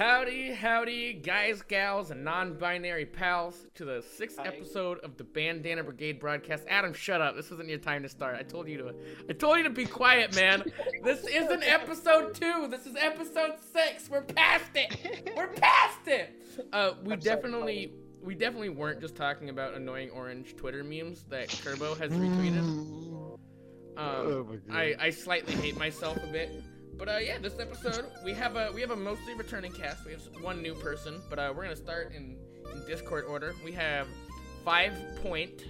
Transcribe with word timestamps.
Howdy, 0.00 0.54
howdy, 0.54 1.12
guys, 1.12 1.60
gals, 1.60 2.10
and 2.10 2.24
non-binary 2.24 3.04
pals, 3.04 3.66
to 3.74 3.84
the 3.84 4.02
sixth 4.16 4.38
Hi. 4.38 4.46
episode 4.46 4.98
of 5.00 5.18
the 5.18 5.24
Bandana 5.24 5.84
Brigade 5.84 6.18
broadcast. 6.18 6.64
Adam, 6.70 6.94
shut 6.94 7.20
up. 7.20 7.36
This 7.36 7.50
isn't 7.50 7.68
your 7.68 7.76
time 7.76 8.02
to 8.04 8.08
start. 8.08 8.36
I 8.38 8.42
told 8.42 8.66
you 8.66 8.78
to. 8.78 8.94
I 9.28 9.34
told 9.34 9.58
you 9.58 9.64
to 9.64 9.68
be 9.68 9.84
quiet, 9.84 10.34
man. 10.34 10.64
This 11.04 11.26
isn't 11.26 11.62
episode 11.64 12.34
two. 12.34 12.66
This 12.68 12.86
is 12.86 12.96
episode 12.96 13.56
six. 13.74 14.08
We're 14.08 14.22
past 14.22 14.70
it. 14.74 15.32
We're 15.36 15.48
past 15.48 16.00
it. 16.06 16.30
Uh, 16.72 16.92
we 17.04 17.12
I'm 17.12 17.20
sorry, 17.20 17.36
definitely, 17.36 17.92
we 18.22 18.34
definitely 18.34 18.70
weren't 18.70 19.02
just 19.02 19.16
talking 19.16 19.50
about 19.50 19.74
annoying 19.74 20.08
orange 20.12 20.56
Twitter 20.56 20.82
memes 20.82 21.24
that 21.28 21.50
Turbo 21.50 21.94
has 21.96 22.10
retweeted. 22.10 22.60
Um, 22.60 23.36
Oh 23.98 24.46
my 24.48 24.56
God. 24.56 24.74
I, 24.74 24.94
I 24.98 25.10
slightly 25.10 25.52
hate 25.56 25.76
myself 25.76 26.16
a 26.24 26.26
bit. 26.32 26.50
But 27.00 27.08
uh, 27.08 27.16
yeah, 27.16 27.38
this 27.38 27.58
episode 27.58 28.04
we 28.22 28.34
have 28.34 28.56
a 28.56 28.70
we 28.74 28.82
have 28.82 28.90
a 28.90 28.96
mostly 28.96 29.32
returning 29.32 29.72
cast. 29.72 30.04
We 30.04 30.12
have 30.12 30.20
one 30.42 30.60
new 30.60 30.74
person, 30.74 31.22
but 31.30 31.38
uh, 31.38 31.50
we're 31.56 31.62
gonna 31.62 31.74
start 31.74 32.12
in, 32.14 32.36
in 32.70 32.86
Discord 32.86 33.24
order. 33.24 33.54
We 33.64 33.72
have 33.72 34.06
Five 34.66 34.92
Point, 35.22 35.64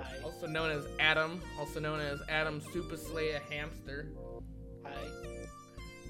Hi. 0.00 0.16
also 0.24 0.48
known 0.48 0.72
as 0.72 0.84
Adam, 0.98 1.40
also 1.60 1.78
known 1.78 2.00
as 2.00 2.20
Adam 2.28 2.60
Super 2.72 2.96
Slayer 2.96 3.40
Hamster. 3.48 4.08
Hi. 4.84 4.90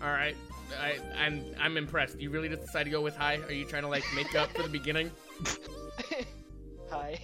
All 0.03 0.13
right, 0.13 0.35
I 0.81 0.99
I'm 1.23 1.45
I'm 1.61 1.77
impressed. 1.77 2.19
You 2.19 2.31
really 2.31 2.49
just 2.49 2.63
decided 2.63 2.85
to 2.85 2.91
go 2.91 3.03
with 3.03 3.17
hi? 3.17 3.37
Are 3.37 3.53
you 3.53 3.67
trying 3.67 3.83
to 3.83 3.89
like 3.89 4.05
make 4.15 4.35
up 4.35 4.51
for 4.53 4.63
the 4.63 4.71
beginning? 4.71 5.11
Hi. 6.91 7.21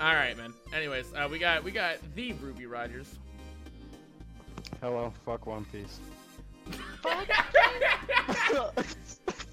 All 0.00 0.14
right, 0.14 0.36
man. 0.36 0.52
Anyways, 0.72 1.06
uh, 1.14 1.28
we 1.30 1.38
got 1.38 1.62
we 1.62 1.70
got 1.70 1.98
the 2.16 2.32
Ruby 2.32 2.66
Rogers. 2.66 3.14
Hello, 4.80 5.12
fuck 5.24 5.46
One 5.46 5.64
Piece. 5.66 6.00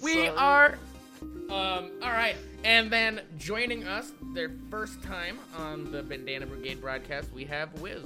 We 0.01 0.13
Sorry. 0.13 0.27
are. 0.29 0.77
Um, 1.21 1.91
all 2.01 2.11
right, 2.11 2.35
and 2.63 2.89
then 2.89 3.21
joining 3.37 3.85
us, 3.85 4.13
their 4.33 4.51
first 4.69 5.03
time 5.03 5.37
on 5.57 5.91
the 5.91 6.01
Bandana 6.01 6.45
Brigade 6.45 6.79
broadcast, 6.79 7.29
we 7.33 7.43
have 7.45 7.73
Wiz. 7.81 8.03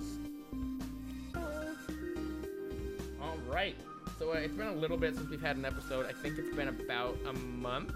All 3.21 3.37
right, 3.47 3.75
so 4.17 4.31
uh, 4.31 4.37
it's 4.37 4.53
been 4.55 4.67
a 4.67 4.73
little 4.73 4.97
bit 4.97 5.15
since 5.15 5.29
we've 5.29 5.41
had 5.41 5.57
an 5.57 5.65
episode. 5.65 6.07
I 6.07 6.13
think 6.13 6.39
it's 6.39 6.55
been 6.55 6.69
about 6.69 7.17
a 7.27 7.33
month. 7.33 7.93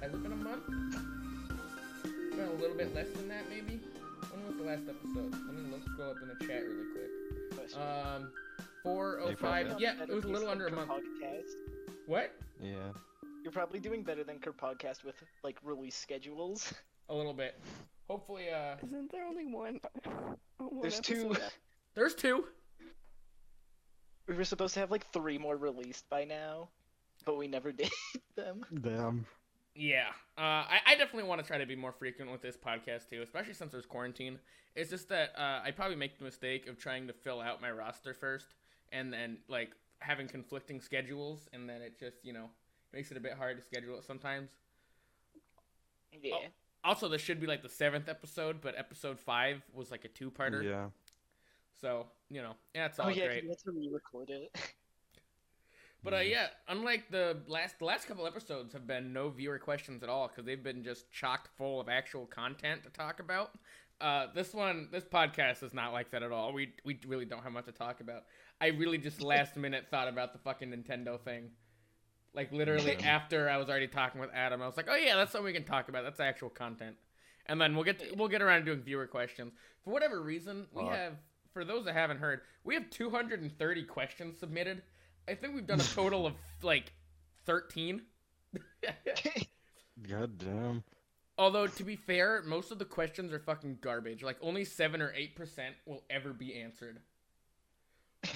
Has 0.00 0.12
it 0.14 0.22
been 0.22 0.32
a 0.32 0.36
month? 0.36 0.62
It's 2.04 2.36
been 2.36 2.48
a 2.48 2.52
little 2.54 2.76
bit 2.76 2.94
less 2.94 3.10
than 3.10 3.28
that, 3.28 3.48
maybe. 3.50 3.78
When 4.32 4.46
was 4.46 4.56
the 4.56 4.64
last 4.64 4.88
episode? 4.88 5.32
Let 5.32 5.54
me 5.54 5.70
look, 5.70 5.84
scroll 5.92 6.10
up 6.10 6.16
in 6.22 6.28
the 6.28 6.46
chat 6.46 6.62
really 6.62 6.86
quick. 6.92 7.76
Um, 7.76 8.30
four 8.82 9.20
oh 9.20 9.34
five. 9.36 9.74
Yeah, 9.78 9.94
it 10.02 10.08
was 10.08 10.24
a 10.24 10.28
little 10.28 10.48
under 10.48 10.66
a 10.66 10.72
month. 10.72 10.90
Podcast. 10.90 11.52
What? 12.06 12.32
Yeah. 12.60 12.74
You're 13.42 13.52
probably 13.52 13.78
doing 13.80 14.02
better 14.02 14.24
than 14.24 14.38
Kerr 14.38 14.52
Podcast 14.52 15.04
with 15.04 15.14
like 15.44 15.58
release 15.62 15.96
schedules. 15.96 16.72
A 17.10 17.14
little 17.14 17.32
bit. 17.32 17.58
Hopefully, 18.10 18.50
uh, 18.50 18.74
Isn't 18.84 19.10
there 19.10 19.24
only 19.24 19.46
one? 19.46 19.80
one 20.58 20.80
There's 20.82 21.00
two. 21.00 21.30
episode? 21.30 21.52
there's 21.94 22.14
two. 22.14 22.44
We 24.26 24.34
were 24.34 24.44
supposed 24.44 24.74
to 24.74 24.80
have 24.80 24.90
like 24.90 25.10
three 25.10 25.38
more 25.38 25.56
released 25.56 26.08
by 26.10 26.24
now, 26.24 26.68
but 27.24 27.38
we 27.38 27.48
never 27.48 27.72
did 27.72 27.90
them. 28.36 28.64
Damn. 28.82 29.26
Yeah, 29.74 30.08
uh, 30.36 30.40
I, 30.68 30.80
I 30.86 30.94
definitely 30.96 31.28
want 31.28 31.40
to 31.40 31.46
try 31.46 31.56
to 31.56 31.64
be 31.66 31.76
more 31.76 31.92
frequent 31.92 32.30
with 32.32 32.42
this 32.42 32.56
podcast 32.56 33.08
too, 33.08 33.22
especially 33.22 33.54
since 33.54 33.72
there's 33.72 33.86
quarantine. 33.86 34.38
It's 34.74 34.90
just 34.90 35.08
that 35.08 35.30
uh, 35.38 35.60
I 35.64 35.70
probably 35.70 35.96
make 35.96 36.18
the 36.18 36.24
mistake 36.24 36.66
of 36.66 36.78
trying 36.78 37.06
to 37.06 37.12
fill 37.12 37.40
out 37.40 37.62
my 37.62 37.70
roster 37.70 38.12
first, 38.12 38.54
and 38.92 39.12
then 39.12 39.38
like 39.48 39.70
having 40.00 40.28
conflicting 40.28 40.80
schedules, 40.80 41.48
and 41.52 41.68
then 41.68 41.82
it 41.82 41.98
just 41.98 42.24
you 42.24 42.32
know 42.32 42.50
makes 42.92 43.10
it 43.10 43.16
a 43.16 43.20
bit 43.20 43.34
hard 43.34 43.56
to 43.58 43.62
schedule 43.64 43.98
it 43.98 44.04
sometimes. 44.04 44.50
Yeah. 46.22 46.34
Oh. 46.34 46.46
Also, 46.84 47.08
this 47.08 47.20
should 47.20 47.40
be 47.40 47.46
like 47.46 47.62
the 47.62 47.68
seventh 47.68 48.08
episode, 48.08 48.60
but 48.60 48.74
episode 48.78 49.18
five 49.18 49.62
was 49.74 49.90
like 49.90 50.04
a 50.04 50.08
two-parter, 50.08 50.62
Yeah. 50.64 50.86
so 51.80 52.06
you 52.30 52.40
know, 52.40 52.54
yeah, 52.74 52.86
it's 52.86 52.98
all 52.98 53.06
oh 53.06 53.10
yeah, 53.10 53.26
great. 53.26 53.42
we 53.42 53.48
had 53.50 53.58
to 53.58 53.72
re-record 53.72 54.30
it. 54.30 54.56
But 56.04 56.14
uh, 56.14 56.18
yeah, 56.18 56.46
unlike 56.68 57.10
the 57.10 57.38
last 57.48 57.80
the 57.80 57.84
last 57.84 58.06
couple 58.06 58.24
episodes 58.26 58.72
have 58.72 58.86
been 58.86 59.12
no 59.12 59.30
viewer 59.30 59.58
questions 59.58 60.02
at 60.04 60.08
all 60.08 60.28
because 60.28 60.44
they've 60.44 60.62
been 60.62 60.84
just 60.84 61.10
chock 61.10 61.48
full 61.56 61.80
of 61.80 61.88
actual 61.88 62.24
content 62.26 62.84
to 62.84 62.90
talk 62.90 63.18
about. 63.18 63.50
Uh, 64.00 64.26
this 64.32 64.54
one, 64.54 64.88
this 64.92 65.02
podcast 65.04 65.64
is 65.64 65.74
not 65.74 65.92
like 65.92 66.12
that 66.12 66.22
at 66.22 66.30
all. 66.30 66.52
We 66.52 66.72
we 66.84 67.00
really 67.04 67.24
don't 67.24 67.42
have 67.42 67.52
much 67.52 67.64
to 67.64 67.72
talk 67.72 68.00
about. 68.00 68.26
I 68.60 68.68
really 68.68 68.98
just 68.98 69.22
last 69.22 69.56
minute 69.56 69.86
thought 69.90 70.08
about 70.08 70.32
the 70.32 70.38
fucking 70.38 70.70
Nintendo 70.70 71.20
thing. 71.20 71.50
Like 72.34 72.52
literally 72.52 72.96
after 73.04 73.48
I 73.48 73.56
was 73.56 73.68
already 73.68 73.88
talking 73.88 74.20
with 74.20 74.30
Adam, 74.34 74.62
I 74.62 74.66
was 74.66 74.76
like, 74.76 74.88
"Oh 74.90 74.96
yeah, 74.96 75.16
that's 75.16 75.32
something 75.32 75.46
we 75.46 75.52
can 75.52 75.64
talk 75.64 75.88
about. 75.88 76.04
That's 76.04 76.20
actual 76.20 76.50
content." 76.50 76.96
And 77.46 77.60
then 77.60 77.74
we'll 77.74 77.84
get 77.84 77.98
to, 78.00 78.14
we'll 78.14 78.28
get 78.28 78.42
around 78.42 78.60
to 78.60 78.64
doing 78.66 78.82
viewer 78.82 79.06
questions. 79.06 79.52
For 79.84 79.92
whatever 79.92 80.20
reason, 80.20 80.66
we 80.72 80.82
Fuck. 80.82 80.92
have 80.92 81.12
for 81.52 81.64
those 81.64 81.86
that 81.86 81.94
haven't 81.94 82.18
heard, 82.18 82.42
we 82.64 82.74
have 82.74 82.90
230 82.90 83.84
questions 83.84 84.38
submitted. 84.38 84.82
I 85.26 85.34
think 85.34 85.54
we've 85.54 85.66
done 85.66 85.80
a 85.80 85.84
total 85.84 86.26
of 86.26 86.34
like 86.62 86.92
13. 87.46 88.02
God 90.08 90.38
damn. 90.38 90.84
Although 91.36 91.66
to 91.66 91.84
be 91.84 91.96
fair, 91.96 92.42
most 92.44 92.70
of 92.70 92.78
the 92.78 92.84
questions 92.84 93.32
are 93.32 93.38
fucking 93.38 93.78
garbage. 93.80 94.22
Like 94.22 94.36
only 94.42 94.64
7 94.64 95.00
or 95.00 95.12
8% 95.12 95.60
will 95.86 96.02
ever 96.10 96.32
be 96.32 96.54
answered. 96.54 97.00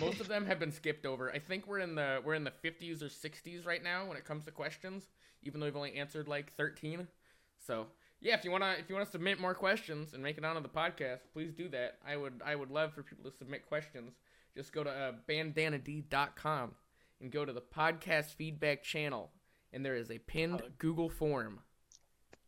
Most 0.00 0.20
of 0.20 0.28
them 0.28 0.46
have 0.46 0.58
been 0.58 0.72
skipped 0.72 1.06
over. 1.06 1.30
I 1.32 1.38
think 1.38 1.66
we're 1.66 1.80
in 1.80 1.94
the 1.94 2.20
we're 2.24 2.34
in 2.34 2.44
the 2.44 2.52
50s 2.64 3.02
or 3.02 3.06
60s 3.06 3.66
right 3.66 3.82
now 3.82 4.06
when 4.06 4.16
it 4.16 4.24
comes 4.24 4.44
to 4.44 4.50
questions, 4.50 5.08
even 5.42 5.60
though 5.60 5.66
we've 5.66 5.76
only 5.76 5.94
answered 5.94 6.28
like 6.28 6.54
13. 6.56 7.08
So, 7.58 7.86
yeah, 8.20 8.34
if 8.34 8.44
you 8.44 8.50
want 8.50 8.62
to 8.64 8.78
if 8.78 8.88
you 8.88 8.94
want 8.94 9.06
to 9.06 9.12
submit 9.12 9.40
more 9.40 9.54
questions 9.54 10.14
and 10.14 10.22
make 10.22 10.38
it 10.38 10.44
onto 10.44 10.62
the 10.62 10.68
podcast, 10.68 11.20
please 11.32 11.52
do 11.52 11.68
that. 11.70 11.98
I 12.06 12.16
would 12.16 12.42
I 12.44 12.54
would 12.54 12.70
love 12.70 12.94
for 12.94 13.02
people 13.02 13.28
to 13.30 13.36
submit 13.36 13.66
questions. 13.66 14.14
Just 14.56 14.72
go 14.72 14.84
to 14.84 14.90
uh, 14.90 15.12
bandanad.com 15.28 16.72
and 17.20 17.30
go 17.30 17.44
to 17.44 17.52
the 17.52 17.62
podcast 17.62 18.34
feedback 18.34 18.82
channel 18.82 19.30
and 19.72 19.84
there 19.84 19.96
is 19.96 20.10
a 20.10 20.18
pinned 20.18 20.58
Plug. 20.58 20.78
Google 20.78 21.08
form. 21.08 21.60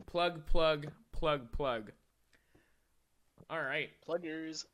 Plug 0.07 0.47
plug 0.47 0.89
plug 1.13 1.51
plug. 1.53 1.93
All 3.51 3.63
right. 3.63 3.91
Pluggers. 4.07 4.65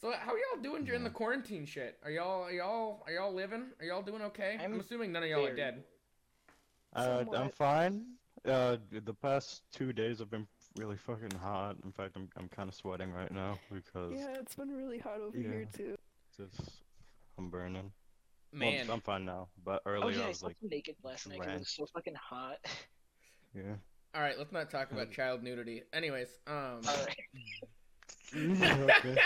So 0.00 0.12
how 0.12 0.32
are 0.32 0.38
y'all 0.38 0.62
doing 0.62 0.84
during 0.84 1.02
the 1.02 1.10
quarantine 1.10 1.66
shit? 1.66 1.98
Are 2.04 2.10
y'all 2.10 2.44
are 2.44 2.52
y'all 2.52 3.02
are 3.06 3.12
y'all 3.12 3.34
living? 3.34 3.64
Are 3.80 3.84
y'all 3.84 4.02
doing 4.02 4.22
okay? 4.22 4.56
I'm, 4.60 4.74
I'm 4.74 4.80
assuming 4.80 5.10
none 5.10 5.24
of 5.24 5.28
y'all 5.28 5.44
are 5.44 5.56
dead. 5.56 5.82
Uh, 6.94 7.24
I'm 7.34 7.50
fine. 7.50 8.06
Uh, 8.44 8.76
the 8.92 9.12
past 9.12 9.62
two 9.72 9.92
days 9.92 10.20
have 10.20 10.30
been 10.30 10.46
really 10.76 10.96
fucking 10.96 11.36
hot. 11.42 11.76
In 11.84 11.90
fact, 11.90 12.12
I'm 12.14 12.28
I'm 12.36 12.48
kind 12.48 12.68
of 12.68 12.76
sweating 12.76 13.12
right 13.12 13.32
now 13.32 13.58
because 13.72 14.12
Yeah, 14.16 14.36
it's 14.38 14.54
been 14.54 14.70
really 14.70 14.98
hot 14.98 15.20
over 15.20 15.36
here 15.36 15.66
too. 15.76 15.96
Just 16.36 16.60
I'm 17.36 17.50
burning. 17.50 17.90
Well, 18.52 18.70
Man, 18.70 18.88
I'm 18.88 19.00
fine 19.00 19.24
now, 19.24 19.48
but 19.64 19.82
Oh 19.84 19.90
earlier 19.90 20.16
yeah, 20.16 20.22
I 20.22 20.26
I 20.26 20.28
was 20.28 20.38
slept 20.38 20.56
like, 20.62 20.70
naked 20.70 20.94
last 21.02 21.28
night 21.28 21.40
'cause 21.40 21.48
it 21.54 21.58
was 21.58 21.70
so 21.70 21.86
fucking 21.92 22.14
hot. 22.14 22.58
yeah. 23.52 23.74
all 24.14 24.22
right, 24.22 24.38
let's 24.38 24.52
not 24.52 24.70
talk 24.70 24.92
about 24.92 25.10
child 25.10 25.42
nudity. 25.42 25.82
Anyways, 25.92 26.38
um, 26.46 26.80
Alright. 26.86 27.16
okay. 28.62 29.16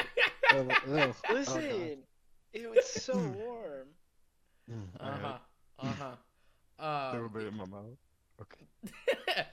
Oh, 0.86 1.14
Listen, 1.28 2.04
it 2.52 2.70
was 2.70 2.84
so 2.84 3.26
warm. 3.26 3.88
Mm, 4.70 4.88
uh 5.00 5.18
huh, 5.18 5.38
uh 5.78 5.94
huh. 5.94 6.16
Throw 7.10 7.24
a 7.26 7.28
Um, 7.28 7.28
bit 7.28 7.46
in 7.46 7.54
my 7.56 7.64
mouth. 7.66 7.98
Okay. 8.40 8.66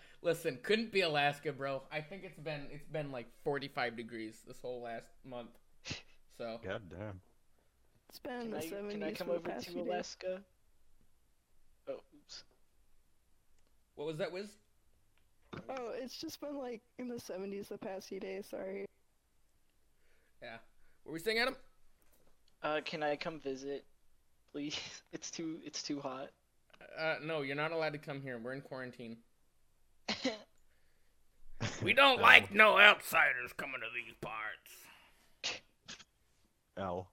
listen, 0.22 0.60
couldn't 0.64 0.92
be 0.92 1.02
Alaska, 1.02 1.52
bro. 1.54 1.84
I 1.92 2.02
think 2.02 2.24
it's 2.24 2.40
been 2.40 2.68
it's 2.72 2.88
been 2.88 3.12
like 3.12 3.28
45 3.44 3.96
degrees 3.96 4.42
this 4.48 4.62
whole 4.62 4.82
last 4.82 5.08
month. 5.24 5.52
So 6.38 6.60
God 6.64 6.90
damn. 6.90 7.22
It's 8.10 8.20
been 8.20 8.42
in 8.42 8.50
Can 8.50 8.52
the 8.52 8.58
I, 8.58 8.62
70s 8.62 8.90
can 8.90 9.04
I 9.04 9.12
come 9.12 9.30
over 9.30 9.52
to 9.52 9.72
few 9.72 9.84
days. 9.84 10.18
Alaska? 10.18 10.44
Oh, 11.88 12.02
oops. 12.14 12.46
what 13.96 14.08
was 14.08 14.18
that, 14.18 14.32
Wiz? 14.32 14.58
Oh, 15.70 15.90
it's 15.96 16.18
just 16.18 16.40
been 16.42 16.58
like 16.58 16.82
in 16.98 17.08
the 17.08 17.20
70s 17.20 17.68
the 17.70 17.78
past 17.78 18.08
few 18.10 18.20
days. 18.20 18.48
Sorry. 18.48 18.86
Yeah. 20.42 20.58
What 21.10 21.14
were 21.14 21.18
we 21.18 21.22
saying, 21.22 21.40
Adam? 21.40 21.56
Uh, 22.62 22.82
can 22.86 23.02
I 23.02 23.16
come 23.16 23.40
visit, 23.40 23.84
please? 24.52 24.80
It's 25.12 25.32
too, 25.32 25.58
it's 25.66 25.82
too 25.82 26.00
hot. 26.00 26.30
Uh, 27.00 27.16
no, 27.26 27.42
you're 27.42 27.56
not 27.56 27.72
allowed 27.72 27.94
to 27.94 27.98
come 27.98 28.22
here. 28.22 28.38
We're 28.38 28.54
in 28.54 28.62
quarantine. 28.62 29.18
We 31.84 31.94
don't 31.94 32.20
L. 32.20 32.24
like 32.24 32.54
no 32.54 32.78
outsiders 32.78 33.54
coming 33.58 33.82
to 33.82 33.88
these 33.94 34.14
parts. 34.22 35.62
L. 36.78 37.10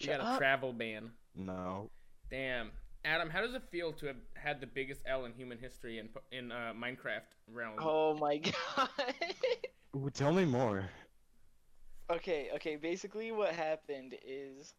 We 0.00 0.06
Shut 0.06 0.20
got 0.20 0.36
a 0.36 0.38
travel 0.38 0.72
ban. 0.72 1.10
No. 1.34 1.90
Damn. 2.30 2.70
Adam, 3.04 3.28
how 3.28 3.40
does 3.40 3.54
it 3.54 3.62
feel 3.68 3.92
to 3.94 4.06
have 4.06 4.16
had 4.34 4.60
the 4.60 4.66
biggest 4.66 5.00
L 5.06 5.24
in 5.24 5.32
human 5.32 5.58
history 5.58 5.98
in 5.98 6.08
in 6.30 6.52
uh, 6.52 6.72
Minecraft 6.72 7.34
realm? 7.52 7.74
Oh 7.80 8.14
my 8.14 8.36
god. 8.76 8.88
Ooh, 9.96 10.08
tell 10.08 10.32
me 10.32 10.44
more. 10.44 10.88
Okay, 12.10 12.50
okay, 12.54 12.76
basically 12.76 13.32
what 13.32 13.52
happened 13.54 14.16
is 14.24 14.74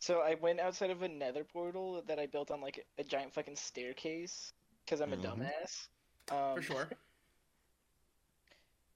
so 0.00 0.20
I 0.20 0.34
went 0.34 0.60
outside 0.60 0.90
of 0.90 1.02
a 1.02 1.08
nether 1.08 1.44
portal 1.44 2.02
that 2.06 2.18
I 2.18 2.26
built 2.26 2.50
on 2.50 2.60
like 2.60 2.86
a 2.98 3.04
giant 3.04 3.32
fucking 3.34 3.56
staircase 3.56 4.52
because 4.84 5.00
I'm 5.00 5.12
a 5.12 5.16
Mhm. 5.16 5.22
dumbass. 5.22 5.88
Um, 6.30 6.56
For 6.56 6.62
sure. 6.62 6.90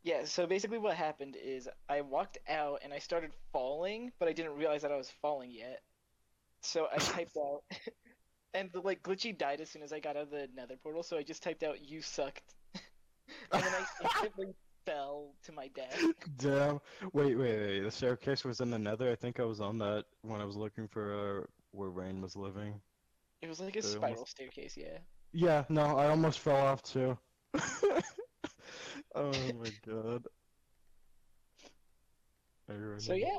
Yeah, 0.02 0.24
so 0.24 0.46
basically 0.46 0.78
what 0.78 0.96
happened 0.96 1.36
is 1.36 1.68
I 1.88 2.00
walked 2.02 2.38
out 2.48 2.80
and 2.82 2.92
I 2.92 2.98
started 2.98 3.32
falling, 3.52 4.12
but 4.18 4.28
I 4.28 4.32
didn't 4.32 4.56
realize 4.56 4.82
that 4.82 4.92
I 4.92 4.96
was 4.96 5.10
falling 5.10 5.50
yet. 5.50 5.82
So 6.62 6.88
I 6.92 6.98
typed 6.98 7.36
out, 7.36 7.62
and 8.54 8.70
the 8.72 8.80
like 8.80 9.02
glitchy 9.02 9.36
died 9.36 9.60
as 9.60 9.70
soon 9.70 9.82
as 9.82 9.92
I 9.92 10.00
got 10.00 10.16
out 10.16 10.24
of 10.24 10.30
the 10.30 10.48
nether 10.54 10.76
portal, 10.76 11.02
so 11.02 11.16
I 11.18 11.22
just 11.22 11.42
typed 11.42 11.62
out, 11.62 11.80
you 11.80 12.02
sucked. 12.02 12.54
and 13.52 13.64
then 13.64 13.74
I 13.74 13.86
instantly 14.00 14.54
fell 14.88 15.34
to 15.44 15.52
my 15.52 15.68
death. 15.68 16.00
Damn. 16.38 16.80
Wait, 17.12 17.36
wait, 17.36 17.60
wait. 17.60 17.80
The 17.80 17.90
staircase 17.90 18.44
was 18.44 18.60
in 18.60 18.70
the 18.70 18.78
nether. 18.78 19.10
I 19.10 19.14
think 19.16 19.40
I 19.40 19.44
was 19.44 19.60
on 19.60 19.78
that 19.78 20.04
when 20.22 20.40
I 20.40 20.44
was 20.44 20.56
looking 20.56 20.88
for 20.88 21.40
uh, 21.42 21.46
where 21.72 21.90
Rain 21.90 22.20
was 22.22 22.36
living. 22.36 22.80
It 23.42 23.48
was 23.48 23.60
like 23.60 23.76
a 23.76 23.82
So 23.82 23.88
spiral 23.88 24.14
almost- 24.14 24.30
staircase, 24.30 24.76
yeah. 24.76 24.98
Yeah, 25.32 25.64
no, 25.68 25.82
I 25.98 26.08
almost 26.08 26.38
fell 26.38 26.56
off 26.56 26.82
too. 26.82 27.16
oh 29.14 29.32
my 29.60 29.70
god. 29.86 30.26
I 32.70 32.74
So 32.98 33.12
yeah, 33.14 33.36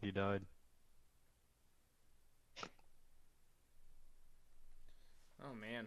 He 0.00 0.10
died. 0.12 0.42
Oh 5.44 5.54
man. 5.60 5.86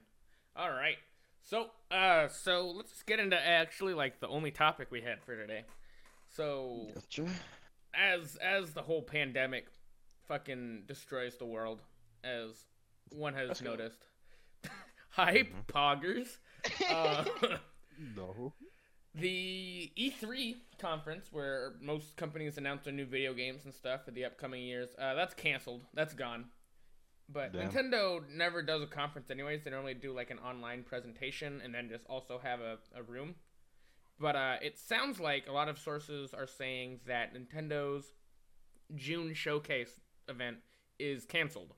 All 0.55 0.69
right. 0.71 0.97
So, 1.43 1.67
uh, 1.89 2.27
so 2.29 2.69
let's 2.71 3.03
get 3.03 3.19
into 3.19 3.37
actually 3.39 3.93
like 3.93 4.19
the 4.19 4.27
only 4.27 4.51
topic 4.51 4.89
we 4.91 5.01
had 5.01 5.21
for 5.23 5.35
today. 5.35 5.63
So, 6.35 6.87
Gotcha. 6.93 7.27
as 7.93 8.35
as 8.37 8.71
the 8.73 8.81
whole 8.81 9.01
pandemic 9.01 9.67
fucking 10.27 10.83
destroys 10.87 11.37
the 11.37 11.45
world, 11.45 11.81
as 12.23 12.65
one 13.11 13.33
has 13.33 13.47
Let's 13.49 13.61
noticed. 13.61 14.05
Hype 15.09 15.51
Mhm. 15.53 15.65
poggers. 15.67 16.37
Uh, 16.89 17.25
No. 18.15 18.53
the 19.13 19.91
E3 19.97 20.55
conference, 20.79 21.27
where 21.31 21.73
most 21.81 22.15
companies 22.15 22.57
announce 22.57 22.85
their 22.85 22.93
new 22.93 23.05
video 23.05 23.33
games 23.33 23.65
and 23.65 23.73
stuff 23.73 24.05
for 24.05 24.11
the 24.11 24.23
upcoming 24.25 24.63
years, 24.63 24.89
uh, 24.97 25.13
that's 25.13 25.33
canceled. 25.33 25.85
That's 25.93 26.13
gone. 26.13 26.45
But 27.31 27.53
Damn. 27.53 27.69
Nintendo 27.69 28.21
never 28.29 28.61
does 28.61 28.81
a 28.81 28.87
conference 28.87 29.29
anyways. 29.29 29.63
They 29.63 29.71
normally 29.71 29.93
do 29.93 30.13
like 30.13 30.31
an 30.31 30.39
online 30.39 30.83
presentation 30.83 31.61
and 31.63 31.73
then 31.73 31.89
just 31.89 32.05
also 32.07 32.39
have 32.41 32.59
a, 32.59 32.77
a 32.95 33.03
room. 33.03 33.35
But 34.19 34.35
uh, 34.35 34.55
it 34.61 34.77
sounds 34.77 35.19
like 35.19 35.47
a 35.47 35.51
lot 35.51 35.67
of 35.67 35.79
sources 35.79 36.33
are 36.33 36.47
saying 36.47 36.99
that 37.07 37.33
Nintendo's 37.33 38.05
June 38.95 39.33
showcase 39.33 39.99
event 40.27 40.57
is 40.99 41.25
canceled. 41.25 41.73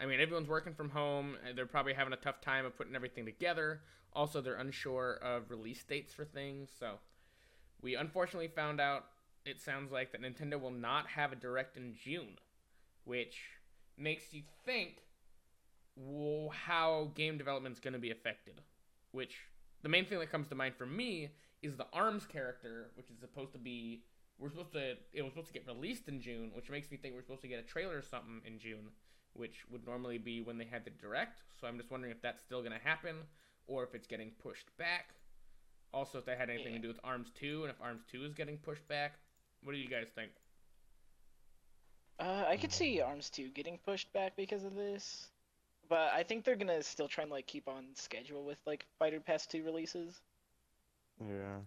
I 0.00 0.06
mean, 0.06 0.20
everyone's 0.20 0.48
working 0.48 0.74
from 0.74 0.90
home. 0.90 1.36
and 1.46 1.56
They're 1.56 1.66
probably 1.66 1.94
having 1.94 2.12
a 2.12 2.16
tough 2.16 2.40
time 2.40 2.66
of 2.66 2.76
putting 2.76 2.96
everything 2.96 3.24
together. 3.24 3.82
Also, 4.12 4.40
they're 4.40 4.54
unsure 4.56 5.18
of 5.22 5.50
release 5.50 5.84
dates 5.84 6.12
for 6.12 6.24
things. 6.24 6.70
So, 6.78 6.98
we 7.80 7.94
unfortunately 7.94 8.48
found 8.48 8.80
out 8.80 9.04
it 9.44 9.60
sounds 9.60 9.92
like 9.92 10.10
that 10.12 10.22
Nintendo 10.22 10.60
will 10.60 10.70
not 10.70 11.06
have 11.08 11.32
a 11.32 11.36
direct 11.36 11.76
in 11.76 11.94
June, 11.94 12.38
which 13.04 13.42
makes 13.96 14.32
you 14.32 14.42
think 14.64 15.02
well, 15.96 16.50
how 16.50 17.12
game 17.14 17.38
development 17.38 17.74
is 17.74 17.80
going 17.80 17.92
to 17.92 18.00
be 18.00 18.10
affected. 18.10 18.60
Which 19.12 19.36
the 19.82 19.88
main 19.88 20.06
thing 20.06 20.18
that 20.18 20.30
comes 20.30 20.48
to 20.48 20.54
mind 20.54 20.74
for 20.74 20.86
me 20.86 21.30
is 21.62 21.76
the 21.76 21.86
Arms 21.92 22.26
character, 22.26 22.90
which 22.96 23.10
is 23.10 23.18
supposed 23.20 23.52
to 23.52 23.58
be 23.58 24.02
we're 24.38 24.50
supposed 24.50 24.72
to 24.72 24.96
it 25.12 25.22
was 25.22 25.32
supposed 25.32 25.46
to 25.48 25.52
get 25.52 25.66
released 25.66 26.08
in 26.08 26.20
June, 26.20 26.50
which 26.54 26.68
makes 26.68 26.90
me 26.90 26.96
think 26.96 27.14
we're 27.14 27.22
supposed 27.22 27.42
to 27.42 27.48
get 27.48 27.60
a 27.60 27.62
trailer 27.62 27.96
or 27.98 28.02
something 28.02 28.40
in 28.44 28.58
June, 28.58 28.90
which 29.34 29.64
would 29.70 29.86
normally 29.86 30.18
be 30.18 30.40
when 30.40 30.58
they 30.58 30.64
had 30.64 30.84
the 30.84 30.90
direct. 30.90 31.42
So 31.60 31.68
I'm 31.68 31.78
just 31.78 31.90
wondering 31.90 32.12
if 32.12 32.20
that's 32.20 32.42
still 32.42 32.60
going 32.60 32.72
to 32.72 32.84
happen 32.84 33.16
or 33.66 33.84
if 33.84 33.94
it's 33.94 34.08
getting 34.08 34.30
pushed 34.42 34.76
back. 34.76 35.14
Also, 35.92 36.18
if 36.18 36.24
that 36.26 36.38
had 36.38 36.50
anything 36.50 36.72
Yeah. 36.72 36.78
to 36.78 36.82
do 36.82 36.88
with 36.88 36.98
Arms 37.04 37.30
2 37.38 37.62
and 37.62 37.70
if 37.70 37.80
Arms 37.80 38.02
2 38.10 38.24
is 38.24 38.34
getting 38.34 38.58
pushed 38.58 38.86
back. 38.88 39.14
What 39.62 39.72
do 39.72 39.78
you 39.78 39.88
guys 39.88 40.08
think? 40.12 40.32
Uh, 42.18 42.44
I 42.46 42.56
could 42.56 42.72
see 42.72 43.00
Arms 43.00 43.30
2 43.30 43.48
getting 43.48 43.78
pushed 43.84 44.12
back 44.12 44.36
because 44.36 44.64
of 44.64 44.74
this. 44.74 45.28
But 45.88 46.12
I 46.12 46.22
think 46.22 46.44
they're 46.44 46.56
gonna 46.56 46.82
still 46.82 47.08
try 47.08 47.22
and 47.22 47.30
like 47.30 47.46
keep 47.46 47.68
on 47.68 47.84
schedule 47.94 48.44
with 48.44 48.58
like 48.66 48.86
Fighter 48.98 49.20
Pass 49.20 49.46
2 49.46 49.64
releases. 49.64 50.20
Yeah. 51.20 51.58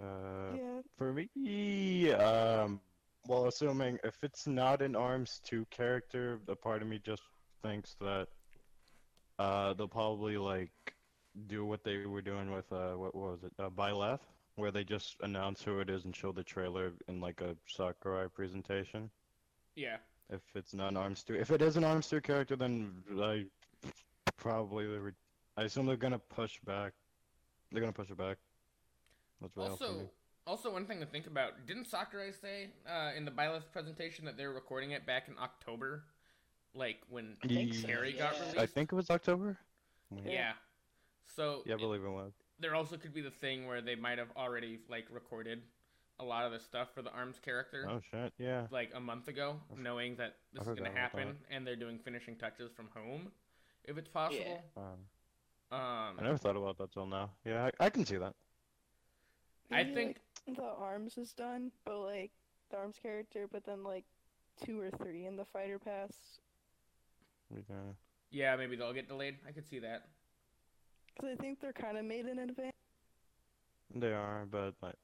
Uh, 0.00 0.56
yeah, 0.56 0.80
for 0.96 1.12
me, 1.12 2.10
um, 2.12 2.80
well, 3.28 3.46
assuming 3.46 3.98
if 4.02 4.16
it's 4.22 4.46
not 4.46 4.82
an 4.82 4.96
Arms 4.96 5.40
2 5.44 5.66
character, 5.70 6.40
the 6.46 6.56
part 6.56 6.82
of 6.82 6.88
me 6.88 7.00
just 7.04 7.22
thinks 7.62 7.94
that 8.00 8.26
uh, 9.38 9.72
they'll 9.74 9.86
probably 9.86 10.36
like 10.36 10.72
do 11.46 11.64
what 11.64 11.84
they 11.84 12.06
were 12.06 12.22
doing 12.22 12.50
with 12.52 12.70
uh, 12.72 12.92
what 12.92 13.14
was 13.14 13.38
it, 13.44 13.52
uh, 13.58 13.70
Byleth, 13.70 14.20
where 14.56 14.70
they 14.70 14.84
just 14.84 15.16
announce 15.22 15.62
who 15.62 15.80
it 15.80 15.88
is 15.88 16.04
and 16.04 16.14
show 16.14 16.32
the 16.32 16.44
trailer 16.44 16.92
in 17.08 17.20
like 17.20 17.40
a 17.40 17.56
Sakurai 17.66 18.28
presentation. 18.28 19.10
Yeah. 19.76 19.96
If 20.30 20.40
it's 20.54 20.72
not 20.74 20.90
an 20.90 20.96
Arms 20.96 21.22
2, 21.22 21.34
if 21.34 21.50
it 21.50 21.60
is 21.62 21.76
an 21.76 21.84
Arms 21.84 22.08
2 22.08 22.20
character, 22.20 22.56
then 22.56 23.02
I 23.20 23.44
probably 24.36 24.86
they 24.86 24.98
would. 24.98 25.14
I 25.56 25.62
assume 25.64 25.86
they're 25.86 25.96
gonna 25.96 26.18
push 26.18 26.58
back. 26.64 26.92
They're 27.70 27.80
gonna 27.80 27.92
push 27.92 28.10
it 28.10 28.16
back. 28.16 28.38
That's 29.40 29.54
what 29.56 29.70
Also, 29.70 30.08
also 30.46 30.72
one 30.72 30.86
thing 30.86 31.00
to 31.00 31.06
think 31.06 31.26
about. 31.26 31.66
Didn't 31.66 31.86
Sakurai 31.86 32.32
say 32.32 32.70
uh, 32.88 33.10
in 33.16 33.24
the 33.24 33.30
Byleth 33.30 33.70
presentation 33.72 34.24
that 34.24 34.36
they 34.36 34.46
were 34.46 34.54
recording 34.54 34.92
it 34.92 35.04
back 35.06 35.28
in 35.28 35.34
October, 35.38 36.04
like 36.74 36.98
when 37.10 37.36
I 37.44 37.48
think 37.48 37.74
so, 37.74 37.86
Terry 37.86 38.12
got 38.12 38.38
released? 38.40 38.58
I 38.58 38.66
think 38.66 38.92
it 38.92 38.96
was 38.96 39.10
October. 39.10 39.58
Yeah. 40.24 40.52
So 41.36 41.62
Yeah, 41.66 41.74
I 41.74 41.76
it- 41.76 41.80
believe 41.80 42.04
it 42.04 42.08
was. 42.10 42.32
there 42.58 42.74
also 42.74 42.96
could 42.96 43.12
be 43.12 43.20
the 43.20 43.30
thing 43.30 43.66
where 43.66 43.82
they 43.82 43.94
might 43.96 44.18
have 44.18 44.30
already 44.36 44.78
like 44.88 45.06
recorded 45.10 45.62
a 46.20 46.24
lot 46.24 46.44
of 46.46 46.52
the 46.52 46.60
stuff 46.60 46.88
for 46.94 47.02
the 47.02 47.10
Arms 47.10 47.38
character 47.44 47.86
Oh 47.90 48.00
shit, 48.10 48.32
yeah. 48.38 48.66
like 48.70 48.92
a 48.94 49.00
month 49.00 49.28
ago, 49.28 49.60
I 49.70 49.72
f- 49.74 49.78
knowing 49.80 50.16
that 50.16 50.36
this 50.52 50.66
I 50.66 50.70
is 50.70 50.78
gonna 50.78 50.90
about 50.90 50.98
happen, 51.00 51.36
and 51.50 51.66
they're 51.66 51.76
doing 51.76 51.98
finishing 51.98 52.36
touches 52.36 52.70
from 52.72 52.88
home, 52.94 53.32
if 53.84 53.98
it's 53.98 54.08
possible. 54.08 54.62
Um, 54.76 54.82
Um, 55.72 56.16
I 56.18 56.22
never 56.22 56.36
thought 56.38 56.56
about 56.56 56.78
that 56.78 56.92
till 56.92 57.06
now. 57.06 57.30
Yeah, 57.44 57.70
I, 57.80 57.86
I 57.86 57.90
can 57.90 58.04
see 58.04 58.16
that. 58.16 58.34
I 59.72 59.82
maybe, 59.82 59.94
think 59.94 60.18
like, 60.46 60.56
the 60.56 60.62
arms 60.62 61.18
is 61.18 61.32
done, 61.32 61.72
but 61.84 61.98
like 61.98 62.30
the 62.70 62.76
arms 62.76 62.96
character, 63.02 63.48
but 63.50 63.64
then 63.64 63.82
like 63.82 64.04
two 64.64 64.78
or 64.80 64.90
three 64.90 65.26
in 65.26 65.36
the 65.36 65.44
fighter 65.44 65.78
pass. 65.80 66.12
Yeah. 67.50 67.74
yeah, 68.30 68.56
maybe 68.56 68.76
they'll 68.76 68.92
get 68.92 69.08
delayed. 69.08 69.36
I 69.48 69.52
could 69.52 69.66
see 69.66 69.80
that. 69.80 70.08
Cause 71.20 71.30
I 71.32 71.36
think 71.40 71.60
they're 71.60 71.72
kind 71.72 71.96
of 71.98 72.04
made 72.04 72.26
in 72.26 72.38
advance. 72.38 72.72
They 73.94 74.12
are, 74.12 74.46
but 74.50 74.74
like, 74.82 74.96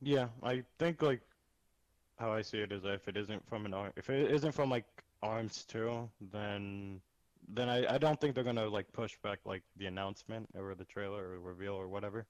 yeah, 0.00 0.28
I 0.42 0.62
think 0.78 1.02
like 1.02 1.20
how 2.18 2.32
I 2.32 2.42
see 2.42 2.58
it 2.58 2.72
is 2.72 2.82
if 2.84 3.08
it 3.08 3.16
isn't 3.16 3.46
from 3.48 3.66
an 3.66 3.74
ar- 3.74 3.92
if 3.96 4.08
it 4.10 4.30
isn't 4.30 4.52
from 4.52 4.70
like 4.70 4.84
Arms 5.22 5.64
two, 5.64 6.08
then 6.32 7.00
then 7.48 7.68
I, 7.68 7.94
I 7.94 7.98
don't 7.98 8.20
think 8.20 8.34
they're 8.34 8.44
gonna 8.44 8.66
like 8.68 8.90
push 8.92 9.16
back 9.22 9.38
like 9.44 9.62
the 9.76 9.86
announcement 9.86 10.48
or 10.58 10.74
the 10.74 10.84
trailer 10.84 11.22
or 11.34 11.40
reveal 11.40 11.74
or 11.74 11.88
whatever. 11.88 12.26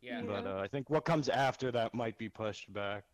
Yeah. 0.00 0.22
But 0.26 0.46
uh, 0.46 0.58
I 0.62 0.66
think 0.68 0.88
what 0.88 1.04
comes 1.04 1.28
after 1.28 1.70
that 1.72 1.92
might 1.94 2.16
be 2.16 2.28
pushed 2.28 2.72
back. 2.72 3.04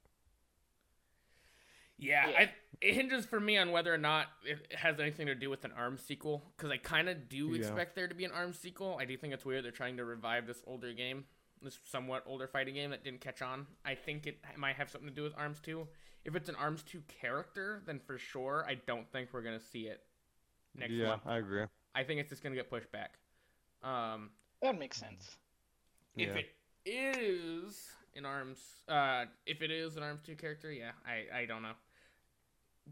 Yeah, 1.98 2.28
Yeah. 2.28 2.38
I, 2.38 2.50
it 2.82 2.94
hinges 2.94 3.24
for 3.24 3.40
me 3.40 3.56
on 3.56 3.72
whether 3.72 3.92
or 3.92 3.98
not 3.98 4.26
it 4.44 4.72
has 4.76 5.00
anything 5.00 5.26
to 5.26 5.34
do 5.34 5.48
with 5.50 5.64
an 5.64 5.72
ARMS 5.76 6.02
sequel, 6.02 6.44
because 6.56 6.70
I 6.70 6.76
kind 6.76 7.08
of 7.08 7.28
do 7.28 7.48
Yeah. 7.48 7.56
expect 7.58 7.96
there 7.96 8.06
to 8.06 8.14
be 8.14 8.24
an 8.24 8.30
ARMS 8.32 8.58
sequel. 8.58 8.98
I 9.00 9.04
do 9.06 9.16
think 9.16 9.32
it's 9.32 9.44
weird 9.46 9.64
they're 9.64 9.72
trying 9.72 9.96
to 9.96 10.04
revive 10.04 10.46
this 10.46 10.62
older 10.66 10.92
game, 10.92 11.24
this 11.62 11.78
somewhat 11.84 12.22
older 12.26 12.46
fighting 12.46 12.74
game 12.74 12.90
that 12.90 13.02
didn't 13.04 13.20
catch 13.20 13.42
on. 13.42 13.66
I 13.84 13.94
think 13.94 14.26
it 14.26 14.38
might 14.56 14.76
have 14.76 14.90
something 14.90 15.08
to 15.08 15.14
do 15.14 15.22
with 15.22 15.32
ARMS 15.36 15.60
2. 15.60 15.86
If 16.24 16.34
it's 16.34 16.48
an 16.48 16.56
ARMS 16.56 16.82
2 16.82 17.02
character, 17.20 17.82
then 17.86 18.00
for 18.00 18.18
sure, 18.18 18.64
I 18.68 18.74
don't 18.86 19.10
think 19.12 19.30
we're 19.32 19.42
going 19.42 19.58
to 19.58 19.64
see 19.64 19.86
it 19.86 20.02
next 20.76 20.92
yeah, 20.92 21.08
month. 21.08 21.22
I 21.26 21.38
agree. 21.38 21.64
I 21.94 22.02
think 22.04 22.20
it's 22.20 22.30
just 22.30 22.42
going 22.42 22.52
to 22.54 22.56
get 22.60 22.68
pushed 22.68 22.90
back. 22.92 23.18
Um, 23.82 24.30
That 24.62 24.78
makes 24.78 24.96
sense. 24.98 25.36
if 26.16 26.28
Yeah. 26.28 26.42
it 26.42 26.50
is 26.84 27.90
an 28.16 28.24
arms 28.24 28.58
uh 28.88 29.26
if 29.44 29.60
it 29.60 29.70
is 29.70 29.96
an 29.98 30.02
arms 30.02 30.22
2 30.24 30.36
character 30.36 30.72
yeah 30.72 30.92
i 31.06 31.40
i 31.40 31.44
don't 31.44 31.60
know 31.62 31.74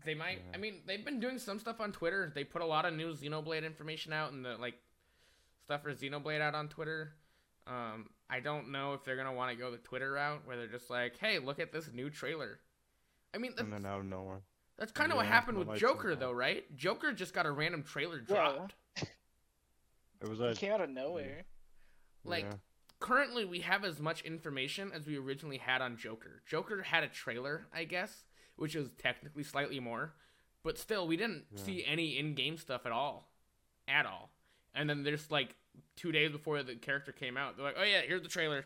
they 0.04 0.14
might 0.14 0.38
Yeah. 0.38 0.54
i 0.54 0.56
mean 0.58 0.82
they've 0.86 1.02
been 1.04 1.18
doing 1.20 1.38
some 1.38 1.58
stuff 1.58 1.80
on 1.80 1.92
twitter 1.92 2.30
they 2.34 2.44
put 2.44 2.60
a 2.60 2.66
lot 2.66 2.84
of 2.84 2.92
new 2.92 3.14
xenoblade 3.14 3.64
information 3.64 4.12
out 4.12 4.32
and 4.32 4.44
the 4.44 4.56
like 4.58 4.74
stuff 5.64 5.82
for 5.82 5.94
xenoblade 5.94 6.42
out 6.42 6.54
on 6.54 6.68
twitter 6.68 7.14
um 7.66 8.10
i 8.30 8.40
don't 8.40 8.70
know 8.70 8.94
if 8.94 9.04
they're 9.04 9.16
gonna 9.16 9.32
want 9.32 9.50
to 9.50 9.56
go 9.56 9.70
the 9.70 9.76
twitter 9.78 10.12
route 10.12 10.42
where 10.46 10.56
they're 10.56 10.66
just 10.66 10.90
like 10.90 11.18
hey 11.18 11.38
look 11.38 11.58
at 11.58 11.72
this 11.72 11.90
new 11.92 12.08
trailer 12.10 12.58
i 13.34 13.38
mean 13.38 13.52
that's, 13.56 13.62
And 13.62 13.72
then 13.72 13.86
out 13.86 14.00
of 14.00 14.06
nowhere. 14.06 14.40
that's 14.78 14.92
kind 14.92 15.10
of 15.12 15.16
what 15.16 15.26
happened 15.26 15.58
with 15.58 15.78
joker 15.78 16.10
that. 16.10 16.20
though 16.20 16.32
right 16.32 16.64
joker 16.76 17.12
just 17.12 17.34
got 17.34 17.46
a 17.46 17.50
random 17.50 17.82
trailer 17.82 18.18
Yeah. 18.28 18.34
dropped 18.34 18.74
It 20.22 20.28
was 20.28 20.40
It 20.40 20.56
came 20.58 20.72
out 20.72 20.80
of 20.80 20.88
nowhere. 20.90 21.44
like 22.24 22.44
yeah. 22.44 22.54
currently 22.98 23.44
we 23.44 23.60
have 23.60 23.84
as 23.84 24.00
much 24.00 24.22
information 24.22 24.90
as 24.94 25.06
we 25.06 25.18
originally 25.18 25.58
had 25.58 25.82
on 25.82 25.98
Joker. 25.98 26.40
Joker 26.46 26.82
had 26.82 27.04
a 27.04 27.08
trailer, 27.08 27.66
I 27.74 27.84
guess, 27.84 28.24
which 28.56 28.74
is 28.74 28.88
technically 28.96 29.42
slightly 29.42 29.80
more, 29.80 30.14
but 30.62 30.78
still 30.78 31.06
we 31.06 31.18
didn't 31.18 31.44
Yeah. 31.54 31.62
see 31.62 31.84
any 31.84 32.16
in-game 32.16 32.56
stuff 32.56 32.86
at 32.86 32.92
all. 32.92 33.28
At 33.86 34.06
all. 34.06 34.30
and 34.74 34.88
then 34.88 35.02
there's 35.02 35.30
like 35.30 35.56
two 35.96 36.12
days 36.12 36.30
before 36.32 36.62
the 36.62 36.74
character 36.76 37.12
came 37.12 37.36
out, 37.36 37.56
they're 37.56 37.66
like, 37.66 37.76
"Oh 37.78 37.84
yeah, 37.84 38.00
here's 38.02 38.22
the 38.22 38.28
trailer." 38.28 38.64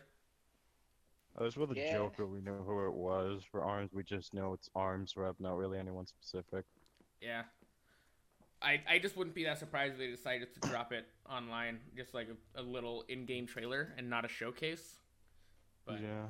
Oh, 1.37 1.41
I 1.41 1.43
was 1.45 1.57
with 1.57 1.71
a 1.71 1.75
Yeah. 1.75 1.93
Joker. 1.93 2.25
We 2.25 2.41
know 2.41 2.63
who 2.65 2.85
it 2.87 2.93
was. 2.93 3.43
For 3.51 3.63
Arms, 3.63 3.91
we 3.93 4.03
just 4.03 4.33
know 4.33 4.53
it's 4.53 4.69
Arms 4.75 5.15
Rep, 5.15 5.35
not 5.39 5.57
really 5.57 5.77
anyone 5.77 6.05
specific. 6.05 6.65
Yeah. 7.21 7.43
I, 8.61 8.81
I 8.89 8.99
just 8.99 9.15
wouldn't 9.15 9.35
be 9.35 9.45
that 9.45 9.57
surprised 9.57 9.93
if 9.93 9.99
they 9.99 10.07
decided 10.07 10.49
to 10.53 10.67
drop 10.67 10.91
it 10.91 11.07
online, 11.29 11.79
just 11.95 12.13
like 12.13 12.27
a, 12.55 12.59
a 12.59 12.63
little 12.63 13.05
in-game 13.07 13.45
trailer 13.47 13.93
and 13.97 14.09
not 14.09 14.25
a 14.25 14.27
showcase. 14.27 14.97
But 15.85 16.01
Yeah. 16.01 16.25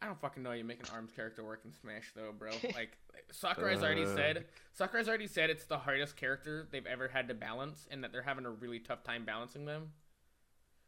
I 0.00 0.06
don't 0.06 0.20
fucking 0.20 0.42
know 0.42 0.50
how 0.50 0.54
you 0.56 0.64
make 0.64 0.80
an 0.80 0.86
arms 0.94 1.10
character 1.16 1.42
work 1.44 1.62
in 1.64 1.72
Smash 1.72 2.12
though, 2.14 2.32
bro. 2.38 2.50
Like 2.74 2.96
Sakurai's 3.30 3.82
already 3.82 4.04
Uh. 4.04 4.14
said 4.14 4.46
Sakurai's 4.72 5.08
already 5.08 5.26
said 5.26 5.50
it's 5.50 5.64
the 5.64 5.78
hardest 5.78 6.16
character 6.16 6.68
they've 6.70 6.86
ever 6.86 7.08
had 7.08 7.28
to 7.28 7.34
balance 7.34 7.86
and 7.90 8.02
that 8.04 8.12
they're 8.12 8.22
having 8.22 8.44
a 8.46 8.50
really 8.50 8.78
tough 8.78 9.02
time 9.02 9.24
balancing 9.24 9.64
them. 9.64 9.92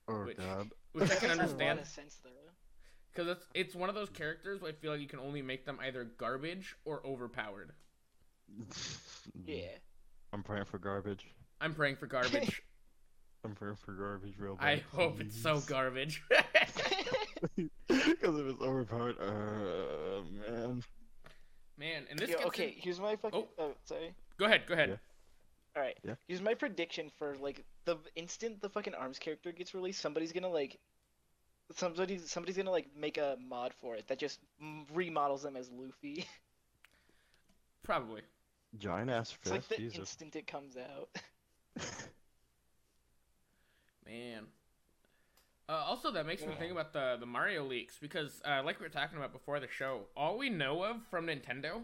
Oh 0.08 0.24
Which- 0.24 0.36
god. 0.36 0.70
Which 0.92 1.10
I 1.10 1.14
can 1.16 1.28
That 1.28 1.38
makes 1.38 1.38
a 1.38 1.42
understand. 1.42 1.86
sense 1.86 2.16
though. 2.24 2.30
Because 3.12 3.28
it's 3.28 3.46
it's 3.54 3.74
one 3.74 3.88
of 3.88 3.94
those 3.94 4.10
characters 4.10 4.60
where 4.60 4.70
I 4.70 4.74
feel 4.74 4.92
like 4.92 5.00
you 5.00 5.06
can 5.08 5.18
only 5.20 5.42
make 5.42 5.64
them 5.66 5.78
either 5.82 6.04
garbage 6.04 6.76
or 6.84 7.04
overpowered. 7.06 7.72
Yeah. 9.44 9.76
I'm 10.32 10.42
praying 10.42 10.64
for 10.66 10.78
garbage. 10.78 11.26
I'm 11.60 11.74
praying 11.74 11.96
for 11.96 12.06
garbage. 12.06 12.62
I'm 13.44 13.54
praying 13.54 13.76
for 13.76 13.92
garbage 13.92 14.34
real 14.38 14.56
bad. 14.56 14.66
I 14.66 14.76
hope 14.96 15.20
it's 15.20 15.40
so 15.40 15.60
garbage. 15.60 16.22
Because 17.86 18.36
if 18.40 18.46
it's 18.46 18.60
overpowered, 18.62 19.16
uh, 19.20 20.22
man. 20.50 20.82
Man, 21.78 22.04
and 22.10 22.18
this 22.18 22.30
Yo, 22.30 22.36
gets 22.36 22.46
okay, 22.48 22.68
in- 22.68 22.74
here's 22.82 23.00
my 23.00 23.16
fucking. 23.16 23.44
Oh. 23.58 23.62
oh, 23.62 23.74
sorry. 23.84 24.12
Go 24.38 24.46
ahead, 24.46 24.62
go 24.66 24.74
ahead. 24.74 24.88
Yeah. 24.88 24.96
All 25.76 25.82
right. 25.82 25.96
Yeah. 26.02 26.14
Here's 26.26 26.42
my 26.42 26.54
prediction 26.54 27.10
for 27.18 27.36
like 27.36 27.64
the 27.84 27.96
instant 28.16 28.60
the 28.60 28.68
fucking 28.68 28.94
arms 28.94 29.18
character 29.18 29.52
gets 29.52 29.74
released, 29.74 30.00
somebody's 30.00 30.32
gonna 30.32 30.48
like. 30.48 30.78
Somebody, 31.76 32.18
somebody's 32.18 32.56
gonna 32.56 32.70
like 32.70 32.86
make 32.96 33.18
a 33.18 33.36
mod 33.46 33.74
for 33.74 33.94
it 33.94 34.08
that 34.08 34.18
just 34.18 34.40
m- 34.60 34.86
remodels 34.92 35.42
them 35.42 35.54
as 35.54 35.70
Luffy. 35.70 36.26
Probably. 37.84 38.22
Giant 38.78 39.10
ass 39.10 39.30
fist. 39.30 39.54
It's 39.54 39.70
like 39.70 39.78
the 39.78 39.84
Jesus. 39.84 39.98
instant 39.98 40.36
it 40.36 40.46
comes 40.46 40.76
out. 40.76 41.08
Man. 44.06 44.46
Uh, 45.68 45.72
also, 45.86 46.10
that 46.10 46.26
makes 46.26 46.46
me 46.46 46.54
think 46.58 46.72
about 46.72 46.92
the 46.94 47.16
the 47.20 47.26
Mario 47.26 47.64
leaks 47.64 47.98
because, 48.00 48.40
uh, 48.46 48.62
like 48.64 48.80
we 48.80 48.84
were 48.86 48.90
talking 48.90 49.18
about 49.18 49.32
before 49.32 49.60
the 49.60 49.68
show, 49.68 50.02
all 50.16 50.38
we 50.38 50.48
know 50.48 50.82
of 50.82 50.96
from 51.10 51.26
Nintendo 51.26 51.82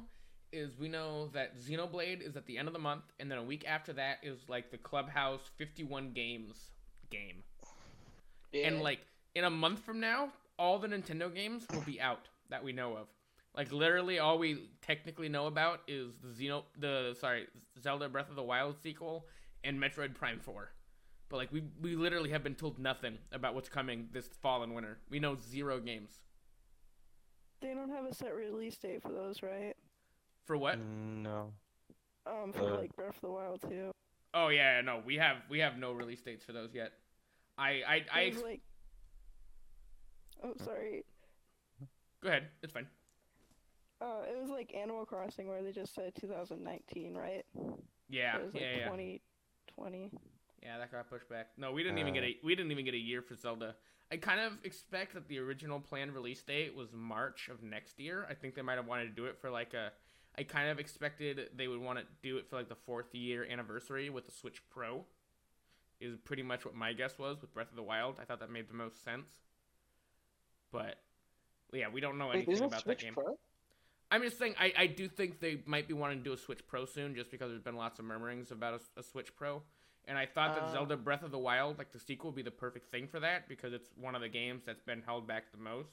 is 0.52 0.78
we 0.78 0.88
know 0.88 1.26
that 1.34 1.58
Xenoblade 1.58 2.22
is 2.26 2.36
at 2.36 2.46
the 2.46 2.56
end 2.56 2.66
of 2.68 2.72
the 2.72 2.80
month, 2.80 3.02
and 3.20 3.30
then 3.30 3.38
a 3.38 3.42
week 3.42 3.64
after 3.68 3.92
that 3.92 4.18
is 4.22 4.38
like 4.48 4.70
the 4.70 4.78
Clubhouse 4.78 5.40
51 5.58 6.12
games 6.12 6.70
game, 7.10 7.42
Yeah. 8.52 8.68
and 8.68 8.80
like 8.80 9.00
in 9.34 9.44
a 9.44 9.50
month 9.50 9.80
from 9.80 10.00
now, 10.00 10.30
all 10.58 10.78
the 10.78 10.88
Nintendo 10.88 11.32
games 11.34 11.66
will 11.72 11.80
be 11.82 12.00
out 12.00 12.28
that 12.50 12.64
we 12.64 12.72
know 12.72 12.96
of. 12.96 13.08
Like 13.54 13.70
literally, 13.70 14.18
all 14.18 14.38
we 14.38 14.70
technically 14.80 15.28
know 15.28 15.46
about 15.46 15.80
is 15.86 16.12
the 16.22 16.28
Xeno, 16.28 16.62
the 16.78 17.14
sorry, 17.20 17.48
Zelda 17.82 18.08
Breath 18.08 18.30
of 18.30 18.36
the 18.36 18.42
Wild 18.42 18.76
sequel 18.82 19.26
and 19.62 19.78
Metroid 19.78 20.14
Prime 20.14 20.40
4. 20.40 20.70
But 21.34 21.38
like 21.38 21.52
we 21.52 21.64
we 21.82 21.96
literally 21.96 22.30
have 22.30 22.44
been 22.44 22.54
told 22.54 22.78
nothing 22.78 23.18
about 23.32 23.56
what's 23.56 23.68
coming 23.68 24.06
this 24.12 24.28
fall 24.40 24.62
and 24.62 24.72
winter. 24.72 24.98
We 25.10 25.18
know 25.18 25.34
zero 25.34 25.80
games. 25.80 26.20
They 27.60 27.74
don't 27.74 27.90
have 27.90 28.04
a 28.04 28.14
set 28.14 28.36
release 28.36 28.76
date 28.76 29.02
for 29.02 29.10
those, 29.10 29.42
right? 29.42 29.74
For 30.44 30.56
what? 30.56 30.78
Mm, 30.78 31.24
No. 31.24 31.52
Um, 32.24 32.52
for 32.52 32.62
Uh, 32.70 32.76
like 32.76 32.94
Breath 32.94 33.16
of 33.16 33.20
the 33.22 33.30
Wild 33.32 33.60
too. 33.62 33.90
Oh 34.32 34.46
yeah, 34.46 34.80
no, 34.82 35.02
we 35.04 35.16
have 35.16 35.38
we 35.50 35.58
have 35.58 35.76
no 35.76 35.90
release 35.90 36.22
dates 36.22 36.44
for 36.44 36.52
those 36.52 36.72
yet. 36.72 36.92
I 37.58 37.82
I, 37.84 38.04
I 38.12 38.22
ex- 38.26 38.36
was 38.36 38.44
like. 38.44 38.60
Oh, 40.44 40.54
sorry. 40.64 41.02
go 42.22 42.28
ahead. 42.28 42.46
It's 42.62 42.72
fine. 42.72 42.86
Uh, 44.00 44.22
it 44.32 44.40
was 44.40 44.50
like 44.50 44.72
Animal 44.72 45.04
Crossing 45.04 45.48
where 45.48 45.64
they 45.64 45.72
just 45.72 45.96
said 45.96 46.12
2019, 46.14 47.12
right? 47.16 47.44
Yeah, 48.08 48.36
It 48.36 48.44
was 48.44 48.54
like 48.54 48.62
yeah, 48.62 48.70
yeah. 48.76 48.84
2020. 48.84 49.20
Yeah, 50.12 50.18
that 50.78 50.90
got 50.90 51.08
pushed 51.10 51.28
back. 51.28 51.48
No, 51.56 51.72
we 51.72 51.82
didn't 51.82 51.98
even 51.98 52.12
Uh. 52.12 52.20
get 52.20 52.24
a 52.24 52.36
we 52.42 52.54
didn't 52.54 52.72
even 52.72 52.84
get 52.84 52.94
a 52.94 52.98
year 52.98 53.22
for 53.22 53.34
Zelda. 53.34 53.76
I 54.10 54.16
kind 54.16 54.40
of 54.40 54.52
expect 54.64 55.14
that 55.14 55.28
the 55.28 55.38
original 55.38 55.80
planned 55.80 56.14
release 56.14 56.42
date 56.42 56.74
was 56.74 56.92
March 56.92 57.48
of 57.48 57.62
next 57.62 57.98
year. 57.98 58.26
I 58.28 58.34
think 58.34 58.54
they 58.54 58.62
might 58.62 58.76
have 58.76 58.86
wanted 58.86 59.04
to 59.04 59.10
do 59.10 59.26
it 59.26 59.38
for 59.40 59.50
like 59.50 59.74
a. 59.74 59.92
I 60.36 60.42
kind 60.42 60.68
of 60.68 60.78
expected 60.80 61.50
they 61.56 61.68
would 61.68 61.80
want 61.80 61.98
to 62.00 62.04
do 62.22 62.38
it 62.38 62.48
for 62.48 62.56
like 62.56 62.68
the 62.68 62.74
fourth 62.74 63.14
year 63.14 63.44
anniversary 63.44 64.10
with 64.10 64.26
the 64.26 64.32
Switch 64.32 64.62
Pro. 64.68 65.04
Is 66.00 66.16
pretty 66.18 66.42
much 66.42 66.64
what 66.64 66.74
my 66.74 66.92
guess 66.92 67.18
was 67.18 67.40
with 67.40 67.54
Breath 67.54 67.70
of 67.70 67.76
the 67.76 67.82
Wild. 67.82 68.18
I 68.20 68.24
thought 68.24 68.40
that 68.40 68.50
made 68.50 68.68
the 68.68 68.74
most 68.74 69.04
sense. 69.04 69.28
But 70.72 70.96
yeah, 71.72 71.88
we 71.92 72.00
don't 72.00 72.18
know 72.18 72.26
Wait, 72.26 72.36
anything 72.36 72.54
there's 72.54 72.60
a 72.62 72.64
about 72.66 72.84
that 72.84 72.98
game. 72.98 73.14
Pro? 73.14 73.38
I'm 74.10 74.22
just 74.22 74.38
saying, 74.38 74.54
I, 74.60 74.72
I 74.76 74.86
do 74.86 75.08
think 75.08 75.40
they 75.40 75.62
might 75.66 75.88
be 75.88 75.94
wanting 75.94 76.18
to 76.18 76.24
do 76.24 76.32
a 76.32 76.36
Switch 76.36 76.66
Pro 76.66 76.84
soon, 76.84 77.14
just 77.14 77.30
because 77.30 77.50
there's 77.50 77.62
been 77.62 77.76
lots 77.76 77.98
of 77.98 78.04
murmurings 78.04 78.50
about 78.50 78.80
a, 78.96 79.00
a 79.00 79.02
Switch 79.02 79.34
Pro. 79.34 79.62
And 80.06 80.18
I 80.18 80.26
thought 80.26 80.54
that 80.54 80.64
Uh. 80.64 80.72
Zelda 80.72 80.96
Breath 80.96 81.22
of 81.22 81.30
the 81.30 81.38
Wild, 81.38 81.78
like 81.78 81.90
the 81.92 81.98
sequel, 81.98 82.30
would 82.30 82.36
be 82.36 82.42
the 82.42 82.50
perfect 82.50 82.90
thing 82.90 83.08
for 83.08 83.20
that, 83.20 83.48
because 83.48 83.72
it's 83.72 83.90
one 83.96 84.14
of 84.14 84.20
the 84.20 84.28
games 84.28 84.64
that's 84.64 84.82
been 84.82 85.02
held 85.02 85.26
back 85.26 85.50
the 85.50 85.58
most, 85.58 85.90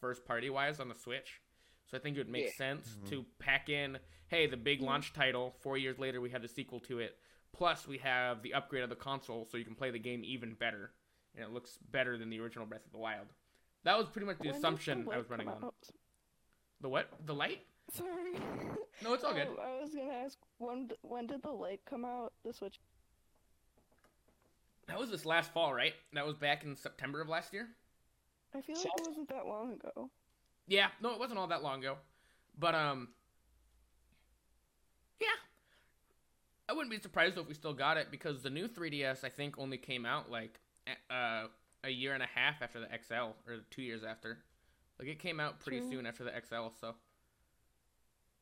first 0.00 0.24
party 0.24 0.50
wise, 0.50 0.80
on 0.80 0.88
the 0.88 0.94
Switch. 0.94 1.40
So 1.86 1.96
I 1.96 2.00
think 2.00 2.16
it 2.16 2.20
would 2.20 2.28
make 2.28 2.46
Yeah. 2.46 2.52
sense 2.52 2.96
to 3.06 3.24
pack 3.38 3.68
in, 3.68 3.98
hey, 4.28 4.46
the 4.46 4.56
big 4.56 4.80
launch 4.80 5.12
title, 5.12 5.52
four 5.60 5.76
years 5.76 5.98
later 5.98 6.20
we 6.20 6.30
have 6.30 6.42
the 6.42 6.48
sequel 6.48 6.80
to 6.80 6.98
it, 6.98 7.18
plus 7.52 7.86
we 7.86 7.98
have 7.98 8.42
the 8.42 8.54
upgrade 8.54 8.82
of 8.82 8.88
the 8.90 8.96
console, 8.96 9.44
so 9.44 9.56
you 9.56 9.64
can 9.64 9.74
play 9.74 9.90
the 9.90 9.98
game 9.98 10.24
even 10.24 10.54
better. 10.54 10.92
And 11.34 11.44
it 11.44 11.50
looks 11.50 11.78
better 11.78 12.18
than 12.18 12.30
the 12.30 12.40
original 12.40 12.66
Breath 12.66 12.84
of 12.84 12.92
the 12.92 12.98
Wild. 12.98 13.32
That 13.84 13.96
was 13.98 14.08
pretty 14.08 14.26
much 14.26 14.38
the 14.38 14.44
When 14.44 14.52
did 14.52 14.58
assumption 14.58 15.08
I 15.10 15.16
was 15.18 15.28
running 15.30 15.48
on. 15.48 15.72
The 16.80 16.88
what? 16.88 17.08
The 17.26 17.34
light? 17.34 17.66
Sorry. 17.90 18.34
No, 19.02 19.12
it's 19.14 19.24
all 19.24 19.34
good. 19.34 19.48
Um, 19.48 19.56
I 19.60 19.80
was 19.80 19.94
gonna 19.94 20.12
ask 20.12 20.38
when 20.58 20.90
when 21.02 21.26
did 21.26 21.42
the 21.42 21.50
light 21.50 21.80
come 21.84 22.04
out? 22.04 22.32
The 22.44 22.52
Switch. 22.52 22.80
That 24.88 24.98
was 24.98 25.10
this 25.10 25.24
last 25.24 25.52
fall, 25.52 25.72
right? 25.72 25.94
That 26.12 26.26
was 26.26 26.36
back 26.36 26.64
in 26.64 26.76
September 26.76 27.20
of 27.20 27.28
last 27.28 27.52
year. 27.52 27.68
I 28.54 28.60
feel 28.60 28.76
like 28.76 28.86
it 28.86 29.06
wasn't 29.06 29.28
that 29.28 29.46
long 29.46 29.72
ago. 29.72 30.10
Yeah, 30.66 30.88
no, 31.00 31.12
it 31.12 31.18
wasn't 31.18 31.38
all 31.38 31.46
that 31.48 31.62
long 31.62 31.80
ago, 31.80 31.96
but 32.58 32.74
um, 32.74 33.08
yeah, 35.20 35.26
I 36.68 36.72
wouldn't 36.72 36.90
be 36.90 37.00
surprised 37.00 37.38
if 37.38 37.48
we 37.48 37.54
still 37.54 37.72
got 37.72 37.96
it 37.96 38.10
because 38.10 38.42
the 38.42 38.50
new 38.50 38.68
3DS 38.68 39.24
I 39.24 39.28
think 39.28 39.58
only 39.58 39.78
came 39.78 40.06
out 40.06 40.30
like 40.30 40.60
a- 40.86 41.14
uh, 41.14 41.46
a 41.84 41.90
year 41.90 42.14
and 42.14 42.22
a 42.22 42.28
half 42.32 42.62
after 42.62 42.80
the 42.80 42.86
XL 42.86 43.34
or 43.48 43.58
two 43.70 43.82
years 43.82 44.04
after. 44.04 44.38
Like 44.98 45.08
it 45.08 45.18
came 45.18 45.40
out 45.40 45.60
pretty 45.60 45.80
True. 45.80 45.90
soon 45.90 46.06
after 46.06 46.22
the 46.24 46.30
XL, 46.30 46.68
so 46.80 46.94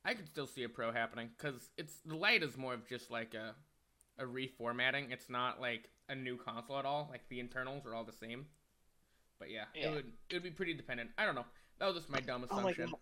I 0.05 0.15
could 0.15 0.29
still 0.29 0.47
see 0.47 0.65
a 0.65 0.69
Pro 0.69 0.93
happening 0.93 1.31
because 1.37 1.71
it's 1.79 2.01
the 2.05 2.17
light 2.17 2.43
is 2.43 2.57
more 2.57 2.75
of 2.75 2.87
just 2.89 3.11
like 3.11 3.35
a 3.35 3.55
a 4.19 4.25
reformatting. 4.25 5.11
It's 5.11 5.31
not 5.31 5.61
like 5.61 5.89
a 6.11 6.15
new 6.15 6.37
console 6.37 6.79
at 6.79 6.85
all. 6.85 7.09
Like 7.11 7.23
the 7.29 7.41
internals 7.41 7.87
are 7.87 7.95
all 7.95 8.05
the 8.05 8.13
same. 8.13 8.47
But 9.39 9.51
yeah, 9.51 9.65
Yeah. 9.75 9.89
it 9.89 9.95
would 9.95 10.13
it 10.29 10.35
would 10.35 10.43
be 10.43 10.51
pretty 10.51 10.75
dependent. 10.75 11.11
I 11.17 11.25
don't 11.25 11.35
know. 11.35 11.47
That 11.79 11.87
was 11.87 11.97
just 11.97 12.11
my 12.11 12.21
dumb 12.21 12.45
Oh 12.51 12.55
my 12.57 12.71
assumption. 12.71 12.93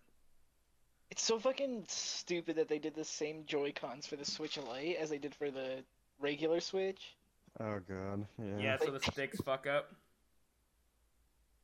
It's 1.11 1.23
so 1.23 1.39
fucking 1.39 1.85
stupid 1.87 2.55
that 2.57 2.69
they 2.69 2.77
did 2.79 2.93
the 2.95 3.03
same 3.03 3.43
Joy 3.45 3.73
Cons 3.73 4.05
for 4.05 4.15
the 4.15 4.23
Switch 4.23 4.57
Lite 4.57 4.95
as 4.97 5.09
they 5.09 5.17
did 5.17 5.33
for 5.35 5.49
the 5.51 5.83
regular 6.19 6.59
Switch. 6.61 7.15
Oh 7.59 7.79
god. 7.87 8.25
Yeah. 8.37 8.57
yeah, 8.59 8.77
so 8.77 8.91
the 8.91 8.99
sticks 8.99 9.41
fuck 9.45 9.65
up. 9.67 9.91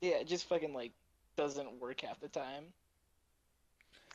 Yeah, 0.02 0.16
it 0.18 0.28
just 0.28 0.50
fucking 0.50 0.74
like 0.74 0.92
doesn't 1.38 1.80
work 1.80 2.02
half 2.02 2.20
the 2.20 2.28
time. 2.28 2.66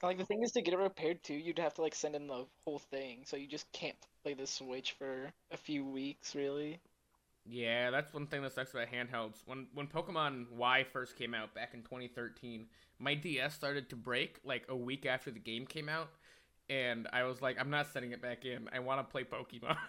Like 0.02 0.18
the 0.18 0.24
thing 0.24 0.42
is 0.42 0.52
to 0.52 0.62
get 0.62 0.74
it 0.74 0.78
repaired 0.78 1.22
too, 1.22 1.34
you'd 1.34 1.58
have 1.58 1.74
to 1.74 1.82
like 1.82 1.94
send 1.94 2.14
in 2.16 2.26
the 2.26 2.46
whole 2.64 2.78
thing, 2.78 3.20
so 3.24 3.36
you 3.36 3.46
just 3.46 3.70
can't 3.72 3.96
play 4.22 4.34
the 4.34 4.46
Switch 4.46 4.92
for 4.92 5.30
a 5.52 5.56
few 5.56 5.84
weeks 5.84 6.34
really. 6.34 6.80
Yeah, 7.44 7.90
that's 7.90 8.12
one 8.12 8.26
thing 8.26 8.42
that 8.42 8.52
sucks 8.52 8.72
about 8.74 8.88
handhelds. 8.88 9.42
When 9.46 9.66
when 9.74 9.86
Pokemon 9.86 10.50
Y 10.52 10.84
first 10.84 11.16
came 11.16 11.34
out 11.34 11.54
back 11.54 11.74
in 11.74 11.82
2013, 11.82 12.66
my 12.98 13.14
DS 13.14 13.54
started 13.54 13.88
to 13.90 13.96
break 13.96 14.38
like 14.44 14.64
a 14.68 14.76
week 14.76 15.06
after 15.06 15.30
the 15.30 15.40
game 15.40 15.66
came 15.66 15.88
out, 15.88 16.10
and 16.68 17.08
I 17.12 17.24
was 17.24 17.40
like, 17.42 17.56
I'm 17.58 17.70
not 17.70 17.88
setting 17.88 18.12
it 18.12 18.22
back 18.22 18.44
in. 18.44 18.68
I 18.72 18.78
want 18.80 19.00
to 19.00 19.10
play 19.10 19.24
Pokemon. 19.24 19.76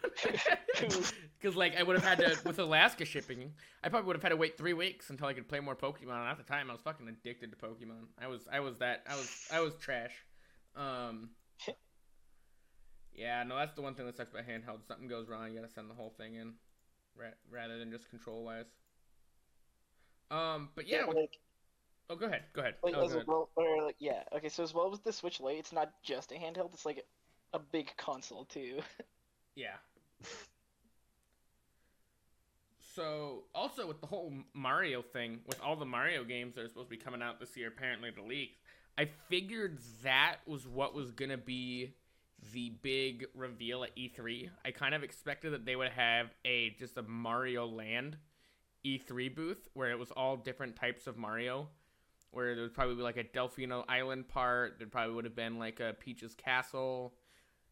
Because 1.39 1.55
like 1.55 1.77
I 1.77 1.83
would 1.83 1.95
have 1.99 2.05
had 2.05 2.17
to 2.19 2.39
with 2.45 2.57
Alaska 2.59 3.05
shipping, 3.05 3.53
I 3.83 3.89
probably 3.89 4.07
would 4.07 4.15
have 4.15 4.23
had 4.23 4.29
to 4.29 4.37
wait 4.37 4.57
three 4.57 4.73
weeks 4.73 5.09
until 5.09 5.27
I 5.27 5.33
could 5.33 5.47
play 5.47 5.59
more 5.59 5.75
Pokemon. 5.75 6.19
And 6.21 6.29
at 6.29 6.37
the 6.37 6.43
time, 6.43 6.69
I 6.69 6.73
was 6.73 6.81
fucking 6.81 7.07
addicted 7.07 7.51
to 7.51 7.57
Pokemon. 7.57 8.07
I 8.19 8.27
was 8.27 8.47
I 8.51 8.59
was 8.61 8.77
that 8.77 9.03
I 9.09 9.15
was 9.15 9.47
I 9.53 9.59
was 9.61 9.75
trash. 9.75 10.13
Um. 10.75 11.29
Yeah, 13.13 13.43
no, 13.43 13.55
that's 13.57 13.73
the 13.75 13.81
one 13.81 13.93
thing 13.95 14.05
that 14.05 14.15
sucks 14.15 14.31
about 14.31 14.47
handhelds. 14.47 14.87
Something 14.87 15.07
goes 15.07 15.27
wrong, 15.27 15.49
you 15.49 15.55
gotta 15.59 15.71
send 15.71 15.89
the 15.89 15.93
whole 15.93 16.13
thing 16.17 16.35
in, 16.35 16.53
ra- 17.17 17.27
rather 17.49 17.77
than 17.77 17.91
just 17.91 18.09
control 18.09 18.43
wise. 18.43 18.65
Um, 20.29 20.69
but 20.75 20.87
yeah, 20.87 21.05
with- 21.05 21.17
like 21.17 21.37
oh, 22.09 22.15
go 22.15 22.25
ahead, 22.25 22.43
go 22.53 22.61
ahead. 22.61 22.75
like 22.83 22.95
Oh, 22.95 23.05
as 23.05 23.13
ahead. 23.13 23.27
well 23.27 23.49
or 23.55 23.83
like 23.83 23.97
yeah, 23.99 24.23
okay, 24.35 24.49
so 24.49 24.63
as 24.63 24.73
well 24.73 24.89
with 24.89 25.03
the 25.03 25.13
Switch 25.13 25.39
Lite, 25.39 25.57
it's 25.57 25.73
not 25.73 25.91
just 26.03 26.31
a 26.31 26.35
handheld, 26.35 26.73
it's 26.73 26.85
like 26.85 27.05
a 27.53 27.59
big 27.59 27.91
console 27.97 28.45
too. 28.45 28.79
Yeah. 29.53 29.75
So, 32.95 33.43
also 33.55 33.87
with 33.87 34.01
the 34.01 34.07
whole 34.07 34.33
Mario 34.53 35.01
thing, 35.01 35.39
with 35.45 35.59
all 35.61 35.75
the 35.75 35.85
Mario 35.85 36.23
games 36.23 36.55
that 36.55 36.61
are 36.65 36.67
supposed 36.67 36.89
to 36.89 36.97
be 36.97 37.01
coming 37.01 37.21
out 37.21 37.39
this 37.39 37.55
year, 37.55 37.67
apparently 37.69 38.09
the 38.11 38.21
leaks, 38.21 38.57
I 38.97 39.09
figured 39.29 39.79
that 40.03 40.37
was 40.45 40.67
what 40.67 40.93
was 40.93 41.11
gonna 41.11 41.37
be 41.37 41.93
the 42.53 42.69
big 42.81 43.25
reveal 43.35 43.83
at 43.83 43.95
E3. 43.95 44.49
I 44.65 44.71
kind 44.71 44.95
of 44.95 45.03
expected 45.03 45.53
that 45.53 45.65
they 45.65 45.75
would 45.75 45.91
have 45.91 46.33
a 46.45 46.71
just 46.79 46.97
a 46.97 47.03
Mario 47.03 47.67
Land 47.67 48.17
E3 48.85 49.33
booth 49.35 49.67
where 49.73 49.91
it 49.91 49.99
was 49.99 50.11
all 50.11 50.37
different 50.37 50.75
types 50.75 51.07
of 51.07 51.17
Mario. 51.17 51.69
Where 52.31 52.55
there 52.55 52.63
would 52.63 52.73
probably 52.73 52.95
be 52.95 53.01
like 53.01 53.17
a 53.17 53.25
Delfino 53.25 53.83
Island 53.89 54.29
part. 54.29 54.75
There 54.79 54.87
probably 54.87 55.15
would 55.15 55.25
have 55.25 55.35
been 55.35 55.59
like 55.59 55.81
a 55.81 55.93
Peach's 55.99 56.33
Castle, 56.33 57.13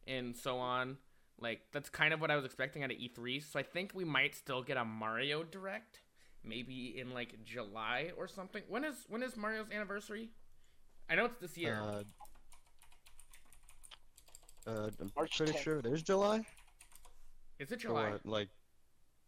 and 0.05 0.35
so 0.35 0.57
on. 0.57 0.97
Like 1.39 1.61
that's 1.71 1.89
kind 1.89 2.13
of 2.13 2.19
what 2.19 2.29
I 2.29 2.35
was 2.35 2.43
expecting 2.43 2.83
out 2.83 2.91
of 2.91 2.97
E3. 2.97 3.41
So 3.41 3.57
I 3.57 3.63
think 3.63 3.91
we 3.93 4.03
might 4.03 4.35
still 4.35 4.61
get 4.61 4.75
a 4.75 4.83
Mario 4.83 5.43
Direct, 5.43 6.01
maybe 6.43 6.99
in 6.99 7.13
like 7.13 7.41
July 7.45 8.11
or 8.17 8.27
something. 8.27 8.63
When 8.67 8.83
is 8.83 9.05
when 9.07 9.23
is 9.23 9.37
Mario's 9.37 9.67
anniversary? 9.71 10.29
I 11.09 11.15
know 11.15 11.25
it's 11.25 11.39
this 11.39 11.57
year. 11.57 11.79
Uh, 11.81 12.03
uh, 14.67 14.89
I'm 14.99 15.11
March 15.15 15.37
pretty 15.37 15.53
10th. 15.53 15.61
sure 15.63 15.77
it 15.79 15.85
is 15.85 16.03
July. 16.03 16.41
is 17.59 17.71
it 17.71 17.79
July? 17.79 18.11
what, 18.11 18.25
like, 18.25 18.49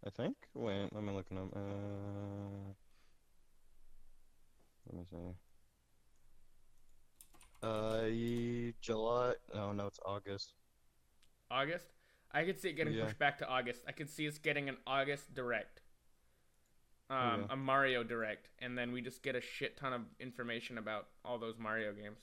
I 0.05 0.09
think. 0.09 0.35
Wait, 0.53 0.89
let 0.93 1.03
me 1.03 1.11
look 1.13 1.25
it 1.31 1.37
up. 1.37 1.49
Uh, 1.55 1.59
let 4.91 4.97
me 4.99 5.05
see. 5.09 5.35
Uh, 7.63 8.73
July. 8.81 9.33
Oh 9.53 9.71
no, 9.71 9.85
it's 9.87 9.99
August. 10.05 10.53
August. 11.51 11.85
I 12.31 12.43
could 12.45 12.59
see 12.59 12.69
it 12.69 12.73
getting 12.73 12.93
Yeah. 12.93 13.05
pushed 13.05 13.19
back 13.19 13.37
to 13.39 13.47
August. 13.47 13.83
I 13.87 13.91
could 13.91 14.09
see 14.09 14.27
us 14.27 14.37
getting 14.37 14.69
an 14.69 14.77
August 14.87 15.33
Direct. 15.33 15.81
Um, 17.09 17.41
Yeah. 17.41 17.47
a 17.51 17.55
Mario 17.57 18.03
Direct, 18.03 18.47
and 18.59 18.77
then 18.77 18.93
we 18.93 19.01
just 19.01 19.21
get 19.21 19.35
a 19.35 19.41
shit 19.41 19.75
ton 19.77 19.91
of 19.91 20.01
information 20.19 20.77
about 20.77 21.09
all 21.25 21.37
those 21.37 21.57
Mario 21.57 21.93
games. 21.93 22.19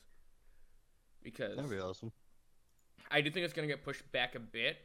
Because 1.23 1.57
That'd 1.57 1.71
be 1.71 1.79
awesome. 1.79 2.11
I 3.11 3.21
do 3.21 3.31
think 3.31 3.45
it's 3.45 3.55
gonna 3.55 3.67
get 3.69 3.85
pushed 3.85 4.11
back 4.13 4.35
a 4.35 4.41
bit. 4.41 4.77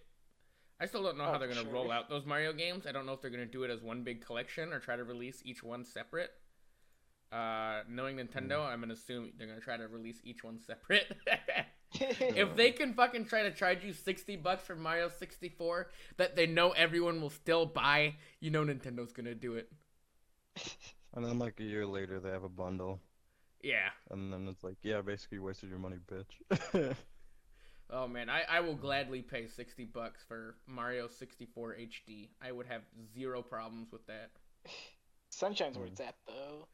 I 0.79 0.85
still 0.85 1.03
don't 1.03 1.17
know 1.17 1.25
how 1.25 1.35
Oh, 1.35 1.39
they're 1.39 1.47
gonna 1.47 1.61
sure. 1.63 1.71
roll 1.71 1.91
out 1.91 2.09
those 2.09 2.25
Mario 2.25 2.51
games. 2.53 2.85
I 2.87 2.91
don't 2.91 3.05
know 3.05 3.13
if 3.13 3.21
they're 3.21 3.31
gonna 3.31 3.45
do 3.45 3.63
it 3.63 3.69
as 3.69 3.81
one 3.81 4.03
big 4.03 4.25
collection 4.25 4.73
or 4.73 4.79
try 4.79 4.95
to 4.95 5.03
release 5.03 5.41
each 5.45 5.63
one 5.63 5.83
separate. 5.85 6.31
Uh, 7.31 7.81
knowing 7.89 8.17
Nintendo, 8.17 8.65
Hmm. 8.65 8.71
I'm 8.73 8.79
gonna 8.81 8.93
assume 8.93 9.31
they're 9.37 9.47
gonna 9.47 9.59
try 9.59 9.77
to 9.77 9.87
release 9.87 10.21
each 10.23 10.43
one 10.43 10.59
separate. 10.59 11.15
if 11.99 12.55
they 12.55 12.71
can 12.71 12.93
fucking 12.95 13.25
try 13.25 13.43
to 13.43 13.51
charge 13.51 13.83
you 13.83 13.93
60 13.93 14.35
bucks 14.37 14.63
for 14.63 14.75
Mario 14.75 15.09
64 15.09 15.91
that 16.17 16.35
they 16.35 16.47
know 16.47 16.71
everyone 16.71 17.21
will 17.21 17.29
still 17.29 17.65
buy, 17.67 18.15
you 18.39 18.49
know 18.49 18.63
Nintendo's 18.63 19.13
gonna 19.13 19.35
do 19.35 19.55
it. 19.55 19.71
And 21.15 21.23
then 21.23 21.37
like 21.37 21.59
a 21.59 21.63
year 21.63 21.85
later, 21.85 22.19
they 22.19 22.31
have 22.31 22.43
a 22.43 22.49
bundle, 22.49 22.99
Yeah. 23.61 23.89
and 24.09 24.33
then 24.33 24.47
it's 24.47 24.63
like, 24.63 24.77
yeah, 24.81 24.99
basically 25.01 25.35
you 25.37 25.43
wasted 25.43 25.69
your 25.69 25.77
money, 25.77 25.97
bitch. 26.07 26.95
Oh 27.95 28.07
man, 28.07 28.27
I, 28.29 28.41
I 28.49 28.59
will 28.59 28.73
gladly 28.75 29.21
pay 29.21 29.45
60 29.47 29.85
bucks 29.85 30.23
for 30.27 30.55
Mario 30.65 31.07
64 31.07 31.75
HD. 31.79 32.29
I 32.41 32.51
would 32.51 32.65
have 32.65 32.81
zero 33.13 33.41
problems 33.43 33.91
with 33.91 34.05
that. 34.07 34.31
Sunshine's 35.29 35.77
where 35.77 35.85
Mm. 35.87 35.91
it's 35.91 36.01
at 36.01 36.15
though. 36.27 36.67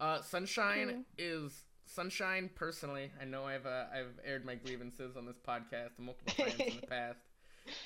Uh, 0.00 0.22
Sunshine 0.22 0.88
Hmm. 0.88 1.00
is 1.18 1.66
Sunshine. 1.84 2.48
Personally, 2.54 3.10
I 3.20 3.24
know 3.24 3.44
I've 3.44 3.66
uh, 3.66 3.84
I've 3.94 4.18
aired 4.24 4.44
my 4.46 4.54
grievances 4.54 5.16
on 5.16 5.26
this 5.26 5.38
podcast 5.38 5.98
multiple 5.98 6.32
times 6.44 6.58
in 6.60 6.80
the 6.80 6.86
past. 6.88 7.20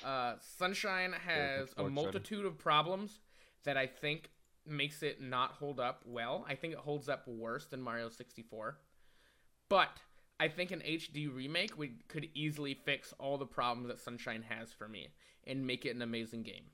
Uh, 0.03 0.35
Sunshine 0.39 1.13
has 1.13 1.69
a 1.77 1.83
multitude 1.89 2.45
of 2.45 2.57
problems 2.57 3.19
that 3.65 3.75
I 3.77 3.85
think 3.85 4.29
makes 4.65 5.03
it 5.03 5.21
not 5.21 5.51
hold 5.51 5.79
up 5.79 6.01
well. 6.05 6.45
I 6.47 6.55
think 6.55 6.73
it 6.73 6.79
holds 6.79 7.09
up 7.09 7.27
worse 7.27 7.65
than 7.67 7.81
Mario 7.81 8.09
64, 8.09 8.77
but 9.69 9.99
I 10.39 10.47
think 10.47 10.71
an 10.71 10.81
HD 10.81 11.27
remake 11.33 11.77
would 11.77 12.07
could 12.07 12.29
easily 12.33 12.73
fix 12.75 13.13
all 13.19 13.37
the 13.37 13.45
problems 13.45 13.87
that 13.87 13.99
Sunshine 13.99 14.43
has 14.49 14.71
for 14.71 14.87
me 14.87 15.09
and 15.45 15.65
make 15.65 15.85
it 15.85 15.95
an 15.95 16.01
amazing 16.01 16.43
game. 16.43 16.65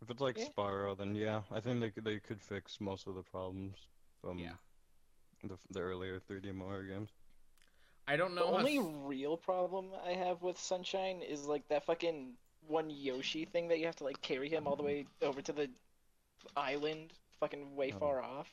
if 0.00 0.10
it's 0.10 0.20
like 0.20 0.36
Yeah. 0.36 0.48
Spyro, 0.56 0.96
then 0.96 1.14
yeah, 1.14 1.42
I 1.52 1.60
think 1.60 1.80
they 1.80 1.90
could, 1.90 2.04
they 2.04 2.18
could 2.18 2.40
fix 2.42 2.80
most 2.80 3.06
of 3.06 3.14
the 3.14 3.22
problems 3.22 3.76
from 4.20 4.38
Yeah. 4.38 4.54
the 5.44 5.56
the 5.70 5.80
earlier 5.80 6.18
3D 6.18 6.52
Mario 6.52 6.92
games. 6.92 7.10
I 8.08 8.16
don't 8.16 8.34
know. 8.34 8.46
The 8.50 8.58
only 8.58 8.78
s- 8.78 8.84
real 9.04 9.36
problem 9.36 9.92
I 10.04 10.12
have 10.14 10.42
with 10.42 10.58
Sunshine 10.58 11.22
is 11.22 11.46
like 11.46 11.68
that 11.68 11.84
fucking 11.84 12.36
one 12.66 12.90
Yoshi 12.90 13.44
thing 13.44 13.68
that 13.68 13.78
you 13.78 13.86
have 13.86 13.96
to 13.96 14.04
like 14.04 14.20
carry 14.22 14.48
him 14.48 14.66
all 14.66 14.74
the 14.76 14.82
way 14.82 15.06
over 15.20 15.40
to 15.42 15.52
the 15.52 15.70
island, 16.56 17.12
fucking 17.38 17.76
way 17.76 17.92
Oh. 17.92 17.98
far 18.00 18.22
off. 18.22 18.52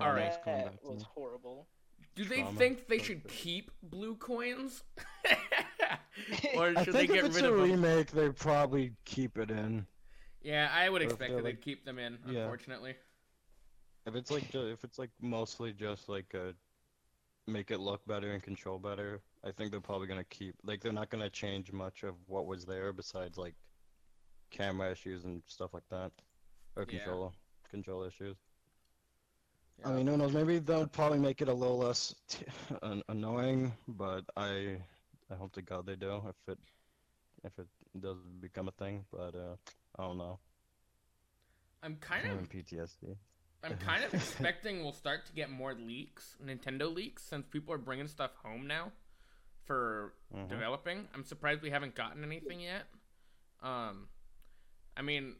Alright. 0.00 0.32
Trauma's 0.32 0.38
coming 0.44 0.58
That 0.60 0.70
back 0.72 0.80
to 0.82 0.88
was 0.88 1.02
horrible. 1.02 1.68
Do 2.14 2.24
they 2.24 2.40
trauma. 2.40 2.58
think 2.58 2.86
they 2.88 2.98
should 2.98 3.26
keep 3.28 3.70
blue 3.82 4.14
coins? 4.16 4.82
or 6.56 6.72
I 6.76 6.84
should 6.84 6.94
think 6.94 7.10
they 7.10 7.18
if 7.18 7.22
get 7.22 7.24
it's 7.26 7.36
rid 7.36 7.44
a 7.44 7.48
of 7.52 7.58
them? 7.60 7.70
remake, 7.70 8.10
they 8.10 8.30
probably 8.30 8.92
keep 9.04 9.38
it 9.38 9.50
in. 9.50 9.86
Yeah, 10.42 10.70
I 10.72 10.88
would 10.88 11.02
Or 11.02 11.06
if 11.06 11.10
expect 11.12 11.30
they're 11.32 11.36
that 11.38 11.44
they'd 11.44 11.50
like- 11.56 11.60
keep 11.62 11.84
them 11.84 11.98
in, 11.98 12.18
Yeah. 12.28 12.40
unfortunately. 12.42 12.94
If 14.06 14.14
it's 14.14 14.30
like 14.30 14.50
ju- 14.50 14.68
if 14.68 14.84
it's 14.84 14.98
like 14.98 15.10
mostly 15.20 15.72
just 15.72 16.08
like 16.08 16.32
a 16.34 16.54
make 17.48 17.70
it 17.70 17.78
look 17.80 18.04
better 18.06 18.32
and 18.32 18.42
control 18.42 18.78
better, 18.78 19.20
I 19.44 19.50
think 19.50 19.70
they're 19.72 19.80
probably 19.80 20.06
gonna 20.06 20.24
keep 20.24 20.54
like 20.62 20.80
they're 20.80 20.92
not 20.92 21.10
gonna 21.10 21.28
change 21.30 21.72
much 21.72 22.02
of 22.04 22.14
what 22.26 22.46
was 22.46 22.64
there 22.64 22.92
besides 22.92 23.36
like 23.36 23.54
camera 24.50 24.92
issues 24.92 25.24
and 25.24 25.42
stuff 25.48 25.74
like 25.74 25.88
that, 25.90 26.12
or 26.76 26.84
Yeah. 26.88 26.98
control 26.98 27.34
control 27.68 28.04
issues. 28.04 28.36
I 29.84 29.92
mean, 29.92 30.06
who 30.06 30.16
knows? 30.16 30.32
Maybe 30.32 30.58
they'll 30.58 30.86
probably 30.86 31.18
make 31.18 31.40
it 31.42 31.48
a 31.48 31.52
little 31.54 31.78
less 31.78 32.14
t- 32.28 32.44
an- 32.82 33.02
annoying, 33.08 33.72
but 33.88 34.24
I 34.36 34.78
I 35.30 35.34
hope 35.34 35.52
to 35.52 35.62
God 35.62 35.86
they 35.86 35.96
do 35.96 36.22
if 36.28 36.48
it 36.48 36.58
if 37.44 37.58
it 37.58 37.66
does 38.00 38.16
become 38.40 38.68
a 38.68 38.72
thing. 38.72 39.04
But 39.12 39.34
uh, 39.34 39.56
I 39.98 40.02
don't 40.02 40.18
know. 40.18 40.38
I'm 41.82 41.96
kind 41.96 42.26
I'm 42.26 42.38
of 42.38 42.48
PTSD. 42.48 43.16
I'm 43.62 43.76
kind 43.78 44.04
of 44.04 44.14
expecting 44.14 44.82
we'll 44.82 44.92
start 44.92 45.26
to 45.26 45.32
get 45.32 45.50
more 45.50 45.74
leaks, 45.74 46.36
Nintendo 46.44 46.92
leaks, 46.92 47.22
since 47.22 47.46
people 47.46 47.72
are 47.74 47.78
bringing 47.78 48.08
stuff 48.08 48.32
home 48.42 48.66
now 48.66 48.92
for 49.66 50.12
Mhm. 50.34 50.48
developing. 50.48 51.08
I'm 51.14 51.24
surprised 51.24 51.62
we 51.62 51.70
haven't 51.70 51.94
gotten 51.94 52.22
anything 52.24 52.60
yet. 52.60 52.84
Um, 53.62 54.08
I 54.96 55.02
mean, 55.02 55.36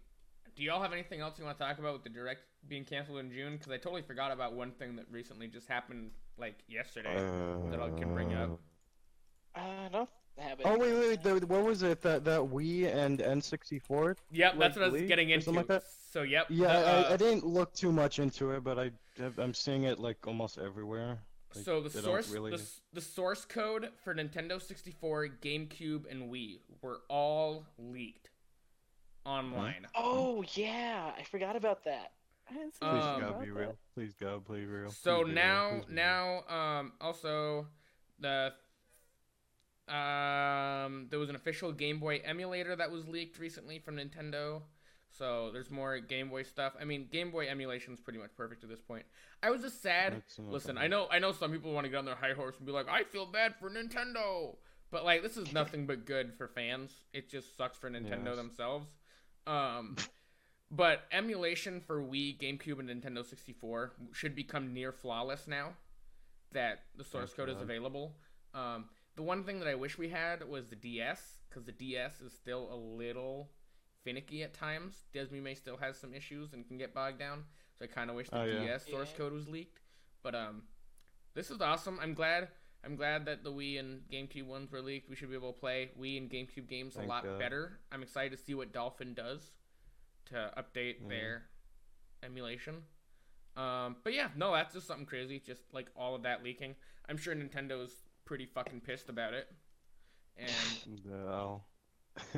do 0.56 0.62
y'all 0.62 0.82
have 0.82 0.92
anything 0.92 1.20
else 1.20 1.38
you 1.38 1.44
want 1.44 1.58
to 1.58 1.64
talk 1.64 1.78
about 1.78 1.92
with 1.94 2.02
the 2.04 2.10
direct 2.10 2.40
being 2.68 2.84
canceled 2.84 3.18
in 3.18 3.30
June? 3.30 3.56
Because 3.56 3.72
I 3.72 3.76
totally 3.76 4.02
forgot 4.02 4.32
about 4.32 4.54
one 4.54 4.72
thing 4.72 4.96
that 4.96 5.06
recently 5.10 5.48
just 5.48 5.68
happened, 5.68 6.10
like 6.38 6.56
yesterday. 6.68 7.14
that 7.70 7.80
I 7.80 7.90
can 7.90 8.14
bring 8.14 8.34
up. 8.34 8.58
I 9.54 9.88
don't 9.90 10.08
have 10.38 10.60
it. 10.60 10.66
Oh 10.66 10.78
wait, 10.78 10.92
wait, 10.92 11.22
wait. 11.24 11.40
The, 11.40 11.46
what 11.46 11.64
was 11.64 11.82
it? 11.82 12.02
That 12.02 12.24
that 12.24 12.40
Wii 12.40 12.94
and 12.94 13.18
N64? 13.18 14.16
Yep, 14.32 14.52
like, 14.52 14.58
that's 14.58 14.76
what 14.76 14.82
I 14.82 14.88
was 14.88 14.94
leaked 14.94 15.08
getting 15.08 15.30
into. 15.30 15.44
something 15.44 15.60
like 15.60 15.68
that? 15.68 15.84
So 16.10 16.22
yep. 16.22 16.46
Yeah, 16.50 16.80
the, 16.80 16.86
I, 16.86 16.92
uh, 16.92 17.12
I 17.14 17.16
didn't 17.16 17.46
look 17.46 17.72
too 17.74 17.92
much 17.92 18.18
into 18.18 18.52
it, 18.52 18.64
but 18.64 18.78
I 18.78 18.90
I'm 19.38 19.54
seeing 19.54 19.84
it 19.84 19.98
like 19.98 20.26
almost 20.26 20.58
everywhere. 20.58 21.18
Like, 21.54 21.64
so 21.64 21.80
the 21.80 21.90
source 21.90 22.30
really- 22.30 22.50
the, 22.50 22.62
the 22.92 23.00
source 23.00 23.44
code 23.44 23.90
for 24.04 24.14
Nintendo 24.14 24.60
64, 24.60 25.28
GameCube, 25.40 26.10
and 26.10 26.30
Wii 26.30 26.58
were 26.82 27.00
all 27.08 27.66
leaked 27.78 28.30
online. 29.24 29.86
Oh 29.94 30.44
yeah, 30.54 31.12
I 31.18 31.22
forgot 31.24 31.56
about 31.56 31.84
that. 31.84 32.12
I 32.48 32.52
didn't 32.54 32.72
see 32.74 32.78
Please 32.80 33.04
Um, 33.04 33.22
anything 33.22 33.32
God 33.32 33.40
be 33.44 33.50
real. 33.50 33.76
Please 33.94 34.14
God, 34.14 34.46
be 34.48 34.64
real. 34.64 34.90
So 34.90 35.22
Please 35.22 35.28
be 35.28 35.34
now 35.34 35.70
real. 35.70 35.84
now 35.90 36.44
um 36.48 36.92
also 37.00 37.66
the 38.20 38.52
um 39.88 41.06
there 41.10 41.18
was 41.18 41.28
an 41.30 41.36
official 41.36 41.72
Game 41.72 41.98
Boy 42.00 42.20
emulator 42.24 42.74
that 42.76 42.90
was 42.90 43.06
leaked 43.06 43.38
recently 43.38 43.78
from 43.78 43.96
Nintendo. 43.96 44.62
So 45.08 45.50
there's 45.52 45.70
more 45.70 45.98
Game 46.00 46.28
Boy 46.28 46.42
stuff. 46.42 46.74
I 46.80 46.84
mean, 46.84 47.06
Game 47.10 47.30
Boy 47.30 47.48
emulation 47.48 47.94
is 47.94 48.00
pretty 48.00 48.18
much 48.18 48.30
perfect 48.36 48.62
at 48.64 48.68
this 48.68 48.80
point. 48.80 49.04
I 49.42 49.50
was 49.50 49.62
just 49.62 49.80
sad. 49.82 50.22
Listen, 50.38 50.76
of 50.76 50.82
I 50.82 50.88
know 50.88 51.06
I 51.10 51.18
know 51.18 51.32
some 51.32 51.52
people 51.52 51.72
want 51.72 51.84
to 51.84 51.90
get 51.90 51.98
on 51.98 52.04
their 52.04 52.16
high 52.16 52.32
horse 52.32 52.56
and 52.58 52.66
be 52.66 52.72
like, 52.72 52.88
I 52.88 53.04
feel 53.04 53.26
bad 53.26 53.54
for 53.60 53.70
Nintendo. 53.70 54.56
But 54.90 55.04
like 55.04 55.22
this 55.22 55.36
is 55.36 55.52
nothing 55.52 55.86
but 55.86 56.04
good 56.04 56.34
for 56.36 56.48
fans. 56.48 56.92
It 57.12 57.28
just 57.30 57.56
sucks 57.56 57.76
for 57.78 57.88
Nintendo 57.90 58.26
Yes. 58.26 58.36
themselves. 58.36 58.86
Um 59.46 59.96
but 60.70 61.02
emulation 61.12 61.80
for 61.80 62.00
Wii, 62.02 62.38
GameCube, 62.38 62.78
and 62.80 62.88
Nintendo 62.90 63.24
64 63.24 63.92
should 64.12 64.34
become 64.34 64.72
near 64.74 64.92
flawless 64.92 65.46
now 65.46 65.74
that 66.52 66.80
the 66.96 67.04
source 67.04 67.30
Thank 67.32 67.48
code 67.48 67.56
is 67.56 67.62
available. 67.62 68.16
Um, 68.54 68.86
the 69.16 69.22
one 69.22 69.44
thing 69.44 69.58
that 69.60 69.68
I 69.68 69.74
wish 69.74 69.96
we 69.98 70.08
had 70.08 70.46
was 70.48 70.68
the 70.68 70.76
DS, 70.76 71.38
because 71.48 71.64
the 71.64 71.72
DS 71.72 72.20
is 72.20 72.32
still 72.32 72.68
a 72.72 72.76
little 72.76 73.50
finicky 74.04 74.42
at 74.42 74.54
times. 74.54 75.04
DeSmuME 75.14 75.56
still 75.56 75.76
has 75.76 75.98
some 75.98 76.14
issues 76.14 76.52
and 76.52 76.66
can 76.66 76.78
get 76.78 76.94
bogged 76.94 77.18
down. 77.18 77.44
So 77.78 77.84
I 77.84 77.88
kind 77.88 78.08
of 78.10 78.16
wish 78.16 78.28
the 78.30 78.40
Oh, 78.40 78.44
yeah. 78.44 78.64
DS 78.66 78.86
source 78.86 79.10
Yeah. 79.12 79.18
code 79.18 79.32
was 79.32 79.48
leaked. 79.48 79.80
But 80.22 80.34
um, 80.34 80.62
this 81.34 81.50
is 81.50 81.60
awesome. 81.60 81.98
I'm 82.00 82.14
glad. 82.14 82.48
I'm 82.84 82.94
glad 82.96 83.24
that 83.26 83.42
the 83.42 83.50
Wii 83.50 83.80
and 83.80 84.02
GameCube 84.10 84.46
ones 84.46 84.70
were 84.70 84.80
leaked. 84.80 85.08
We 85.10 85.16
should 85.16 85.28
be 85.28 85.34
able 85.34 85.52
to 85.52 85.58
play 85.58 85.90
Wii 86.00 86.18
and 86.18 86.30
GameCube 86.30 86.68
games 86.68 86.96
a 86.96 87.02
lot 87.02 87.24
God. 87.24 87.38
better. 87.38 87.80
I'm 87.90 88.02
excited 88.02 88.36
to 88.36 88.42
see 88.42 88.54
what 88.54 88.72
Dolphin 88.72 89.12
does 89.12 89.50
to 90.26 90.52
update 90.56 91.00
Mhm. 91.02 91.08
their 91.08 91.48
emulation. 92.22 92.84
Um, 93.56 93.96
but 94.04 94.12
yeah, 94.12 94.30
no, 94.36 94.52
that's 94.52 94.74
just 94.74 94.86
something 94.86 95.06
crazy. 95.06 95.40
Just 95.40 95.62
like 95.72 95.90
all 95.96 96.14
of 96.14 96.22
that 96.22 96.42
leaking. 96.42 96.76
I'm 97.08 97.16
sure 97.16 97.34
Nintendo's 97.34 98.04
pretty 98.24 98.46
fucking 98.46 98.80
pissed 98.82 99.08
about 99.08 99.32
it. 99.34 99.48
And 100.36 101.04
No. 101.04 101.64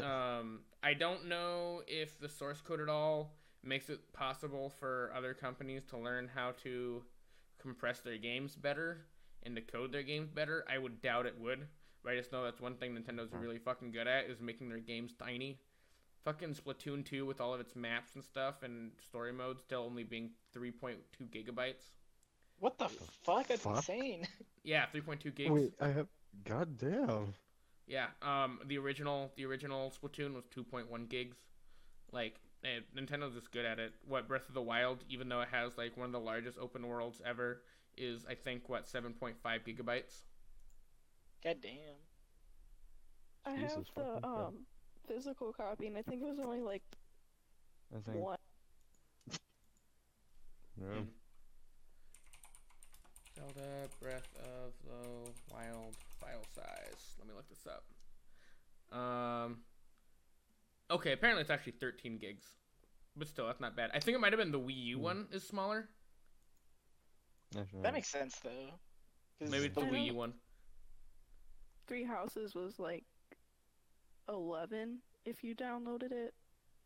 um, 0.03 0.65
I 0.83 0.95
don't 0.95 1.27
know 1.27 1.83
if 1.87 2.19
the 2.21 2.29
source 2.29 2.61
code 2.61 2.81
at 2.81 2.89
all 2.89 3.35
makes 3.63 3.89
it 3.91 4.13
possible 4.13 4.71
for 4.71 5.13
other 5.15 5.35
companies 5.35 5.85
to 5.87 5.99
learn 5.99 6.29
how 6.29 6.53
to 6.63 7.05
compress 7.59 8.01
their 8.01 8.19
games 8.19 8.55
better 8.55 9.07
and 9.43 9.57
to 9.57 9.63
code 9.63 9.91
their 9.93 10.03
games 10.05 10.31
better. 10.31 10.65
I 10.69 10.79
would 10.79 11.01
doubt 11.01 11.27
it 11.27 11.39
would. 11.39 11.67
But 12.05 12.13
I 12.13 12.17
just 12.17 12.31
know 12.31 12.45
that's 12.45 12.61
one 12.61 12.77
thing 12.77 12.95
Nintendo's 12.95 13.33
really 13.33 13.59
fucking 13.59 13.91
good 13.91 14.07
at 14.07 14.27
is 14.27 14.41
making 14.41 14.69
their 14.69 14.79
games 14.79 15.15
tiny. 15.19 15.61
Fucking 16.25 16.55
Splatoon 16.55 17.05
2 17.05 17.25
with 17.25 17.41
all 17.41 17.55
of 17.55 17.61
its 17.61 17.75
maps 17.77 18.15
and 18.15 18.25
stuff 18.25 18.63
and 18.63 18.91
story 19.09 19.33
modes 19.33 19.63
still 19.63 19.83
only 19.83 20.05
being 20.05 20.31
3.2 20.57 20.97
gigabytes. 21.31 21.91
What 22.59 22.79
the 22.79 22.89
fuck? 22.89 23.47
That's 23.47 23.63
fuck? 23.63 23.77
insane. 23.77 24.27
Yeah, 24.65 24.85
3.2 24.95 25.35
gigs. 25.35 25.51
Wait, 25.51 25.73
I 25.81 25.89
have. 25.89 26.09
God 26.45 26.77
damn. 26.77 27.33
Yeah, 27.87 28.09
um, 28.21 28.61
the 28.67 28.77
original 28.77 29.33
the 29.37 29.47
original 29.47 29.91
Splatoon 29.91 30.35
was 30.35 30.45
2.1 30.55 31.09
gigs. 31.09 31.39
Like, 32.13 32.39
eh, 32.65 32.81
Nintendo's 32.95 33.35
just 33.35 33.51
good 33.51 33.65
at 33.65 33.79
it. 33.79 33.95
What 34.07 34.29
Breath 34.29 34.47
of 34.49 34.55
the 34.55 34.61
Wild, 34.61 35.05
even 35.09 35.29
though 35.29 35.41
it 35.41 35.49
has 35.51 35.79
like 35.79 35.97
one 35.97 36.07
of 36.07 36.13
the 36.13 36.21
largest 36.21 36.59
open 36.59 36.87
worlds 36.87 37.23
ever, 37.25 37.63
is 37.97 38.27
I 38.29 38.35
think 38.35 38.69
what 38.69 38.87
7.5 38.87 39.35
gigabytes. 39.43 40.25
God 41.43 41.57
damn. 41.63 41.97
I 43.47 43.53
have 43.53 43.87
the 43.95 44.27
um 44.27 44.67
physical 45.09 45.53
copy, 45.53 45.87
and 45.87 45.97
I 45.97 46.03
think 46.03 46.23
it 46.23 46.27
was 46.29 46.39
only 46.39 46.61
like 46.61 46.83
I 47.97 48.01
think. 48.01 48.19
one. 48.25 48.39
Yeah. 50.81 51.01
Zelda 53.35 53.89
Breath 54.01 54.29
of 54.39 54.73
the 54.85 55.31
Wild 55.53 55.97
file 56.21 56.45
size. 56.55 57.15
Let 57.19 57.29
me 57.29 57.35
look 57.35 57.49
this 57.49 57.67
up. 57.67 58.97
Um. 58.97 59.59
Okay, 60.91 61.13
apparently 61.13 61.43
it's 61.43 61.51
actually 61.51 61.73
13 61.73 62.17
gigs, 62.19 62.47
but 63.17 63.29
still 63.29 63.47
that's 63.47 63.61
not 63.61 63.77
bad. 63.77 63.91
I 63.93 64.01
think 64.01 64.15
it 64.17 64.21
might 64.21 64.33
have 64.33 64.41
been 64.41 64.53
the 64.53 64.59
Wii 64.61 64.85
U 64.87 64.97
Hmm. 64.99 65.03
one 65.03 65.27
is 65.33 65.43
smaller. 65.47 65.89
Right. 67.55 67.67
That 67.83 67.93
makes 67.93 68.09
sense 68.09 68.39
though. 68.43 68.79
Maybe 69.41 69.67
it's 69.67 69.75
the 69.75 69.83
Wii 69.83 70.07
U 70.07 70.15
one. 70.15 70.33
Three 71.87 72.05
Houses 72.05 72.55
was 72.55 72.79
like 72.79 73.05
eleven 74.29 74.99
if 75.25 75.43
you 75.45 75.55
downloaded 75.55 76.13
it. 76.13 76.35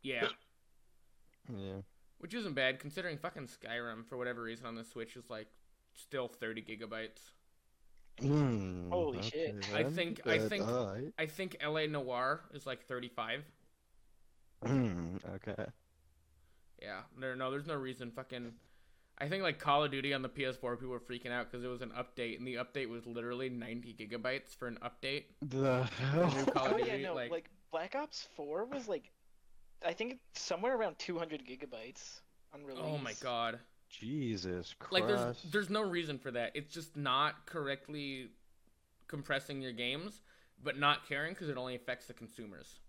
Yeah. 0.03 0.29
Yeah. 1.55 1.81
Which 2.19 2.35
isn't 2.35 2.55
bad 2.55 2.79
considering 2.79 3.19
fucking 3.19 3.49
Skyrim 3.49 4.07
for 4.07 4.17
whatever 4.17 4.43
reason 4.43 4.67
on 4.67 4.75
the 4.75 4.85
Switch 4.85 5.17
is 5.17 5.29
like 5.29 5.49
still 5.95 6.29
30 6.29 6.63
gigabytes. 6.63 7.21
Mm, 8.21 8.91
Holy 8.91 9.19
okay 9.19 9.29
shit. 9.29 9.55
I 9.75 9.85
think- 9.85 10.27
I 10.27 10.39
think- 10.39 10.65
alright. 10.65 11.13
I 11.19 11.27
think 11.27 11.57
LA 11.63 11.87
Noire 11.87 12.43
is 12.53 12.67
like 12.67 12.85
35. 12.85 13.45
Mm, 14.65 15.19
okay. 15.37 15.67
Yeah. 16.81 17.03
There 17.19 17.35
no 17.37 17.51
there's 17.51 17.67
no 17.67 17.75
reason 17.75 18.11
fucking 18.13 18.53
I 19.23 19.29
think 19.29 19.45
like 19.45 19.61
Call 19.61 19.85
of 19.85 19.93
Duty 19.93 20.13
on 20.13 20.23
the 20.23 20.29
PS4 20.29 20.75
people 20.81 20.89
were 20.89 20.99
freaking 20.99 21.31
out 21.31 21.53
cuz 21.53 21.63
it 21.63 21.69
was 21.69 21.81
an 21.81 21.91
update 21.91 22.39
and 22.39 22.47
the 22.47 22.55
update 22.55 22.89
was 22.89 23.07
literally 23.07 23.49
90 23.49 23.95
gigabytes 23.95 24.53
for 24.57 24.67
an 24.67 24.79
update. 24.83 25.27
The 25.41 25.85
hell? 25.85 26.29
new 26.35 26.45
Call 26.47 26.67
of 26.67 26.73
Oh 26.75 26.79
yeah, 26.79 26.97
no, 26.97 27.15
like, 27.15 27.31
like... 27.31 27.51
Black 27.71 27.95
Ops 27.95 28.29
4 28.35 28.65
was 28.65 28.89
like, 28.89 29.13
I 29.87 29.93
think 29.93 30.19
somewhere 30.35 30.77
around 30.77 30.99
200 30.99 31.47
gigabytes 31.47 32.21
on 32.53 32.65
release. 32.65 32.83
Oh 32.85 32.99
my 32.99 33.13
god. 33.21 33.61
Jesus 33.89 34.75
Christ. 34.81 34.93
Like 34.93 35.07
there's 35.07 35.43
there's 35.53 35.71
no 35.71 35.83
reason 35.83 36.19
for 36.19 36.33
that. 36.33 36.51
It's 36.55 36.75
just 36.75 36.97
not 36.97 37.47
correctly 37.47 38.31
compressing 39.07 39.63
your 39.63 39.73
games, 39.73 40.21
but 40.65 40.79
not 40.79 41.07
caring 41.07 41.35
because 41.35 41.49
it 41.49 41.57
only 41.57 41.77
affects 41.77 42.07
the 42.07 42.15
consumers. 42.15 42.81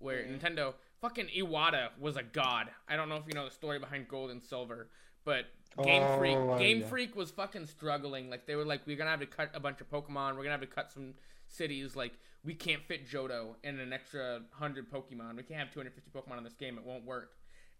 Where 0.00 0.26
Yeah. 0.26 0.36
Nintendo, 0.36 0.74
fucking 1.04 1.26
Iwata 1.36 1.88
was 2.00 2.16
a 2.16 2.22
god. 2.22 2.68
I 2.88 2.96
don't 2.96 3.10
know 3.10 3.16
if 3.16 3.24
you 3.28 3.34
know 3.34 3.44
the 3.44 3.50
story 3.50 3.78
behind 3.78 4.08
Gold 4.08 4.30
and 4.30 4.42
Silver, 4.42 4.88
but 5.24 5.44
Game 5.82 6.02
Oh, 6.02 6.16
Freak, 6.18 6.58
Game 6.58 6.80
yeah. 6.80 6.86
Freak 6.86 7.14
was 7.14 7.30
fucking 7.30 7.66
struggling. 7.66 8.30
Like 8.30 8.46
they 8.46 8.56
were 8.56 8.64
like, 8.64 8.86
we're 8.86 8.96
gonna 8.96 9.10
have 9.10 9.20
to 9.20 9.26
cut 9.26 9.50
a 9.52 9.60
bunch 9.60 9.82
of 9.82 9.90
Pokemon. 9.90 10.30
We're 10.36 10.44
gonna 10.44 10.52
have 10.52 10.62
to 10.62 10.66
cut 10.66 10.90
some 10.90 11.12
cities. 11.48 11.94
Like 11.94 12.12
we 12.42 12.54
can't 12.54 12.82
fit 12.82 13.06
Johto 13.06 13.54
and 13.62 13.78
an 13.80 13.92
extra 13.92 14.40
hundred 14.52 14.90
Pokemon. 14.90 15.36
We 15.36 15.42
can't 15.42 15.60
have 15.60 15.72
250 15.72 16.10
Pokemon 16.10 16.38
in 16.38 16.44
this 16.44 16.54
game. 16.54 16.78
It 16.78 16.84
won't 16.84 17.04
work. 17.04 17.32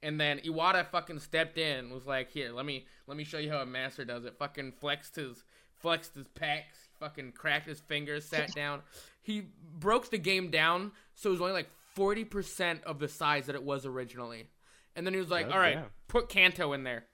And 0.02 0.20
then 0.20 0.40
Iwata 0.40 0.86
fucking 0.90 1.20
stepped 1.20 1.56
in, 1.56 1.88
was 1.90 2.06
like, 2.06 2.30
"Here, 2.30 2.52
let 2.52 2.66
me 2.66 2.84
let 3.06 3.16
me 3.16 3.24
show 3.24 3.38
you 3.38 3.50
how 3.50 3.62
a 3.62 3.66
master 3.66 4.04
does 4.04 4.26
it." 4.26 4.36
Fucking 4.38 4.72
flexed 4.72 5.16
his 5.16 5.44
flexed 5.78 6.14
his 6.14 6.28
pecs, 6.28 6.88
fucking 7.00 7.32
cracked 7.32 7.68
his 7.68 7.80
fingers, 7.80 8.26
sat 8.26 8.52
down. 8.54 8.82
He 9.22 9.46
broke 9.78 10.10
the 10.10 10.18
game 10.18 10.50
down 10.50 10.92
so 11.14 11.30
it 11.30 11.32
was 11.32 11.40
only 11.40 11.54
like 11.54 11.70
forty 11.94 12.24
percent 12.24 12.82
of 12.84 12.98
the 12.98 13.08
size 13.08 13.46
that 13.46 13.54
it 13.54 13.62
was 13.62 13.86
originally. 13.86 14.48
And 14.96 15.06
then 15.06 15.14
he 15.14 15.20
was 15.20 15.30
like, 15.30 15.46
God 15.46 15.54
"All 15.54 15.60
right, 15.60 15.74
damn. 15.74 15.90
put 16.08 16.28
Kanto 16.28 16.72
in 16.72 16.84
there. 16.84 17.04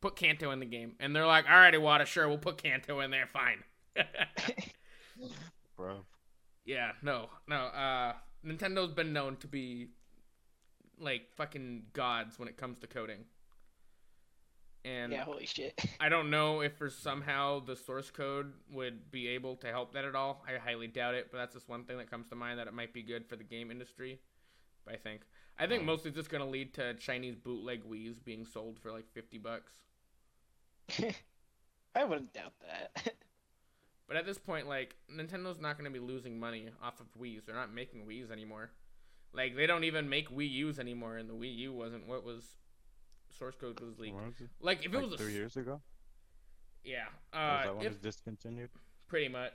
Put 0.00 0.16
Kanto 0.16 0.50
in 0.50 0.60
the 0.60 0.66
game." 0.66 0.94
And 1.00 1.14
they're 1.14 1.26
like, 1.26 1.44
"All 1.48 1.56
right, 1.56 1.74
Iwata, 1.74 2.06
sure, 2.06 2.28
we'll 2.28 2.38
put 2.38 2.62
Kanto 2.62 3.00
in 3.00 3.10
there. 3.10 3.26
Fine." 3.26 3.62
Bro. 5.76 6.00
Yeah, 6.64 6.92
no, 7.02 7.28
no. 7.46 7.56
Uh, 7.56 8.12
Nintendo's 8.44 8.92
been 8.92 9.12
known 9.12 9.36
to 9.36 9.46
be 9.46 9.88
like 10.98 11.28
fucking 11.36 11.84
gods 11.92 12.38
when 12.38 12.48
it 12.48 12.56
comes 12.56 12.78
to 12.80 12.86
coding. 12.86 13.24
And 14.86 15.12
Yeah, 15.12 15.24
holy 15.24 15.46
shit. 15.46 15.78
I 16.00 16.08
don't 16.08 16.30
know 16.30 16.60
if 16.60 16.76
for 16.76 16.88
somehow 16.88 17.58
the 17.60 17.74
source 17.74 18.10
code 18.10 18.52
would 18.70 19.10
be 19.10 19.26
able 19.28 19.56
to 19.56 19.66
help 19.66 19.92
that 19.94 20.04
at 20.04 20.14
all. 20.14 20.44
I 20.46 20.58
highly 20.58 20.86
doubt 20.86 21.14
it, 21.14 21.28
but 21.32 21.38
that's 21.38 21.54
just 21.54 21.68
one 21.68 21.84
thing 21.84 21.98
that 21.98 22.10
comes 22.10 22.28
to 22.28 22.36
mind 22.36 22.60
that 22.60 22.68
it 22.68 22.74
might 22.74 22.92
be 22.92 23.02
good 23.02 23.26
for 23.26 23.34
the 23.34 23.44
game 23.44 23.70
industry. 23.70 24.20
I 24.88 24.96
think 24.96 25.22
I 25.58 25.66
think 25.66 25.82
mostly 25.82 26.10
it's 26.10 26.16
just 26.16 26.30
gonna 26.30 26.48
lead 26.48 26.72
to 26.74 26.94
Chinese 26.94 27.34
bootleg 27.34 27.82
Wii's 27.84 28.20
being 28.20 28.44
sold 28.44 28.78
for 28.78 28.92
like 28.92 29.10
fifty 29.12 29.38
bucks. 29.38 29.72
I 31.96 32.04
wouldn't 32.04 32.32
doubt 32.32 32.52
that. 32.60 33.14
But 34.08 34.16
at 34.16 34.24
this 34.24 34.38
point, 34.38 34.68
like 34.68 34.94
Nintendo's 35.12 35.58
not 35.58 35.76
going 35.76 35.92
to 35.92 35.98
be 35.98 36.04
losing 36.04 36.38
money 36.38 36.68
off 36.80 37.00
of 37.00 37.06
Wii's. 37.20 37.44
They're 37.44 37.56
not 37.56 37.74
making 37.74 38.06
Wii's 38.06 38.30
anymore. 38.30 38.70
Like 39.32 39.56
they 39.56 39.66
don't 39.66 39.82
even 39.84 40.08
make 40.08 40.30
Wii 40.30 40.48
U's 40.50 40.78
anymore, 40.78 41.16
and 41.16 41.28
the 41.28 41.34
Wii 41.34 41.56
U 41.56 41.72
wasn't 41.72 42.06
what 42.06 42.24
was 42.24 42.44
source 43.38 43.54
code 43.56 43.78
was 43.80 43.98
leaked. 43.98 44.16
Was? 44.16 44.34
Like 44.60 44.84
if 44.84 44.92
it 44.94 44.98
was 45.10 45.14
three 45.20 45.28
s- 45.28 45.34
years 45.34 45.56
ago? 45.56 45.80
yeah, 46.84 47.06
Uh, 47.32 47.64
that 47.64 47.76
one 47.76 47.86
if 47.86 47.92
is 47.92 47.98
discontinued? 47.98 48.70
pretty 49.08 49.28
much. 49.28 49.52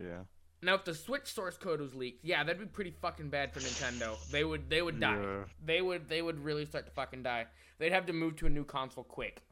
Yeah. 0.00 0.22
Now 0.62 0.74
if 0.74 0.84
the 0.84 0.94
Switch 0.94 1.26
source 1.32 1.56
code 1.56 1.80
was 1.80 1.94
leaked, 1.94 2.24
yeah, 2.24 2.42
that'd 2.42 2.60
be 2.60 2.66
pretty 2.66 2.90
fucking 2.90 3.30
bad 3.30 3.52
for 3.52 3.60
Nintendo. 3.60 4.16
They 4.30 4.44
would 4.44 4.68
they 4.68 4.82
would 4.82 4.98
die. 5.00 5.16
Yeah. 5.20 5.44
They 5.64 5.80
would 5.82 6.08
they 6.08 6.20
would 6.22 6.42
really 6.44 6.66
start 6.66 6.86
to 6.86 6.92
fucking 6.92 7.22
die. 7.22 7.46
They'd 7.78 7.92
have 7.92 8.06
to 8.06 8.12
move 8.12 8.36
to 8.36 8.46
a 8.46 8.50
new 8.50 8.64
console 8.64 9.04
quick. 9.04 9.42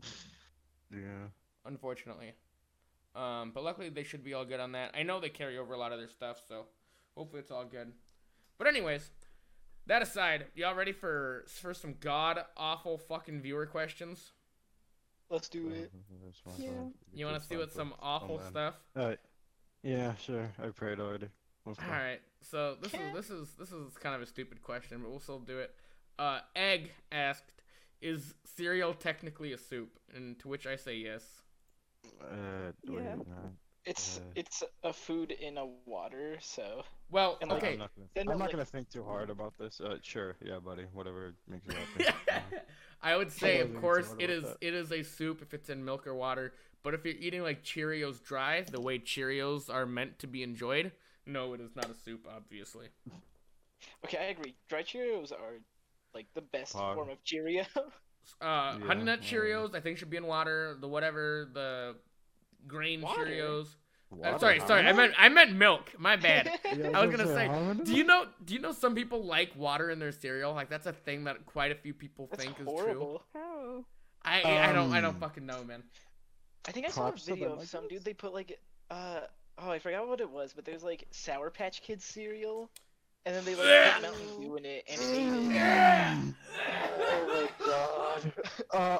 Yeah. 0.90 1.28
unfortunately. 1.66 2.32
Um, 3.14 3.50
but 3.52 3.62
luckily 3.64 3.88
they 3.90 4.04
should 4.04 4.24
be 4.24 4.32
all 4.32 4.44
good 4.46 4.60
on 4.60 4.72
that. 4.72 4.92
I 4.94 5.02
know 5.02 5.20
they 5.20 5.28
carry 5.28 5.58
over 5.58 5.74
a 5.74 5.78
lot 5.78 5.92
of 5.92 5.98
their 5.98 6.08
stuff, 6.08 6.40
so 6.48 6.66
hopefully 7.16 7.40
it's 7.40 7.50
all 7.50 7.64
good. 7.66 7.92
But 8.56 8.68
anyways, 8.68 9.10
that 9.88 10.02
aside, 10.02 10.46
y'all 10.54 10.74
ready 10.74 10.92
for 10.92 11.44
for 11.48 11.74
some 11.74 11.94
god 12.00 12.40
awful 12.56 12.96
fucking 12.98 13.40
viewer 13.42 13.66
questions? 13.66 14.32
Let's 15.30 15.48
do 15.48 15.68
it. 15.70 15.92
Yeah. 16.56 16.70
You 17.12 17.26
want 17.26 17.40
to 17.40 17.46
see 17.46 17.56
what 17.56 17.72
some 17.72 17.92
Oh, 18.00 18.06
awful 18.06 18.38
man. 18.38 18.50
stuff? 18.50 18.74
Uh, 18.96 19.14
yeah, 19.82 20.14
sure. 20.14 20.50
I 20.62 20.68
prayed 20.68 21.00
already. 21.00 21.28
Let's 21.66 21.78
go. 21.78 21.84
All 21.86 21.92
right. 21.92 22.20
So 22.40 22.76
this 22.80 22.94
is 22.94 23.00
this 23.14 23.30
is 23.30 23.48
this 23.58 23.72
is 23.72 23.96
kind 23.98 24.14
of 24.14 24.22
a 24.22 24.26
stupid 24.26 24.62
question, 24.62 25.00
but 25.02 25.10
we'll 25.10 25.20
still 25.20 25.38
do 25.40 25.58
it. 25.58 25.74
Uh, 26.18 26.40
Egg 26.56 26.92
asked, 27.12 27.52
"Is 28.00 28.34
cereal 28.44 28.94
technically 28.94 29.52
a 29.52 29.58
soup?" 29.58 29.98
And 30.14 30.38
to 30.40 30.48
which 30.48 30.66
I 30.66 30.76
say 30.76 30.96
yes. 30.96 31.24
Uh, 32.22 32.72
Yeah. 32.84 33.16
No. 33.88 33.92
It's 33.92 34.18
Uh. 34.18 34.22
it's 34.34 34.62
a 34.82 34.92
food 34.92 35.30
in 35.32 35.58
a 35.58 35.66
water, 35.86 36.38
so 36.40 36.84
Well, 37.10 37.38
And, 37.40 37.50
like, 37.50 37.62
okay. 37.62 37.72
I'm 37.72 37.78
not 37.78 37.90
gonna, 37.94 38.08
I'm 38.16 38.26
not 38.26 38.38
like- 38.38 38.50
gonna 38.52 38.64
think 38.64 38.90
too 38.90 39.04
hard 39.04 39.30
about 39.30 39.56
this. 39.58 39.80
Uh, 39.80 39.98
sure, 40.02 40.36
yeah, 40.42 40.58
buddy. 40.58 40.84
Whatever 40.92 41.34
makes 41.46 41.66
you 41.66 41.74
happy. 41.74 42.56
I 43.02 43.16
would 43.16 43.32
say, 43.32 43.60
of 43.60 43.74
course, 43.80 44.14
it 44.18 44.28
is 44.30 44.44
about 44.44 44.58
it 44.60 44.74
is 44.74 44.92
a 44.92 45.02
soup 45.02 45.40
if 45.42 45.54
it's 45.54 45.70
in 45.70 45.84
milk 45.84 46.06
or 46.06 46.14
water. 46.14 46.52
But 46.82 46.94
if 46.94 47.04
you're 47.04 47.14
eating 47.14 47.42
like 47.42 47.62
Cheerios 47.64 48.22
dry, 48.22 48.62
the 48.62 48.80
way 48.80 48.98
Cheerios 48.98 49.72
are 49.72 49.86
meant 49.86 50.18
to 50.20 50.26
be 50.26 50.42
enjoyed, 50.42 50.92
no, 51.26 51.54
it 51.54 51.60
is 51.60 51.74
not 51.76 51.88
a 51.90 51.94
soup. 51.94 52.26
Obviously, 52.28 52.88
okay, 54.04 54.18
I 54.18 54.24
agree. 54.30 54.54
Dry 54.68 54.82
Cheerios 54.82 55.32
are 55.32 55.60
like 56.14 56.26
the 56.34 56.42
best 56.42 56.74
Pog. 56.74 56.94
form 56.96 57.10
of 57.10 57.22
Cheerio. 57.24 57.64
uh, 58.40 58.78
Honey 58.80 59.04
Nut 59.04 59.20
Yeah, 59.22 59.38
Cheerios 59.38 59.74
I 59.74 59.80
think 59.80 59.98
should 59.98 60.10
be 60.10 60.16
in 60.16 60.26
water. 60.26 60.76
The 60.80 60.88
whatever 60.88 61.48
the 61.52 61.96
grain 62.68 63.00
Water? 63.00 63.26
Cheerios. 63.26 63.68
Uh, 64.24 64.38
sorry, 64.38 64.58
how 64.58 64.66
sorry. 64.66 64.86
I 64.86 64.92
meant 64.92 65.12
I 65.18 65.28
meant 65.28 65.52
milk. 65.54 65.92
My 65.98 66.16
bad. 66.28 66.50
Yeah, 66.64 66.90
I 66.94 67.04
was 67.04 67.14
gonna 67.14 67.26
say, 67.34 67.46
how 67.46 67.74
do 67.74 67.94
you 67.94 68.04
know 68.04 68.26
do 68.44 68.54
you 68.54 68.60
know 68.60 68.72
some 68.72 68.94
people 68.94 69.24
like 69.24 69.54
water 69.56 69.90
in 69.90 69.98
their 69.98 70.12
cereal? 70.12 70.54
Like 70.54 70.70
that's 70.70 70.86
a 70.86 70.92
thing 70.92 71.24
that 71.24 71.44
quite 71.44 71.72
a 71.72 71.74
few 71.74 71.92
people 71.92 72.26
That's 72.30 72.42
think 72.44 72.58
is 72.58 72.64
true. 72.64 72.74
horrible. 72.74 73.22
How? 73.34 73.84
I 74.24 74.68
I 74.70 74.72
don't 74.72 74.92
I 74.92 75.00
don't 75.00 75.14
Um, 75.16 75.20
fucking 75.20 75.44
know, 75.44 75.62
man. 75.64 75.82
I 76.66 76.72
think 76.72 76.86
I 76.86 76.90
saw 76.90 77.08
a 77.08 77.12
video 77.12 77.54
of 77.54 77.68
some 77.68 77.86
dude. 77.88 78.04
They 78.04 78.14
put 78.14 78.32
like, 78.34 78.58
uh, 78.90 79.20
oh, 79.58 79.70
I 79.70 79.78
forgot 79.78 80.06
what 80.08 80.20
it 80.20 80.30
was, 80.30 80.52
but 80.54 80.64
there's 80.64 80.82
like 80.82 81.06
Sour 81.10 81.50
Patch 81.50 81.82
Kids 81.82 82.04
cereal, 82.04 82.70
and 83.26 83.34
then 83.34 83.44
they 83.44 83.54
like 83.54 83.92
put 83.94 84.02
Mountain 84.02 84.40
Dew 84.40 84.56
in 84.56 84.64
it 84.64 84.84
and 84.90 85.00
ate 85.00 85.56
it. 85.56 86.34
Oh 87.00 87.26
my 87.28 87.66
god. 87.66 88.32
Uh, 88.70 88.98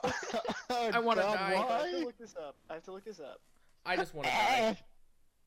I 0.94 0.98
wanna 1.00 1.22
God, 1.22 1.34
die. 1.34 1.54
I 1.54 1.56
have 1.56 1.90
to 1.90 1.98
look 2.04 2.18
this 2.18 2.34
up. 2.36 2.56
I 2.70 2.74
have 2.74 2.84
to 2.84 2.92
look 2.92 3.04
this 3.04 3.20
up. 3.20 3.40
I 3.88 3.96
just 3.96 4.14
want 4.14 4.28
to 4.28 4.32
die. 4.34 4.76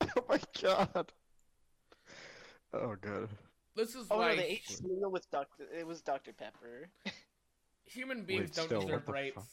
oh 0.16 0.24
my 0.28 0.40
god. 0.60 1.12
Oh 2.74 2.96
god. 3.00 3.28
This 3.76 3.94
is 3.94 4.06
Oh 4.10 4.18
why 4.18 4.30
no, 4.30 4.36
they 4.36 4.46
ate 4.48 4.68
cereal 4.68 5.10
with 5.12 5.30
Dr. 5.30 5.64
It 5.78 5.86
was 5.86 6.02
Dr. 6.02 6.32
Pepper. 6.32 6.88
human 7.84 8.24
beings 8.24 8.50
Wait, 8.50 8.54
don't 8.54 8.66
still, 8.66 8.80
deserve 8.82 9.06
the 9.06 9.12
rights. 9.12 9.34
fuck? 9.36 9.44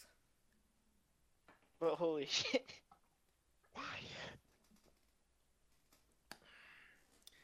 But 1.79 1.95
holy 1.95 2.25
shit. 2.29 2.73
Why? 3.73 3.83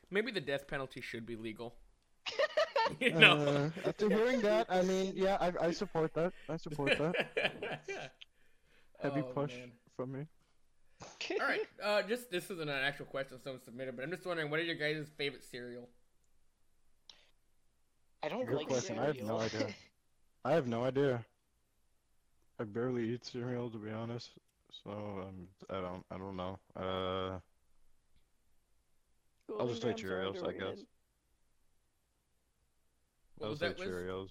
Maybe 0.09 0.31
the 0.31 0.41
death 0.41 0.67
penalty 0.67 0.99
should 1.01 1.25
be 1.27 1.35
legal. 1.35 1.75
you 2.99 3.13
know. 3.13 3.37
Uh, 3.85 3.87
after 3.87 4.09
hearing 4.09 4.41
that, 4.41 4.65
I 4.69 4.81
mean, 4.81 5.13
yeah, 5.15 5.37
I, 5.39 5.67
I 5.67 5.71
support 5.71 6.13
that. 6.15 6.33
I 6.49 6.57
support 6.57 6.97
that. 6.97 7.15
Heavy 8.99 9.21
Oh, 9.21 9.31
push 9.33 9.53
man. 9.53 9.71
from 9.95 10.11
me. 10.13 10.25
All 11.01 11.47
right, 11.47 11.67
uh, 11.83 12.01
just 12.03 12.31
this 12.31 12.45
isn't 12.45 12.69
an 12.69 12.69
actual 12.69 13.05
question 13.05 13.39
someone 13.43 13.61
submitted, 13.63 13.95
but 13.95 14.03
I'm 14.03 14.11
just 14.11 14.25
wondering, 14.25 14.49
what 14.49 14.59
are 14.59 14.63
your 14.63 14.75
guys' 14.75 15.07
favorite 15.17 15.43
cereal? 15.43 15.89
I 18.23 18.29
don't 18.29 18.45
Good 18.45 18.55
like 18.55 18.67
question, 18.67 18.99
I 18.99 19.05
have 19.07 19.21
no 19.21 19.39
idea. 19.39 19.67
I 20.43 20.51
have 20.53 20.67
no 20.67 20.83
idea. 20.83 21.25
I 22.59 22.63
barely 22.63 23.09
eat 23.09 23.25
cereal 23.25 23.69
to 23.69 23.77
be 23.77 23.91
honest, 23.91 24.31
so 24.83 24.91
um, 24.91 25.47
I 25.69 25.81
don't, 25.81 26.05
I 26.11 26.17
don't 26.17 26.35
know. 26.37 26.59
Uh, 26.75 27.39
I'll 29.59 29.67
just 29.67 29.81
say 29.81 29.93
Grams 29.93 30.03
are 30.03 30.07
Cheerios, 30.07 30.47
I 30.47 30.51
guess. 30.53 30.77
What 33.37 33.45
I'll 33.45 33.51
was 33.51 33.59
say 33.59 33.67
that, 33.67 33.79
Wiz? 33.79 33.87
Cheerios. 33.87 34.29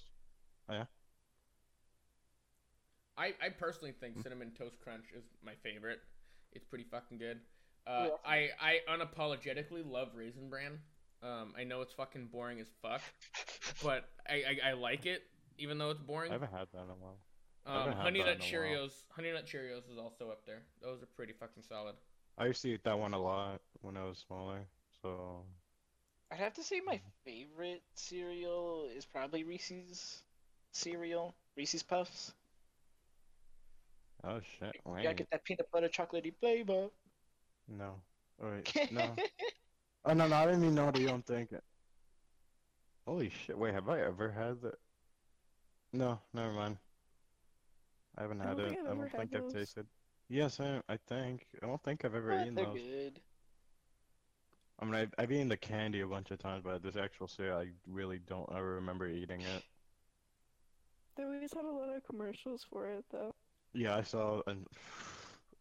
I, 3.17 3.33
I 3.41 3.49
personally 3.51 3.93
think 4.01 4.21
cinnamon 4.23 4.51
toast 4.59 4.81
crunch 4.83 5.05
is 5.17 5.25
my 5.45 5.53
favorite. 5.63 6.01
It's 6.55 6.65
pretty 6.65 6.85
fucking 6.85 7.19
good. 7.19 7.41
Uh, 7.87 8.09
Yeah. 8.11 8.17
I 8.25 8.49
I 8.61 8.97
unapologetically 8.97 9.83
love 9.85 10.09
raisin 10.15 10.49
bran. 10.49 10.79
Um, 11.23 11.55
I 11.57 11.65
know 11.65 11.81
it's 11.81 11.93
fucking 11.95 12.27
boring 12.27 12.61
as 12.61 12.69
fuck, 12.83 13.01
but 13.83 14.09
I, 14.29 14.59
I, 14.65 14.71
I 14.71 14.73
like 14.75 15.07
it 15.07 15.23
even 15.59 15.79
though 15.79 15.91
it's 15.91 16.01
boring. 16.01 16.31
I 16.31 16.35
haven't 16.35 16.53
had 16.53 16.67
that 16.73 16.83
in 16.83 16.91
a 16.91 16.95
while. 16.95 17.19
Um, 17.67 17.93
honey 17.93 18.19
nut 18.19 18.29
in 18.29 18.35
a 18.35 18.39
while. 18.39 18.51
Cheerios, 18.51 18.91
honey 19.11 19.33
nut 19.33 19.47
Cheerios 19.47 19.91
is 19.91 19.99
also 19.99 20.31
up 20.31 20.45
there. 20.47 20.63
Those 20.83 21.03
are 21.03 21.07
pretty 21.17 21.33
fucking 21.33 21.63
solid. 21.67 21.95
I 22.37 22.47
used 22.47 22.63
to 22.63 22.69
eat 22.75 22.85
that 22.85 22.99
one 22.99 23.15
a 23.15 23.19
lot 23.23 23.61
when 23.81 23.97
I 23.97 24.05
was 24.05 24.19
smaller, 24.27 24.67
so 25.03 25.45
I'd 26.31 26.41
have 26.41 26.55
to 26.55 26.63
say 26.63 26.81
my 26.85 27.01
favorite 27.25 27.83
cereal 27.95 28.89
is 28.95 29.05
probably 29.05 29.45
Reese's 29.45 30.23
cereal, 30.73 31.35
Reese's 31.57 31.83
Puffs. 31.83 32.33
Oh 34.27 34.41
shit, 34.59 34.75
You 34.97 35.03
gotta 35.03 35.15
get 35.15 35.31
that 35.31 35.45
peanut 35.45 35.71
butter 35.71 35.89
chocolatey 35.89 36.35
flavor. 36.41 36.91
no, 37.69 38.03
All 38.43 38.51
right. 38.51 38.67
no, 38.91 39.19
oh 40.05 40.15
no, 40.15 40.27
no, 40.29 40.37
I 40.37 40.47
didn't 40.47 40.63
mean 40.63 40.75
no 40.75 40.91
to 40.91 41.01
you. 41.01 41.11
I'm 41.11 41.23
thinking. 41.23 41.61
Holy 43.07 43.31
shit! 43.31 43.57
Wait, 43.57 43.73
have 43.73 43.89
I 43.89 44.01
ever 44.03 44.31
had 44.33 44.61
that? 44.61 44.79
No, 45.93 46.21
never 46.35 46.53
mind. 46.53 46.79
I 48.19 48.23
haven't 48.23 48.41
I 48.43 48.49
had 48.49 48.59
it. 48.59 48.77
I've 48.87 48.87
I 48.87 48.95
don't 48.95 49.09
had 49.09 49.31
think 49.31 49.35
I've 49.35 49.47
those. 49.47 49.55
tasted. 49.55 49.87
Yes, 50.29 50.59
I, 50.61 50.81
I 50.89 50.97
think. 50.97 51.47
I 51.63 51.67
don't 51.67 51.83
think 51.83 52.05
I've 52.05 52.15
ever 52.15 52.33
But 52.33 52.41
eaten 52.41 52.57
they're 52.57 52.67
those. 52.67 52.81
good. 52.81 53.21
I 54.79 54.85
mean, 54.85 54.95
I've, 54.95 55.15
I've 55.19 55.33
eaten 55.33 55.49
the 55.49 55.57
candy 55.57 56.01
a 56.01 56.07
bunch 56.07 56.31
of 56.31 56.39
times, 56.39 56.63
but 56.65 56.83
this 56.83 56.97
actual 56.97 57.27
cereal, 57.29 57.59
I 57.59 57.71
really 57.87 58.19
don't 58.21 58.49
ever 58.53 58.75
remember 58.75 59.07
eating 59.09 59.41
it. 59.43 59.65
They 61.17 61.25
always 61.25 61.53
had 61.53 61.65
a 61.65 61.71
lot 61.73 61.89
of 61.89 62.05
commercials 62.05 62.63
for 62.63 62.87
it 62.89 63.05
though. 63.11 63.35
Yeah, 63.75 63.97
I 63.97 64.03
saw, 64.03 64.41
and 64.47 64.65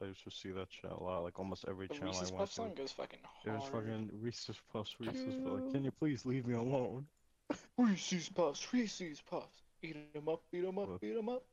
I 0.02 0.06
used 0.06 0.24
to 0.24 0.32
see 0.32 0.52
that 0.52 0.68
shit 0.70 0.92
a 0.92 1.04
lot, 1.04 1.24
like 1.24 1.40
almost 1.40 1.66
every 1.68 1.88
The 1.88 1.96
channel 1.96 2.10
Reese's 2.14 2.30
I 2.30 2.34
went 2.34 2.38
Puff 2.38 2.50
to. 2.50 2.56
song 2.56 2.74
goes 2.76 2.92
fucking 2.92 3.20
It 3.46 3.50
hard. 3.50 3.60
was 3.62 3.70
fucking 3.70 4.10
Reese's 4.22 4.58
Puffs, 4.72 4.96
Reese's 5.00 5.36
Puffs. 5.44 5.62
True. 5.64 5.72
Can 5.72 5.84
you 5.84 5.92
please 5.92 6.26
leave 6.26 6.46
me 6.46 6.54
alone? 6.56 7.06
Reese's 7.78 8.30
Puffs, 8.30 8.72
Reese's 8.74 9.22
Puffs. 9.22 9.62
Eat 9.82 9.98
'em 10.16 10.30
up, 10.30 10.42
eat 10.54 10.64
'em 10.64 10.78
up, 10.80 10.88
Look. 10.90 11.04
eat 11.04 11.18
'em 11.18 11.28
up. 11.30 11.44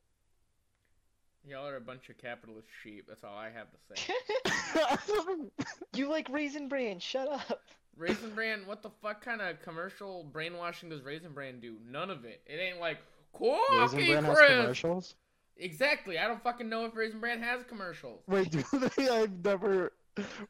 Y'all 1.48 1.66
are 1.66 1.76
a 1.76 1.80
bunch 1.80 2.10
of 2.10 2.18
capitalist 2.18 2.68
sheep. 2.82 3.06
That's 3.08 3.24
all 3.24 3.34
I 3.36 3.48
have 3.50 3.68
to 3.72 3.78
say. 3.88 5.48
you 5.98 6.08
like 6.08 6.28
Raisin 6.28 6.68
Bran, 6.68 6.98
shut 7.00 7.28
up. 7.28 7.62
Raisin 7.96 8.34
Bran, 8.34 8.66
what 8.66 8.82
the 8.82 8.90
fuck 9.02 9.24
kind 9.24 9.40
of 9.40 9.60
commercial 9.62 10.24
brainwashing 10.24 10.90
does 10.90 11.02
Raisin 11.02 11.32
Bran 11.32 11.58
do? 11.60 11.76
None 11.88 12.10
of 12.10 12.24
it. 12.26 12.42
It 12.46 12.56
ain't 12.60 12.78
like 12.78 12.98
Raisin 13.40 13.88
cookie 13.98 14.10
Bran 14.12 14.24
has 14.24 14.36
crisp. 14.38 14.52
commercials? 14.52 15.14
Exactly. 15.60 16.18
I 16.18 16.26
don't 16.26 16.42
fucking 16.42 16.68
know 16.68 16.86
if 16.86 16.96
Raisin 16.96 17.20
Bran 17.20 17.40
has 17.42 17.62
commercials. 17.64 18.22
Wait, 18.26 18.50
do 18.50 18.62
they? 18.96 19.08
I've 19.08 19.44
never. 19.44 19.92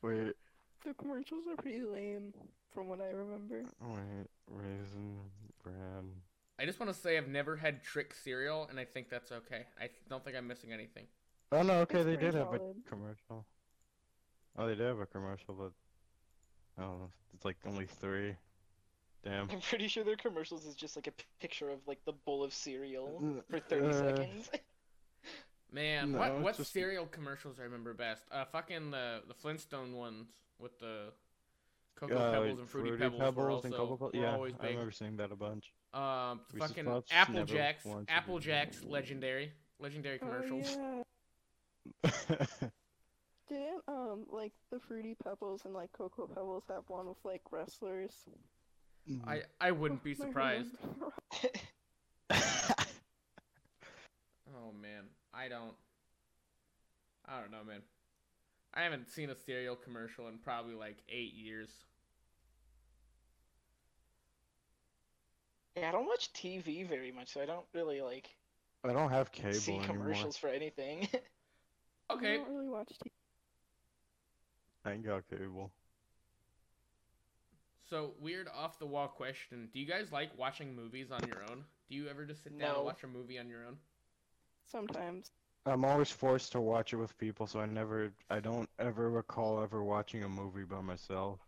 Wait, 0.03 0.35
The 0.85 0.95
commercials 0.95 1.45
are 1.51 1.57
pretty 1.57 1.83
lame, 1.83 2.33
from 2.73 2.89
what 2.89 3.01
I 3.01 3.11
remember. 3.11 3.65
wait, 3.83 4.27
Raisin 4.49 5.17
Bran. 5.63 6.11
I 6.59 6.65
just 6.65 6.79
want 6.79 6.93
to 6.93 6.99
say 6.99 7.19
I've 7.19 7.29
never 7.29 7.57
had 7.57 7.83
trick 7.83 8.15
cereal, 8.15 8.67
and 8.71 8.79
I 8.79 8.85
think 8.85 9.09
that's 9.11 9.33
okay. 9.33 9.65
I 9.81 9.89
don't 10.09 10.25
think 10.25 10.37
I'm 10.37 10.47
missing 10.47 10.73
anything. 10.73 11.05
Oh 11.53 11.63
no, 11.63 11.81
okay, 11.81 11.99
It's 11.99 12.07
they 12.07 12.17
pretty 12.17 12.33
did 12.33 12.35
have 12.39 12.53
a 12.55 12.61
commercial. 12.89 13.45
Oh, 14.57 14.67
they 14.67 14.75
did 14.75 14.87
have 14.87 15.01
a 15.01 15.07
commercial, 15.07 15.55
but 15.55 15.73
oh, 16.85 17.09
it's 17.35 17.45
like 17.45 17.57
only 17.67 17.87
three. 17.87 18.35
Damn. 19.25 19.51
I'm 19.51 19.61
pretty 19.61 19.89
sure 19.89 20.03
their 20.05 20.17
commercials 20.17 20.65
is 20.67 20.75
just 20.75 20.97
like 20.97 21.07
a 21.07 21.13
picture 21.41 21.69
of 21.71 21.79
like 21.87 22.03
the 22.07 22.13
bowl 22.13 22.43
of 22.43 22.55
cereal 22.55 23.21
Mm, 23.23 23.43
for 23.51 23.59
30 23.61 23.87
uh, 23.87 23.93
seconds. 23.93 24.51
Man, 25.73 26.13
No, 26.13 26.19
what 26.19 26.41
what 26.41 26.57
just- 26.57 26.73
cereal 26.73 27.07
commercials 27.07 27.61
I 27.61 27.63
remember 27.65 27.95
best? 27.95 28.25
Uh, 28.33 28.45
fucking 28.47 28.91
the 28.91 29.23
the 29.29 29.35
Flintstone 29.35 29.95
ones 29.95 30.29
with 30.59 30.79
the 30.81 31.13
Cocoa 31.97 32.17
Uh, 32.17 32.33
Pebbles 32.33 32.59
and 32.59 32.69
Fruity, 32.69 32.97
Pebbles, 32.97 33.35
were 33.37 33.51
also 33.51 33.67
and 33.69 33.75
Cocoa 33.77 33.97
Pebbles. 33.97 34.15
Yeah, 34.15 34.33
always 34.33 34.55
I 34.55 34.63
big. 34.63 34.71
remember 34.73 34.91
seeing 34.91 35.17
that 35.19 35.31
a 35.33 35.37
bunch. 35.37 35.73
Um, 35.93 36.41
Reese's 36.53 36.69
fucking 36.71 36.85
Puffs, 36.87 37.09
Apple 37.13 37.45
Jacks, 37.45 37.87
Apple 38.09 38.39
Jacks, 38.39 38.83
legendary, 38.85 39.53
legendary 39.79 40.19
commercials. 40.19 40.67
Oh 40.79 41.05
yeah. 42.05 42.11
Didn't 43.49 43.83
um 43.89 44.27
like 44.31 44.53
the 44.71 44.79
fruity 44.81 45.17
pebbles 45.25 45.63
and 45.65 45.75
like 45.75 45.91
cocoa 45.93 46.27
pebbles 46.27 46.65
have 46.69 46.85
one 46.89 47.07
with 47.09 47.19
like 47.25 47.43
wrestlers? 47.51 48.13
I 49.27 49.43
I 49.61 49.71
wouldn't 49.73 50.03
be 50.05 50.15
surprised. 50.15 50.71
remember 52.31 52.41
Oh 54.53 54.73
man, 54.81 55.05
I 55.33 55.49
don't. 55.49 55.75
I 57.27 57.40
don't 57.51 57.67
know, 57.67 57.71
man. 57.73 57.83
I 58.75 58.83
haven't 58.83 59.09
seen 59.11 59.31
a 59.31 59.35
cereal 59.35 59.77
commercial 59.77 60.29
in 60.29 60.39
probably 60.39 60.75
like 60.75 60.99
eight 61.09 61.35
years. 61.35 61.69
yeah, 65.77 65.89
I 65.89 65.93
don't 65.93 66.07
watch 66.07 66.33
TV 66.33 66.87
very 66.87 67.13
much, 67.13 67.33
so 67.33 67.41
I 67.41 67.47
don't 67.47 67.67
really 67.75 68.01
like 68.01 68.31
I 68.85 68.93
don't 68.93 69.11
have 69.11 69.31
cable 69.33 69.53
see 69.55 69.73
anymore. 69.73 69.87
commercials 69.87 70.37
for 70.37 70.49
anything. 70.49 71.09
Okay. 72.13 72.33
I 72.33 72.35
Okay, 72.35 72.37
don't 72.39 72.57
really 72.57 72.69
watch 72.69 72.89
TV. 72.89 73.11
I 74.85 74.93
ain't 74.95 75.07
got 75.07 75.23
cable. 75.31 75.71
so 77.89 78.15
weird 78.21 78.49
off 78.53 78.81
the 78.81 78.87
wall 78.87 79.07
question: 79.07 79.69
Do 79.73 79.79
you 79.79 79.87
guys 79.87 80.11
like 80.11 80.37
watching 80.37 80.75
movies 80.75 81.13
on 81.13 81.21
your 81.29 81.43
own? 81.49 81.63
Do 81.89 81.95
you 81.97 82.09
ever 82.09 82.25
just 82.25 82.43
sit 82.43 82.59
down 82.59 82.73
No. 82.73 82.77
and 82.79 82.85
watch 82.85 83.05
a 83.05 83.07
movie 83.07 83.39
on 83.39 83.49
your 83.49 83.65
own? 83.65 83.77
Sometimes. 84.67 85.31
I'm 85.65 85.87
always 85.87 86.11
forced 86.11 86.53
to 86.53 86.61
watch 86.61 86.93
it 86.93 86.97
with 86.97 87.17
people, 87.17 87.47
so 87.47 87.61
I 87.61 87.67
never, 87.67 88.13
I 88.29 88.41
don't 88.41 88.69
ever 88.79 89.09
recall 89.11 89.63
ever 89.63 89.83
watching 89.83 90.23
a 90.23 90.29
movie 90.29 90.65
by 90.65 90.83
myself. 90.83 91.41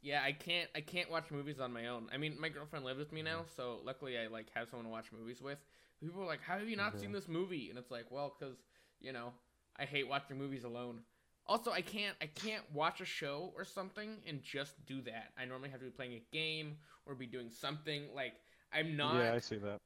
Yeah, 0.00 0.22
I 0.24 0.32
can't. 0.32 0.68
I 0.74 0.80
can't 0.80 1.10
watch 1.10 1.30
movies 1.30 1.60
on 1.60 1.72
my 1.72 1.86
own. 1.86 2.08
I 2.12 2.16
mean, 2.16 2.36
my 2.40 2.48
girlfriend 2.48 2.84
lives 2.84 2.98
with 2.98 3.12
me 3.12 3.22
now, 3.22 3.44
so 3.56 3.80
luckily 3.84 4.18
I 4.18 4.26
like 4.26 4.46
have 4.54 4.68
someone 4.68 4.84
to 4.86 4.90
watch 4.90 5.12
movies 5.12 5.40
with. 5.40 5.58
People 6.00 6.22
are 6.22 6.26
like, 6.26 6.42
"How 6.42 6.58
have 6.58 6.68
you 6.68 6.76
not 6.76 6.96
Okay. 6.96 6.98
seen 6.98 7.12
this 7.12 7.28
movie?" 7.28 7.70
And 7.70 7.78
it's 7.78 7.90
like, 7.90 8.10
well, 8.10 8.34
because 8.38 8.56
you 9.00 9.12
know, 9.12 9.32
I 9.76 9.84
hate 9.84 10.08
watching 10.08 10.38
movies 10.38 10.64
alone. 10.64 11.00
Also, 11.46 11.70
I 11.70 11.82
can't. 11.82 12.16
I 12.20 12.26
can't 12.26 12.64
watch 12.72 13.00
a 13.00 13.04
show 13.04 13.52
or 13.56 13.64
something 13.64 14.18
and 14.26 14.42
just 14.42 14.84
do 14.86 15.02
that. 15.02 15.32
I 15.38 15.44
normally 15.44 15.70
have 15.70 15.80
to 15.80 15.86
be 15.86 15.92
playing 15.92 16.14
a 16.14 16.22
game 16.32 16.78
or 17.06 17.14
be 17.14 17.26
doing 17.26 17.50
something. 17.50 18.08
Like 18.14 18.34
I'm 18.72 18.96
not. 18.96 19.26
Yeah, 19.26 19.34
I 19.34 19.38
see 19.40 19.56
that. 19.58 19.80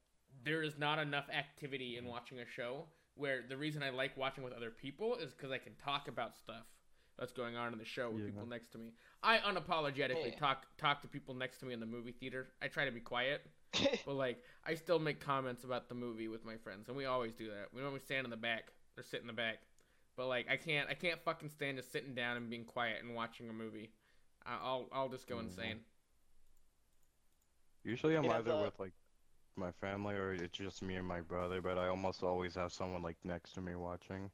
there 0.44 0.62
is 0.62 0.78
not 0.78 0.98
enough 0.98 1.28
activity 1.30 1.96
in 1.96 2.04
watching 2.06 2.38
a 2.40 2.46
show 2.46 2.84
where 3.16 3.42
the 3.48 3.56
reason 3.56 3.82
I 3.82 3.90
like 3.90 4.16
watching 4.16 4.44
with 4.44 4.52
other 4.52 4.70
people 4.70 5.16
is 5.16 5.32
because 5.32 5.50
I 5.50 5.58
can 5.58 5.74
talk 5.76 6.08
about 6.08 6.36
stuff. 6.36 6.64
that's 7.18 7.32
going 7.32 7.56
on 7.56 7.72
in 7.72 7.78
the 7.78 7.84
show 7.86 8.10
with 8.10 8.20
Yeah. 8.24 8.26
people 8.30 8.46
next 8.46 8.72
to 8.72 8.78
me. 8.78 8.92
I 9.22 9.38
unapologetically 9.38 10.32
Yeah. 10.32 10.38
talk 10.38 10.66
talk 10.76 11.00
to 11.00 11.08
people 11.08 11.32
next 11.34 11.56
to 11.60 11.64
me 11.66 11.72
in 11.72 11.80
the 11.80 11.86
movie 11.86 12.12
theater. 12.12 12.52
I 12.60 12.68
try 12.68 12.84
to 12.84 12.90
be 12.90 13.00
quiet, 13.00 13.40
but 14.04 14.12
like 14.16 14.42
I 14.64 14.74
still 14.74 14.98
make 14.98 15.18
comments 15.18 15.64
about 15.64 15.88
the 15.88 15.94
movie 15.94 16.28
with 16.28 16.44
my 16.44 16.58
friends, 16.58 16.88
and 16.88 16.96
we 16.96 17.06
always 17.06 17.32
do 17.32 17.48
that. 17.48 17.72
We 17.72 17.80
normally 17.80 18.00
stand 18.00 18.26
in 18.26 18.30
the 18.30 18.36
back 18.36 18.70
or 18.98 19.02
sit 19.02 19.22
in 19.22 19.26
the 19.26 19.32
back, 19.32 19.60
but 20.14 20.26
like 20.26 20.46
I 20.50 20.58
can't 20.58 20.90
I 20.90 20.94
can't 20.94 21.18
fucking 21.24 21.48
stand 21.48 21.78
just 21.78 21.90
sitting 21.90 22.14
down 22.14 22.36
and 22.36 22.50
being 22.50 22.66
quiet 22.66 23.02
and 23.02 23.14
watching 23.14 23.48
a 23.48 23.52
movie. 23.54 23.92
I- 24.44 24.58
I'll 24.62 24.86
I'll 24.92 25.08
just 25.08 25.26
go 25.26 25.36
Mhm. 25.36 25.44
insane. 25.44 25.80
Usually 27.82 28.14
I'm 28.16 28.24
Yeah, 28.24 28.32
either 28.38 28.50
the- 28.50 28.62
with 28.62 28.78
like 28.78 28.92
my 29.56 29.72
family 29.72 30.14
or 30.14 30.32
it's 30.32 30.56
just 30.58 30.82
me 30.82 30.96
and 30.96 31.06
my 31.06 31.20
brother, 31.20 31.60
but 31.60 31.78
I 31.78 31.88
almost 31.88 32.22
always 32.22 32.54
have 32.54 32.72
someone 32.72 33.02
like 33.02 33.16
next 33.24 33.52
to 33.54 33.60
me 33.60 33.74
watching. 33.74 34.30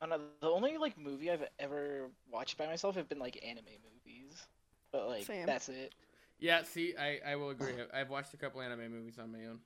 I 0.00 0.06
don't 0.06 0.10
know, 0.10 0.26
the 0.40 0.48
only 0.48 0.78
like 0.78 0.98
movie 0.98 1.30
I've 1.30 1.44
ever 1.58 2.10
watched 2.30 2.56
by 2.56 2.66
myself 2.66 2.96
have 2.96 3.08
been 3.08 3.18
like 3.18 3.38
anime 3.44 3.64
movies, 3.84 4.48
but 4.92 5.06
like 5.08 5.26
Same. 5.26 5.44
that's 5.44 5.68
it. 5.68 5.94
Yeah, 6.38 6.62
see, 6.62 6.94
I, 6.96 7.20
I 7.26 7.36
will 7.36 7.50
agree. 7.50 7.74
I've 7.92 8.10
watched 8.10 8.34
a 8.34 8.38
couple 8.38 8.60
anime 8.62 8.90
movies 8.90 9.18
on 9.18 9.32
my 9.32 9.46
own. 9.46 9.60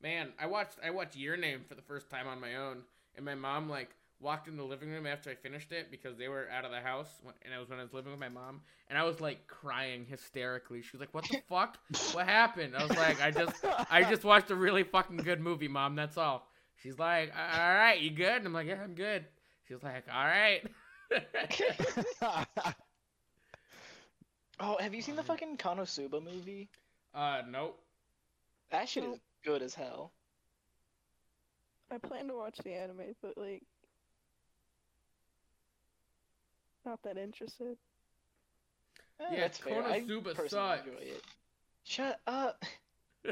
Man, 0.00 0.32
I 0.38 0.46
watched 0.46 0.78
I 0.82 0.90
watched 0.90 1.16
Your 1.16 1.36
Name 1.36 1.64
for 1.68 1.74
the 1.74 1.82
first 1.82 2.10
time 2.10 2.26
on 2.26 2.40
my 2.40 2.56
own, 2.56 2.84
and 3.16 3.24
my 3.24 3.34
mom 3.34 3.68
like 3.68 3.94
walked 4.20 4.48
in 4.48 4.56
the 4.56 4.62
living 4.62 4.90
room 4.90 5.06
after 5.06 5.30
I 5.30 5.34
finished 5.34 5.72
it 5.72 5.90
because 5.90 6.16
they 6.16 6.28
were 6.28 6.48
out 6.50 6.64
of 6.64 6.70
the 6.70 6.80
house, 6.80 7.08
and 7.42 7.54
it 7.54 7.58
was 7.58 7.68
when 7.68 7.78
I 7.78 7.82
was 7.82 7.92
living 7.92 8.10
with 8.10 8.20
my 8.20 8.28
mom, 8.28 8.60
and 8.88 8.98
I 8.98 9.04
was 9.04 9.20
like 9.20 9.46
crying 9.46 10.04
hysterically. 10.08 10.82
She 10.82 10.90
was 10.92 11.00
like, 11.00 11.14
"What 11.14 11.24
the 11.28 11.40
fuck? 11.48 11.78
What 12.12 12.26
happened?" 12.26 12.76
I 12.76 12.82
was 12.86 12.96
like, 12.96 13.20
"I 13.22 13.30
just 13.30 13.64
I 13.90 14.02
just 14.08 14.24
watched 14.24 14.50
a 14.50 14.54
really 14.56 14.82
fucking 14.82 15.18
good 15.18 15.40
movie, 15.40 15.68
mom. 15.68 15.96
That's 15.96 16.16
all." 16.18 16.46
She's 16.82 16.98
like, 16.98 17.32
"All 17.36 17.74
right, 17.74 18.00
you 18.00 18.10
good?" 18.10 18.36
And 18.36 18.46
I'm 18.46 18.52
like, 18.52 18.66
"Yeah, 18.66 18.82
I'm 18.82 18.94
good." 18.94 19.24
She's 19.68 19.82
like, 19.82 20.04
"All 20.12 20.24
right." 20.24 20.62
Oh, 24.62 24.76
have 24.78 24.94
you 24.94 25.00
seen 25.00 25.16
the 25.16 25.22
fucking 25.22 25.56
Konosuba 25.56 26.22
movie? 26.22 26.68
uh, 27.14 27.40
nope. 27.48 27.80
That 28.70 28.88
shit 28.88 29.04
is 29.04 29.18
good 29.42 29.62
as 29.62 29.74
hell. 29.74 30.12
I 31.90 31.96
plan 31.96 32.28
to 32.28 32.34
watch 32.36 32.58
the 32.58 32.74
anime, 32.74 33.16
but 33.22 33.38
like, 33.38 33.62
not 36.84 37.02
that 37.02 37.16
interested. 37.18 37.76
Eh, 39.20 39.24
Yeah, 39.32 39.40
that's 39.40 39.58
fair. 39.58 39.82
I 39.84 40.00
Konosuba 40.00 40.34
personally 40.34 40.48
sucks. 40.48 40.86
enjoy 40.86 41.00
it. 41.00 41.24
Shut 41.84 42.20
up. 42.26 42.64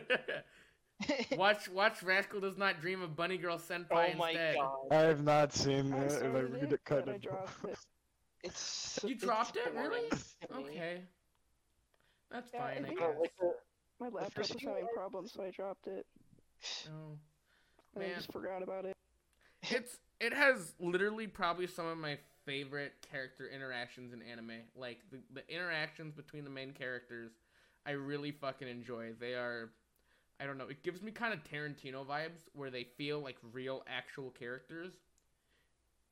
watch 1.36 1.68
watch 1.68 2.02
Rascal 2.02 2.40
Does 2.40 2.56
Not 2.58 2.80
Dream 2.80 3.02
of 3.02 3.14
Bunny 3.16 3.38
Girl 3.38 3.58
Senpai 3.58 4.12
oh 4.14 4.18
my 4.18 4.30
instead. 4.30 4.56
god. 4.56 4.76
I 4.90 4.94
have 5.02 5.22
not 5.22 5.52
seen 5.52 5.92
I 5.92 5.98
it, 6.04 6.22
and 6.22 6.36
I 6.36 6.40
read 6.40 6.62
it, 6.64 6.72
it 6.72 6.84
kind 6.84 7.08
of. 7.08 7.20
dropped 7.20 7.64
it. 7.64 7.78
It's 8.42 8.60
so- 8.60 9.08
You 9.08 9.14
it's 9.14 9.24
dropped 9.24 9.56
it, 9.56 9.72
really? 9.74 10.08
Okay. 10.54 11.00
That's 12.30 12.50
Yeah, 12.52 12.60
fine, 12.60 12.84
I 12.84 12.94
guess. 12.94 13.14
Like 13.20 13.32
the, 13.40 13.54
My 14.00 14.08
laptop 14.08 14.38
was 14.38 14.48
having 14.50 14.68
hours- 14.68 14.84
problems, 14.94 15.32
so 15.32 15.42
I 15.42 15.50
dropped 15.50 15.86
it. 15.86 16.06
Oh. 16.88 17.16
And 17.94 18.04
I 18.04 18.14
just 18.14 18.30
forgot 18.32 18.62
about 18.62 18.84
it. 18.84 18.94
It's 19.70 19.98
it 20.20 20.32
has 20.32 20.74
literally 20.78 21.26
probably 21.26 21.66
some 21.66 21.86
of 21.86 21.98
my 21.98 22.18
favorite 22.48 22.94
character 23.12 23.46
interactions 23.46 24.14
in 24.14 24.22
anime. 24.22 24.62
Like 24.74 25.00
the, 25.12 25.18
the 25.34 25.54
interactions 25.54 26.14
between 26.14 26.44
the 26.44 26.50
main 26.50 26.72
characters, 26.72 27.32
I 27.86 27.92
really 27.92 28.32
fucking 28.32 28.68
enjoy. 28.68 29.12
They 29.20 29.34
are 29.34 29.70
I 30.40 30.46
don't 30.46 30.58
know, 30.58 30.68
it 30.68 30.82
gives 30.84 31.02
me 31.02 31.12
kind 31.12 31.34
of 31.34 31.44
Tarantino 31.44 32.06
vibes 32.06 32.48
where 32.54 32.70
they 32.70 32.84
feel 32.84 33.20
like 33.20 33.36
real 33.52 33.84
actual 33.88 34.30
characters. 34.30 34.94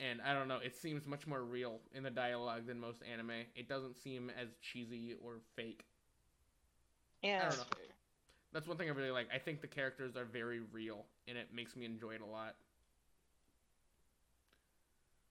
And 0.00 0.20
I 0.22 0.34
don't 0.34 0.48
know, 0.48 0.58
it 0.58 0.74
seems 0.76 1.06
much 1.06 1.26
more 1.26 1.42
real 1.44 1.80
in 1.94 2.02
the 2.02 2.10
dialogue 2.10 2.66
than 2.66 2.80
most 2.80 3.02
anime. 3.02 3.46
It 3.54 3.68
doesn't 3.68 3.96
seem 3.96 4.30
as 4.30 4.48
cheesy 4.60 5.14
or 5.22 5.40
fake. 5.56 5.86
yeah, 7.22 7.40
I 7.40 7.46
don't 7.46 7.58
know. 7.58 7.64
That's 8.52 8.66
one 8.66 8.76
thing 8.78 8.88
I 8.88 8.92
really 8.92 9.10
like. 9.10 9.28
I 9.34 9.38
think 9.38 9.60
the 9.60 9.66
characters 9.68 10.16
are 10.16 10.24
very 10.24 10.60
real, 10.60 11.06
and 11.28 11.36
it 11.38 11.48
makes 11.54 11.76
me 11.76 11.84
enjoy 11.84 12.14
it 12.14 12.20
a 12.22 12.26
lot. 12.26 12.56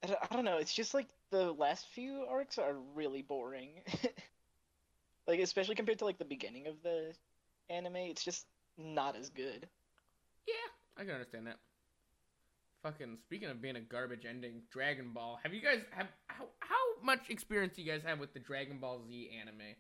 I 0.05 0.07
don't, 0.07 0.19
I 0.31 0.35
don't 0.35 0.45
know. 0.45 0.57
It's 0.57 0.73
just 0.73 0.93
like 0.93 1.07
the 1.31 1.51
last 1.53 1.87
few 1.95 2.25
arcs 2.29 2.59
are 2.59 2.75
really 2.93 3.23
boring. 3.23 3.81
like 5.27 5.39
especially 5.39 5.73
compared 5.75 5.99
to 5.99 6.05
like 6.05 6.19
the 6.19 6.25
beginning 6.25 6.67
of 6.67 6.75
the 6.83 7.13
anime, 7.69 7.95
it's 7.95 8.23
just 8.23 8.45
not 8.77 9.15
as 9.15 9.29
good. 9.29 9.67
Yeah, 10.47 10.53
I 10.97 11.01
can 11.05 11.13
understand 11.13 11.47
that. 11.47 11.57
Fucking 12.83 13.17
speaking 13.23 13.49
of 13.49 13.63
being 13.63 13.77
a 13.77 13.81
garbage 13.81 14.25
ending, 14.29 14.61
Dragon 14.71 15.11
Ball. 15.11 15.39
Have 15.41 15.55
you 15.55 15.61
guys 15.61 15.79
have 15.89 16.07
how 16.27 16.45
how 16.59 16.75
much 17.03 17.29
experience 17.29 17.75
do 17.75 17.81
you 17.81 17.91
guys 17.91 18.03
have 18.05 18.19
with 18.19 18.31
the 18.33 18.39
Dragon 18.39 18.77
Ball 18.77 19.01
Z 19.07 19.31
anime? 19.41 19.73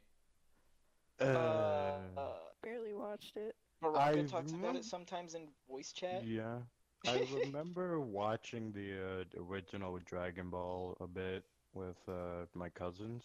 Uh, 1.21 1.97
Uh, 2.19 2.33
Barely 2.63 2.93
watched 2.93 3.37
it. 3.37 3.55
Baraka 3.79 4.21
I 4.21 4.23
talks 4.23 4.51
about 4.53 4.75
it 4.75 4.85
sometimes 4.85 5.35
in 5.35 5.47
voice 5.69 5.91
chat. 5.91 6.25
yeah. 6.25 6.57
I 7.07 7.19
remember 7.19 7.99
watching 7.99 8.71
the 8.71 8.93
uh, 9.21 9.43
original 9.43 9.99
Dragon 10.05 10.49
Ball 10.49 10.95
a 10.99 11.07
bit 11.07 11.43
with 11.73 11.97
uh, 12.07 12.45
my 12.53 12.69
cousins, 12.69 13.23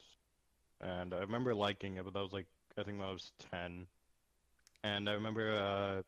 and 0.81 1.15
I 1.15 1.19
remember 1.21 1.55
liking 1.55 1.97
it, 1.97 2.05
but 2.05 2.15
that 2.15 2.21
was 2.23 2.33
like 2.33 2.47
I 2.79 2.83
think 2.83 2.99
when 2.99 3.09
I 3.09 3.13
was 3.13 3.33
ten, 3.51 3.87
and 4.83 5.09
I 5.09 5.13
remember 5.13 5.53
uh, 5.57 6.03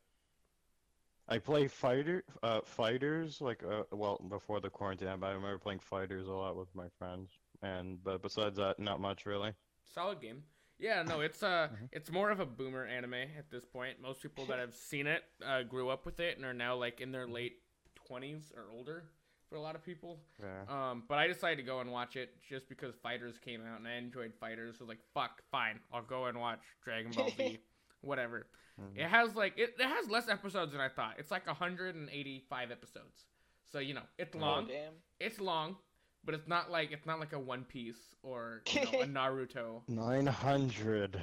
I 1.29 1.39
play 1.39 1.67
fighter 1.69 2.25
uh, 2.43 2.61
fighters 2.63 3.41
like 3.41 3.63
uh, 3.65 3.85
well 3.91 4.19
before 4.29 4.61
the 4.61 4.71
quarantine, 4.71 5.19
but 5.21 5.27
I 5.29 5.33
remember 5.33 5.59
playing 5.59 5.81
fighters 5.81 6.27
a 6.29 6.33
lot 6.33 6.57
with 6.57 6.75
my 6.75 6.89
friends, 6.99 7.31
and 7.63 8.03
but 8.03 8.23
besides 8.23 8.57
that, 8.59 8.79
not 8.79 9.01
much 9.01 9.27
really. 9.27 9.55
Solid 9.85 10.21
game. 10.21 10.45
Yeah, 10.83 11.03
no, 11.05 11.21
it's 11.21 11.43
uh, 11.45 11.69
Mhm. 11.73 11.89
it's 11.93 12.11
more 12.11 12.31
of 12.31 12.41
a 12.41 12.47
boomer 12.47 12.85
anime 12.85 13.15
at 13.15 13.51
this 13.51 13.65
point. 13.65 14.01
Most 14.01 14.21
people 14.21 14.45
that 14.47 14.59
have 14.59 14.75
seen 14.75 15.07
it 15.07 15.23
uh, 15.45 15.63
grew 15.63 15.89
up 15.89 16.05
with 16.05 16.19
it 16.19 16.37
and 16.37 16.45
are 16.45 16.53
now 16.53 16.75
like 16.75 17.01
in 17.01 17.13
their 17.13 17.27
late 17.27 17.63
twenties 17.95 18.53
or 18.57 18.71
older. 18.73 19.05
For 19.49 19.57
a 19.57 19.61
lot 19.61 19.77
of 19.77 19.85
people, 19.85 20.19
Yeah. 20.41 20.63
Um, 20.67 21.05
but 21.07 21.19
I 21.19 21.27
decided 21.27 21.57
to 21.59 21.63
go 21.63 21.81
and 21.81 21.93
watch 21.93 22.17
it 22.17 22.41
just 22.49 22.71
because 22.71 22.95
Fighters 22.97 23.37
came 23.37 23.61
out 23.67 23.79
and 23.79 23.87
I 23.87 23.93
enjoyed 23.97 24.33
Fighters. 24.41 24.79
So 24.79 24.87
like, 24.87 25.01
fuck, 25.13 25.43
fine, 25.51 25.79
I'll 25.93 26.01
go 26.03 26.25
and 26.25 26.41
watch 26.41 26.61
Dragon 26.83 27.13
Ball 27.13 27.29
Z, 27.37 27.59
whatever. 28.01 28.47
Mhm. 28.81 28.97
It 28.99 29.09
has 29.09 29.37
like 29.37 29.59
it, 29.59 29.75
it 29.79 29.87
has 29.87 30.09
less 30.09 30.29
episodes 30.29 30.73
than 30.73 30.81
I 30.81 30.89
thought. 30.89 31.17
It's 31.19 31.31
like 31.31 31.47
185 31.47 32.71
episodes. 32.71 33.27
So 33.71 33.79
you 33.79 33.93
know, 33.95 34.03
it's 34.19 34.35
Oh, 34.35 34.39
long. 34.39 34.67
damn. 34.69 34.95
It's 35.21 35.39
long, 35.39 35.77
but 36.25 36.35
it's 36.35 36.49
not 36.49 36.71
like 36.71 36.93
it's 36.93 37.07
not 37.07 37.21
like 37.21 37.33
a 37.33 37.39
One 37.39 37.65
Piece 37.65 38.15
or 38.23 38.63
you 38.73 38.81
know, 38.85 39.01
a 39.01 39.07
Naruto. 39.07 39.83
Nine 39.89 40.27
hundred 40.27 41.21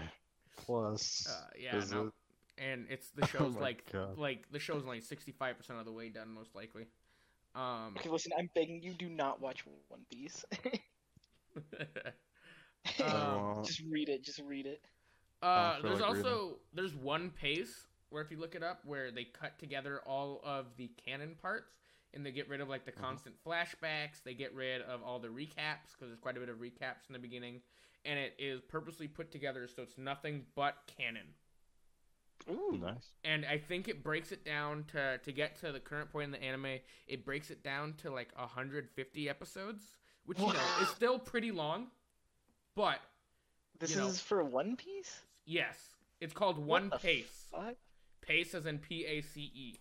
plus. 0.58 1.28
Uh, 1.30 1.48
yeah, 1.60 1.78
is 1.78 1.92
no. 1.92 2.08
it? 2.08 2.14
And 2.58 2.86
it's 2.90 3.10
the 3.12 3.26
show's 3.28 3.56
my 3.56 3.62
like 3.62 3.84
God. 3.92 4.18
like 4.18 4.52
the 4.52 4.60
show's 4.60 4.84
only 4.84 5.02
65% 5.02 5.56
of 5.80 5.86
the 5.86 5.92
way 5.92 6.10
done 6.10 6.30
most 6.34 6.56
likely. 6.56 6.88
Um 7.56 7.96
Okay, 7.98 8.10
listen, 8.10 8.32
I'm 8.38 8.50
begging 8.56 8.82
you, 8.82 8.94
do 8.94 9.10
not 9.10 9.42
watch 9.42 9.64
One 9.88 10.02
Piece. 10.12 10.46
Um, 13.00 13.64
just 13.66 13.82
read 13.90 14.10
it. 14.10 14.24
Just 14.24 14.42
read 14.46 14.66
it. 14.66 14.82
Uh, 15.42 15.82
there's 15.82 16.00
like 16.00 16.14
reading. 16.14 16.26
also 16.26 16.60
there's 16.74 16.94
one 16.96 17.30
pace 17.30 17.88
where 18.10 18.22
if 18.24 18.32
you 18.32 18.38
look 18.38 18.56
it 18.56 18.64
up, 18.64 18.82
where 18.86 19.12
they 19.12 19.24
cut 19.26 19.58
together 19.60 20.02
all 20.06 20.42
of 20.44 20.66
the 20.78 20.90
canon 21.06 21.36
parts 21.42 21.72
and 22.14 22.26
they 22.26 22.32
get 22.32 22.48
rid 22.50 22.62
of 22.62 22.70
like 22.70 22.86
the 22.86 22.92
Mhm. 22.92 23.00
constant 23.02 23.36
flashbacks. 23.44 24.24
They 24.24 24.34
get 24.34 24.54
rid 24.54 24.82
of 24.82 25.04
all 25.04 25.20
the 25.20 25.28
recaps 25.30 25.92
because 25.94 26.08
there's 26.10 26.20
quite 26.20 26.38
a 26.38 26.40
bit 26.40 26.50
of 26.50 26.58
recaps 26.58 27.08
in 27.08 27.14
the 27.14 27.20
beginning, 27.20 27.62
and 28.06 28.18
it 28.20 28.36
is 28.40 28.62
purposely 28.62 29.08
put 29.08 29.32
together 29.32 29.68
so 29.68 29.84
it's 29.84 29.98
nothing 29.98 30.46
but 30.56 30.76
canon. 30.88 31.36
Ooh. 32.50 32.78
Nice. 32.82 33.14
And 33.24 33.46
I 33.46 33.58
think 33.58 33.88
it 33.88 34.02
breaks 34.04 34.32
it 34.32 34.44
down 34.46 34.86
to 34.86 35.18
to 35.20 35.32
get 35.32 35.58
to 35.58 35.72
the 35.72 35.80
current 35.80 36.10
point 36.12 36.26
in 36.26 36.32
the 36.32 36.42
anime. 36.42 36.80
It 37.08 37.26
breaks 37.26 37.52
it 37.52 37.64
down 37.64 37.94
to 37.98 38.10
like 38.10 38.32
150 38.38 39.30
episodes, 39.30 39.98
which 40.26 40.40
you 40.40 40.48
know 40.48 40.78
is 40.82 40.90
still 40.90 41.20
pretty 41.20 41.52
long, 41.52 41.92
but 42.76 43.02
This 43.78 43.92
You 43.92 43.98
know. 43.98 44.08
is 44.08 44.20
for 44.22 44.44
One 44.44 44.76
Piece. 44.76 45.22
yes, 45.46 45.96
it's 46.20 46.34
called 46.34 46.58
What 46.58 46.66
One 46.68 46.90
the 46.90 46.98
Pace. 46.98 47.48
Fuck. 47.52 47.78
Pace 48.22 48.54
as 48.54 48.66
in 48.66 48.80
P 48.80 49.06
A 49.06 49.22
C 49.22 49.52
E. 49.54 49.80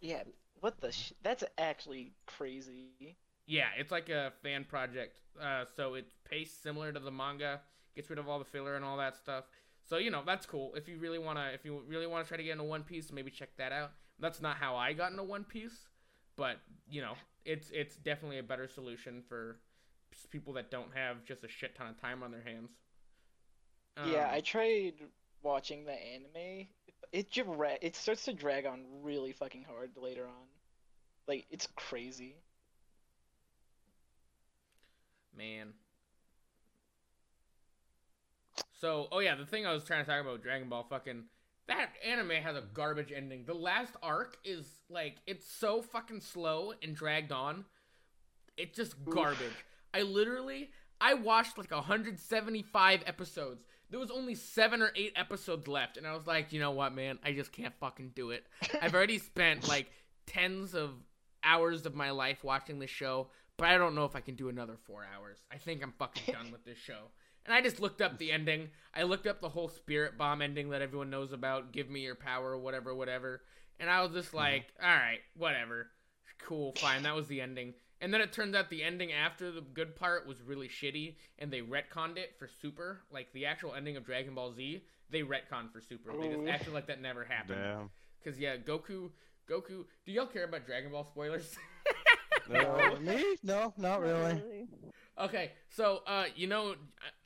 Yeah. 0.00 0.24
What 0.60 0.80
the? 0.80 0.92
Sh- 0.92 1.14
That's 1.22 1.44
actually 1.56 2.12
crazy. 2.26 3.16
Yeah, 3.46 3.68
it's 3.78 3.90
like 3.90 4.08
a 4.10 4.32
fan 4.42 4.64
project. 4.64 5.20
Uh, 5.40 5.64
so 5.76 5.94
it's 5.94 6.12
paced 6.24 6.62
similar 6.62 6.92
to 6.92 7.00
the 7.00 7.10
manga, 7.10 7.60
gets 7.96 8.10
rid 8.10 8.18
of 8.18 8.28
all 8.28 8.38
the 8.38 8.44
filler 8.44 8.76
and 8.76 8.84
all 8.84 8.96
that 8.98 9.16
stuff. 9.16 9.44
So 9.82 9.96
you 9.96 10.10
know 10.10 10.22
that's 10.24 10.44
cool. 10.46 10.74
If 10.74 10.88
you 10.88 10.98
really 10.98 11.18
wanna, 11.18 11.50
if 11.54 11.64
you 11.64 11.82
really 11.86 12.06
wanna 12.06 12.24
try 12.24 12.36
to 12.36 12.42
get 12.42 12.52
into 12.52 12.64
One 12.64 12.82
Piece, 12.84 13.10
maybe 13.10 13.30
check 13.30 13.56
that 13.56 13.72
out. 13.72 13.92
That's 14.18 14.40
not 14.42 14.56
how 14.56 14.76
I 14.76 14.92
got 14.92 15.10
into 15.12 15.22
One 15.22 15.44
Piece, 15.44 15.88
but 16.36 16.58
you 16.90 17.00
know 17.00 17.14
it's 17.44 17.70
it's 17.70 17.96
definitely 17.96 18.38
a 18.38 18.42
better 18.42 18.68
solution 18.68 19.22
for 19.28 19.60
people 20.30 20.52
that 20.54 20.70
don't 20.70 20.94
have 20.94 21.24
just 21.24 21.44
a 21.44 21.48
shit 21.48 21.74
ton 21.74 21.86
of 21.88 22.00
time 22.00 22.22
on 22.22 22.30
their 22.30 22.42
hands. 22.42 22.70
yeah, 24.00 24.28
Um, 24.28 24.32
I 24.32 24.40
tried 24.40 24.94
watching 25.42 25.84
the 25.84 25.92
anime. 25.92 26.68
It 27.12 27.30
dra- 27.30 27.78
it 27.80 27.96
starts 27.96 28.24
to 28.26 28.32
drag 28.32 28.66
on 28.66 28.80
really 29.02 29.32
fucking 29.32 29.64
hard 29.64 29.90
later 29.96 30.26
on. 30.26 30.46
Like 31.26 31.46
it's 31.50 31.68
crazy. 31.76 32.36
Man. 35.36 35.72
So, 38.80 39.08
oh 39.10 39.20
yeah, 39.20 39.34
the 39.34 39.46
thing 39.46 39.66
I 39.66 39.72
was 39.72 39.84
trying 39.84 40.04
to 40.04 40.10
talk 40.10 40.20
about 40.20 40.42
Dragon 40.42 40.68
Ball 40.68 40.86
fucking 40.88 41.24
that 41.68 41.90
anime 42.04 42.30
has 42.30 42.56
a 42.56 42.62
garbage 42.72 43.12
ending. 43.14 43.44
The 43.44 43.54
last 43.54 43.94
arc 44.02 44.38
is 44.44 44.66
like 44.88 45.16
it's 45.26 45.46
so 45.46 45.82
fucking 45.82 46.20
slow 46.20 46.72
and 46.82 46.96
dragged 46.96 47.30
on. 47.30 47.64
It's 48.56 48.76
just 48.76 48.94
garbage. 49.04 49.64
I 49.94 50.02
literally 50.02 50.70
I 51.00 51.14
watched 51.14 51.58
like 51.58 51.70
175 51.70 53.02
episodes. 53.06 53.64
There 53.90 54.00
was 54.00 54.10
only 54.10 54.34
7 54.34 54.82
or 54.82 54.92
8 54.94 55.12
episodes 55.16 55.66
left 55.66 55.96
and 55.96 56.06
I 56.06 56.14
was 56.14 56.26
like, 56.26 56.52
"You 56.52 56.60
know 56.60 56.72
what, 56.72 56.94
man? 56.94 57.18
I 57.24 57.32
just 57.32 57.52
can't 57.52 57.74
fucking 57.80 58.12
do 58.14 58.30
it. 58.30 58.46
I've 58.80 58.94
already 58.94 59.18
spent 59.30 59.66
like 59.68 59.90
tens 60.26 60.74
of 60.74 60.90
hours 61.42 61.86
of 61.86 61.94
my 61.94 62.10
life 62.10 62.44
watching 62.44 62.78
this 62.78 62.90
show, 62.90 63.28
but 63.56 63.68
I 63.68 63.78
don't 63.78 63.94
know 63.94 64.04
if 64.04 64.14
I 64.14 64.20
can 64.20 64.34
do 64.34 64.48
another 64.48 64.76
4 64.86 65.06
hours. 65.14 65.38
I 65.50 65.56
think 65.56 65.82
I'm 65.82 65.94
fucking 65.98 66.34
done 66.34 66.52
with 66.52 66.64
this 66.64 66.78
show." 66.78 67.10
And 67.48 67.54
I 67.54 67.62
just 67.62 67.80
looked 67.80 68.02
up 68.02 68.18
the 68.18 68.30
ending. 68.30 68.68
I 68.92 69.04
looked 69.04 69.26
up 69.26 69.40
the 69.40 69.48
whole 69.48 69.68
spirit 69.68 70.18
bomb 70.18 70.42
ending 70.42 70.68
that 70.68 70.82
everyone 70.82 71.08
knows 71.08 71.32
about. 71.32 71.72
Give 71.72 71.88
me 71.88 72.00
your 72.00 72.14
power, 72.14 72.58
whatever, 72.58 72.94
whatever. 72.94 73.40
And 73.80 73.88
I 73.88 74.02
was 74.02 74.12
just 74.12 74.28
mm-hmm. 74.28 74.36
like, 74.36 74.66
all 74.82 74.88
right, 74.90 75.20
whatever. 75.34 75.86
Cool, 76.40 76.74
fine. 76.76 77.04
That 77.04 77.16
was 77.16 77.26
the 77.26 77.40
ending. 77.40 77.72
And 78.00 78.14
then 78.14 78.20
it 78.20 78.32
turns 78.32 78.54
out 78.54 78.70
the 78.70 78.82
ending 78.84 79.12
after 79.12 79.50
the 79.50 79.60
good 79.60 79.96
part 79.96 80.26
was 80.26 80.40
really 80.40 80.68
shitty, 80.68 81.16
and 81.38 81.50
they 81.52 81.60
retconned 81.62 82.16
it 82.16 82.34
for 82.38 82.48
Super. 82.62 83.00
Like 83.10 83.32
the 83.32 83.46
actual 83.46 83.74
ending 83.74 83.96
of 83.96 84.04
Dragon 84.06 84.34
Ball 84.34 84.52
Z, 84.52 84.82
they 85.10 85.22
retconned 85.22 85.72
for 85.72 85.80
Super. 85.80 86.12
They 86.16 86.28
just 86.28 86.46
acted 86.48 86.72
like 86.74 86.86
that 86.86 87.00
never 87.02 87.24
happened. 87.24 87.58
Damn. 87.60 87.90
Cause 88.24 88.38
yeah, 88.38 88.56
Goku, 88.56 89.10
Goku. 89.50 89.84
Do 90.06 90.12
y'all 90.12 90.26
care 90.26 90.44
about 90.44 90.64
Dragon 90.66 90.92
Ball 90.92 91.04
spoilers? 91.04 91.56
Uh, 92.50 92.96
me? 93.00 93.22
No, 93.42 93.74
not 93.76 94.00
really. 94.00 94.66
Okay, 95.20 95.52
so 95.68 96.00
uh, 96.06 96.24
you 96.34 96.46
know, 96.46 96.76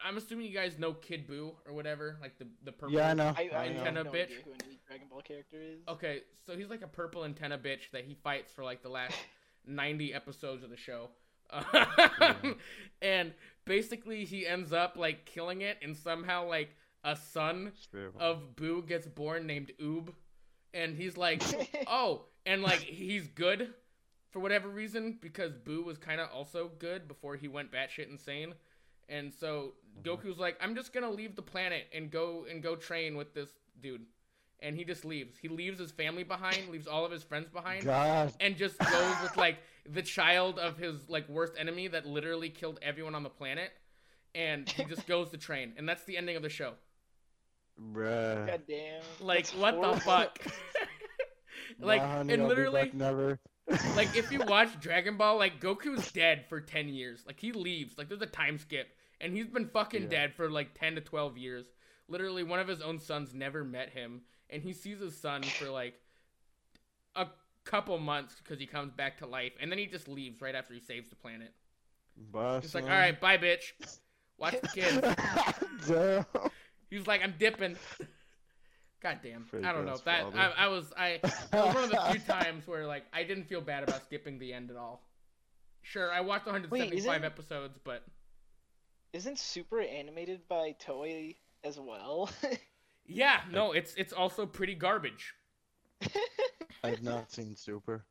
I- 0.05 0.09
I'm 0.09 0.17
assuming 0.17 0.47
you 0.47 0.53
guys 0.55 0.79
know 0.81 0.95
Kid 0.95 1.29
Buu 1.29 1.53
or 1.65 1.75
whatever, 1.75 2.17
like 2.21 2.39
the 2.39 2.49
the 2.65 2.73
purple. 2.73 2.97
Yeah, 2.97 3.11
I 3.11 3.15
know. 3.15 3.33
I, 3.37 3.51
I 3.55 3.57
I 3.65 3.69
know. 3.69 3.75
have 3.79 3.87
Antenna 3.87 4.05
no 4.05 4.11
bitch. 4.11 4.23
idea 4.25 4.37
who 4.45 4.51
any 4.65 4.81
Dragon 4.87 5.07
Ball 5.09 5.21
character 5.23 5.59
is. 5.61 5.79
Okay, 5.87 6.23
so 6.45 6.57
he's 6.57 6.69
like 6.71 6.83
a 6.83 6.89
purple 6.89 7.25
antenna 7.25 7.57
bitch 7.57 7.91
that 7.93 8.05
he 8.05 8.15
fights 8.25 8.53
for 8.53 8.65
like 8.65 8.83
the 8.83 8.89
last 8.89 9.15
90 9.67 10.15
episodes 10.15 10.63
of 10.63 10.71
the 10.71 10.77
show. 10.77 11.11
Mm-hmm. 11.53 12.53
and 13.03 13.35
basically 13.67 14.25
he 14.25 14.47
ends 14.47 14.73
up 14.73 14.97
like 14.97 15.27
killing 15.27 15.61
it 15.61 15.77
and 15.83 15.95
somehow 15.95 16.49
like 16.49 16.71
a 17.05 17.15
son 17.15 17.73
of 18.19 18.57
Buu 18.57 18.87
gets 18.87 19.07
born 19.07 19.47
named 19.47 19.71
Oob 19.79 20.15
and 20.75 20.97
he's 20.97 21.17
like, 21.17 21.43
"Oh, 21.87 22.27
and 22.47 22.63
like 22.63 22.81
he's 22.81 23.27
good 23.29 23.75
for 24.31 24.41
whatever 24.41 24.69
reason 24.69 25.19
because 25.21 25.53
Buu 25.53 25.85
was 25.85 25.99
kind 25.99 26.21
of 26.21 26.31
also 26.33 26.71
good 26.79 27.09
before 27.09 27.37
he 27.37 27.49
went 27.49 27.73
batshit 27.73 28.11
insane." 28.11 28.55
And 29.09 29.33
so 29.33 29.75
mm-hmm. 29.99 30.09
Goku's 30.09 30.39
like, 30.39 30.57
"I'm 30.61 30.75
just 30.75 30.93
to 31.05 31.11
leave 31.11 31.37
the 31.37 31.43
planet 31.43 31.87
and 31.95 32.11
go 32.11 32.47
and 32.51 32.63
go 32.63 32.77
train 32.77 33.17
with 33.17 33.35
this 33.35 33.51
dude." 33.81 34.07
And 34.63 34.77
he 34.77 34.85
just 34.85 35.05
leaves. 35.05 35.37
He 35.37 35.49
leaves 35.49 35.79
his 35.79 35.91
family 35.91 36.23
behind, 36.23 36.69
leaves 36.71 36.87
all 36.87 37.05
of 37.05 37.11
his 37.11 37.23
friends 37.25 37.49
behind 37.51 37.85
God. 37.85 38.33
and 38.41 38.57
just 38.57 38.79
goes 38.79 39.15
with 39.23 39.37
like 39.37 39.59
the 39.91 40.03
child 40.03 40.59
of 40.59 40.79
his 40.79 41.09
like 41.09 41.29
worst 41.29 41.55
enemy 41.59 41.89
that 41.89 42.07
literally 42.07 42.49
killed 42.49 42.79
everyone 42.83 43.15
on 43.17 43.23
the 43.25 43.29
planet 43.29 43.71
and 44.35 44.69
he 44.71 44.85
just 44.85 45.07
goes 45.09 45.31
to 45.31 45.37
train 45.37 45.73
and 45.77 45.89
that's 45.89 46.05
the 46.05 46.17
ending 46.17 46.37
of 46.37 46.43
the 46.43 46.49
show 46.49 46.73
Bruh. 47.93 48.47
God 48.47 48.63
damn. 48.69 49.03
like 49.21 49.47
that's 49.47 49.55
what 49.57 49.75
horrible. 49.75 49.95
the 49.95 50.01
fuck 50.01 50.39
like 51.81 52.01
Nah, 52.03 52.09
honey, 52.19 52.33
and 52.35 52.43
I'll 52.43 52.49
literally 52.49 52.83
back 52.85 52.95
never. 52.95 53.39
like 53.97 54.15
if 54.17 54.31
you 54.31 54.41
watch 54.41 54.79
dragon 54.81 55.17
ball 55.17 55.39
like 55.39 55.61
goku's 55.61 56.11
dead 56.13 56.45
for 56.49 56.61
10 56.61 56.89
years 56.89 57.25
like 57.27 57.41
he 57.41 57.53
leaves 57.53 57.97
like 57.99 58.09
there's 58.09 58.23
a 58.23 58.27
time 58.27 58.59
skip 58.59 58.89
and 59.21 59.35
he's 59.37 59.47
been 59.49 59.69
fucking 59.69 60.03
Yeah. 60.05 60.09
dead 60.09 60.35
for 60.35 60.51
like 60.51 60.75
10 60.79 60.97
to 60.97 61.01
12 61.01 61.39
years 61.39 61.67
literally 62.09 62.43
one 62.43 62.59
of 62.61 62.69
his 62.69 62.81
own 62.81 62.99
sons 62.99 63.35
never 63.35 63.65
met 63.65 63.91
him 63.91 64.23
and 64.53 64.63
he 64.63 64.73
sees 64.73 65.01
his 65.01 65.17
son 65.17 65.43
for 65.43 65.71
like 65.71 65.95
a 67.17 67.27
couple 67.65 67.99
months 67.99 68.37
because 68.43 68.59
he 68.61 68.67
comes 68.67 68.93
back 68.93 69.19
to 69.19 69.27
life 69.27 69.53
and 69.61 69.71
then 69.71 69.79
he 69.79 69.87
just 69.87 70.09
leaves 70.09 70.41
right 70.41 70.55
after 70.55 70.75
he 70.75 70.81
saves 70.81 71.09
the 71.09 71.17
planet 71.17 71.53
Bust 72.17 72.65
He's 72.65 72.75
like, 72.75 72.85
all 72.85 72.91
right, 72.91 73.19
bye, 73.19 73.39
bitch. 73.39 73.73
Watch 74.39 74.61
the 74.61 74.69
kids. 74.69 75.01
Damn. 75.89 76.51
He's 76.91 77.07
like, 77.07 77.23
I'm 77.23 77.35
dipping. 77.39 77.77
God 79.03 79.19
damn. 79.23 79.45
Fake 79.45 79.65
I 79.65 79.73
don't 79.73 79.85
know. 79.85 79.97
That. 80.05 80.27
I, 80.37 80.53
I 80.57 80.69
was 80.69 80.93
I 80.97 81.09
it 81.09 81.23
was 81.53 81.75
one 81.75 81.85
of 81.85 81.91
the 81.91 82.01
few 82.11 82.21
times 82.21 82.69
where 82.69 82.87
like 82.87 83.05
I 83.13 83.25
didn't 83.25 83.45
feel 83.45 83.61
bad 83.61 83.83
about 83.83 84.05
skipping 84.05 84.39
the 84.39 84.53
end 84.53 84.71
at 84.71 84.77
all. 84.77 85.03
Sure, 85.81 86.13
I 86.13 86.21
watched 86.21 86.47
175 86.47 86.99
isn't- 86.99 87.25
episodes, 87.25 87.79
but 87.83 88.05
Isn't 89.13 89.39
Super 89.39 89.81
animated 89.81 90.47
by 90.49 90.77
Toei 90.81 91.37
as 91.65 91.81
well? 91.81 92.31
yeah, 93.07 93.41
no, 93.51 93.73
it's 93.73 93.95
it's 93.95 94.13
also 94.13 94.47
pretty 94.47 94.75
garbage. 94.75 95.35
I've 96.85 97.03
not 97.03 97.31
seen 97.31 97.57
Super. 97.57 98.05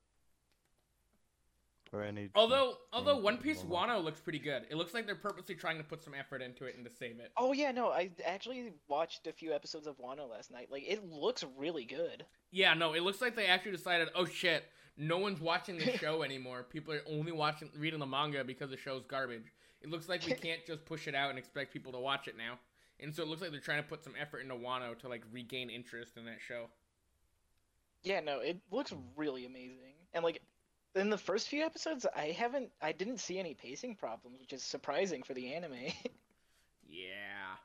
Or 1.93 2.03
any. 2.03 2.29
Although 2.35 2.75
although 2.93 3.17
One 3.17 3.37
Piece 3.37 3.65
well, 3.65 3.85
Wano 3.85 4.01
looks 4.01 4.21
pretty 4.21 4.39
good. 4.39 4.63
It 4.69 4.75
looks 4.75 4.93
like 4.93 5.05
they're 5.05 5.13
purposely 5.13 5.55
trying 5.55 5.77
to 5.77 5.83
put 5.83 6.01
some 6.01 6.13
effort 6.13 6.41
into 6.41 6.63
it 6.63 6.77
and 6.77 6.85
to 6.85 6.91
save 6.91 7.19
it. 7.19 7.33
oh 7.35 7.51
yeah, 7.51 7.71
no, 7.71 7.89
I 7.89 8.11
actually 8.25 8.71
watched 8.87 9.27
a 9.27 9.33
few 9.33 9.53
episodes 9.53 9.87
of 9.87 9.97
Wano 9.97 10.29
last 10.29 10.51
night. 10.51 10.69
Like 10.71 10.83
it 10.87 11.03
looks 11.05 11.43
really 11.57 11.83
good. 11.83 12.25
Yeah, 12.49 12.73
no, 12.75 12.93
it 12.93 13.01
looks 13.01 13.19
like 13.19 13.35
they 13.35 13.47
actually 13.47 13.73
decided, 13.73 14.07
oh 14.15 14.23
shit, 14.25 14.63
no 14.95 15.17
one's 15.17 15.41
watching 15.41 15.77
the 15.77 15.97
show 15.97 16.21
anymore. 16.23 16.63
People 16.63 16.93
are 16.93 17.01
only 17.09 17.33
watching 17.33 17.69
reading 17.77 17.99
the 17.99 18.05
manga 18.05 18.45
because 18.45 18.69
the 18.69 18.77
show's 18.77 19.03
garbage. 19.05 19.51
It 19.81 19.89
looks 19.89 20.07
like 20.07 20.25
we 20.25 20.31
can't 20.47 20.65
just 20.65 20.85
push 20.85 21.09
it 21.09 21.15
out 21.15 21.29
and 21.29 21.37
expect 21.37 21.73
people 21.73 21.91
to 21.91 21.99
watch 21.99 22.29
it 22.29 22.37
now. 22.37 22.57
And 23.01 23.13
so 23.15 23.23
it 23.23 23.27
looks 23.27 23.41
like 23.41 23.51
they're 23.51 23.59
trying 23.59 23.81
to 23.81 23.89
put 23.89 24.03
some 24.03 24.13
effort 24.19 24.39
into 24.39 24.55
Wano 24.55 24.97
to 24.99 25.09
like 25.09 25.23
regain 25.31 25.69
interest 25.69 26.17
in 26.17 26.25
that 26.25 26.39
show. 26.39 26.67
Yeah, 28.03 28.19
no, 28.19 28.39
it 28.39 28.59
looks 28.71 28.93
really 29.15 29.45
amazing. 29.45 29.93
And 30.13 30.23
like 30.23 30.41
in 30.95 31.09
the 31.09 31.17
first 31.17 31.47
few 31.47 31.63
episodes, 31.63 32.05
I 32.15 32.27
haven't 32.27 32.71
I 32.81 32.91
didn't 32.91 33.19
see 33.19 33.39
any 33.39 33.53
pacing 33.53 33.95
problems, 33.95 34.39
which 34.39 34.53
is 34.53 34.63
surprising 34.63 35.23
for 35.23 35.33
the 35.33 35.53
anime. 35.53 35.75
Yeah. 36.87 37.55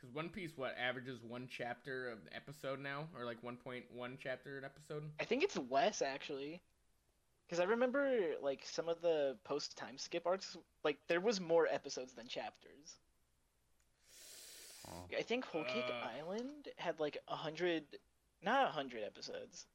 Cuz 0.00 0.10
One 0.12 0.28
Piece 0.28 0.56
what 0.56 0.76
averages 0.78 1.20
one 1.22 1.48
chapter 1.50 2.08
of 2.08 2.18
episode 2.32 2.78
now 2.78 3.08
or 3.16 3.24
like 3.24 3.42
1.1 3.42 4.16
chapter 4.18 4.58
an 4.58 4.64
episode? 4.64 5.02
I 5.18 5.24
think 5.24 5.42
it's 5.42 5.58
less 5.68 6.00
actually. 6.02 6.62
Cuz 7.48 7.58
I 7.58 7.64
remember 7.64 8.36
like 8.40 8.64
some 8.64 8.88
of 8.88 9.02
the 9.02 9.36
post 9.44 9.76
time 9.76 9.98
skip 9.98 10.26
arcs 10.26 10.56
like 10.84 10.98
there 11.08 11.20
was 11.20 11.40
more 11.40 11.66
episodes 11.66 12.14
than 12.14 12.28
chapters. 12.28 13.00
I 15.18 15.22
think 15.22 15.44
Whole 15.44 15.64
Cake 15.64 15.84
Uh. 15.88 16.08
Island 16.18 16.68
had 16.76 17.00
like 17.00 17.18
a 17.28 17.36
hundred, 17.36 17.84
not 18.42 18.68
a 18.68 18.72
hundred 18.72 19.02
episodes. 19.04 19.66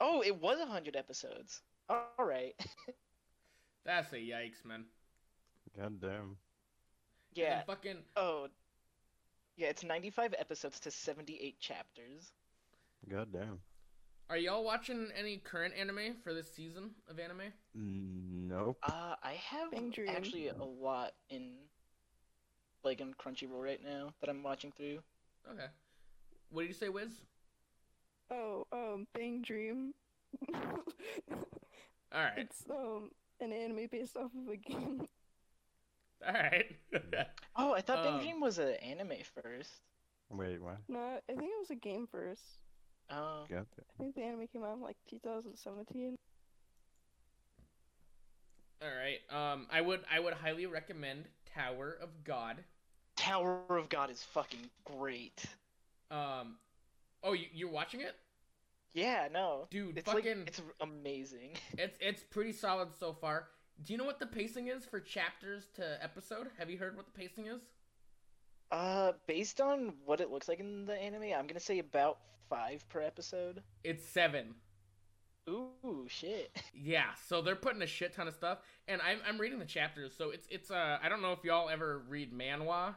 Oh, 0.00 0.22
it 0.22 0.40
was 0.40 0.60
a 0.60 0.66
hundred 0.66 0.96
episodes. 0.96 1.62
All 1.88 2.06
right. 2.18 2.54
That's 3.84 4.12
a 4.12 4.16
yikes, 4.16 4.64
man. 4.64 4.84
God 5.76 6.00
damn. 6.00 6.10
And 6.10 6.36
yeah. 7.34 7.62
fucking 7.64 7.98
Oh. 8.16 8.48
Yeah, 9.56 9.68
it's 9.68 9.84
ninety-five 9.84 10.34
episodes 10.38 10.80
to 10.80 10.90
seventy-eight 10.90 11.60
chapters. 11.60 12.32
God 13.08 13.32
damn. 13.32 13.60
Are 14.30 14.36
y'all 14.38 14.64
watching 14.64 15.10
any 15.16 15.36
current 15.36 15.74
anime 15.78 16.16
for 16.24 16.32
this 16.32 16.50
season 16.52 16.90
of 17.08 17.18
anime? 17.20 17.52
Nope. 17.74 18.78
Uh, 18.82 19.14
I 19.22 19.34
have 19.50 19.68
actually 20.08 20.48
a 20.48 20.64
lot 20.64 21.12
in, 21.28 21.52
like, 22.84 23.00
in 23.00 23.14
Crunchyroll 23.14 23.62
right 23.62 23.80
now 23.84 24.12
that 24.20 24.28
I'm 24.30 24.42
watching 24.42 24.72
through. 24.72 24.98
Okay. 25.50 25.66
What 26.50 26.62
did 26.62 26.68
you 26.68 26.74
say, 26.74 26.88
Wiz? 26.88 27.10
Oh, 28.30 28.66
um, 28.72 29.06
Bang 29.14 29.42
Dream. 29.42 29.92
All 30.54 32.20
right. 32.20 32.32
it's 32.38 32.64
um 32.70 33.10
an 33.40 33.52
anime 33.52 33.88
based 33.90 34.16
off 34.16 34.30
of 34.34 34.48
a 34.52 34.56
game. 34.56 35.06
All 36.26 36.32
right. 36.32 36.76
Oh, 37.56 37.72
I 37.72 37.82
thought 37.82 38.02
Bang 38.02 38.14
Um, 38.14 38.20
Dream 38.20 38.40
was 38.40 38.58
an 38.58 38.74
anime 38.74 39.18
first. 39.42 39.70
Wait, 40.30 40.60
what? 40.60 40.78
No, 40.88 40.98
I 40.98 41.32
think 41.32 41.42
it 41.42 41.58
was 41.60 41.70
a 41.70 41.76
game 41.76 42.08
first. 42.10 42.42
Oh, 43.10 43.44
God 43.48 43.66
I 43.78 44.02
think 44.02 44.14
the 44.16 44.22
anime 44.22 44.48
came 44.48 44.64
out 44.64 44.74
in 44.74 44.80
like 44.80 44.96
2017. 45.08 46.16
All 48.82 48.88
right. 48.88 49.20
Um, 49.30 49.66
I 49.70 49.80
would 49.80 50.00
I 50.10 50.18
would 50.18 50.34
highly 50.34 50.66
recommend 50.66 51.26
Tower 51.54 51.96
of 52.00 52.24
God. 52.24 52.64
Tower 53.16 53.62
of 53.70 53.88
God 53.88 54.10
is 54.10 54.22
fucking 54.22 54.70
great. 54.84 55.44
Um, 56.10 56.56
oh, 57.22 57.32
you, 57.32 57.46
you're 57.52 57.70
watching 57.70 58.00
it, 58.00 58.14
Yeah, 58.92 59.28
no, 59.32 59.66
dude. 59.70 59.98
it's 59.98 60.10
fucking, 60.10 60.38
like 60.40 60.48
it's 60.48 60.60
amazing. 60.80 61.52
it's 61.78 61.98
it's 62.00 62.22
pretty 62.22 62.52
solid 62.52 62.88
so 62.98 63.12
far. 63.12 63.48
Do 63.84 63.92
you 63.92 63.98
know 63.98 64.04
what 64.04 64.20
the 64.20 64.26
pacing 64.26 64.68
is 64.68 64.84
for 64.84 65.00
chapters 65.00 65.64
to 65.74 65.98
episode? 66.02 66.48
Have 66.58 66.70
you 66.70 66.78
heard 66.78 66.96
what 66.96 67.06
the 67.06 67.12
pacing 67.12 67.46
is? 67.46 67.60
Uh, 68.70 69.12
based 69.26 69.60
on 69.60 69.94
what 70.04 70.20
it 70.20 70.30
looks 70.30 70.48
like 70.48 70.60
in 70.60 70.84
the 70.86 70.94
anime, 70.96 71.32
I'm 71.36 71.46
gonna 71.46 71.60
say 71.60 71.78
about 71.78 72.18
five 72.48 72.88
per 72.88 73.00
episode. 73.00 73.62
It's 73.82 74.04
seven. 74.04 74.54
Ooh, 75.48 76.06
shit. 76.08 76.56
Yeah, 76.76 77.14
so 77.28 77.40
they're 77.40 77.56
putting 77.56 77.80
a 77.82 77.86
shit 77.86 78.14
ton 78.14 78.28
of 78.28 78.34
stuff, 78.34 78.58
and 78.88 79.00
I'm 79.00 79.18
I'm 79.26 79.38
reading 79.40 79.58
the 79.58 79.64
chapters. 79.64 80.12
So 80.16 80.30
it's 80.30 80.46
it's 80.50 80.70
uh 80.70 80.98
I 81.02 81.08
don't 81.08 81.22
know 81.22 81.32
if 81.32 81.44
y'all 81.44 81.68
ever 81.70 82.02
read 82.08 82.32
manhwa. 82.32 82.88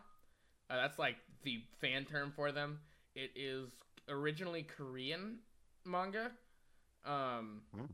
Uh, 0.69 0.75
that's 0.75 0.99
like 0.99 1.15
the 1.43 1.61
fan 1.79 2.03
term 2.05 2.33
for 2.35 2.51
them. 2.51 2.79
It 3.15 3.31
is 3.35 3.69
originally 4.09 4.63
Korean 4.63 5.39
manga. 5.85 6.31
Um, 7.05 7.61
Hmm. 7.73 7.85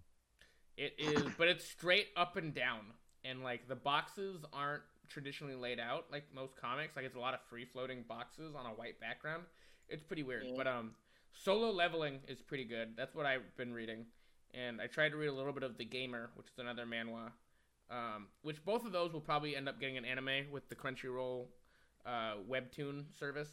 it 0.78 0.96
is, 0.98 1.28
but 1.38 1.48
it's 1.48 1.64
straight 1.66 2.08
up 2.16 2.36
and 2.38 2.54
down, 2.56 2.80
and 3.24 3.44
like 3.44 3.68
the 3.68 3.76
boxes 3.76 4.44
aren't 4.52 4.82
traditionally 5.10 5.54
laid 5.56 5.80
out 5.80 6.06
like 6.12 6.24
most 6.34 6.56
comics. 6.56 6.96
Like 6.96 7.06
it's 7.06 7.16
a 7.16 7.20
lot 7.20 7.34
of 7.36 7.42
free 7.50 7.66
floating 7.66 8.04
boxes 8.08 8.56
on 8.56 8.66
a 8.66 8.70
white 8.70 9.00
background. 9.00 9.44
It's 9.90 10.02
pretty 10.02 10.24
weird, 10.24 10.46
Yeah. 10.48 10.54
but 10.58 10.66
um, 10.68 10.96
solo 11.34 11.70
leveling 11.72 12.22
is 12.28 12.42
pretty 12.42 12.64
good. 12.64 12.96
That's 12.98 13.14
what 13.14 13.26
I've 13.28 13.56
been 13.58 13.74
reading, 13.74 14.06
and 14.54 14.82
I 14.82 14.88
tried 14.88 15.10
to 15.10 15.18
read 15.18 15.28
a 15.28 15.34
little 15.34 15.54
bit 15.54 15.64
of 15.64 15.78
the 15.78 15.86
Gamer, 15.86 16.30
which 16.36 16.48
is 16.48 16.60
another 16.60 16.86
manhwa. 16.86 17.32
Um, 17.92 18.28
which 18.42 18.64
both 18.66 18.86
of 18.86 18.92
those 18.92 19.14
will 19.14 19.22
probably 19.22 19.56
end 19.56 19.68
up 19.70 19.80
getting 19.80 19.98
an 19.98 20.06
anime 20.06 20.52
with 20.52 20.68
the 20.70 20.76
Crunchyroll 20.76 21.46
uh, 22.06 22.36
webtoon 22.50 23.06
service, 23.20 23.50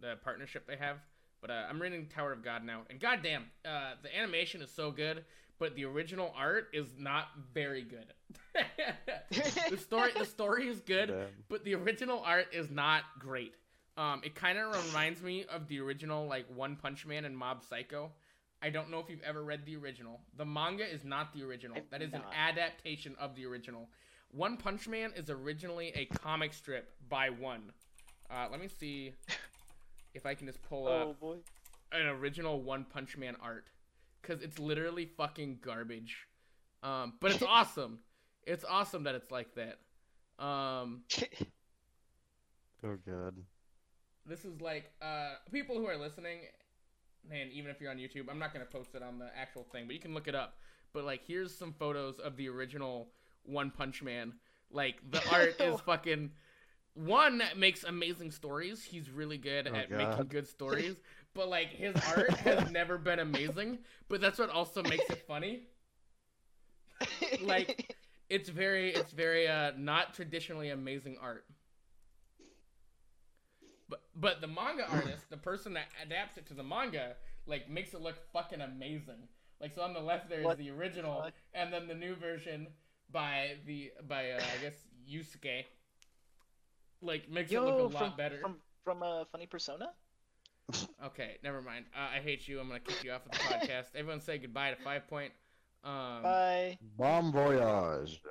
the 0.00 0.16
partnership 0.24 0.66
they 0.66 0.76
have. 0.76 0.96
But 1.40 1.50
uh, 1.50 1.66
I'm 1.68 1.80
reading 1.80 2.06
Tower 2.06 2.32
of 2.32 2.42
God 2.42 2.64
now, 2.64 2.82
and 2.88 2.98
goddamn, 2.98 3.44
uh, 3.64 3.92
the 4.02 4.16
animation 4.16 4.62
is 4.62 4.70
so 4.70 4.90
good, 4.90 5.24
but 5.58 5.76
the 5.76 5.84
original 5.84 6.32
art 6.36 6.68
is 6.72 6.88
not 6.98 7.28
very 7.52 7.82
good. 7.82 8.06
the 9.70 9.76
story, 9.76 10.10
the 10.18 10.24
story 10.24 10.68
is 10.68 10.80
good, 10.80 11.08
Damn. 11.08 11.26
but 11.48 11.64
the 11.64 11.74
original 11.74 12.22
art 12.24 12.46
is 12.52 12.70
not 12.70 13.02
great. 13.18 13.54
Um, 13.96 14.22
it 14.24 14.34
kind 14.34 14.58
of 14.58 14.86
reminds 14.86 15.22
me 15.22 15.44
of 15.52 15.68
the 15.68 15.80
original 15.80 16.26
like 16.26 16.46
One 16.54 16.76
Punch 16.76 17.06
Man 17.06 17.24
and 17.24 17.36
Mob 17.36 17.62
Psycho. 17.62 18.10
I 18.64 18.70
don't 18.70 18.90
know 18.90 18.98
if 18.98 19.10
you've 19.10 19.22
ever 19.22 19.42
read 19.44 19.66
the 19.66 19.76
original. 19.76 20.20
The 20.38 20.44
manga 20.46 20.84
is 20.90 21.04
not 21.04 21.34
the 21.34 21.42
original. 21.44 21.76
I've 21.76 21.90
that 21.90 22.02
is 22.02 22.14
an 22.14 22.22
adaptation 22.34 23.14
of 23.20 23.34
the 23.36 23.44
original. 23.46 23.88
One 24.30 24.56
Punch 24.56 24.88
Man 24.88 25.12
is 25.14 25.28
originally 25.30 25.92
a 25.94 26.06
comic 26.06 26.54
strip 26.54 26.90
by 27.08 27.28
one. 27.30 27.72
Uh, 28.30 28.46
let 28.50 28.60
me 28.60 28.68
see 28.68 29.12
if 30.14 30.24
I 30.26 30.34
can 30.34 30.46
just 30.46 30.62
pull 30.62 30.88
up 30.88 31.08
Oh 31.08 31.16
boy. 31.20 31.36
an 31.92 32.06
original 32.06 32.62
One 32.62 32.84
Punch 32.84 33.16
Man 33.18 33.36
art 33.42 33.66
because 34.22 34.42
it's 34.42 34.58
literally 34.58 35.04
fucking 35.06 35.58
garbage. 35.62 36.26
Um, 36.82 37.14
but 37.20 37.32
it's 37.32 37.42
awesome. 37.48 37.98
It's 38.46 38.64
awesome 38.64 39.04
that 39.04 39.14
it's 39.14 39.30
like 39.30 39.54
that. 39.56 39.78
Um, 40.44 41.02
Oh 42.86 42.96
god. 43.06 43.34
this 44.26 44.44
is 44.44 44.60
like 44.60 44.90
uh, 45.00 45.34
people 45.50 45.76
who 45.76 45.86
are 45.86 45.96
listening, 45.96 46.40
man. 47.28 47.48
Even 47.52 47.70
if 47.70 47.80
you're 47.80 47.90
on 47.90 47.96
YouTube, 47.98 48.28
I'm 48.30 48.38
not 48.38 48.52
gonna 48.52 48.64
post 48.64 48.94
it 48.94 49.02
on 49.02 49.18
the 49.18 49.28
actual 49.36 49.64
thing, 49.72 49.86
but 49.86 49.94
you 49.94 50.00
can 50.00 50.14
look 50.14 50.28
it 50.28 50.34
up. 50.34 50.58
But 50.92 51.04
like, 51.04 51.22
here's 51.26 51.54
some 51.54 51.72
photos 51.72 52.18
of 52.18 52.36
the 52.36 52.48
original 52.48 53.08
One 53.44 53.70
Punch 53.70 54.02
Man. 54.02 54.34
Like 54.70 54.96
the 55.10 55.22
art 55.32 55.60
is 55.60 55.80
fucking. 55.80 56.30
One 56.94 57.42
makes 57.56 57.82
amazing 57.82 58.30
stories. 58.30 58.84
He's 58.84 59.10
really 59.10 59.36
good 59.36 59.66
Oh, 59.66 59.74
at 59.74 59.90
God. 59.90 59.98
making 59.98 60.26
good 60.28 60.46
stories. 60.48 60.96
But 61.34 61.48
like 61.48 61.70
his 61.70 61.96
art 62.16 62.30
has 62.30 62.70
never 62.70 62.96
been 62.96 63.18
amazing. 63.18 63.78
But 64.08 64.20
that's 64.20 64.38
what 64.38 64.50
also 64.50 64.84
makes 64.84 65.10
it 65.10 65.24
funny. 65.26 65.62
Like 67.42 67.96
it's 68.30 68.48
very 68.48 68.90
it's 68.94 69.12
very 69.12 69.48
uh 69.48 69.72
not 69.76 70.14
traditionally 70.14 70.70
amazing 70.70 71.16
art. 71.20 71.44
But 73.88 74.02
but 74.14 74.40
the 74.40 74.46
manga 74.46 74.88
artist, 74.90 75.28
the 75.30 75.36
person 75.36 75.74
that 75.74 75.86
adapts 76.02 76.38
it 76.38 76.46
to 76.46 76.54
the 76.54 76.62
manga, 76.62 77.16
like 77.46 77.68
makes 77.68 77.92
it 77.94 78.00
look 78.00 78.16
fucking 78.32 78.60
amazing. 78.60 79.28
Like 79.60 79.74
so 79.74 79.82
on 79.82 79.92
the 79.92 80.00
left 80.00 80.28
there 80.28 80.40
is 80.40 80.44
What 80.44 80.58
the 80.58 80.70
original 80.70 81.22
fuck? 81.22 81.34
and 81.54 81.72
then 81.72 81.86
the 81.88 81.94
new 81.94 82.14
version 82.14 82.66
by 83.10 83.56
the 83.66 83.92
by 84.08 84.30
uh, 84.32 84.40
I 84.58 84.62
guess 84.62 84.74
Yusuke. 85.08 85.64
Like 87.02 87.30
makes 87.30 87.52
it 87.52 87.60
look 87.60 87.74
a 87.90 87.90
from, 87.90 88.02
lot 88.02 88.16
better. 88.16 88.38
from 88.40 88.56
from 88.84 89.02
a 89.02 89.26
funny 89.30 89.46
persona. 89.46 89.90
Okay, 91.04 91.36
never 91.42 91.60
mind. 91.60 91.84
Uh, 91.94 92.16
I 92.16 92.20
hate 92.20 92.48
you. 92.48 92.58
I'm 92.58 92.68
gonna 92.68 92.80
kick 92.80 93.04
you 93.04 93.12
off 93.12 93.26
of 93.26 93.32
the 93.32 93.38
podcast. 93.38 93.86
Everyone 93.94 94.20
say 94.20 94.38
goodbye 94.38 94.70
to 94.70 94.76
Five 94.76 95.06
Point. 95.08 95.32
Um, 95.84 96.22
Bye. 96.22 96.78
Bon 96.96 97.30
voyage. 97.30 98.22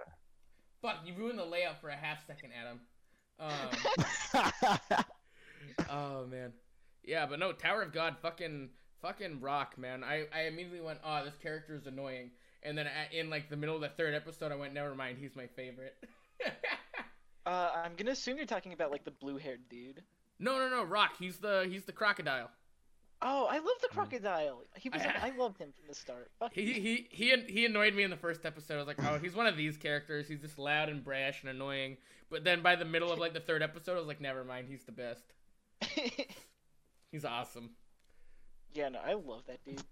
fuck, 0.82 0.97
you 1.06 1.14
ruined 1.14 1.38
the 1.38 1.45
layout 1.45 1.80
for 1.80 1.89
a 1.89 1.95
half 1.95 2.26
second, 2.26 2.49
Adam. 2.60 2.80
Um, 3.39 4.97
Oh 5.89 6.26
man, 6.26 6.53
yeah, 7.03 7.26
but 7.26 7.39
no, 7.39 7.51
Tower 7.51 7.82
of 7.84 7.91
God, 7.93 8.16
fucking, 8.22 8.70
fucking 9.01 9.41
rock, 9.41 9.78
man. 9.78 10.03
I, 10.03 10.26
I 10.34 10.43
immediately 10.43 10.82
went, 10.82 10.99
oh, 11.05 11.24
this 11.26 11.38
character 11.38 11.76
is 11.76 11.86
annoying, 11.88 12.32
and 12.64 12.78
then 12.78 12.88
in 13.11 13.30
like 13.30 13.49
the 13.49 13.57
middle 13.57 13.76
of 13.76 13.82
the 13.82 13.89
third 13.89 14.14
episode, 14.14 14.51
I 14.51 14.55
went, 14.55 14.74
never 14.74 14.95
mind, 14.95 15.18
he's 15.20 15.36
my 15.36 15.47
favorite. 15.47 15.95
Uh, 17.45 17.72
I'm 17.84 17.95
gonna 17.97 18.11
assume 18.11 18.38
you're 18.38 18.45
talking 18.45 18.72
about 18.72 18.89
like 18.91 19.03
the 19.03 19.11
blue-haired 19.11 19.68
dude. 19.70 20.01
no, 20.39 20.57
no, 20.59 20.70
no, 20.70 20.84
Rock. 20.84 21.18
He's 21.20 21.39
the 21.39 21.68
he's 21.70 21.84
the 21.84 21.91
crocodile. 21.91 22.49
Oh, 23.22 23.47
I 23.49 23.55
love 23.57 23.76
the 23.82 23.89
crocodile. 23.89 24.61
He 24.78 24.88
was. 24.89 25.01
I- 25.01 25.16
I 25.34 25.38
loved 25.38 25.57
him 25.57 25.74
from 25.78 25.88
the 25.89 25.93
start. 25.93 26.32
He 26.53 26.72
he 26.74 27.07
he 27.11 27.36
he 27.49 27.66
annoyed 27.66 27.95
me 27.95 28.03
in 28.03 28.09
the 28.11 28.16
first 28.18 28.45
episode. 28.45 28.76
I 28.76 28.78
was 28.78 28.88
like, 28.88 29.03
oh, 29.03 29.18
he's 29.20 29.36
one 29.36 29.45
of 29.47 29.57
these 29.57 29.76
characters. 29.76 30.26
He's 30.28 30.39
just 30.39 30.57
loud 30.57 30.88
and 30.88 31.03
brash 31.03 31.41
and 31.41 31.49
annoying. 31.49 31.97
But 32.30 32.45
then 32.45 32.61
by 32.61 32.78
the 32.78 32.86
middle 32.86 33.11
of 33.11 33.20
like 33.20 33.34
the 33.34 33.39
third 33.41 33.61
episode, 33.61 33.95
I 33.95 33.99
was 33.99 34.07
like, 34.07 34.22
never 34.22 34.45
mind, 34.45 34.68
he's 34.70 34.84
the 34.86 34.91
best. 34.93 35.24
He's 37.11 37.25
awesome. 37.25 37.71
yeah, 38.73 38.89
no, 38.89 38.99
I 38.99 39.13
love 39.13 39.43
that 39.47 39.63
dude. 39.65 39.84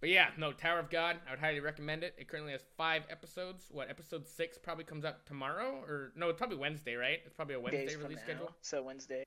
But 0.00 0.08
yeah, 0.08 0.28
no, 0.38 0.52
Tower 0.52 0.78
of 0.78 0.88
God, 0.88 1.16
I 1.26 1.32
would 1.32 1.40
highly 1.40 1.60
recommend 1.60 2.02
it. 2.02 2.14
It 2.16 2.26
currently 2.26 2.52
has 2.52 2.62
five 2.76 3.02
episodes. 3.10 3.66
What, 3.70 3.90
episode 3.90 4.26
six 4.26 4.56
probably 4.56 4.84
comes 4.84 5.04
out 5.04 5.26
tomorrow? 5.26 5.84
Or, 5.86 6.12
no, 6.16 6.30
it's 6.30 6.38
probably 6.38 6.56
Wednesday, 6.56 6.94
right? 6.94 7.18
It's 7.26 7.34
probably 7.34 7.56
a 7.56 7.60
Wednesday 7.60 7.86
Days 7.86 7.94
from 7.94 8.04
release 8.04 8.18
now, 8.18 8.24
schedule. 8.24 8.50
So 8.62 8.82
Wednesday. 8.82 9.24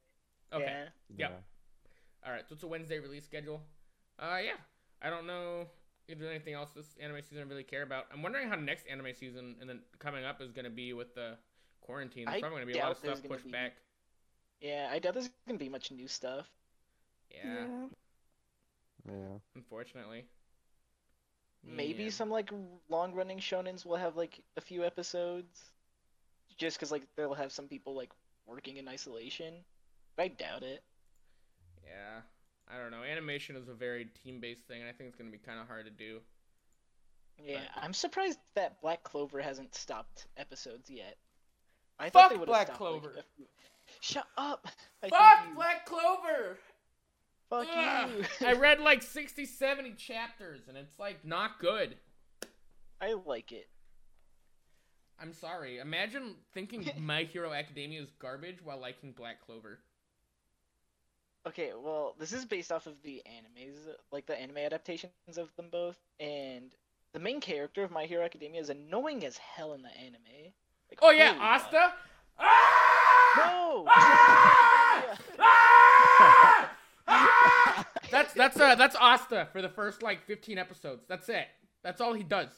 Okay. 0.51 0.85
Yeah. 1.15 1.17
Yep. 1.17 1.43
Alright, 2.25 2.47
so 2.49 2.53
it's 2.53 2.63
a 2.63 2.67
Wednesday 2.67 2.99
release 2.99 3.25
schedule. 3.25 3.61
Uh, 4.17 4.39
yeah. 4.43 4.57
I 5.01 5.09
don't 5.11 5.27
know 5.27 5.67
if 6.07 6.17
there's 6.17 6.29
anything 6.29 6.55
else 6.55 6.71
this 6.75 6.95
anime 6.99 7.21
season 7.21 7.39
I 7.39 7.41
really 7.43 7.63
care 7.63 7.83
about. 7.83 8.05
I'm 8.11 8.23
wondering 8.23 8.49
how 8.49 8.55
next 8.55 8.87
anime 8.87 9.13
season 9.13 9.55
and 9.61 9.69
then 9.69 9.79
coming 9.99 10.25
up 10.25 10.41
is 10.41 10.51
going 10.51 10.65
to 10.65 10.71
be 10.71 10.93
with 10.93 11.13
the 11.13 11.37
quarantine. 11.81 12.25
There's 12.25 12.37
I 12.37 12.39
probably 12.39 12.57
going 12.57 12.67
to 12.67 12.73
be 12.73 12.79
a 12.79 12.83
lot 12.83 12.91
of 12.91 12.97
stuff 12.97 13.21
pushed 13.27 13.45
be- 13.45 13.51
back. 13.51 13.73
Yeah, 14.63 14.87
I 14.89 14.99
doubt 14.99 15.13
there's 15.13 15.29
gonna 15.45 15.59
be 15.59 15.67
much 15.69 15.91
new 15.91 16.07
stuff. 16.07 16.47
Yeah, 17.29 17.67
Yeah. 19.05 19.37
unfortunately. 19.55 20.25
Maybe 21.63 22.05
Yeah. 22.05 22.09
some 22.11 22.29
like 22.29 22.49
long-running 22.87 23.39
shonens 23.39 23.85
will 23.85 23.97
have 23.97 24.15
like 24.15 24.39
a 24.55 24.61
few 24.61 24.85
episodes, 24.85 25.71
just 26.57 26.77
because 26.77 26.91
like 26.91 27.03
they'll 27.15 27.33
have 27.33 27.51
some 27.51 27.67
people 27.67 27.93
like 27.93 28.11
working 28.45 28.77
in 28.77 28.87
isolation. 28.87 29.65
But 30.15 30.23
I 30.23 30.27
doubt 30.29 30.63
it. 30.63 30.81
Yeah. 31.85 32.21
I 32.69 32.77
don't 32.77 32.91
know. 32.91 33.03
Animation 33.03 33.57
is 33.57 33.67
a 33.67 33.73
very 33.73 34.05
team-based 34.05 34.63
thing, 34.67 34.79
and 34.81 34.89
I 34.89 34.93
think 34.93 35.09
it's 35.09 35.17
going 35.17 35.29
to 35.29 35.37
be 35.37 35.43
kind 35.43 35.59
of 35.59 35.67
hard 35.67 35.85
to 35.85 35.91
do. 35.91 36.21
Yeah, 37.37 37.67
But- 37.75 37.83
I'm 37.83 37.93
surprised 37.93 38.39
that 38.53 38.79
Black 38.79 39.03
Clover 39.03 39.41
hasn't 39.41 39.75
stopped 39.75 40.27
episodes 40.37 40.89
yet. 40.89 41.17
I 41.99 42.09
Fuck 42.09 42.13
thought 42.13 42.29
they 42.29 42.35
would've 42.37 42.47
Black 42.47 42.67
stopped, 42.67 42.81
like, 42.81 43.01
Clover. 43.01 43.17
a 43.17 43.23
few- 43.35 43.47
Shut 44.03 44.27
up! 44.37 44.67
I 45.01 45.07
Fuck 45.07 45.47
you. 45.47 45.55
Black 45.55 45.85
Clover! 45.85 46.57
Fuck 47.49 47.67
Ugh. 47.73 48.09
you! 48.41 48.47
I 48.47 48.51
read 48.51 48.81
like 48.81 49.01
60, 49.01 49.45
70 49.45 49.93
chapters, 49.93 50.67
and 50.67 50.75
it's 50.75 50.99
like 50.99 51.23
not 51.23 51.57
good. 51.57 51.95
I 52.99 53.13
like 53.25 53.53
it. 53.53 53.69
I'm 55.17 55.31
sorry. 55.31 55.79
Imagine 55.79 56.35
thinking 56.53 56.91
My 56.99 57.23
Hero 57.23 57.53
Academia 57.53 58.01
is 58.01 58.11
garbage 58.19 58.57
while 58.61 58.77
liking 58.77 59.13
Black 59.13 59.39
Clover. 59.39 59.79
Okay, 61.47 61.71
well, 61.73 62.13
this 62.19 62.33
is 62.33 62.43
based 62.43 62.73
off 62.73 62.87
of 62.87 63.01
the 63.03 63.21
animes, 63.25 63.77
like 64.11 64.25
the 64.25 64.37
anime 64.37 64.57
adaptations 64.57 65.13
of 65.37 65.55
them 65.55 65.69
both, 65.71 65.97
and 66.19 66.75
the 67.13 67.19
main 67.19 67.39
character 67.39 67.85
of 67.85 67.91
My 67.91 68.03
Hero 68.03 68.25
Academia 68.25 68.59
is 68.59 68.69
annoying 68.69 69.23
as 69.25 69.37
hell 69.37 69.71
in 69.71 69.81
the 69.81 69.97
anime. 69.97 70.51
Like, 70.89 70.99
Oh 71.01 71.11
yeah, 71.11 71.27
holy 71.27 71.39
fuck. 71.39 71.67
Asta. 71.67 71.93
Ah! 72.37 72.92
No! 73.37 73.85
Ah! 73.87 75.17
Ah! 75.39 76.69
Ah! 77.07 77.87
That's 78.11 78.33
that's 78.33 78.59
uh 78.59 78.75
that's 78.75 78.95
Asta 78.95 79.47
for 79.51 79.61
the 79.61 79.69
first 79.69 80.03
like 80.03 80.23
15 80.25 80.57
episodes. 80.57 81.03
That's 81.07 81.27
it. 81.29 81.47
That's 81.83 81.99
all 82.01 82.13
he 82.13 82.23
does. 82.23 82.49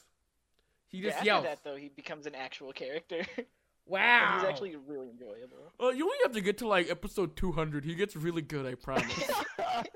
He 0.87 0.97
Yeah, 0.99 1.03
just 1.05 1.17
after 1.17 1.25
yells. 1.25 1.43
that 1.45 1.63
though, 1.63 1.75
he 1.75 1.89
becomes 1.89 2.25
an 2.25 2.35
actual 2.35 2.71
character. 2.73 3.25
and 3.37 3.45
Wow. 3.87 4.37
he's 4.39 4.49
actually 4.49 4.75
really 4.75 5.09
enjoyable. 5.11 5.71
Uh, 5.79 5.89
you 5.89 6.03
only 6.05 6.17
have 6.23 6.31
to 6.33 6.41
get 6.41 6.57
to 6.59 6.67
like 6.67 6.89
episode 6.89 7.35
200. 7.35 7.85
He 7.85 7.95
gets 7.95 8.15
really 8.15 8.41
good, 8.41 8.65
I 8.65 8.75
promise. 8.75 9.29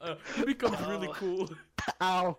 uh, 0.00 0.14
he 0.36 0.44
becomes 0.44 0.80
really 0.86 1.08
Oh. 1.08 1.12
cool. 1.14 1.50
Ow. 2.00 2.38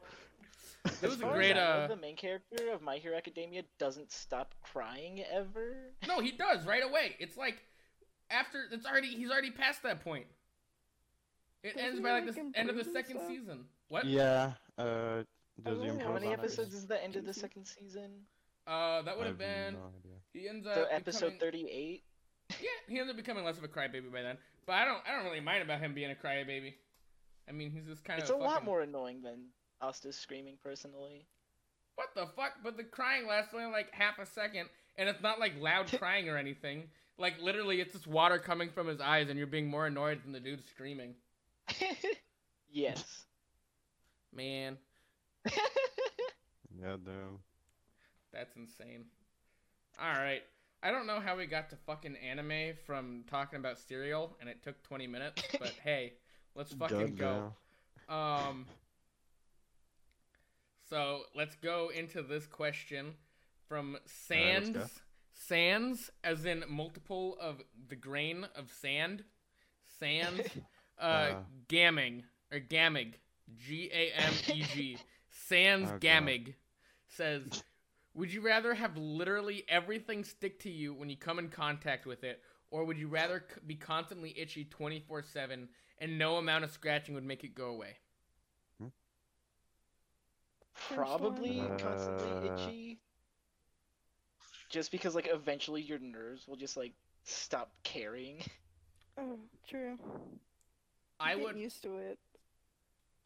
It 0.88 1.04
As 1.04 1.10
was 1.12 1.16
a 1.16 1.18
far 1.20 1.32
as 1.32 1.36
great 1.36 1.52
I 1.52 1.56
know, 1.56 1.62
uh 1.62 1.88
the 1.88 1.96
main 1.96 2.16
character 2.16 2.72
of 2.74 2.82
My 2.82 2.98
Hero 2.98 3.16
Academia 3.18 3.64
doesn't 3.80 4.12
stop 4.12 4.56
crying 4.62 5.24
ever. 5.32 5.76
No, 6.08 6.20
he 6.20 6.32
does 6.32 6.66
right 6.66 6.84
away. 6.84 7.16
It's 7.20 7.38
like 7.38 7.58
after 8.30 8.66
it's 8.72 8.86
already 8.86 9.08
he's 9.10 9.30
already 9.32 9.52
past 9.52 9.84
that 9.84 10.04
point. 10.04 10.26
It 11.64 11.74
Doesn't 11.74 11.88
ends 11.90 12.00
by 12.02 12.12
like 12.12 12.26
like, 12.26 12.36
the 12.36 12.60
end 12.60 12.70
of 12.70 12.76
the 12.76 12.84
second 12.84 13.18
stuff? 13.18 13.28
season. 13.28 13.66
What? 13.90 14.06
Yeah. 14.06 14.54
Uh, 14.78 15.24
Does 15.64 15.80
he 15.82 15.88
improve 15.88 16.02
How 16.02 16.14
many 16.14 16.28
on 16.28 16.34
episodes 16.34 16.74
it? 16.74 16.78
is 16.78 16.88
the 16.88 17.04
end 17.04 17.16
of 17.16 17.26
the 17.26 17.34
second 17.34 17.66
season? 17.66 18.12
Uh, 18.68 19.02
that 19.02 19.18
would 19.18 19.28
have 19.28 19.38
been. 19.38 19.74
no. 19.74 19.92
He 20.34 20.48
ends 20.48 20.68
up. 20.68 20.76
So 20.76 20.86
episode 20.92 21.20
becoming- 21.34 21.40
thirty-eight. 21.40 22.04
Yeah, 22.62 22.70
he 22.88 23.00
ends 23.00 23.10
up 23.10 23.18
becoming 23.18 23.44
less 23.44 23.58
of 23.58 23.64
a 23.64 23.68
crybaby 23.68 24.12
by 24.12 24.22
then. 24.22 24.38
But 24.66 24.74
I 24.74 24.86
don't. 24.86 25.00
I 25.08 25.16
don't 25.16 25.26
really 25.26 25.40
mind 25.42 25.64
about 25.64 25.80
him 25.80 25.94
being 25.94 26.12
a 26.12 26.16
crybaby. 26.16 26.76
I 27.50 27.52
mean, 27.54 27.72
he's 27.72 27.86
just 27.86 28.04
kind 28.06 28.20
of. 28.20 28.24
It's 28.24 28.32
of. 28.32 28.40
a 28.40 28.44
lot 28.44 28.64
more 28.64 28.82
annoying 28.82 29.22
than 29.22 29.46
Asta 29.82 30.12
screaming 30.14 30.58
personally. 30.64 31.26
What 31.96 32.10
the 32.16 32.28
fuck? 32.36 32.54
But 32.64 32.78
the 32.78 32.84
crying 32.84 33.28
lasts 33.28 33.54
only 33.54 33.72
like 33.72 33.92
half 33.94 34.20
a 34.20 34.26
second, 34.26 34.70
and 34.98 35.10
it's 35.10 35.22
not 35.22 35.40
like 35.40 35.54
loud 35.60 35.92
crying 36.00 36.30
or 36.30 36.38
anything. 36.38 36.84
Like 37.18 37.42
literally, 37.42 37.82
it's 37.82 37.94
just 37.94 38.08
water 38.08 38.38
coming 38.40 38.70
from 38.70 38.88
his 38.88 39.02
eyes, 39.02 39.30
and 39.30 39.38
you're 39.38 39.48
being 39.48 39.68
more 39.68 39.88
annoyed 39.88 40.24
than 40.24 40.32
the 40.32 40.40
dude 40.40 40.64
screaming. 40.68 41.16
yes. 42.72 43.24
Man, 44.34 44.78
Yeah, 46.80 46.98
damn. 47.04 47.40
that's 48.32 48.56
insane. 48.56 49.06
All 50.00 50.12
right, 50.12 50.44
I 50.84 50.92
don't 50.92 51.08
know 51.08 51.20
how 51.20 51.36
we 51.36 51.48
got 51.48 51.70
to 51.72 51.76
fucking 51.88 52.16
anime 52.18 52.76
from 52.86 53.24
talking 53.28 53.58
about 53.58 53.80
cereal, 53.80 54.36
and 54.40 54.48
it 54.50 54.62
took 54.64 54.84
20 54.84 55.08
minutes. 55.08 55.42
But 55.60 55.74
hey, 55.84 56.14
let's 56.54 56.74
fucking 56.74 57.16
go. 57.16 57.54
Goddamn. 58.08 58.48
Um. 58.48 58.66
So 60.90 61.22
let's 61.36 61.56
go 61.56 61.90
into 61.94 62.22
this 62.22 62.46
question 62.46 63.14
from 63.68 63.98
Sands. 64.06 64.70
go. 64.78 64.86
Sands, 65.34 66.10
as 66.24 66.46
in 66.46 66.64
multiple 66.70 67.38
of 67.40 67.62
the 67.90 67.96
grain 67.96 68.46
of 68.56 68.72
sand. 68.72 69.24
Sands. 70.00 70.42
Uh, 71.00 71.04
Uh. 71.04 71.36
Gamming 71.70 72.24
or 72.52 72.60
Gamig. 72.60 73.14
G 73.56 73.88
A 73.94 74.12
M 74.20 74.34
E 74.52 74.64
G. 74.64 74.98
Sands 75.30 75.92
Oh, 75.94 76.00
Gamig 76.00 76.56
says, 77.08 77.64
"Would 78.16 78.34
you 78.34 78.42
rather 78.42 78.74
have 78.74 78.98
literally 78.98 79.64
everything 79.70 80.24
stick 80.24 80.60
to 80.62 80.72
you 80.72 80.96
when 80.96 81.08
you 81.08 81.16
come 81.16 81.38
in 81.38 81.50
contact 81.50 82.08
with 82.08 82.24
it, 82.24 82.42
or 82.72 82.84
would 82.84 82.98
you 82.98 83.08
rather 83.10 83.46
c- 83.48 83.62
be 83.68 83.76
constantly 83.76 84.34
itchy 84.40 84.66
24/7 84.66 85.68
and 86.00 86.18
no 86.18 86.38
amount 86.38 86.64
of 86.64 86.72
scratching 86.72 87.14
would 87.14 87.24
make 87.24 87.44
it 87.44 87.54
go 87.54 87.68
away?" 87.68 87.98
Probably 90.78 91.58
one. 91.62 91.78
constantly 91.78 92.32
Uh. 92.32 92.54
itchy. 92.54 93.00
Just 94.70 94.92
because 94.92 95.16
like 95.16 95.28
eventually 95.32 95.82
your 95.82 96.00
nerves 96.00 96.48
will 96.48 96.56
just 96.58 96.78
like 96.78 96.94
stop 97.24 97.72
caring. 97.84 98.42
Oh, 99.20 99.40
true. 99.68 99.98
I 101.20 101.36
Get 101.36 101.44
would 101.44 101.58
used 101.58 101.82
to 101.84 101.98
it. 101.98 102.20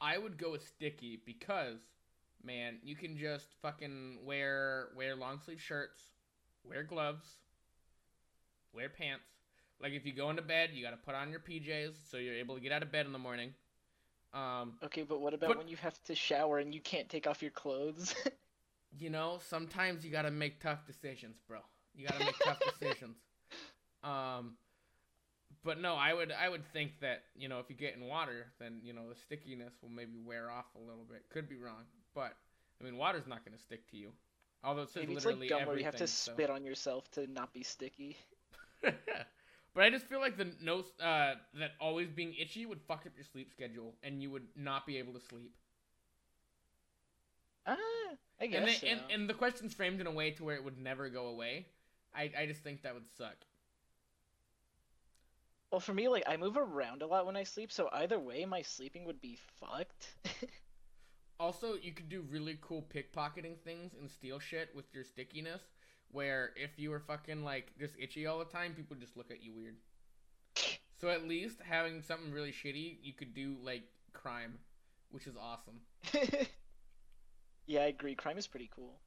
I 0.02 0.18
would 0.18 0.38
go 0.38 0.52
with 0.52 0.68
sticky 0.68 1.22
because 1.26 1.80
man, 2.44 2.80
you 2.84 2.96
can 2.96 3.18
just 3.18 3.48
fucking 3.62 4.20
wear 4.26 4.90
wear 4.96 5.16
long 5.16 5.40
sleeve 5.40 5.62
shirts, 5.62 6.02
wear 6.64 6.84
gloves, 6.84 7.26
wear 8.74 8.90
pants. 8.90 9.26
Like 9.82 9.94
if 9.94 10.06
you 10.06 10.14
go 10.14 10.30
into 10.30 10.42
bed, 10.42 10.72
you 10.74 10.84
got 10.84 10.92
to 10.92 10.98
put 10.98 11.16
on 11.16 11.30
your 11.32 11.40
PJs 11.40 11.94
so 12.10 12.18
you're 12.18 12.36
able 12.36 12.56
to 12.56 12.62
get 12.62 12.72
out 12.72 12.84
of 12.84 12.92
bed 12.92 13.06
in 13.06 13.12
the 13.14 13.20
morning. 13.20 13.54
Um, 14.34 14.78
Okay, 14.84 15.04
but 15.04 15.20
what 15.20 15.34
about 15.34 15.50
But- 15.50 15.58
when 15.58 15.68
you 15.68 15.78
have 15.78 16.02
to 16.06 16.16
shower 16.16 16.60
and 16.60 16.74
you 16.74 16.82
can't 16.82 17.10
take 17.10 17.28
off 17.28 17.42
your 17.42 17.52
clothes? 17.52 18.16
you 18.98 19.10
know, 19.10 19.40
sometimes 19.48 20.06
you 20.06 20.12
got 20.12 20.24
to 20.24 20.32
make 20.32 20.60
tough 20.60 20.86
decisions, 20.86 21.38
bro. 21.48 21.60
You 21.96 22.08
got 22.08 22.18
to 22.20 22.26
make 22.26 22.40
tough 22.40 22.60
decisions. 22.80 23.18
Um, 24.04 24.58
but 25.64 25.80
no, 25.80 25.96
I 25.96 26.14
would 26.14 26.32
I 26.32 26.50
would 26.50 26.66
think 26.74 26.94
that 27.02 27.24
you 27.36 27.48
know 27.48 27.60
if 27.60 27.70
you 27.70 27.76
get 27.76 27.96
in 27.96 28.08
water, 28.08 28.48
then 28.60 28.80
you 28.82 28.94
know 28.94 29.10
the 29.10 29.16
stickiness 29.16 29.74
will 29.82 29.90
maybe 29.90 30.18
wear 30.26 30.50
off 30.50 30.66
a 30.76 30.80
little 30.80 31.04
bit. 31.04 31.24
Could 31.30 31.48
be 31.48 31.58
wrong, 31.58 31.84
but 32.16 32.34
I 32.80 32.84
mean 32.84 32.98
water's 32.98 33.28
not 33.28 33.46
to 33.46 33.58
stick 33.60 33.88
to 33.92 33.98
you. 33.98 34.12
Although 34.64 34.84
it 34.84 34.90
says 34.90 35.04
Maybe 35.04 35.16
it's 35.16 35.26
literally 35.26 35.50
like 35.50 35.60
gum 35.60 35.68
where 35.68 35.78
you 35.78 35.84
have 35.84 35.96
to 35.98 36.08
so- 36.08 36.32
spit 36.34 36.50
on 36.50 36.64
yourself 36.64 37.10
to 37.12 37.28
not 37.28 37.54
be 37.54 37.64
sticky. 37.64 38.18
but 39.74 39.84
I 39.84 39.90
just 39.90 40.08
feel 40.08 40.20
like 40.20 40.38
the 40.38 40.54
no 40.62 40.80
uh 41.02 41.36
that 41.56 41.72
always 41.80 42.10
being 42.10 42.34
itchy 42.36 42.66
would 42.66 42.82
fuck 42.82 43.06
up 43.06 43.14
your 43.16 43.26
sleep 43.26 43.52
schedule, 43.52 43.96
and 44.04 44.22
you 44.22 44.30
would 44.32 44.48
not 44.56 44.86
be 44.86 44.98
able 44.98 45.14
to 45.14 45.20
sleep. 45.22 45.54
Ah, 47.66 47.78
I 48.40 48.48
guess 48.48 48.60
And, 48.60 48.68
they, 48.68 48.74
so. 48.76 48.88
and 48.88 49.02
and 49.10 49.30
the 49.30 49.34
question's 49.34 49.74
framed 49.74 50.02
in 50.02 50.08
a 50.08 50.12
way 50.12 50.32
to 50.32 50.44
where 50.44 50.56
it 50.56 50.64
would 50.64 50.78
never 50.78 51.10
go 51.10 51.28
away. 51.28 51.68
I 52.14 52.32
I 52.38 52.46
just 52.46 52.62
think 52.64 52.82
that 52.84 52.94
would 52.94 53.10
suck. 53.18 53.38
Well, 55.72 55.80
for 55.80 55.94
me, 55.94 56.08
like 56.08 56.24
I 56.28 56.38
move 56.38 56.56
around 56.58 57.02
a 57.02 57.08
lot 57.08 57.26
when 57.26 57.36
I 57.36 57.44
sleep, 57.44 57.72
so 57.72 57.90
either 57.94 58.20
way, 58.20 58.46
my 58.46 58.62
sleeping 58.62 59.06
would 59.06 59.22
be 59.22 59.38
fucked. 59.60 60.16
Also, 61.40 61.74
you 61.74 61.92
could 61.92 62.08
do 62.08 62.22
really 62.30 62.58
cool 62.62 62.84
pickpocketing 62.84 63.58
things 63.60 63.94
and 64.00 64.10
steal 64.10 64.40
shit 64.40 64.74
with 64.76 64.94
your 64.94 65.04
stickiness. 65.04 65.62
Where 66.12 66.52
if 66.56 66.78
you 66.78 66.90
were 66.90 67.00
fucking 67.00 67.44
like 67.44 67.72
just 67.80 67.94
itchy 68.00 68.26
all 68.26 68.40
the 68.40 68.46
time, 68.46 68.74
people 68.74 68.96
just 69.00 69.16
look 69.18 69.32
at 69.32 69.44
you 69.44 69.54
weird. 69.54 69.76
So 71.00 71.10
at 71.10 71.28
least 71.28 71.58
having 71.68 72.02
something 72.02 72.32
really 72.32 72.52
shitty, 72.52 72.98
you 73.02 73.14
could 73.14 73.34
do 73.34 73.56
like 73.64 73.84
crime, 74.14 74.60
which 75.10 75.26
is 75.28 75.36
awesome. 75.36 75.80
yeah, 77.66 77.82
I 77.82 77.86
agree. 77.88 78.16
Crime 78.16 78.38
is 78.38 78.48
pretty 78.48 78.70
cool. 78.76 79.00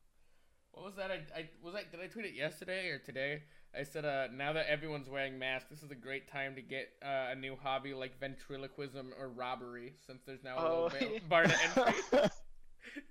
What 0.73 0.85
was 0.87 0.97
that? 0.97 1.11
I, 1.13 1.21
I 1.39 1.49
was 1.63 1.75
I 1.75 1.83
did 1.91 2.01
I 2.03 2.09
tweet 2.09 2.27
it 2.27 2.35
yesterday 2.35 2.89
or 2.89 2.99
today? 2.99 3.43
I 3.79 3.83
said, 3.83 4.05
uh, 4.05 4.29
now 4.33 4.53
that 4.53 4.67
everyone's 4.69 5.09
wearing 5.09 5.37
masks, 5.39 5.69
this 5.69 5.83
is 5.83 5.91
a 5.91 5.97
great 5.97 6.29
time 6.29 6.55
to 6.55 6.63
get 6.63 6.89
uh, 7.05 7.31
a 7.33 7.35
new 7.35 7.57
hobby 7.61 7.93
like 7.93 8.19
ventriloquism 8.21 9.13
or 9.19 9.29
robbery, 9.29 9.95
since 10.07 10.23
there's 10.27 10.45
now 10.45 10.57
a 10.59 10.61
Oh, 10.61 10.85
little 10.85 11.01
yeah. 11.13 11.19
ba- 11.19 11.25
bar 11.29 11.43
to 11.45 11.63
entry. 11.63 12.31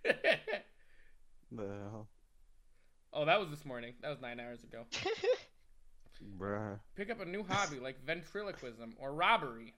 the 1.52 1.68
hell, 1.68 2.08
oh, 3.14 3.26
that 3.26 3.40
was 3.40 3.50
this 3.50 3.66
morning. 3.66 3.94
That 4.02 4.10
was 4.10 4.22
nine 4.22 4.40
hours 4.40 4.64
ago. 4.64 4.86
bruh. 6.40 6.80
Pick 6.96 7.10
up 7.10 7.22
a 7.22 7.26
new 7.26 7.44
hobby 7.44 7.80
like 7.80 8.04
ventriloquism 8.06 8.96
or 9.00 9.14
robbery. 9.14 9.74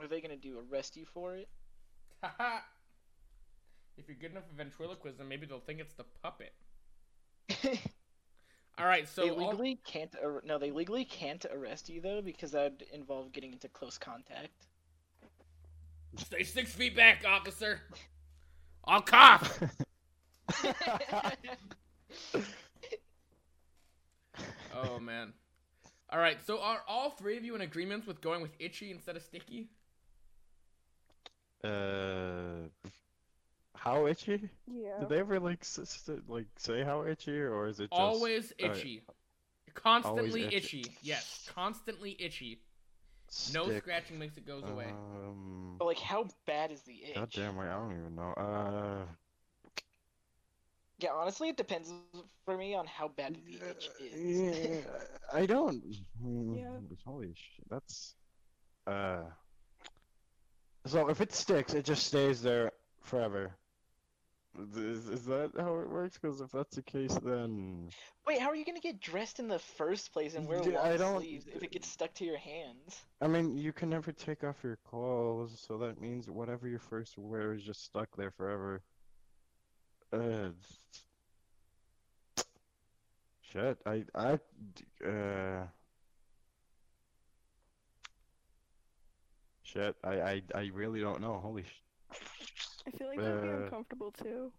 Are 0.00 0.06
they 0.06 0.20
gonna 0.20 0.36
do? 0.36 0.62
Arrest 0.70 0.96
you 0.96 1.04
for 1.04 1.34
it? 1.36 1.48
Haha. 2.22 2.58
if 3.96 4.08
you're 4.08 4.16
good 4.16 4.32
enough 4.32 4.44
at 4.50 4.56
ventriloquism, 4.56 5.28
maybe 5.28 5.46
they'll 5.46 5.60
think 5.60 5.80
it's 5.80 5.94
the 5.94 6.04
puppet. 6.22 6.52
All 8.78 8.86
right, 8.86 9.08
so 9.08 9.22
they 9.22 9.30
all- 9.30 9.50
legally 9.50 9.80
can't. 9.84 10.14
Ar- 10.22 10.42
no, 10.44 10.58
they 10.58 10.70
legally 10.70 11.04
can't 11.04 11.44
arrest 11.52 11.88
you 11.88 12.00
though 12.00 12.22
because 12.22 12.52
that 12.52 12.62
would 12.62 12.84
involve 12.92 13.32
getting 13.32 13.52
into 13.52 13.68
close 13.68 13.98
contact. 13.98 14.66
stay 16.16 16.44
six 16.44 16.72
feet 16.72 16.94
back, 16.94 17.24
officer. 17.26 17.80
I'll 18.84 19.02
cough. 19.02 19.60
Oh 24.74 24.98
man. 25.00 25.32
All 26.10 26.18
right, 26.18 26.38
so 26.46 26.60
are 26.60 26.80
all 26.86 27.10
three 27.10 27.36
of 27.36 27.44
you 27.44 27.54
in 27.54 27.60
agreement 27.60 28.06
with 28.06 28.20
going 28.20 28.40
with 28.40 28.52
itchy 28.58 28.90
instead 28.90 29.16
of 29.16 29.22
sticky? 29.22 29.68
uh, 31.64 32.68
how 33.74 34.06
itchy? 34.06 34.48
Yeah. 34.66 35.00
Did 35.00 35.08
they 35.08 35.18
ever 35.18 35.40
like 35.40 35.60
s- 35.62 35.78
s- 35.80 36.10
like 36.28 36.46
say 36.56 36.82
how 36.82 37.04
itchy, 37.04 37.38
or 37.40 37.66
is 37.66 37.80
it 37.80 37.90
just 37.90 38.00
Always 38.00 38.52
uh, 38.62 38.66
itchy. 38.66 39.02
Constantly 39.74 40.44
always 40.44 40.54
itchy. 40.54 40.80
itchy. 40.80 40.92
Yes, 41.02 41.48
constantly 41.54 42.16
itchy. 42.18 42.60
No 43.52 43.70
scratching 43.70 44.18
makes 44.18 44.36
it 44.38 44.46
goes 44.46 44.64
away. 44.64 44.86
Um, 44.86 45.74
But 45.78 45.84
like, 45.86 45.98
how 45.98 46.26
bad 46.46 46.70
is 46.70 46.80
the 46.82 46.94
itch? 47.04 47.14
God 47.16 47.30
damn, 47.30 47.58
I 47.58 47.66
don't 47.66 47.92
even 47.92 48.14
know. 48.14 48.32
Uh, 48.32 49.04
Yeah, 50.98 51.10
honestly, 51.14 51.48
it 51.48 51.56
depends 51.56 51.92
for 52.44 52.56
me 52.56 52.74
on 52.74 52.86
how 52.86 53.08
bad 53.08 53.36
the 53.46 53.54
itch 53.70 53.88
is. 54.00 54.58
yeah, 54.68 54.80
I 55.32 55.46
don't. 55.46 55.82
mm, 56.24 56.56
Yeah. 56.58 56.70
Holy 57.04 57.34
shit, 57.34 57.68
that's. 57.70 58.14
Uh. 58.86 59.22
So 60.86 61.08
if 61.08 61.20
it 61.20 61.32
sticks, 61.32 61.74
it 61.74 61.84
just 61.84 62.06
stays 62.06 62.40
there 62.42 62.72
forever. 63.02 63.52
Is, 64.76 65.06
is 65.08 65.24
that 65.26 65.52
how 65.58 65.78
it 65.78 65.88
works? 65.90 66.18
Because 66.20 66.40
if 66.40 66.50
that's 66.50 66.74
the 66.74 66.82
case, 66.82 67.16
then 67.22 67.90
Wait, 68.26 68.40
how 68.40 68.48
are 68.48 68.56
you 68.56 68.64
gonna 68.64 68.80
get 68.80 68.98
dressed 68.98 69.38
in 69.38 69.46
the 69.46 69.58
first 69.58 70.12
place 70.12 70.34
and 70.34 70.48
wear 70.48 70.60
Yeah, 70.68 70.80
long 70.80 70.96
don't- 70.98 71.20
sleeves 71.20 71.46
if 71.54 71.62
it 71.62 71.70
gets 71.70 71.86
stuck 71.88 72.12
to 72.14 72.24
your 72.24 72.38
hands? 72.38 73.04
I 73.20 73.28
mean 73.28 73.56
you 73.56 73.72
can 73.72 73.90
never 73.90 74.10
take 74.10 74.42
off 74.42 74.56
your 74.64 74.78
clothes, 74.84 75.62
so 75.64 75.76
that 75.78 76.00
means 76.00 76.28
whatever 76.30 76.66
you 76.66 76.78
first 76.78 77.18
wear 77.18 77.52
is 77.52 77.62
just 77.62 77.84
stuck 77.84 78.08
there 78.16 78.30
forever. 78.32 78.82
Uh. 80.12 80.50
Shit, 83.52 83.78
I 83.86 84.04
I 84.14 84.38
uh. 85.06 85.66
Shit, 89.62 89.96
I 90.04 90.20
I 90.20 90.42
I 90.54 90.70
really 90.72 91.00
don't 91.00 91.20
know. 91.20 91.34
Holy 91.42 91.62
sh. 91.62 91.82
I 92.86 92.90
feel 92.96 93.08
like 93.08 93.18
that'd 93.18 93.42
be 93.42 93.48
Uh, 93.48 93.56
uncomfortable 93.64 94.12
too. 94.12 94.50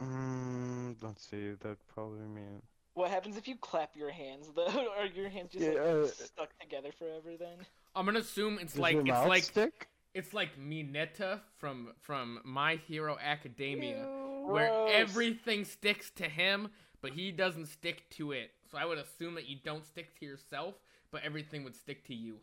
Mm, 0.00 0.96
let's 1.02 1.28
see. 1.28 1.50
That 1.60 1.76
probably 1.88 2.26
mean. 2.26 2.62
What 2.94 3.10
happens 3.10 3.36
if 3.36 3.46
you 3.48 3.56
clap 3.56 3.96
your 3.96 4.10
hands 4.10 4.48
though? 4.54 4.66
Are 4.98 5.06
your 5.06 5.28
hands 5.28 5.52
just 5.52 5.64
Yeah, 5.64 5.72
like 5.72 6.04
uh, 6.04 6.06
stuck 6.08 6.58
together 6.58 6.90
forever 6.98 7.36
then? 7.38 7.58
I'm 7.94 8.06
gonna 8.06 8.20
assume 8.20 8.58
it's 8.60 8.72
Does 8.74 8.80
like 8.80 8.96
it's 8.96 9.26
like 9.28 9.42
stick? 9.44 9.88
It's 10.14 10.34
like 10.34 10.58
Mineta 10.58 11.40
from 11.58 11.92
from 12.00 12.40
My 12.44 12.76
Hero 12.76 13.16
Academia, 13.22 14.06
Ew. 14.06 14.21
Where 14.52 14.72
everything 14.88 15.64
sticks 15.64 16.10
to 16.12 16.28
him, 16.28 16.70
but 17.00 17.12
he 17.12 17.32
doesn't 17.32 17.66
stick 17.66 18.08
to 18.10 18.32
it. 18.32 18.50
So 18.70 18.78
I 18.78 18.84
would 18.84 18.98
assume 18.98 19.34
that 19.34 19.48
you 19.48 19.56
don't 19.64 19.84
stick 19.84 20.18
to 20.20 20.26
yourself, 20.26 20.74
but 21.10 21.22
everything 21.24 21.64
would 21.64 21.76
stick 21.76 22.04
to 22.06 22.14
you. 22.14 22.40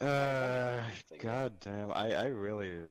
Uh, 0.00 0.82
It's 0.90 1.12
god 1.18 1.60
damn, 1.60 1.92
I, 1.92 2.12
I 2.14 2.26
really. 2.26 2.88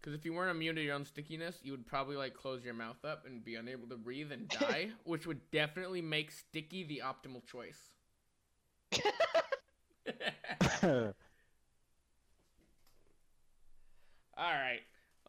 Because 0.00 0.14
if 0.14 0.24
you 0.24 0.32
weren't 0.32 0.50
immune 0.50 0.76
to 0.76 0.82
your 0.82 0.94
own 0.94 1.04
stickiness, 1.04 1.60
you 1.62 1.72
would 1.72 1.86
probably 1.86 2.16
like 2.16 2.34
close 2.34 2.64
your 2.64 2.74
mouth 2.74 3.04
up 3.04 3.26
and 3.26 3.44
be 3.44 3.54
unable 3.56 3.88
to 3.88 3.96
breathe 3.96 4.32
and 4.32 4.48
die, 4.60 4.92
which 5.04 5.26
would 5.26 5.50
definitely 5.50 6.02
make 6.02 6.30
sticky 6.30 6.84
the 6.84 7.02
optimal 7.04 7.44
choice. 7.46 7.92
All 14.36 14.52
right, 14.52 14.80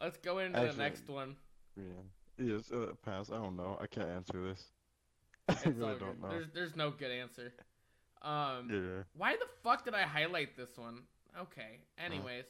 let's 0.01 0.17
go 0.17 0.39
into 0.39 0.59
the 0.59 0.73
next 0.73 1.07
one. 1.09 1.35
yeah. 1.77 1.83
Yes, 2.37 2.71
uh, 2.71 2.87
pass. 3.05 3.29
I 3.29 3.35
don't 3.35 3.55
know. 3.55 3.77
I 3.79 3.85
can't 3.87 4.09
answer 4.09 4.41
this. 4.41 4.63
I 5.49 5.69
really 5.69 5.99
don't 5.99 6.19
know. 6.21 6.29
There's 6.29 6.47
there's 6.53 6.75
no 6.75 6.89
good 6.91 7.11
answer. 7.11 7.53
Um, 8.23 8.69
Yeah. 8.71 9.03
why 9.15 9.33
the 9.33 9.45
fuck 9.63 9.83
did 9.85 9.93
I 9.93 10.03
highlight 10.03 10.55
this 10.57 10.77
one? 10.77 11.01
Okay. 11.39 11.79
Anyways, 11.97 12.45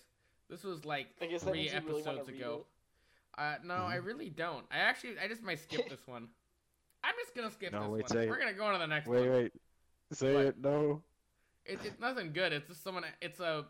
this 0.50 0.64
was 0.64 0.86
like 0.86 1.08
I 1.22 1.26
guess 1.26 1.44
three 1.44 1.54
means 1.54 1.74
you 1.74 1.80
really 1.80 2.02
episodes 2.02 2.30
ago. 2.30 2.66
Uh, 3.38 3.56
no, 3.64 3.76
I 3.76 3.98
Mhm. 3.98 4.06
really 4.06 4.30
don't. 4.30 4.66
I 4.72 4.78
actually, 4.80 5.18
I 5.20 5.28
just 5.28 5.42
might 5.42 5.60
skip 5.60 5.90
this 5.90 6.06
one. 6.08 6.28
I'm 7.04 7.16
just 7.20 7.34
gonna 7.36 7.50
skip 7.52 7.72
No, 7.74 7.82
this 7.82 7.90
wait, 7.90 8.02
one. 8.04 8.10
say 8.10 8.30
We're 8.30 8.36
it. 8.38 8.40
gonna 8.40 8.54
go 8.54 8.66
on 8.66 8.74
to 8.74 8.80
the 8.80 8.88
next 8.88 9.08
Wait, 9.08 9.22
one. 9.22 9.30
wait. 9.30 9.44
Wait. 9.44 9.54
Say 10.14 10.34
What? 10.36 10.46
it. 10.46 10.58
No. 10.60 11.02
It, 11.66 11.80
it's 11.84 12.00
nothing 12.00 12.34
good. 12.34 12.54
It's 12.54 12.68
just 12.68 12.84
someone. 12.84 13.04
It's 13.22 13.40
a 13.40 13.66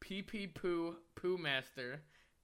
pee 0.00 0.22
pee 0.22 0.46
poo 0.46 0.96
poo 1.16 1.36
master. 1.38 2.00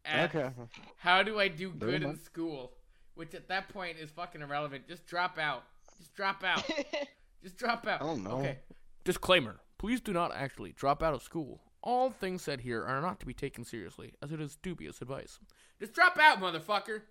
Asks, 0.07 0.35
Okay. 0.35 0.51
How 0.99 1.23
do 1.23 1.39
I 1.41 1.49
do 1.49 1.71
good 1.71 2.03
in 2.03 2.17
school? 2.19 2.73
Which 3.15 3.35
at 3.35 3.49
that 3.49 3.69
point 3.71 3.97
is 3.99 4.11
fucking 4.11 4.41
irrelevant. 4.43 4.87
Just 4.89 5.07
drop 5.07 5.39
out. 5.39 5.65
Just 5.99 6.15
drop 6.15 6.45
out. 6.45 6.63
Just 7.43 7.57
drop 7.57 7.87
out. 7.87 8.03
I 8.03 8.07
don't 8.07 8.23
know. 8.23 8.39
Okay. 8.39 8.59
Disclaimer. 9.05 9.61
Please 9.79 10.01
do 10.01 10.13
not 10.13 10.35
actually 10.35 10.73
drop 10.73 11.03
out 11.03 11.15
of 11.15 11.23
school. 11.23 11.61
All 11.83 12.11
things 12.11 12.43
said 12.43 12.61
here 12.61 12.83
are 12.85 13.01
not 13.01 13.21
to 13.21 13.27
be 13.27 13.33
taken 13.35 13.65
seriously, 13.65 14.13
as 14.23 14.33
it 14.33 14.41
is 14.41 14.57
dubious 14.63 15.01
advice. 15.01 15.39
Just 15.79 15.93
drop 15.95 16.19
out, 16.19 16.41
motherfucker. 16.41 17.03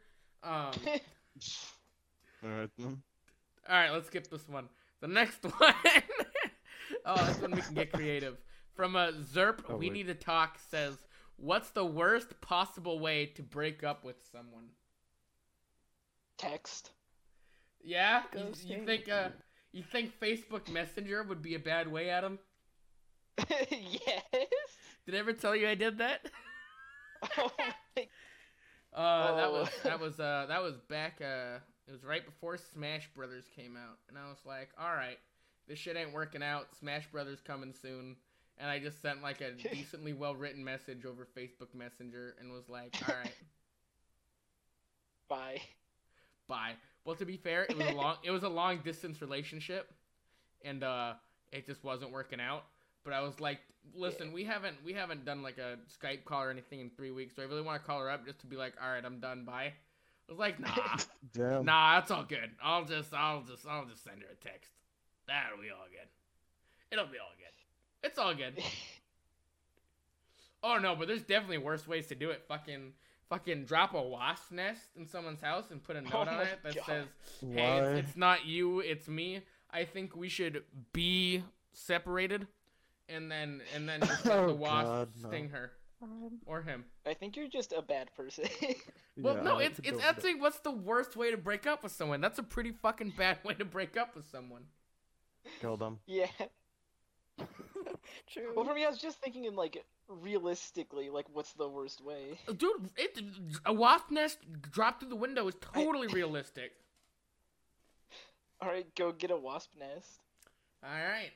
Um, 0.44 0.72
Alright 2.44 2.70
then. 2.78 3.02
all 3.70 3.76
right, 3.76 3.92
let's 3.92 4.08
skip 4.08 4.28
this 4.30 4.48
one. 4.48 4.68
The 5.02 5.08
next 5.08 5.44
one. 5.58 5.74
oh, 7.06 7.26
this 7.26 7.40
one 7.40 7.52
we 7.52 7.62
can 7.62 7.74
get 7.74 7.92
creative. 7.94 8.38
From 8.76 8.96
a 8.96 9.14
Zerp, 9.14 9.60
Oh, 9.70 9.78
we 9.78 9.88
wait. 9.88 9.94
need 9.94 10.08
to 10.08 10.14
talk. 10.16 10.58
Says, 10.70 10.98
what's 11.38 11.70
the 11.72 11.86
worst 11.86 12.40
possible 12.42 13.00
way 13.00 13.26
to 13.28 13.44
break 13.44 13.84
up 13.84 14.04
with 14.04 14.18
someone? 14.32 14.70
Text. 16.38 16.92
Yeah, 17.84 18.24
you, 18.36 18.54
you 18.66 18.86
think 18.86 19.10
uh, 19.10 19.30
you 19.72 19.84
think 19.84 20.12
Facebook 20.20 20.68
Messenger 20.68 21.24
would 21.24 21.42
be 21.42 21.56
a 21.56 21.60
bad 21.60 21.88
way, 21.92 22.10
Adam? 22.10 22.40
yes. 23.70 24.24
Did 25.06 25.16
I 25.16 25.18
ever 25.20 25.34
tell 25.34 25.56
you 25.56 25.68
I 25.68 25.76
did 25.76 25.98
that? 26.00 26.30
Oh 27.38 27.52
my 27.98 28.08
Uh, 28.94 29.36
that 29.36 29.48
Oh. 29.48 29.52
was 29.52 29.70
that 29.84 30.00
was 30.00 30.20
uh 30.22 30.46
that 30.48 30.62
was 30.64 30.78
back 30.90 31.20
uh 31.22 31.58
it 31.88 31.92
was 31.92 32.04
right 32.04 32.26
before 32.26 32.58
Smash 32.58 33.10
Brothers 33.14 33.46
came 33.56 33.76
out, 33.78 33.98
and 34.10 34.18
I 34.18 34.28
was 34.30 34.40
like, 34.46 34.70
all 34.80 34.94
right, 34.94 35.20
this 35.68 35.78
shit 35.78 35.98
ain't 35.98 36.14
working 36.14 36.42
out. 36.42 36.68
Smash 36.80 37.06
Brothers 37.12 37.42
coming 37.42 37.74
soon, 37.80 38.16
and 38.58 38.70
I 38.70 38.80
just 38.80 39.02
sent 39.02 39.22
like 39.22 39.42
a 39.42 39.52
decently 39.74 40.14
well 40.14 40.36
written 40.36 40.64
message 40.64 41.06
over 41.06 41.28
Facebook 41.38 41.74
Messenger 41.74 42.36
and 42.40 42.52
was 42.52 42.70
like, 42.70 42.96
all 43.10 43.16
right, 43.16 43.34
Bye. 45.28 45.62
bye. 46.48 46.74
Well, 47.04 47.16
to 47.16 47.26
be 47.26 47.38
fair, 47.38 47.64
it 47.64 47.78
was 47.78 47.88
a 47.88 47.94
long 47.94 48.18
it 48.24 48.32
was 48.32 48.44
a 48.44 48.50
long 48.50 48.80
distance 48.84 49.22
relationship, 49.22 49.92
and 50.64 50.84
uh 50.84 51.14
it 51.52 51.66
just 51.66 51.84
wasn't 51.84 52.12
working 52.12 52.40
out. 52.40 52.64
But 53.04 53.14
I 53.14 53.22
was 53.22 53.40
like, 53.40 53.60
listen, 53.96 54.34
we 54.34 54.44
haven't 54.44 54.78
we 54.84 54.94
haven't 54.94 55.26
done 55.26 55.44
like 55.44 55.58
a 55.58 55.78
Skype 56.02 56.26
call 56.26 56.44
or 56.44 56.50
anything 56.52 56.80
in 56.80 56.90
three 56.90 57.12
weeks. 57.12 57.36
so 57.36 57.44
I 57.44 57.46
really 57.46 57.62
want 57.62 57.82
to 57.82 57.86
call 57.86 58.00
her 58.00 58.10
up 58.10 58.26
just 58.26 58.40
to 58.40 58.48
be 58.48 58.56
like, 58.56 58.74
all 58.82 58.90
right, 58.90 59.04
I'm 59.06 59.20
done, 59.20 59.46
bye? 59.46 59.74
I 60.28 60.32
was 60.32 60.40
like, 60.40 60.60
nah. 60.60 60.98
Damn. 61.34 61.66
Nah, 61.66 62.00
that's 62.00 62.10
all 62.10 62.24
good. 62.24 62.50
I'll 62.64 62.84
just, 62.84 63.14
I'll 63.14 63.44
just, 63.44 63.68
I'll 63.68 63.86
just 63.86 64.04
send 64.04 64.24
her 64.24 64.28
a 64.32 64.44
text. 64.44 64.72
That'll 65.28 65.62
be 65.62 65.70
all 65.70 65.86
good. 65.92 66.10
It'll 66.92 67.06
be 67.06 67.20
all 67.20 67.34
good. 67.38 67.54
It's 68.06 68.20
all 68.20 68.34
good. 68.36 68.62
Oh 70.64 70.78
no, 70.78 70.96
but 70.96 71.08
there's 71.08 71.24
definitely 71.24 71.58
worse 71.60 71.88
ways 71.88 72.08
to 72.08 72.16
do 72.16 72.30
it. 72.32 72.44
Fucking, 72.48 72.94
fucking 73.30 73.66
drop 73.66 73.94
a 73.94 74.02
wasp 74.02 74.52
nest 74.52 74.82
in 74.98 75.06
someone's 75.08 75.42
house 75.42 75.66
and 75.72 75.84
put 75.84 75.96
a 75.96 76.02
note 76.02 76.12
Oh 76.14 76.20
on 76.22 76.42
it 76.42 76.60
that 76.64 76.76
God. 76.76 76.86
says, 76.86 77.06
"Hey, 77.42 77.78
it's, 78.00 78.08
it's 78.10 78.18
not 78.18 78.46
you, 78.46 78.80
it's 78.80 79.08
me. 79.08 79.42
I 79.72 79.86
think 79.86 80.16
we 80.16 80.30
should 80.30 80.64
be 80.94 81.44
separated." 81.74 82.48
And 83.08 83.32
then, 83.32 83.62
and 83.76 83.88
then 83.88 84.00
just 84.02 84.26
let 84.26 84.36
the 84.48 84.54
Oh, 84.54 84.56
wasp 84.56 84.88
God, 84.88 85.10
no. 85.22 85.30
sting 85.30 85.50
her 85.50 85.72
Um, 86.02 86.40
or 86.48 86.64
him. 86.64 86.86
I 87.06 87.14
think 87.14 87.36
you're 87.38 87.48
just 87.48 87.72
a 87.74 87.82
bad 87.82 88.10
person. 88.16 88.46
Well, 89.18 89.36
Yeah, 89.38 89.44
no, 89.44 89.58
it's 89.60 89.80
it's 89.82 89.98
don't- 90.02 90.42
what's 90.42 90.60
the 90.60 90.72
worst 90.72 91.16
way 91.16 91.32
to 91.32 91.38
break 91.38 91.66
up 91.66 91.84
with 91.84 91.94
someone. 91.94 92.20
That's 92.20 92.38
a 92.38 92.44
pretty 92.44 92.72
fucking 92.74 93.14
bad 93.18 93.38
way 93.46 93.54
to 93.54 93.64
break 93.64 93.96
up 93.96 94.14
with 94.14 94.26
someone. 94.30 94.64
Kill 95.62 95.78
them. 95.78 96.00
yeah. 96.06 96.28
true. 98.32 98.54
Well, 98.56 98.66
for 98.66 98.74
me, 98.74 98.86
I 98.86 98.90
was 98.90 98.98
just 99.00 99.20
thinking 99.22 99.46
in 99.46 99.56
like 99.56 99.84
realistically, 100.08 101.10
like 101.10 101.26
what's 101.34 101.54
the 101.54 101.68
worst 101.68 102.02
way? 102.04 102.38
Dude, 102.58 102.90
it, 102.98 103.20
a 103.66 103.74
wasp 103.74 104.12
nest 104.12 104.38
dropped 104.72 105.00
through 105.02 105.10
the 105.10 105.16
window 105.16 105.48
is 105.48 105.56
totally 105.74 106.08
realistic. 106.14 106.72
All 108.62 108.70
right, 108.70 108.86
go 108.96 109.12
get 109.12 109.32
a 109.32 109.38
wasp 109.38 109.72
nest. 109.78 110.20
All 110.84 110.90
right. 110.90 111.32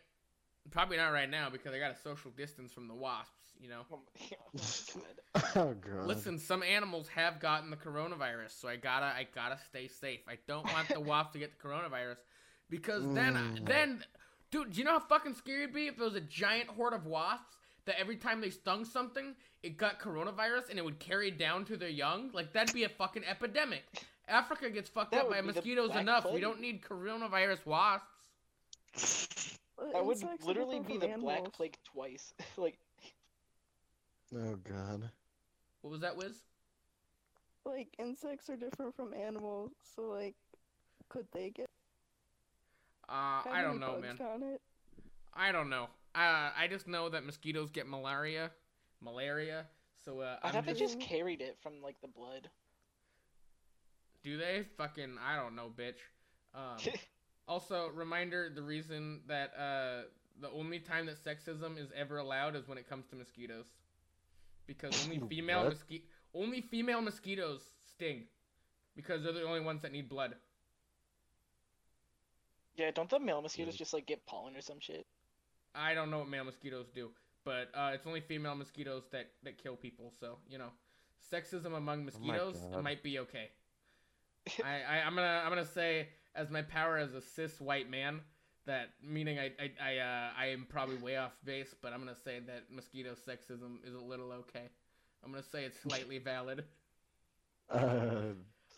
Probably 0.71 0.97
not 0.97 1.09
right 1.09 1.29
now 1.29 1.49
because 1.49 1.73
I 1.73 1.79
got 1.79 1.91
a 1.91 1.97
social 2.03 2.31
distance 2.31 2.71
from 2.71 2.87
the 2.87 2.93
wasps, 2.93 3.33
you 3.59 3.69
know. 3.69 3.81
Oh 3.91 3.97
my, 3.97 4.37
oh 4.55 5.01
god. 5.33 5.55
Oh 5.55 5.73
god. 5.73 6.05
Listen, 6.07 6.37
some 6.37 6.61
animals 6.63 7.07
have 7.09 7.39
gotten 7.39 7.69
the 7.71 7.75
coronavirus, 7.75 8.59
so 8.59 8.67
I 8.67 8.75
gotta 8.75 9.05
I 9.07 9.27
gotta 9.33 9.57
stay 9.69 9.87
safe. 9.87 10.19
I 10.27 10.37
don't 10.47 10.65
want 10.71 10.89
the 10.89 10.99
wasp 10.99 11.31
to 11.33 11.39
get 11.39 11.51
the 11.59 11.67
coronavirus 11.67 12.17
because 12.69 13.03
then 13.13 13.33
Mm. 13.33 13.65
then 13.65 14.03
dude, 14.51 14.71
do 14.71 14.79
you 14.79 14.83
know 14.83 14.93
how 14.93 14.99
fucking 14.99 15.35
scary 15.35 15.63
it'd 15.63 15.75
be 15.75 15.87
if 15.87 15.97
there 15.97 16.05
was 16.05 16.15
a 16.15 16.21
giant 16.21 16.69
horde 16.69 16.93
of 16.93 17.05
wasps 17.05 17.57
that 17.85 17.99
every 17.99 18.15
time 18.15 18.41
they 18.41 18.49
stung 18.49 18.85
something, 18.85 19.35
it 19.63 19.77
got 19.77 19.99
coronavirus 19.99 20.69
and 20.69 20.79
it 20.79 20.85
would 20.85 20.99
carry 20.99 21.31
down 21.31 21.65
to 21.65 21.77
their 21.77 21.89
young? 21.89 22.29
Like 22.33 22.53
that'd 22.53 22.73
be 22.73 22.83
a 22.83 22.89
fucking 22.89 23.23
epidemic. 23.25 23.83
Africa 24.27 24.69
gets 24.69 24.89
fucked 24.89 25.11
That 25.11 25.21
up 25.21 25.31
by 25.31 25.41
mosquitoes 25.41 25.89
Black 25.89 26.01
enough. 26.01 26.31
We 26.31 26.39
don't 26.39 26.61
need 26.61 26.81
coronavirus 26.81 27.65
wasps. 27.65 29.57
That 29.93 30.05
would 30.05 30.17
insects 30.17 30.45
literally 30.45 30.79
be 30.79 30.97
from 30.97 31.11
the 31.11 31.17
black 31.17 31.51
plague 31.53 31.77
twice. 31.83 32.33
like, 32.57 32.77
Oh 34.35 34.55
god. 34.63 35.09
What 35.81 35.91
was 35.91 36.01
that, 36.01 36.15
Wiz? 36.15 36.43
Like 37.65 37.87
insects 37.97 38.49
are 38.49 38.55
different 38.55 38.95
from 38.95 39.13
animals, 39.13 39.71
so 39.95 40.03
like, 40.03 40.35
could 41.07 41.25
they 41.33 41.49
get? 41.49 41.69
Uh, 43.09 43.41
I 43.51 43.61
don't 43.61 43.79
know, 43.79 43.97
man. 43.97 44.17
got 44.17 44.41
it? 44.41 44.61
I 45.33 45.51
don't 45.51 45.69
know. 45.69 45.89
Uh, 46.15 46.51
I 46.57 46.67
just 46.69 46.87
know 46.87 47.09
that 47.09 47.25
mosquitoes 47.25 47.71
get 47.71 47.87
malaria, 47.87 48.51
malaria. 49.01 49.67
So 50.05 50.21
uh, 50.21 50.37
I 50.43 50.49
I'm 50.49 50.53
thought 50.53 50.65
they 50.65 50.73
just, 50.73 50.99
just 50.99 50.99
carried 50.99 51.41
it 51.41 51.57
from 51.61 51.81
like 51.81 51.99
the 52.01 52.07
blood. 52.07 52.49
do 54.23 54.37
they 54.37 54.65
fucking 54.77 55.17
I 55.23 55.35
don't 55.35 55.55
know, 55.55 55.71
bitch. 55.75 55.99
Um, 56.53 56.77
also, 57.47 57.89
reminder: 57.93 58.49
the 58.53 58.61
reason 58.61 59.21
that 59.27 59.53
uh, 59.57 60.03
the 60.41 60.49
only 60.51 60.79
time 60.79 61.05
that 61.07 61.23
sexism 61.23 61.77
is 61.77 61.91
ever 61.95 62.17
allowed 62.17 62.55
is 62.55 62.67
when 62.67 62.77
it 62.77 62.87
comes 62.89 63.07
to 63.07 63.15
mosquitoes, 63.15 63.65
because 64.67 64.93
only 65.03 65.19
female 65.29 65.65
What? 65.65 65.73
mosqui- 65.75 66.03
only 66.33 66.61
female 66.61 67.01
mosquitoes 67.01 67.61
sting, 67.93 68.25
because 68.95 69.23
they're 69.23 69.33
the 69.33 69.43
only 69.43 69.61
ones 69.61 69.81
that 69.83 69.91
need 69.91 70.09
blood. 70.09 70.35
Yeah, 72.79 72.91
don't 72.91 73.09
the 73.09 73.19
male 73.19 73.41
mosquitoes 73.41 73.75
just 73.75 73.93
like 73.93 74.05
get 74.05 74.25
pollen 74.25 74.55
or 74.55 74.61
some 74.61 74.79
shit? 74.79 75.05
I 75.75 75.93
don't 75.93 76.09
know 76.09 76.19
what 76.19 76.29
male 76.29 76.45
mosquitoes 76.45 76.87
do, 76.93 77.09
but 77.45 77.69
uh, 77.75 77.91
it's 77.93 78.07
only 78.07 78.21
female 78.21 78.55
mosquitoes 78.55 79.03
that, 79.11 79.27
that 79.43 79.61
kill 79.61 79.75
people. 79.75 80.13
So 80.19 80.37
you 80.49 80.57
know, 80.57 80.69
sexism 81.31 81.75
among 81.75 82.05
mosquitoes 82.05 82.57
God. 82.71 82.83
might 82.83 83.03
be 83.03 83.19
okay. 83.19 83.49
I, 84.63 84.81
I 84.89 84.97
I'm 85.05 85.15
gonna 85.15 85.41
I'm 85.43 85.49
gonna 85.49 85.65
say 85.65 86.07
as 86.35 86.49
my 86.49 86.61
power 86.61 86.97
as 86.97 87.13
a 87.13 87.21
cis 87.21 87.59
white 87.59 87.89
man 87.89 88.21
that 88.65 88.89
meaning 89.03 89.37
I 89.39 89.51
I 89.59 89.71
I, 89.81 89.97
uh, 89.97 90.29
I 90.37 90.45
am 90.47 90.65
probably 90.69 90.95
way 90.97 91.17
off 91.17 91.33
base, 91.43 91.75
but 91.81 91.91
I'm 91.93 91.99
gonna 91.99 92.15
say 92.23 92.39
that 92.47 92.63
mosquito 92.71 93.13
sexism 93.27 93.85
is 93.85 93.93
a 93.93 93.99
little 93.99 94.31
okay. 94.31 94.69
I'm 95.23 95.31
gonna 95.31 95.43
say 95.43 95.65
it's 95.65 95.79
slightly 95.81 96.17
valid. 96.17 96.63
Uh, 97.71 98.33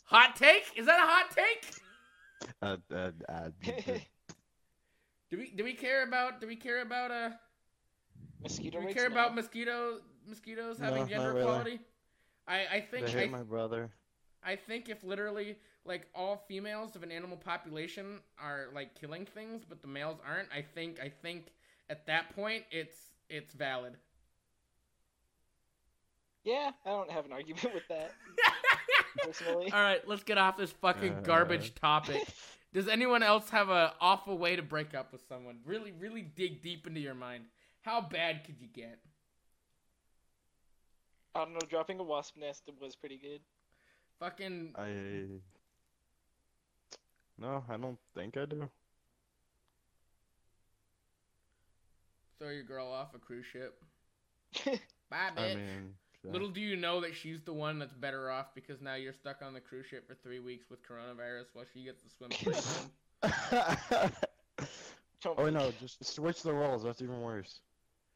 Hot 0.08 0.36
take? 0.36 0.66
Is 0.76 0.86
that 0.86 1.00
a 1.00 1.08
hot 1.08 1.32
take? 1.32 1.66
Uh, 2.62 2.78
uh, 2.94 3.12
uh, 3.30 3.50
Do 5.30 5.38
we 5.38 5.50
do 5.56 5.64
we 5.64 5.74
care 5.74 6.04
about 6.04 6.42
do 6.42 6.48
we 6.48 6.56
care 6.56 6.82
about 6.82 7.12
uh 7.12 7.30
Mosquito 8.42 8.80
Do 8.80 8.86
we 8.88 8.94
care 8.94 9.08
no. 9.08 9.14
about 9.14 9.36
mosquito 9.36 10.02
mosquitoes 10.28 10.80
having 10.80 11.04
No, 11.04 11.10
gender 11.10 11.34
really. 11.34 11.42
equality? 11.42 11.80
I 12.48 12.68
I 12.68 12.82
think 12.82 13.08
They 13.08 13.24
I, 13.24 13.28
my 13.28 13.44
brother. 13.44 13.92
I 14.44 14.56
think 14.56 14.90
if 14.90 15.04
literally 15.04 15.58
like 15.86 16.08
all 16.16 16.38
females 16.48 16.96
of 16.96 17.04
an 17.04 17.12
animal 17.12 17.38
population 17.38 18.20
are 18.38 18.68
like 18.74 18.96
killing 18.96 19.26
things, 19.26 19.64
but 19.68 19.82
the 19.82 19.88
males 19.88 20.20
aren't, 20.26 20.50
I 20.52 20.62
think 20.62 21.00
I 21.00 21.10
think 21.10 21.48
at 21.90 22.06
that 22.08 22.36
point 22.36 22.64
it's 22.72 23.12
it's 23.30 23.54
valid. 23.54 23.98
Yeah, 26.44 26.72
I 26.86 26.90
don't 26.90 27.12
have 27.12 27.26
an 27.26 27.32
argument 27.34 27.74
with 27.74 27.88
that 27.90 28.12
personally. 29.18 29.72
All 29.72 29.82
right, 29.82 30.06
let's 30.08 30.24
get 30.24 30.38
off 30.38 30.58
this 30.58 30.72
fucking 30.72 31.14
Uh. 31.18 31.22
garbage 31.22 31.76
topic. 31.76 32.28
Does 32.74 32.88
anyone 32.88 33.22
else 33.24 33.50
have 33.50 33.70
an 33.70 33.92
awful 34.00 34.38
way 34.38 34.56
to 34.56 34.62
break 34.62 34.94
up 34.96 35.12
with 35.12 35.22
someone? 35.28 35.60
Really, 35.66 35.92
really 35.92 36.22
dig 36.22 36.62
deep 36.62 36.88
into 36.88 37.00
your 37.02 37.14
mind. 37.16 37.46
How 37.82 38.00
bad 38.02 38.46
could 38.46 38.60
you 38.62 38.68
get? 38.68 39.00
I 41.36 41.40
don't 41.40 41.54
know. 41.54 41.60
Dropping 41.70 42.00
a 42.00 42.04
wasp 42.04 42.38
nest 42.38 42.70
was 42.80 42.96
pretty 42.96 43.18
good. 43.18 43.42
Fucking 44.20 44.74
I. 44.78 45.26
No, 47.38 47.64
I 47.70 47.78
don't 47.78 47.98
think 48.16 48.38
I 48.38 48.46
do. 48.46 48.70
throw 52.40 52.50
your 52.50 52.64
girl 52.64 52.88
off 52.88 53.14
a 53.14 53.20
cruise 53.20 53.46
ship. 53.46 53.84
Bye, 55.10 55.30
bitch. 55.38 55.52
I 55.52 55.56
mean. 55.56 55.94
Yeah. 56.24 56.32
Little 56.32 56.50
do 56.50 56.62
you 56.62 56.76
know 56.76 57.02
that 57.02 57.16
she's 57.16 57.42
the 57.42 57.54
one 57.54 57.80
that's 57.80 57.94
better 57.94 58.30
off 58.30 58.48
because 58.56 58.82
now 58.82 58.96
you're 58.96 59.14
stuck 59.14 59.42
on 59.42 59.54
the 59.54 59.60
cruise 59.60 59.86
ship 59.88 60.08
for 60.08 60.16
three 60.16 60.40
weeks 60.40 60.70
with 60.70 60.80
coronavirus 60.88 61.46
while 61.54 61.66
she 61.74 61.84
gets 61.84 62.02
to 62.04 62.10
swim 62.10 62.32
straight 62.32 62.56
home. 62.56 64.12
Don't 65.24 65.38
oh 65.40 65.50
no, 65.50 65.72
just 65.80 66.04
switch 66.04 66.42
the 66.42 66.54
roles. 66.54 66.84
That's 66.84 67.02
even 67.02 67.22
worse. 67.22 67.62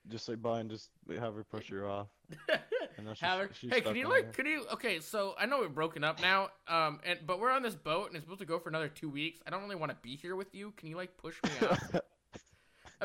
Just 0.08 0.26
say 0.26 0.36
bye 0.36 0.60
and 0.60 0.70
just 0.70 0.90
have 1.20 1.36
her 1.36 1.44
push 1.44 1.70
you 1.70 1.86
off. 1.86 2.08
And 2.98 3.10
she's, 3.10 3.20
Have 3.20 3.40
her- 3.40 3.50
she's 3.54 3.72
hey, 3.74 3.82
can 3.82 3.96
you 3.96 4.08
like? 4.08 4.24
there. 4.24 4.32
Could 4.32 4.48
you? 4.48 4.66
Okay, 4.72 5.00
so 5.00 5.36
I 5.38 5.46
know 5.46 5.60
we're 5.60 5.68
broken 5.70 6.04
up 6.04 6.22
now. 6.22 6.50
Um, 6.68 7.00
and 7.04 7.20
but 7.26 7.40
we're 7.40 7.52
on 7.52 7.62
this 7.62 7.76
boat 7.76 8.08
and 8.08 8.16
it's 8.16 8.24
supposed 8.24 8.40
to 8.40 8.46
go 8.46 8.58
for 8.60 8.70
another 8.70 8.88
two 8.88 9.10
weeks. 9.10 9.42
I 9.46 9.50
don't 9.50 9.62
really 9.64 9.76
want 9.76 9.92
to 9.92 9.98
be 10.02 10.16
here 10.16 10.36
with 10.36 10.54
you. 10.56 10.72
Can 10.78 10.88
you 10.88 10.96
like 10.96 11.18
push 11.18 11.36
me 11.44 11.68
off? 11.68 11.96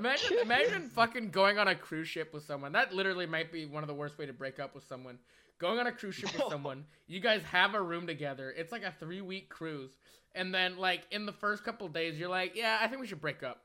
Imagine, 0.00 0.38
imagine 0.42 0.88
fucking 0.88 1.30
going 1.30 1.58
on 1.58 1.68
a 1.68 1.74
cruise 1.74 2.08
ship 2.08 2.32
with 2.32 2.42
someone. 2.44 2.72
That 2.72 2.94
literally 2.94 3.26
might 3.26 3.52
be 3.52 3.66
one 3.66 3.82
of 3.82 3.86
the 3.88 3.94
worst 3.94 4.16
way 4.18 4.26
to 4.26 4.32
break 4.32 4.58
up 4.58 4.74
with 4.74 4.84
someone. 4.84 5.18
Going 5.58 5.78
on 5.78 5.86
a 5.86 5.92
cruise 5.92 6.14
ship 6.14 6.32
with 6.32 6.44
someone, 6.48 6.84
you 7.06 7.20
guys 7.20 7.42
have 7.42 7.74
a 7.74 7.82
room 7.82 8.06
together. 8.06 8.52
It's 8.56 8.72
like 8.72 8.82
a 8.82 8.94
three 8.98 9.20
week 9.20 9.50
cruise, 9.50 9.90
and 10.34 10.54
then 10.54 10.78
like 10.78 11.02
in 11.10 11.26
the 11.26 11.32
first 11.32 11.64
couple 11.64 11.86
days, 11.88 12.18
you're 12.18 12.30
like, 12.30 12.56
yeah, 12.56 12.78
I 12.80 12.88
think 12.88 13.00
we 13.02 13.06
should 13.06 13.20
break 13.20 13.42
up. 13.42 13.60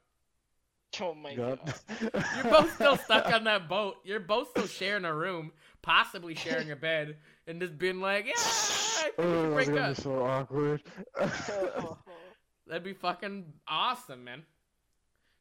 Oh 1.02 1.14
my 1.14 1.32
Yup. 1.32 1.66
god. 1.66 1.74
You're 2.36 2.52
both 2.52 2.74
still 2.76 2.96
stuck 2.96 3.26
on 3.34 3.44
that 3.46 3.68
boat. 3.68 3.96
You're 4.06 4.20
both 4.22 4.50
still 4.52 4.68
sharing 4.68 5.04
a 5.04 5.14
room, 5.14 5.52
possibly 5.82 6.36
sharing 6.36 6.72
a 6.72 6.76
bed, 6.78 7.18
and 7.48 7.60
just 7.60 7.78
being 7.78 8.00
like, 8.00 8.26
yeah, 8.26 8.34
I 8.38 9.02
think 9.04 9.18
we 9.18 9.24
should 9.24 9.36
Oh, 9.36 9.54
break 9.54 9.68
that's 9.68 9.70
gonna 9.70 9.82
up. 9.90 9.96
be 9.98 10.02
so 10.02 10.24
awkward. 10.26 10.84
Oh, 11.20 11.98
That'd 12.68 12.84
be 12.84 12.94
fucking 12.94 13.46
awesome, 13.68 14.24
man. 14.24 14.44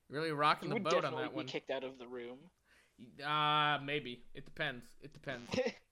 Really 0.09 0.33
rocking 0.33 0.69
you 0.69 0.75
the 0.75 0.81
boat 0.81 0.95
on 0.95 1.03
definitely 1.03 1.23
that 1.25 1.31
be 1.31 1.37
one. 1.37 1.47
kicked 1.47 1.71
out 1.71 1.85
of 1.85 1.99
the 1.99 2.07
room. 2.07 2.39
Uh, 3.25 3.79
maybe. 3.85 4.23
It 4.35 4.45
depends. 4.45 4.85
It 5.03 5.13
depends. 5.13 5.51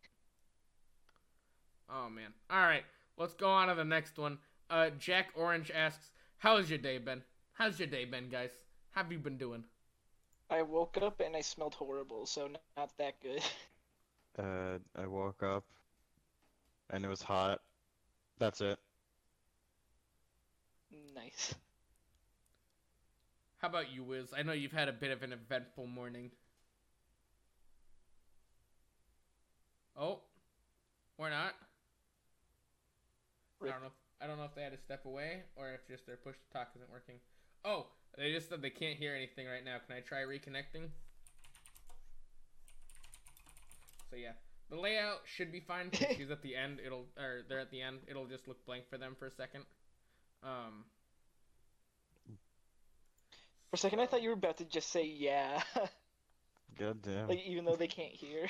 Oh 1.95 2.09
man. 2.09 2.33
All 2.49 2.63
right, 2.63 2.85
let's 3.19 3.35
go 3.35 3.49
on 3.49 3.69
to 3.69 3.75
the 3.75 3.85
next 3.85 4.19
one. 4.19 4.39
Uh, 4.71 4.91
Jack 4.99 5.29
Orange 5.35 5.71
asks, 5.71 6.11
"How's 6.39 6.71
your 6.71 6.79
day 6.79 6.97
been? 6.99 7.23
How's 7.53 7.79
your 7.79 7.89
day 7.89 8.07
been, 8.07 8.31
guys? 8.31 8.51
How 8.93 9.03
have 9.03 9.13
you 9.13 9.19
been 9.19 9.37
doing?" 9.37 9.65
I 10.49 10.63
woke 10.63 10.97
up 11.01 11.21
and 11.21 11.37
I 11.37 11.43
smelled 11.43 11.75
horrible, 11.75 12.25
so 12.27 12.49
not 12.77 12.97
that 12.99 13.21
good. 13.21 13.43
uh, 14.39 14.79
I 14.97 15.07
woke 15.07 15.43
up, 15.43 15.65
and 16.91 17.05
it 17.05 17.09
was 17.09 17.23
hot. 17.23 17.61
That's 18.39 18.61
it. 18.63 18.79
nice. 21.15 21.55
How 23.63 23.69
about 23.69 23.93
you, 23.93 24.03
Wiz? 24.03 24.33
I 24.37 24.43
know 24.43 24.53
you've 24.53 24.73
had 24.73 24.89
a 24.89 24.93
bit 24.93 25.13
of 25.13 25.23
an 25.23 25.33
eventful 25.33 25.87
morning. 25.87 26.33
Oh, 29.97 30.19
or 31.17 31.31
not. 31.31 31.55
I 33.63 33.67
don't 33.69 33.81
know. 33.83 33.87
If, 33.87 33.93
I 34.21 34.27
don't 34.27 34.39
know 34.39 34.45
if 34.45 34.55
they 34.57 34.63
had 34.63 34.73
to 34.73 34.79
step 34.79 35.05
away 35.05 35.43
or 35.55 35.71
if 35.71 35.87
just 35.87 36.07
their 36.09 36.17
push 36.17 36.35
to 36.35 36.59
talk 36.59 36.71
isn't 36.75 36.91
working. 36.91 37.15
Oh, 37.65 37.87
they 38.19 38.33
just 38.33 38.49
said 38.49 38.63
they 38.63 38.71
can't 38.71 38.99
hear 38.99 39.15
anything 39.15 39.47
right 39.47 39.65
now. 39.65 39.77
Can 39.87 39.95
I 39.97 40.01
try 40.01 40.23
reconnecting? 40.23 40.89
So 44.11 44.17
yeah, 44.17 44.33
the 44.71 44.77
layout 44.77 45.21
should 45.25 45.53
be 45.53 45.61
fine. 45.61 45.91
she's 46.17 46.33
at 46.33 46.43
the 46.43 46.57
end. 46.57 46.81
It'll 46.85 47.07
or 47.17 47.43
they're 47.49 47.61
at 47.61 47.71
the 47.71 47.81
end. 47.81 48.01
It'll 48.09 48.27
just 48.27 48.49
look 48.49 48.67
blank 48.67 48.91
for 48.91 48.99
them 48.99 49.15
for 49.17 49.27
a 49.27 49.31
second. 49.31 49.63
Um. 50.43 50.85
For 53.73 53.77
a 53.77 53.79
second, 53.79 54.01
I 54.01 54.07
thought 54.07 54.21
you 54.21 54.29
were 54.29 54.35
about 54.35 54.59
to 54.59 54.67
just 54.67 54.93
say 54.93 55.07
yeah, 55.07 55.63
God 56.79 57.01
damn. 57.01 57.27
like 57.27 57.41
even 57.47 57.65
though 57.65 57.75
they 57.75 57.87
can't 57.87 58.13
hear. 58.13 58.47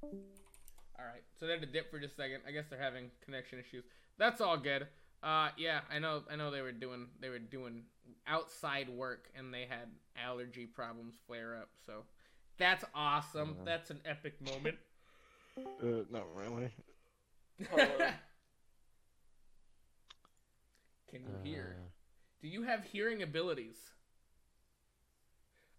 All 0.04 1.04
right, 1.04 1.24
so 1.40 1.46
they 1.46 1.54
had 1.54 1.60
to 1.62 1.66
dip 1.66 1.90
for 1.90 1.98
just 1.98 2.14
a 2.14 2.16
second. 2.16 2.42
I 2.46 2.52
guess 2.52 2.66
they're 2.70 2.80
having 2.80 3.10
connection 3.24 3.58
issues. 3.58 3.82
That's 4.18 4.40
all 4.40 4.56
good. 4.56 4.86
Uh, 5.20 5.48
yeah, 5.58 5.80
I 5.92 5.98
know. 5.98 6.22
I 6.30 6.36
know 6.36 6.52
they 6.52 6.60
were 6.60 6.70
doing 6.70 7.08
they 7.20 7.28
were 7.28 7.40
doing 7.40 7.82
outside 8.28 8.88
work 8.88 9.28
and 9.36 9.52
they 9.52 9.66
had 9.68 9.88
allergy 10.16 10.66
problems 10.66 11.16
flare 11.26 11.56
up. 11.56 11.70
So 11.84 12.04
that's 12.56 12.84
awesome. 12.94 13.56
Yeah. 13.58 13.64
That's 13.64 13.90
an 13.90 13.98
epic 14.04 14.34
moment. 14.40 14.76
Uh, 15.56 16.02
not 16.10 16.24
really. 16.34 16.68
Oh. 17.72 17.86
Can 21.08 21.20
you 21.20 21.36
hear? 21.44 21.76
Uh, 21.78 21.93
Do 22.42 22.48
you 22.48 22.62
have 22.62 22.84
hearing 22.84 23.22
abilities? 23.22 23.76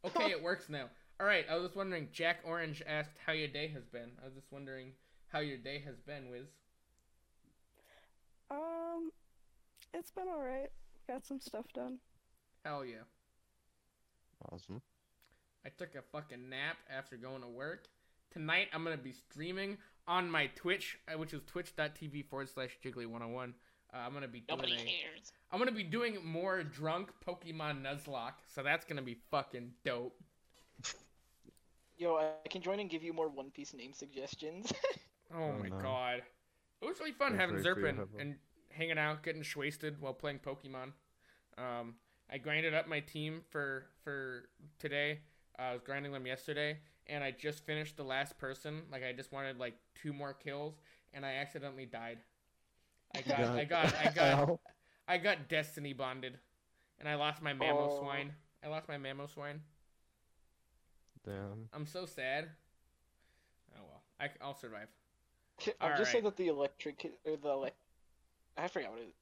Okay, 0.03 0.32
it 0.32 0.41
works 0.43 0.70
now. 0.70 0.86
All 1.20 1.26
right, 1.26 1.45
I 1.49 1.56
was 1.56 1.66
just 1.66 1.76
wondering. 1.76 2.10
Jack 2.12 2.39
Orange 2.45 2.82
asked 2.88 3.18
how 3.26 3.34
your 3.34 3.47
day 3.47 3.68
has 3.70 3.86
been. 3.86 4.12
I 4.22 4.26
was 4.26 4.34
just 4.34 4.51
wondering 4.51 4.91
how 5.28 5.39
your 5.39 5.58
day 5.58 5.82
has 5.86 5.95
been, 6.01 6.30
Wiz. 6.30 6.47
Um, 8.51 9.12
it's 9.93 10.12
been 10.12 10.28
alright. 10.28 10.72
Got 11.08 11.26
some 11.26 11.39
stuff 11.39 11.66
done. 11.74 11.99
Hell 12.64 12.84
yeah. 12.86 13.03
awesome. 14.51 14.82
I 15.66 15.70
took 15.70 15.95
a 15.95 16.01
fucking 16.12 16.49
nap 16.49 16.78
after 16.95 17.16
going 17.18 17.41
to 17.41 17.47
work. 17.47 17.88
Tonight 18.32 18.68
I'm 18.74 18.84
gonna 18.84 18.97
be 18.97 19.14
streaming 19.14 19.78
on 20.08 20.30
my 20.30 20.47
Twitch, 20.56 20.99
uh, 21.08 21.18
which 21.18 21.34
is 21.34 21.41
twitch.tv 21.47 22.26
forward 22.26 22.49
slash 22.49 22.78
jiggly101. 22.84 23.53
Uh, 23.96 24.00
I'm 24.06 24.14
gonna 24.14 24.28
be 24.28 24.41
doing 24.41 24.60
Nobody 24.60 24.74
a, 24.74 24.78
cares. 24.78 25.32
I'm 25.52 25.60
gonna 25.60 25.72
be 25.72 25.84
doing 25.84 26.18
more 26.26 26.64
drunk 26.64 27.12
Pokemon 27.26 27.82
Nuzlocke, 27.82 28.34
so 28.48 28.62
that's 28.62 28.84
gonna 28.86 29.02
be 29.02 29.18
fucking 29.32 29.72
dope. 29.86 30.20
Yo, 31.98 32.18
I 32.18 32.48
can 32.50 32.62
join 32.62 32.82
and 32.82 32.89
give 32.89 33.04
you 33.04 33.14
more 33.14 33.30
One 33.30 33.52
Piece 33.52 33.74
name 33.74 33.93
suggestions. 33.93 34.72
Oh, 35.34 35.46
Oh, 35.46 35.54
my 35.60 35.70
no. 35.70 35.78
god. 35.80 36.22
It 36.80 36.86
was 36.86 37.00
really 37.00 37.12
fun 37.12 37.32
That's 37.32 37.41
having 37.50 37.64
very 37.64 37.76
Zerpin 37.82 37.96
Hubble. 37.98 38.20
and 38.20 38.36
hanging 38.70 39.00
out, 39.00 39.24
getting 39.24 39.43
wasted 39.56 40.00
while 40.00 40.14
playing 40.14 40.38
Pokemon. 40.38 40.91
Um, 41.58 41.96
I 42.32 42.38
grinded 42.38 42.76
up 42.76 42.88
my 42.88 43.00
team 43.00 43.41
for 43.50 43.88
for 44.04 44.50
today. 44.78 45.22
Uh, 45.58 45.62
I 45.64 45.74
was 45.74 45.82
grinding 45.82 46.12
them 46.12 46.28
yesterday, 46.28 46.78
and 47.08 47.24
I 47.24 47.32
just 47.32 47.66
finished 47.66 47.98
the 47.98 48.04
last 48.04 48.38
person. 48.38 48.84
Like 48.91 49.04
I 49.04 49.14
just 49.14 49.32
wanted 49.32 49.58
like 49.58 49.74
two 49.96 50.14
more 50.14 50.34
kills, 50.34 50.76
and 51.12 51.26
I 51.26 51.34
accidentally 51.34 51.88
died. 51.88 52.20
I 53.16 53.22
got, 53.22 53.39
I 53.39 53.66
got, 53.66 53.95
I 53.95 54.11
got, 54.16 54.49
Ow. 54.49 54.59
I 55.07 55.18
got 55.18 55.47
Destiny 55.49 55.93
bonded, 55.93 56.38
and 56.99 57.07
I 57.07 57.16
lost 57.16 57.41
my 57.41 57.53
Mammo 57.53 57.89
Oh. 57.91 57.99
Swine. 58.01 58.34
I 58.63 58.68
lost 58.68 58.88
my 58.88 58.97
Mamoswine. 58.97 59.59
Damn. 61.24 61.70
I'm 61.74 61.86
so 61.86 62.05
sad. 62.05 62.49
Oh 63.76 63.82
well, 63.88 64.01
I, 64.20 64.30
I'll 64.43 64.55
survive. 64.55 64.88
I'm 65.59 65.66
just 65.66 65.82
Alright. 65.82 66.07
sad 66.07 66.24
that 66.26 66.38
the 66.38 66.47
electric 66.47 67.05
or 67.26 67.38
the 67.38 67.47
elec 67.47 67.72
I 68.57 68.68
forgot 68.68 68.91
what 68.91 68.99
it 68.99 69.07
is. 69.09 69.13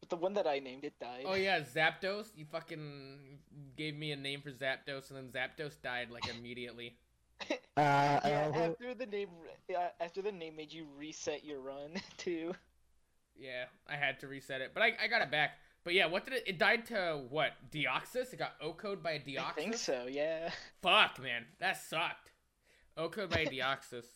But 0.00 0.10
the 0.10 0.16
one 0.16 0.34
that 0.34 0.46
I 0.46 0.58
named 0.58 0.84
it 0.84 0.94
died. 1.00 1.24
Oh 1.26 1.34
yeah, 1.34 1.60
Zapdos. 1.60 2.28
You 2.36 2.44
fucking 2.44 3.38
gave 3.76 3.96
me 3.96 4.12
a 4.12 4.16
name 4.16 4.42
for 4.42 4.50
Zapdos, 4.50 5.10
and 5.10 5.18
then 5.18 5.28
Zapdos 5.32 5.80
died 5.82 6.10
like 6.10 6.28
immediately. 6.28 6.96
Ah, 7.76 8.20
yeah, 8.24 8.50
after 8.54 8.94
the 8.94 9.06
name 9.06 9.28
yeah, 9.68 9.88
after 10.00 10.22
the 10.22 10.32
name 10.32 10.56
made 10.56 10.72
you 10.72 10.86
reset 10.98 11.44
your 11.44 11.60
run 11.60 11.92
too. 12.16 12.54
Yeah, 13.38 13.64
I 13.88 13.96
had 13.96 14.20
to 14.20 14.28
reset 14.28 14.60
it, 14.60 14.72
but 14.74 14.82
I, 14.82 14.92
I 15.02 15.08
got 15.08 15.22
it 15.22 15.30
back. 15.30 15.58
But 15.84 15.94
yeah, 15.94 16.06
what 16.06 16.24
did 16.24 16.34
it? 16.34 16.44
It 16.46 16.58
died 16.58 16.86
to 16.86 17.22
what? 17.28 17.52
Deoxys? 17.70 18.32
It 18.32 18.38
got 18.38 18.60
OHKO'd 18.60 19.02
by 19.02 19.12
a 19.12 19.20
Deoxys. 19.20 19.38
I 19.38 19.52
think 19.52 19.74
so, 19.74 20.06
yeah. 20.10 20.50
Fuck, 20.82 21.22
man, 21.22 21.44
that 21.60 21.76
sucked. 21.80 22.32
OHKO'd 22.98 23.30
by 23.30 23.40
a 23.40 23.46
Deoxys, 23.46 24.06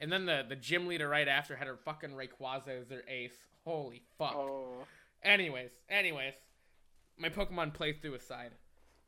and 0.00 0.12
then 0.12 0.26
the 0.26 0.44
the 0.48 0.56
gym 0.56 0.86
leader 0.86 1.08
right 1.08 1.28
after 1.28 1.56
had 1.56 1.68
a 1.68 1.76
fucking 1.76 2.10
Rayquaza 2.10 2.80
as 2.80 2.88
their 2.88 3.08
ace. 3.08 3.46
Holy 3.64 4.02
fuck. 4.18 4.34
Oh. 4.34 4.86
Anyways, 5.22 5.70
anyways, 5.88 6.34
my 7.16 7.30
Pokemon 7.30 7.74
playthrough 7.74 8.16
aside, 8.16 8.50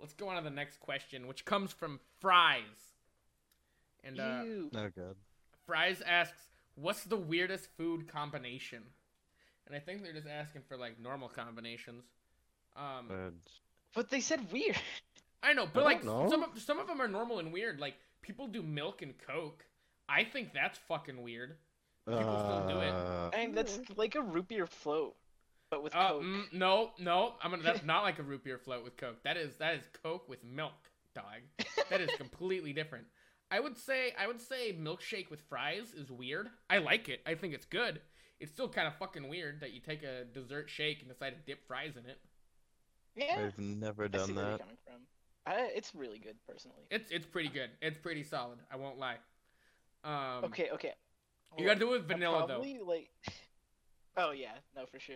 let's 0.01 0.15
go 0.15 0.29
on 0.29 0.37
to 0.37 0.43
the 0.43 0.55
next 0.55 0.81
question, 0.81 1.27
which 1.27 1.45
comes 1.45 1.73
from 1.73 2.01
Fries. 2.21 2.95
And 4.03 4.19
uh, 4.19 4.43
Ew. 4.45 4.71
Oh 4.75 4.89
god. 4.97 5.17
Fries 5.67 6.01
asks, 6.07 6.49
"What's 6.77 7.05
the 7.05 7.17
weirdest 7.17 7.69
food 7.77 8.09
combination?" 8.09 8.85
And 9.67 9.75
I 9.75 9.81
think 9.81 10.03
they're 10.03 10.13
just 10.13 10.29
asking 10.29 10.63
for 10.69 10.77
like 10.77 11.01
normal 11.01 11.29
combinations. 11.29 12.05
Um, 12.77 13.07
But 13.09 13.33
But 13.95 14.11
they 14.11 14.21
said 14.21 14.53
weird. 14.53 14.77
I 15.43 15.53
know, 15.53 15.67
but 15.73 15.81
I 15.83 15.85
like 15.85 16.05
know. 16.05 16.29
some 16.31 16.43
of 16.43 16.59
some 16.61 16.79
of 16.79 16.87
them 16.87 17.01
are 17.01 17.09
normal 17.09 17.39
and 17.39 17.53
weird. 17.53 17.79
Like 17.81 17.95
people 18.23 18.47
do 18.47 18.63
milk 18.63 19.03
and 19.03 19.15
Coke. 19.19 19.65
I 20.09 20.25
think 20.25 20.53
that's 20.53 20.79
fucking 20.89 21.23
weird. 21.23 21.57
People 22.07 22.23
still 22.39 22.69
do 22.69 22.81
it. 22.81 22.91
uh, 22.93 23.31
I 23.35 23.47
mean, 23.47 23.55
that's 23.55 23.79
like 23.97 24.15
a 24.15 24.23
root 24.23 24.47
beer 24.49 24.67
float, 24.67 25.17
but 25.71 25.83
with 25.83 25.95
Uh, 25.95 26.11
Coke. 26.11 26.23
mm, 26.23 26.53
no, 26.53 26.93
no, 27.01 27.35
I'm 27.43 27.51
gonna. 27.51 27.63
That's 27.65 27.83
not 27.85 28.03
like 28.03 28.19
a 28.21 28.23
root 28.23 28.45
beer 28.45 28.59
float 28.59 28.85
with 28.85 28.97
Coke. 28.97 29.23
That 29.25 29.37
is 29.37 29.57
that 29.57 29.75
is 29.75 29.85
Coke 30.03 30.29
with 30.29 30.43
milk, 30.45 30.91
dog. 31.15 31.43
That 31.91 32.01
is 32.01 32.11
completely 32.17 32.73
different. 32.73 33.07
I 33.51 33.59
would 33.61 33.77
say 33.77 34.15
I 34.19 34.27
would 34.27 34.41
say 34.41 34.73
milkshake 34.73 35.31
with 35.31 35.41
fries 35.43 35.93
is 35.95 36.11
weird. 36.11 36.49
I 36.71 36.79
like 36.79 37.09
it. 37.09 37.21
I 37.27 37.35
think 37.35 37.55
it's 37.55 37.67
good. 37.67 38.01
It's 38.41 38.53
still 38.53 38.69
kind 38.69 38.87
of 38.87 38.95
fucking 38.97 39.29
weird 39.29 39.61
that 39.61 39.73
you 39.73 39.81
take 39.81 40.03
a 40.03 40.25
dessert 40.25 40.69
shake 40.69 41.01
and 41.01 41.09
decide 41.09 41.31
to 41.31 41.41
dip 41.47 41.67
fries 41.67 41.97
in 41.97 42.05
it. 42.09 42.19
yeah, 43.15 43.47
I've 43.47 43.59
never 43.59 44.05
I 44.05 44.07
see 44.09 44.13
done 44.13 44.35
where 44.35 44.45
you're 44.45 44.53
that. 44.53 44.61
coming 44.61 44.77
from. 44.85 44.95
I, 45.47 45.71
it's 45.75 45.95
really 45.95 46.19
good, 46.19 46.37
personally. 46.47 46.83
It's 46.91 47.11
it's 47.11 47.25
pretty 47.27 47.49
good. 47.49 47.71
It's 47.81 47.99
pretty 47.99 48.23
solid. 48.25 48.59
I 48.71 48.77
won't 48.77 48.99
lie. 48.99 49.17
Um, 50.05 50.45
Okay, 50.45 50.71
okay. 50.75 50.93
You 51.57 51.65
gotta 51.65 51.79
do 51.81 51.89
it 51.95 52.03
with 52.03 52.11
I'll 52.11 52.17
vanilla 52.19 52.47
though. 52.49 52.85
like, 52.85 53.09
oh 54.17 54.33
yeah, 54.33 54.53
no 54.75 54.85
for 54.87 54.99
sure. 55.01 55.15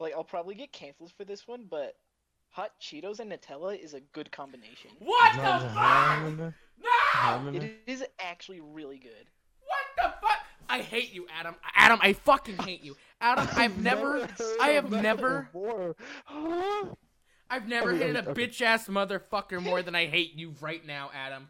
Like, 0.00 0.14
I'll 0.14 0.24
probably 0.24 0.54
get 0.54 0.72
canceled 0.72 1.12
for 1.12 1.24
this 1.26 1.46
one, 1.46 1.66
but 1.70 1.94
hot 2.48 2.70
Cheetos 2.80 3.20
and 3.20 3.30
Nutella 3.30 3.78
is 3.78 3.92
a 3.94 4.00
good 4.00 4.32
combination. 4.32 4.90
What 4.98 5.34
the 5.36 5.42
Not 5.42 5.60
fuck? 5.62 6.54
No! 6.82 6.88
ham 7.12 7.48
in 7.48 7.54
It 7.56 7.62
it? 7.64 7.78
is 7.86 8.02
actually 8.18 8.60
really 8.60 8.98
good. 8.98 9.28
What 9.60 9.84
the 9.96 10.14
fuck? 10.26 10.29
I 10.70 10.80
hate 10.82 11.12
you, 11.12 11.26
Adam. 11.38 11.54
Adam, 11.74 11.98
I 12.00 12.12
fucking 12.12 12.56
hate 12.58 12.82
you. 12.82 12.96
Adam, 13.20 13.48
I've 13.56 13.76
never, 13.82 14.28
I 14.60 14.68
have 14.70 14.90
never, 14.90 15.48
I've 17.50 17.66
never 17.68 17.92
hated 17.94 18.16
a 18.16 18.22
bitch 18.34 18.62
ass 18.62 18.86
motherfucker 18.86 19.60
more 19.60 19.82
than 19.82 19.94
I 19.96 20.06
hate 20.06 20.34
you 20.34 20.54
right 20.60 20.86
now, 20.86 21.10
Adam. 21.12 21.48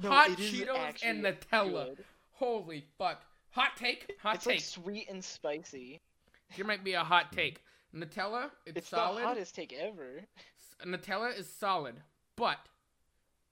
No, 0.00 0.10
Hot 0.10 0.30
Cheetos 0.30 1.00
and 1.04 1.24
Nutella. 1.24 1.86
good. 1.96 2.04
Holy 2.32 2.84
fuck. 2.98 3.22
Hot 3.50 3.76
take? 3.76 4.14
Hot 4.22 4.36
It's 4.36 4.44
take. 4.44 4.54
like 4.54 4.62
sweet 4.62 5.10
and 5.10 5.22
spicy. 5.22 6.00
Here 6.48 6.64
might 6.64 6.84
be 6.84 6.92
a 6.94 7.00
hot 7.04 7.32
take. 7.32 7.62
Nutella, 7.94 8.50
it's, 8.64 8.78
It's 8.78 8.88
solid. 8.88 9.22
the 9.22 9.26
hottest 9.26 9.54
take 9.54 9.72
ever. 9.74 10.22
Nutella 10.86 11.36
is 11.38 11.48
solid, 11.52 11.96
but 12.36 12.58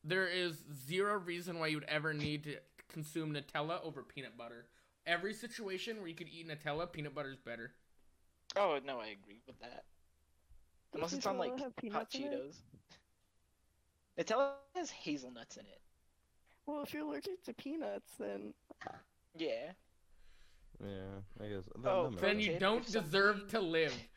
there 0.03 0.27
is 0.29 0.63
zero 0.87 1.19
reason 1.19 1.59
why 1.59 1.67
you'd 1.67 1.85
ever 1.85 2.15
need 2.15 2.45
to 2.45 2.57
consume 2.89 3.35
Nutella 3.35 3.85
over 3.85 4.03
peanut 4.03 4.39
butter. 4.39 4.67
Every 5.07 5.35
situation 5.35 5.99
where 5.99 6.09
you 6.09 6.15
could 6.15 6.29
eat 6.29 6.47
Nutella, 6.49 6.91
peanut 6.91 7.15
butter 7.15 7.31
is 7.31 7.39
better. 7.41 7.73
Oh 8.57 8.79
no, 8.85 8.99
I 9.01 9.09
agree 9.09 9.41
with 9.47 9.59
that. 9.61 9.85
Unless 10.95 11.11
Does 11.11 11.19
it's 11.19 11.27
on 11.27 11.39
like 11.39 11.59
hot 11.59 11.77
peanuts 11.77 12.15
it? 12.15 12.23
Cheetos. 12.23 12.57
Nutella 14.19 14.51
has 14.75 14.91
hazelnuts 14.91 15.57
in 15.57 15.65
it. 15.67 15.81
Well, 16.67 16.83
if 16.83 16.93
you're 16.93 17.03
allergic 17.05 17.43
to 17.45 17.55
peanuts, 17.55 18.13
then 18.19 18.55
Yeah. 19.37 19.73
Yeah, 20.83 21.21
I 21.41 21.49
guess. 21.49 21.65
that- 21.77 21.89
Oh, 21.91 22.11
that 22.11 22.21
Then 22.21 22.37
Okay, 22.37 22.53
you 22.55 22.59
don't 22.59 22.85
deserve 22.85 23.37
something- 23.37 23.51
to 23.51 23.61
live. 23.61 24.09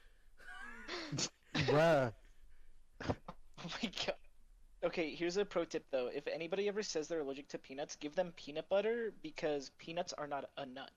Bruh. 1.54 2.14
Oh 3.66 3.70
my 3.82 3.90
god. 4.06 4.16
Okay, 4.84 5.16
here's 5.16 5.38
a 5.38 5.46
pro 5.46 5.64
tip 5.64 5.86
though. 5.92 6.10
If 6.14 6.28
anybody 6.28 6.68
ever 6.68 6.84
says 6.84 7.08
they're 7.08 7.22
allergic 7.22 7.48
to 7.50 7.58
peanuts, 7.58 7.96
give 7.96 8.16
them 8.16 8.34
peanut 8.36 8.68
butter 8.68 9.14
because 9.22 9.72
peanuts 9.78 10.14
are 10.14 10.28
not 10.28 10.46
a 10.58 10.66
nut. 10.66 10.92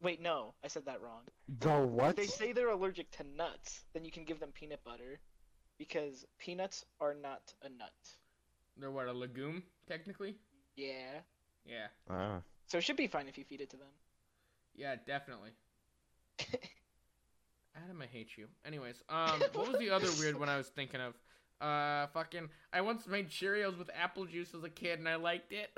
Wait, 0.00 0.22
no, 0.22 0.54
I 0.62 0.68
said 0.68 0.86
that 0.86 1.02
wrong. 1.02 1.22
The 1.58 1.80
what? 1.80 2.10
If 2.10 2.16
they 2.16 2.26
say 2.26 2.52
they're 2.52 2.70
allergic 2.70 3.10
to 3.12 3.24
nuts, 3.24 3.84
then 3.92 4.04
you 4.04 4.12
can 4.12 4.22
give 4.24 4.38
them 4.38 4.50
peanut 4.52 4.84
butter 4.84 5.18
because 5.78 6.24
peanuts 6.38 6.84
are 7.00 7.14
not 7.14 7.52
a 7.62 7.68
nut. 7.68 7.92
They're 8.76 8.92
what, 8.92 9.08
a 9.08 9.12
legume, 9.12 9.64
technically? 9.88 10.36
Yeah. 10.76 11.22
Yeah. 11.66 11.88
Ah. 12.08 12.40
So 12.68 12.78
it 12.78 12.84
should 12.84 12.96
be 12.96 13.08
fine 13.08 13.26
if 13.26 13.36
you 13.36 13.44
feed 13.44 13.60
it 13.60 13.70
to 13.70 13.76
them. 13.76 13.88
Yeah, 14.76 14.94
definitely. 15.06 15.50
Adam, 17.84 18.00
I 18.00 18.06
hate 18.06 18.36
you. 18.36 18.46
Anyways, 18.64 19.02
um, 19.08 19.40
what 19.52 19.68
was 19.68 19.78
the 19.78 19.90
other 19.90 20.08
weird 20.20 20.38
one 20.38 20.48
I 20.48 20.56
was 20.56 20.68
thinking 20.68 21.00
of? 21.00 21.14
Uh, 21.60 22.06
fucking, 22.08 22.48
I 22.72 22.80
once 22.80 23.06
made 23.06 23.28
Cheerios 23.28 23.76
with 23.76 23.90
apple 24.00 24.26
juice 24.26 24.54
as 24.54 24.62
a 24.62 24.68
kid 24.68 24.98
and 24.98 25.08
I 25.08 25.16
liked 25.16 25.52
it. 25.52 25.70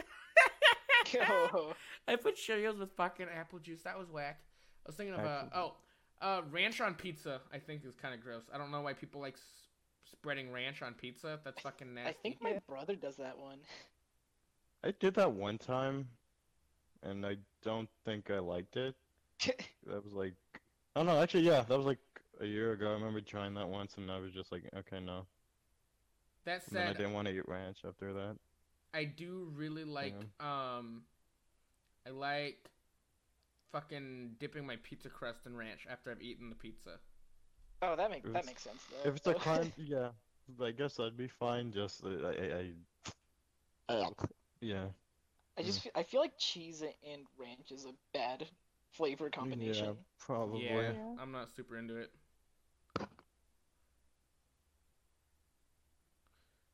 Oh, 1.28 1.72
I 2.08 2.16
put 2.16 2.36
Cheerios 2.36 2.78
with 2.78 2.92
fucking 2.92 3.26
apple 3.34 3.58
juice. 3.58 3.82
That 3.82 3.98
was 3.98 4.10
whack. 4.10 4.40
I 4.86 4.88
was 4.88 4.96
thinking 4.96 5.14
of 5.14 5.24
uh 5.24 5.44
oh, 5.54 5.72
uh 6.20 6.42
ranch 6.50 6.80
on 6.80 6.94
pizza. 6.94 7.40
I 7.52 7.58
think 7.58 7.84
is 7.84 7.94
kind 7.94 8.14
of 8.14 8.20
gross. 8.22 8.42
I 8.52 8.58
don't 8.58 8.70
know 8.70 8.82
why 8.82 8.92
people 8.92 9.20
like 9.20 9.34
s- 9.34 9.40
spreading 10.12 10.52
ranch 10.52 10.82
on 10.82 10.94
pizza. 10.94 11.38
That's 11.44 11.60
fucking 11.62 11.94
nasty. 11.94 12.10
I 12.10 12.14
think 12.22 12.42
my 12.42 12.58
brother 12.68 12.94
does 12.94 13.16
that 13.16 13.38
one. 13.38 13.58
I 14.84 14.92
did 14.98 15.14
that 15.14 15.32
one 15.32 15.58
time, 15.58 16.08
and 17.02 17.24
I 17.26 17.36
don't 17.62 17.88
think 18.04 18.30
I 18.30 18.38
liked 18.38 18.76
it. 18.76 18.94
That 19.86 20.04
was 20.04 20.12
like, 20.12 20.34
oh 20.94 21.02
no, 21.02 21.20
actually, 21.20 21.42
yeah, 21.44 21.62
that 21.62 21.76
was 21.76 21.86
like 21.86 21.98
a 22.40 22.46
year 22.46 22.72
ago. 22.72 22.90
I 22.90 22.92
remember 22.92 23.20
trying 23.20 23.54
that 23.54 23.68
once, 23.68 23.94
and 23.96 24.10
I 24.10 24.18
was 24.18 24.32
just 24.32 24.52
like, 24.52 24.62
okay, 24.76 25.00
no. 25.00 25.26
That 26.50 26.66
And 26.68 26.76
then 26.76 26.88
I 26.88 26.92
didn't 26.92 27.12
want 27.12 27.28
to 27.28 27.34
eat 27.34 27.48
ranch 27.48 27.78
after 27.86 28.12
that. 28.12 28.36
I 28.92 29.04
do 29.04 29.50
really 29.54 29.84
like 29.84 30.14
um, 30.40 31.02
I 32.06 32.10
like 32.10 32.68
fucking 33.72 34.32
dipping 34.38 34.66
my 34.66 34.76
pizza 34.82 35.08
crust 35.08 35.46
in 35.46 35.56
ranch 35.56 35.86
after 35.90 36.10
I've 36.10 36.22
eaten 36.22 36.48
the 36.48 36.56
pizza. 36.56 36.98
oh, 37.82 37.96
that 37.96 38.10
makes 38.10 38.28
that 38.32 38.46
makes 38.46 38.62
sense 38.62 38.82
though. 38.90 39.08
If 39.08 39.16
it's 39.16 39.26
a 39.26 39.34
crime, 39.38 39.72
yeah, 39.76 40.08
I 40.62 40.70
guess 40.72 40.98
I'd 40.98 41.16
be 41.16 41.28
fine. 41.28 41.72
Just 41.72 42.04
uh, 42.04 42.26
I, 42.26 42.72
I, 43.88 43.94
I 43.94 44.12
yeah. 44.60 44.86
I 45.58 45.62
just 45.62 45.80
fe- 45.82 45.90
I 45.94 46.02
feel 46.02 46.20
like 46.20 46.32
cheese 46.38 46.82
and 46.82 47.22
ranch 47.38 47.70
is 47.70 47.84
a 47.84 47.92
bad 48.12 48.46
flavor 48.92 49.30
combination. 49.30 49.84
Yeah, 49.86 49.92
probably. 50.18 50.60
Yeah, 50.64 50.92
Yeah. 50.92 51.22
I'm 51.22 51.32
not 51.32 51.50
super 51.50 51.76
into 51.76 51.96
it. 51.96 52.10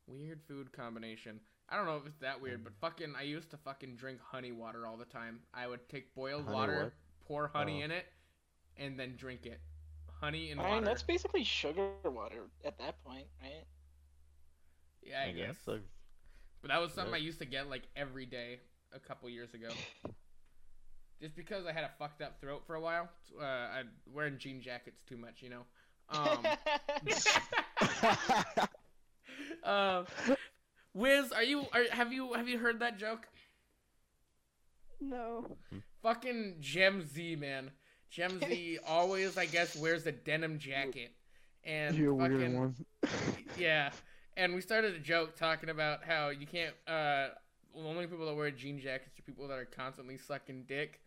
Weird 0.07 0.41
food 0.47 0.73
combination. 0.73 1.41
I 1.69 1.77
don't 1.77 1.87
know 1.87 1.97
if 1.97 2.07
it's 2.07 2.19
that 2.21 2.41
weird, 2.41 2.63
but 2.63 2.75
fucking, 2.81 3.15
I 3.19 3.23
used 3.23 3.51
to 3.51 3.57
fucking 3.57 3.97
drink 3.97 4.21
honey 4.21 4.53
water 4.53 4.87
all 4.87 4.97
the 4.97 5.05
time. 5.05 5.41
I 5.53 5.67
would 5.67 5.89
take 5.89 6.15
boiled 6.15 6.45
Honey 6.45 6.55
water, 6.55 6.83
what? 6.85 6.93
pour 7.27 7.49
honey 7.49 7.83
Oh. 7.83 7.85
in 7.87 7.91
it, 7.91 8.07
and 8.77 8.99
then 8.99 9.17
drink 9.17 9.47
it. 9.47 9.61
Honey 10.21 10.53
and 10.53 10.61
I 10.61 10.65
water. 10.65 10.75
mean, 10.77 10.85
that's 10.85 11.03
basically 11.03 11.43
sugar 11.45 11.91
water 12.05 12.45
at 12.65 12.79
that 12.79 13.03
point, 13.05 13.27
right? 13.43 13.65
yeah, 15.03 15.25
I, 15.27 15.33
guess. 15.33 15.57
I've, 15.69 15.83
But 16.63 16.69
that 16.71 16.81
was 16.81 16.93
something 16.93 17.15
I 17.15 17.19
used 17.19 17.39
to 17.41 17.45
get 17.45 17.69
like 17.69 17.83
every 17.97 18.27
day 18.27 18.61
a 18.93 19.01
couple 19.01 19.29
years 19.29 19.55
ago. 19.55 19.69
Just 21.21 21.35
because 21.35 21.67
I 21.67 21.73
had 21.73 21.83
a 21.85 21.91
fucked 21.99 22.23
up 22.23 22.41
throat 22.41 22.63
for 22.67 22.75
a 22.77 22.81
while. 22.81 23.09
Uh, 23.41 23.45
I 23.45 23.83
wearing 24.13 24.39
jean 24.39 24.61
jackets 24.61 25.03
too 25.09 25.17
much, 25.17 25.43
you 25.43 25.51
know. 25.51 25.63
Um, 26.11 26.47
uh, 29.67 30.05
Wiz, 30.95 31.33
are 31.33 31.43
you? 31.43 31.67
Are, 31.73 31.85
have 31.91 32.12
you 32.12 32.33
have 32.33 32.49
you 32.49 32.59
heard 32.59 32.81
that 32.81 32.99
joke? 32.99 33.27
no. 35.01 35.47
Fucking 36.03 36.57
Gem 36.61 37.03
Z, 37.03 37.37
man. 37.37 37.71
Gem 38.11 38.39
Z 38.41 38.79
always, 38.89 39.37
I 39.37 39.47
guess, 39.47 39.77
wears 39.77 40.07
a 40.07 40.12
denim 40.12 40.59
jacket, 40.59 41.12
and 41.64 41.97
you 41.97 42.17
fucking 42.17 42.39
weird 42.39 42.55
one. 42.55 42.75
yeah. 43.59 43.91
And 44.37 44.55
we 44.55 44.61
started 44.61 44.95
a 44.95 44.99
joke 44.99 45.37
talking 45.37 45.69
about 45.69 46.05
how 46.05 46.29
you 46.29 46.47
can't. 46.47 46.75
Uh, 46.87 47.29
the 47.75 47.83
only 47.83 48.07
people 48.07 48.27
that 48.27 48.35
wear 48.35 48.51
jean 48.51 48.79
jackets 48.79 49.19
are 49.19 49.23
people 49.23 49.49
that 49.49 49.59
are 49.59 49.64
constantly 49.64 50.17
sucking 50.17 50.64
dick. 50.69 51.01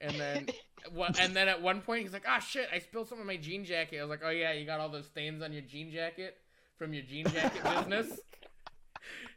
And 0.00 0.18
then, 0.18 0.46
what? 0.92 1.20
And 1.20 1.34
then 1.34 1.48
at 1.48 1.60
one 1.60 1.80
point, 1.80 2.02
he's 2.02 2.12
like, 2.12 2.24
"Ah, 2.26 2.38
shit! 2.38 2.68
I 2.72 2.78
spilled 2.78 3.08
some 3.08 3.20
of 3.20 3.26
my 3.26 3.36
jean 3.36 3.64
jacket." 3.64 3.98
I 3.98 4.02
was 4.02 4.10
like, 4.10 4.22
"Oh 4.24 4.30
yeah, 4.30 4.52
you 4.52 4.64
got 4.64 4.80
all 4.80 4.88
those 4.88 5.06
stains 5.06 5.42
on 5.42 5.52
your 5.52 5.62
jean 5.62 5.90
jacket 5.90 6.38
from 6.78 6.94
your 6.94 7.02
jean 7.02 7.26
jacket 7.26 7.60
oh 7.64 7.82
business." 7.82 8.20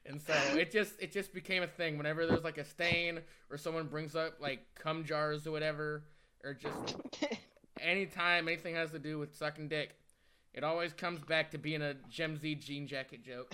And 0.05 0.21
so 0.21 0.33
it 0.55 0.71
just 0.71 0.93
it 0.99 1.11
just 1.11 1.33
became 1.33 1.63
a 1.63 1.67
thing. 1.67 1.97
Whenever 1.97 2.25
there's 2.25 2.43
like 2.43 2.57
a 2.57 2.65
stain 2.65 3.19
or 3.49 3.57
someone 3.57 3.87
brings 3.87 4.15
up 4.15 4.37
like 4.39 4.65
cum 4.75 5.05
jars 5.05 5.45
or 5.45 5.51
whatever, 5.51 6.03
or 6.43 6.53
just 6.53 6.95
anytime 7.79 8.47
anything 8.47 8.75
has 8.75 8.91
to 8.91 8.99
do 8.99 9.19
with 9.19 9.35
sucking 9.35 9.67
dick, 9.67 9.95
it 10.53 10.63
always 10.63 10.93
comes 10.93 11.21
back 11.21 11.51
to 11.51 11.57
being 11.57 11.81
a 11.81 11.95
Gem 12.09 12.37
Z 12.37 12.55
jean 12.55 12.87
jacket 12.87 13.23
joke. 13.23 13.53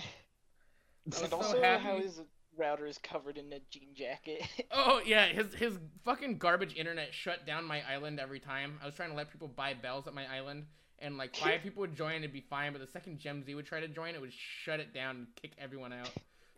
And 1.04 1.14
so 1.14 1.26
also 1.36 1.60
happy. 1.60 1.82
how 1.84 1.98
his 1.98 2.20
router 2.56 2.86
is 2.86 2.98
covered 2.98 3.38
in 3.38 3.52
a 3.52 3.60
jean 3.70 3.94
jacket. 3.94 4.42
Oh 4.72 5.00
yeah, 5.04 5.26
his 5.26 5.54
his 5.54 5.78
fucking 6.04 6.38
garbage 6.38 6.74
internet 6.76 7.14
shut 7.14 7.46
down 7.46 7.64
my 7.64 7.82
island 7.90 8.20
every 8.20 8.40
time. 8.40 8.78
I 8.82 8.86
was 8.86 8.94
trying 8.94 9.10
to 9.10 9.16
let 9.16 9.30
people 9.30 9.48
buy 9.48 9.74
bells 9.74 10.06
at 10.06 10.14
my 10.14 10.26
island, 10.26 10.66
and 11.00 11.16
like 11.16 11.36
five 11.44 11.62
people 11.62 11.80
would 11.80 11.96
join, 11.96 12.16
it'd 12.16 12.32
be 12.32 12.44
fine. 12.48 12.72
But 12.72 12.80
the 12.80 12.86
second 12.92 13.18
Gem 13.18 13.42
Z 13.44 13.54
would 13.54 13.66
try 13.66 13.80
to 13.80 13.88
join, 13.88 14.14
it 14.14 14.20
would 14.20 14.32
shut 14.32 14.80
it 14.80 14.92
down 14.94 15.16
and 15.16 15.26
kick 15.40 15.52
everyone 15.58 15.92
out. 15.92 16.10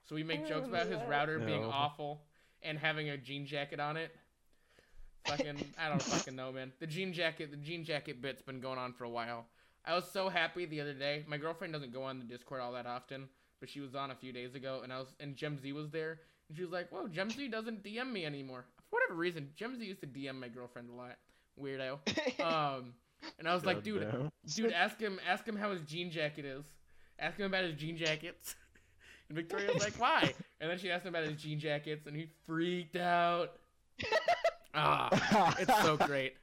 So 0.09 0.15
we 0.15 0.23
make 0.25 0.47
jokes 0.47 0.67
about 0.69 0.87
his 0.87 0.91
remember 0.91 1.05
that. 1.05 1.11
router 1.11 1.39
being 1.39 1.65
awful 1.65 2.23
and 2.63 2.79
having 2.79 3.11
a 3.11 3.17
jean 3.17 3.47
jacket 3.47 3.81
on 3.81 3.97
it. 3.97 4.11
Fucking, 5.27 5.65
I 5.79 5.89
don't 5.89 6.03
fucking 6.03 6.35
know, 6.35 6.51
man. 6.51 6.73
The 6.81 6.87
jean 6.87 7.13
jacket, 7.13 7.51
the 7.51 7.57
jean 7.57 7.85
jacket 7.85 8.21
bit's 8.23 8.43
been 8.43 8.61
going 8.61 8.79
on 8.79 8.93
for 8.93 9.05
a 9.05 9.09
while. 9.11 9.47
I 9.85 9.95
was 9.95 10.05
so 10.11 10.29
happy 10.29 10.67
the 10.67 10.81
other 10.81 10.95
day. 10.95 11.25
My 11.29 11.37
girlfriend 11.37 11.73
doesn't 11.73 11.93
go 11.93 12.03
on 12.03 12.19
the 12.19 12.25
Discord 12.25 12.61
all 12.61 12.73
that 12.73 12.87
often, 12.87 13.29
but 13.61 13.69
she 13.71 13.81
was 13.81 13.95
on 13.95 14.11
a 14.11 14.15
few 14.15 14.33
days 14.33 14.55
ago, 14.55 14.81
and 14.83 14.93
I 14.93 14.99
was 14.99 15.09
and 15.21 15.37
Gem 15.37 15.59
Z 15.59 15.73
was 15.73 15.91
there, 15.91 16.21
and 16.49 16.57
she 16.57 16.63
was 16.63 16.73
like, 16.73 16.91
"Whoa, 16.91 17.09
Gem 17.09 17.31
Z 17.31 17.49
doesn't 17.49 17.83
DM 17.83 18.11
me 18.13 18.25
anymore." 18.27 18.65
For 18.91 18.97
whatever 18.97 19.19
reason, 19.19 19.51
Gem 19.57 19.79
Z 19.79 19.85
used 19.85 20.01
to 20.01 20.07
DM 20.07 20.39
my 20.41 20.49
girlfriend 20.49 20.91
a 20.91 20.95
lot. 20.95 21.17
Weirdo. 21.61 21.99
Um, 22.41 22.95
and 23.39 23.49
I 23.49 23.55
was 23.55 23.65
like, 23.65 23.83
dude, 23.83 24.03
Goddamn. 24.03 24.31
dude, 24.55 24.73
ask 24.73 24.99
him, 25.01 25.19
ask 25.29 25.47
him 25.47 25.57
how 25.57 25.71
his 25.73 25.83
jean 25.83 26.11
jacket 26.11 26.45
is. 26.45 26.65
Ask 27.19 27.39
him 27.39 27.47
about 27.47 27.65
his 27.65 27.75
jean 27.75 27.97
jackets. 27.97 28.55
And 29.29 29.37
Victoria 29.37 29.73
was 29.73 29.81
like, 29.85 29.95
why? 29.97 30.35
And 30.61 30.69
then 30.69 30.77
she 30.77 30.91
asked 30.91 31.07
him 31.07 31.15
about 31.15 31.29
his 31.29 31.41
jean 31.41 31.61
jackets, 31.61 32.05
and 32.09 32.17
he 32.17 32.27
freaked 32.47 32.97
out. 32.97 33.53
Ah, 34.75 35.55
it's 35.59 35.83
so 35.83 35.97
great. 35.97 36.35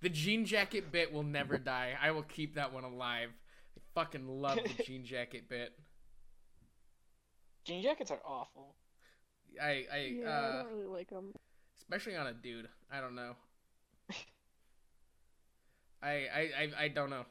The 0.00 0.08
jean 0.08 0.44
jacket 0.46 0.90
bit 0.90 1.12
will 1.12 1.22
never 1.22 1.58
die. 1.58 1.94
I 2.00 2.10
will 2.12 2.22
keep 2.22 2.54
that 2.54 2.72
one 2.72 2.84
alive. 2.84 3.28
I 3.76 3.80
fucking 3.94 4.26
love 4.26 4.58
the 4.58 4.82
jean 4.86 5.04
jacket 5.04 5.48
bit. 5.48 5.72
Jean 7.64 7.82
jackets 7.82 8.10
are 8.10 8.20
awful. 8.26 8.74
I, 9.62 9.84
I, 9.92 9.96
yeah, 10.20 10.28
I 10.28 10.32
uh, 10.32 10.62
don't 10.62 10.72
really 10.72 10.86
like 10.86 11.10
them. 11.10 11.32
especially 11.78 12.16
on 12.16 12.26
a 12.26 12.32
dude. 12.32 12.68
I 12.90 13.00
don't 13.00 13.14
know. 13.14 13.36
I, 16.04 16.08
I, 16.08 16.40
I, 16.40 16.84
I 16.84 16.88
don't 16.88 17.10
know. 17.10 17.24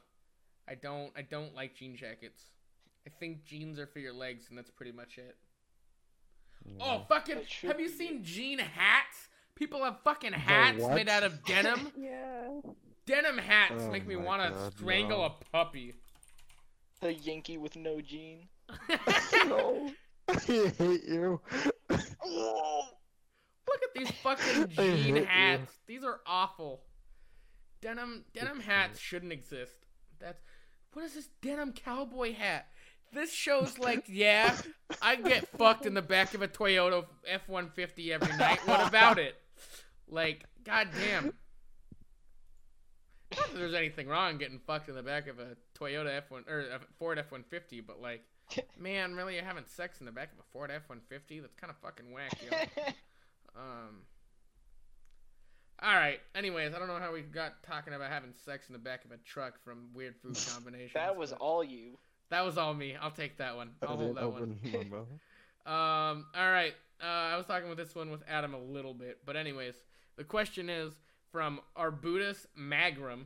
I 0.68 0.74
don't, 0.74 1.12
I 1.16 1.22
don't 1.22 1.54
like 1.54 1.76
jean 1.76 1.96
jackets. 1.96 2.42
I 3.06 3.10
think 3.20 3.44
jeans 3.44 3.78
are 3.78 3.86
for 3.86 3.98
your 3.98 4.12
legs, 4.14 4.46
and 4.48 4.58
that's 4.58 4.70
pretty 4.70 4.92
much 4.92 5.18
it. 5.18 5.36
Oh, 6.80 7.02
fucking! 7.08 7.40
Have 7.62 7.78
you 7.78 7.88
seen 7.88 8.24
jean 8.24 8.58
hats? 8.58 9.28
People 9.54 9.84
have 9.84 10.00
fucking 10.02 10.32
hats 10.32 10.82
made 10.88 11.08
out 11.08 11.22
of 11.22 11.44
denim. 11.46 11.92
Yeah. 11.96 12.48
denim 13.06 13.38
hats 13.38 13.84
Oh 13.86 13.90
make 13.90 14.06
me 14.06 14.16
want 14.16 14.42
to 14.42 14.70
strangle 14.72 15.18
no. 15.18 15.24
a 15.24 15.30
puppy. 15.52 15.94
The 17.00 17.12
Yankee 17.12 17.58
with 17.58 17.76
no 17.76 18.00
jean. 18.00 18.48
no. 19.46 19.90
I 20.28 20.34
hate 20.38 21.04
you. 21.06 21.40
Look 21.90 23.82
at 23.82 23.94
these 23.94 24.10
fucking 24.22 24.68
jean 24.68 24.70
hate 24.70 25.06
you. 25.16 25.24
hats. 25.26 25.72
These 25.86 26.02
are 26.02 26.20
awful. 26.26 26.80
Denim 27.84 28.24
denim 28.32 28.60
hats 28.60 28.98
shouldn't 28.98 29.30
exist. 29.30 29.84
That's 30.18 30.40
what 30.94 31.04
is 31.04 31.12
this 31.12 31.28
denim 31.42 31.74
cowboy 31.74 32.32
hat? 32.32 32.66
This 33.12 33.30
shows 33.30 33.78
like, 33.78 34.04
yeah, 34.08 34.56
I 35.02 35.16
get 35.16 35.46
fucked 35.48 35.84
in 35.84 35.92
the 35.92 36.00
back 36.00 36.32
of 36.32 36.40
a 36.40 36.48
Toyota 36.48 37.04
F 37.28 37.46
one 37.46 37.68
fifty 37.68 38.10
every 38.10 38.34
night. 38.38 38.66
What 38.66 38.88
about 38.88 39.18
it? 39.18 39.36
Like, 40.08 40.46
goddamn. 40.64 41.34
Not 43.36 43.52
that 43.52 43.58
there's 43.58 43.74
anything 43.74 44.08
wrong 44.08 44.38
getting 44.38 44.60
fucked 44.66 44.88
in 44.88 44.94
the 44.94 45.02
back 45.02 45.26
of 45.26 45.38
a 45.38 45.54
Toyota 45.78 46.16
F 46.16 46.30
one 46.30 46.44
or 46.48 46.60
a 46.60 46.80
Ford 46.98 47.18
F 47.18 47.32
one 47.32 47.44
fifty, 47.50 47.82
but 47.82 48.00
like, 48.00 48.24
man, 48.78 49.14
really, 49.14 49.34
you're 49.34 49.44
having 49.44 49.64
sex 49.66 50.00
in 50.00 50.06
the 50.06 50.12
back 50.12 50.32
of 50.32 50.38
a 50.38 50.44
Ford 50.54 50.70
F 50.70 50.88
one 50.88 51.02
fifty? 51.10 51.38
That's 51.38 51.54
kind 51.54 51.70
of 51.70 51.76
fucking 51.76 52.10
whack, 52.10 52.32
yo. 52.50 52.56
Um. 53.56 54.00
All 55.82 55.94
right. 55.94 56.20
Anyways, 56.34 56.74
I 56.74 56.78
don't 56.78 56.88
know 56.88 56.98
how 56.98 57.12
we 57.12 57.20
got 57.22 57.62
talking 57.62 57.92
about 57.94 58.10
having 58.10 58.32
sex 58.44 58.68
in 58.68 58.72
the 58.72 58.78
back 58.78 59.04
of 59.04 59.10
a 59.12 59.16
truck 59.18 59.62
from 59.64 59.88
weird 59.92 60.14
food 60.16 60.36
combinations. 60.52 60.92
that 60.94 61.16
was 61.16 61.32
all 61.32 61.62
you. 61.64 61.98
That 62.30 62.44
was 62.44 62.56
all 62.56 62.74
me. 62.74 62.96
I'll 63.00 63.10
take 63.10 63.36
that 63.38 63.56
one. 63.56 63.70
I 63.82 63.86
I'll 63.86 63.96
hold 63.96 64.16
that 64.16 64.30
one. 64.32 64.58
open. 64.74 64.94
Um. 65.66 66.26
All 66.34 66.50
right. 66.50 66.74
Uh, 67.02 67.06
I 67.06 67.36
was 67.36 67.46
talking 67.46 67.68
with 67.68 67.76
this 67.78 67.94
one 67.94 68.10
with 68.10 68.22
Adam 68.28 68.54
a 68.54 68.58
little 68.58 68.94
bit, 68.94 69.18
but 69.26 69.36
anyways, 69.36 69.74
the 70.16 70.24
question 70.24 70.70
is 70.70 70.92
from 71.32 71.60
Arbutus 71.76 72.46
Magrum. 72.58 73.24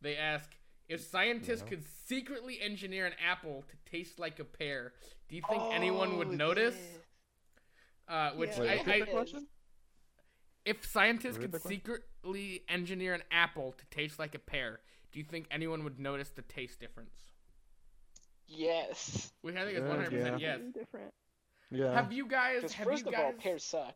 They 0.00 0.16
ask 0.16 0.50
if 0.88 1.00
scientists 1.02 1.62
Yeah. 1.62 1.68
could 1.68 1.84
secretly 2.06 2.58
engineer 2.60 3.06
an 3.06 3.12
apple 3.24 3.62
to 3.68 3.90
taste 3.90 4.18
like 4.18 4.38
a 4.40 4.44
pear. 4.44 4.94
Do 5.28 5.36
you 5.36 5.42
think 5.48 5.62
anyone 5.72 6.16
would 6.18 6.28
Oh, 6.28 6.32
notice? 6.32 6.76
yeah. 8.08 8.14
Uh, 8.32 8.34
which 8.36 8.50
Yeah. 8.56 8.60
Wait, 8.60 8.68
I, 8.70 8.72
repeat 8.74 8.92
I, 8.92 9.00
the 9.00 9.06
question? 9.06 9.46
If 10.64 10.86
scientists 10.86 11.38
could 11.38 11.60
secretly 11.62 12.62
engineer 12.68 13.14
an 13.14 13.22
apple 13.30 13.74
to 13.76 13.84
taste 13.96 14.18
like 14.18 14.34
a 14.34 14.38
pear, 14.38 14.80
do 15.12 15.18
you 15.18 15.24
think 15.24 15.46
anyone 15.50 15.84
would 15.84 15.98
notice 15.98 16.30
the 16.30 16.42
taste 16.42 16.80
difference? 16.80 17.32
Yes. 18.46 19.32
We 19.42 19.52
I 19.52 19.64
think 19.64 19.78
it's 19.78 19.86
one 19.86 19.96
hundred 19.96 20.10
percent 20.10 20.40
yes. 20.40 20.60
Different. 20.74 21.12
Yeah. 21.70 21.92
Have 21.92 22.12
you 22.12 22.26
guys? 22.26 22.72
Have 22.72 22.86
first 22.86 23.04
you 23.04 23.12
of 23.12 23.18
all, 23.18 23.32
guys? 23.32 23.40
pears 23.40 23.64
suck. 23.64 23.94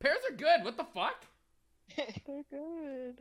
Pears 0.00 0.18
are 0.30 0.36
good. 0.36 0.64
What 0.64 0.76
the 0.76 0.86
fuck? 0.94 1.24
They're 1.96 2.44
good. 2.50 3.14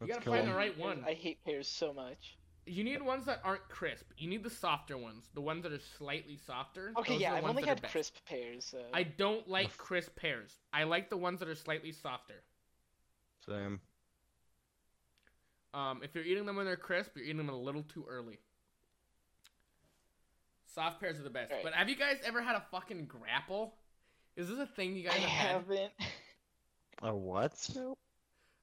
You 0.00 0.08
Let's 0.08 0.12
gotta 0.12 0.24
kill 0.24 0.32
find 0.34 0.48
the 0.48 0.54
right 0.54 0.76
one. 0.78 1.04
I 1.06 1.14
hate 1.14 1.44
pears 1.44 1.68
so 1.68 1.92
much. 1.92 2.36
You 2.64 2.84
need 2.84 3.02
ones 3.02 3.26
that 3.26 3.40
aren't 3.42 3.68
crisp. 3.68 4.04
You 4.16 4.28
need 4.28 4.44
the 4.44 4.50
softer 4.50 4.96
ones. 4.96 5.28
The 5.34 5.40
ones 5.40 5.64
that 5.64 5.72
are 5.72 5.80
slightly 5.98 6.38
softer. 6.46 6.92
Okay, 6.96 7.14
Those 7.14 7.22
yeah, 7.22 7.34
I've 7.34 7.42
ones 7.42 7.56
only 7.56 7.68
had 7.68 7.82
crisp 7.82 8.14
pears. 8.24 8.64
So. 8.66 8.78
I 8.94 9.02
don't 9.02 9.48
like 9.48 9.76
crisp 9.76 10.14
pears. 10.16 10.52
I 10.72 10.84
like 10.84 11.10
the 11.10 11.16
ones 11.16 11.40
that 11.40 11.48
are 11.48 11.56
slightly 11.56 11.90
softer. 11.90 12.42
Same. 13.46 13.80
Um, 15.74 16.02
if 16.04 16.14
you're 16.14 16.24
eating 16.24 16.46
them 16.46 16.56
when 16.56 16.66
they're 16.66 16.76
crisp, 16.76 17.12
you're 17.16 17.24
eating 17.24 17.38
them 17.38 17.48
a 17.48 17.56
little 17.58 17.82
too 17.82 18.04
early. 18.08 18.38
Soft 20.74 21.00
pears 21.00 21.18
are 21.18 21.22
the 21.22 21.30
best. 21.30 21.50
Right. 21.50 21.64
But 21.64 21.74
have 21.74 21.88
you 21.88 21.96
guys 21.96 22.18
ever 22.24 22.40
had 22.42 22.56
a 22.56 22.62
fucking 22.70 23.06
grapple? 23.06 23.74
Is 24.36 24.48
this 24.48 24.58
a 24.58 24.66
thing 24.66 24.96
you 24.96 25.08
I 25.08 25.12
guys 25.12 25.20
have 25.20 25.30
had? 25.30 25.50
haven't. 25.50 25.92
A 27.02 27.14
what? 27.14 27.52
Nope. 27.74 27.98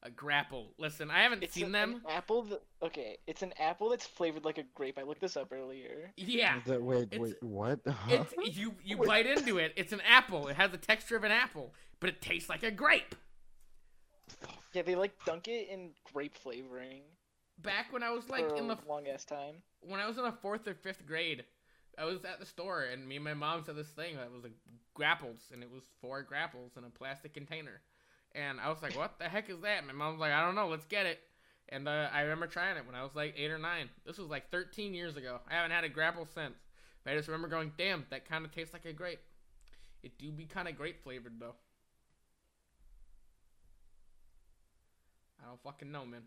A 0.03 0.09
grapple. 0.09 0.73
Listen, 0.77 1.11
I 1.11 1.23
haven't 1.23 1.43
It's 1.43 1.53
seen 1.53 1.65
a- 1.67 1.69
them. 1.71 1.95
An 2.05 2.11
apple. 2.11 2.43
That, 2.43 2.61
okay, 2.81 3.17
it's 3.27 3.41
an 3.41 3.53
apple 3.59 3.89
that's 3.89 4.05
flavored 4.07 4.45
like 4.45 4.57
a 4.57 4.63
grape. 4.73 4.97
I 4.97 5.03
looked 5.03 5.19
this 5.19 5.35
up 5.35 5.51
earlier. 5.51 6.13
Yeah. 6.15 6.61
That- 6.67 6.81
wait, 6.81 7.09
It's- 7.11 7.19
wait, 7.19 7.43
what? 7.43 7.79
Huh? 7.85 8.23
It's 8.37 8.57
you 8.57 8.75
you 8.83 8.97
Wait. 8.97 9.07
bite 9.07 9.25
into 9.25 9.57
it. 9.57 9.73
It's 9.75 9.91
an 9.91 9.99
apple. 10.01 10.47
It 10.47 10.55
has 10.55 10.71
the 10.71 10.77
texture 10.77 11.17
of 11.17 11.25
an 11.25 11.31
apple, 11.31 11.73
but 11.99 12.09
it 12.09 12.21
tastes 12.21 12.47
like 12.47 12.63
a 12.63 12.71
grape. 12.71 13.13
Yeah, 14.73 14.83
they 14.83 14.95
like 14.95 15.13
dunk 15.25 15.47
it 15.47 15.67
in 15.69 15.91
grape 16.13 16.35
flavoring 16.35 17.01
Back 17.57 17.91
when 17.91 18.03
I 18.03 18.11
was 18.11 18.29
like 18.29 18.45
in 18.55 18.67
the 18.67 18.75
a 18.75 18.87
long 18.87 19.07
ass 19.07 19.25
time. 19.25 19.55
when 19.81 19.99
I 19.99 20.07
was 20.07 20.17
in 20.17 20.23
the 20.23 20.31
fourth 20.31 20.65
or 20.67 20.75
fifth 20.75 21.05
grade, 21.05 21.43
I 21.97 22.05
was 22.05 22.23
at 22.23 22.39
the 22.39 22.45
store 22.45 22.83
and 22.83 23.05
me 23.05 23.15
and 23.17 23.25
my 23.25 23.33
mom 23.33 23.65
saw 23.65 23.73
this 23.73 23.89
thing 23.89 24.15
that 24.15 24.31
was 24.31 24.43
like 24.43 24.53
grapples 24.93 25.49
and 25.51 25.61
it 25.61 25.69
was 25.69 25.83
four 25.99 26.21
grapples 26.21 26.77
in 26.77 26.85
a 26.85 26.89
plastic 26.89 27.33
container. 27.33 27.81
And 28.35 28.59
I 28.59 28.69
was 28.69 28.81
like, 28.81 28.95
"What 28.95 29.17
the 29.19 29.25
heck 29.25 29.49
is 29.49 29.59
that?" 29.61 29.85
My 29.85 29.93
mom 29.93 30.13
was 30.13 30.19
like, 30.19 30.31
"I 30.31 30.45
don't 30.45 30.55
know. 30.55 30.67
Let's 30.67 30.85
get 30.85 31.05
it." 31.05 31.19
And 31.69 31.87
uh, 31.87 32.09
I 32.11 32.21
remember 32.21 32.47
trying 32.47 32.77
it 32.77 32.85
when 32.85 32.95
I 32.95 33.03
was 33.03 33.15
like 33.15 33.35
eight 33.37 33.51
or 33.51 33.57
nine. 33.57 33.89
This 34.05 34.17
was 34.17 34.29
like 34.29 34.49
13 34.51 34.93
years 34.93 35.17
ago. 35.17 35.39
I 35.49 35.55
haven't 35.55 35.71
had 35.71 35.83
a 35.83 35.89
grapple 35.89 36.25
since. 36.25 36.55
But 37.03 37.13
I 37.13 37.15
just 37.15 37.27
remember 37.27 37.47
going, 37.47 37.71
"Damn, 37.77 38.05
that 38.09 38.27
kind 38.27 38.45
of 38.45 38.51
tastes 38.51 38.73
like 38.73 38.85
a 38.85 38.93
grape." 38.93 39.19
It 40.03 40.17
do 40.17 40.31
be 40.31 40.45
kind 40.45 40.67
of 40.67 40.77
grape 40.77 41.03
flavored 41.03 41.39
though. 41.39 41.55
I 45.41 45.47
don't 45.47 45.61
fucking 45.61 45.91
know, 45.91 46.05
man. 46.05 46.21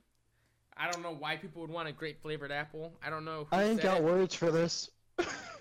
I 0.76 0.90
don't 0.90 1.02
know 1.02 1.14
why 1.14 1.36
people 1.36 1.60
would 1.62 1.70
want 1.70 1.88
a 1.88 1.92
grape 1.92 2.22
flavored 2.22 2.50
apple. 2.50 2.92
I 3.04 3.10
don't 3.10 3.24
know. 3.24 3.46
Who 3.50 3.56
I 3.56 3.64
ain't 3.64 3.80
got 3.80 3.98
it. 3.98 4.02
words 4.02 4.34
for 4.34 4.50
this. 4.50 4.90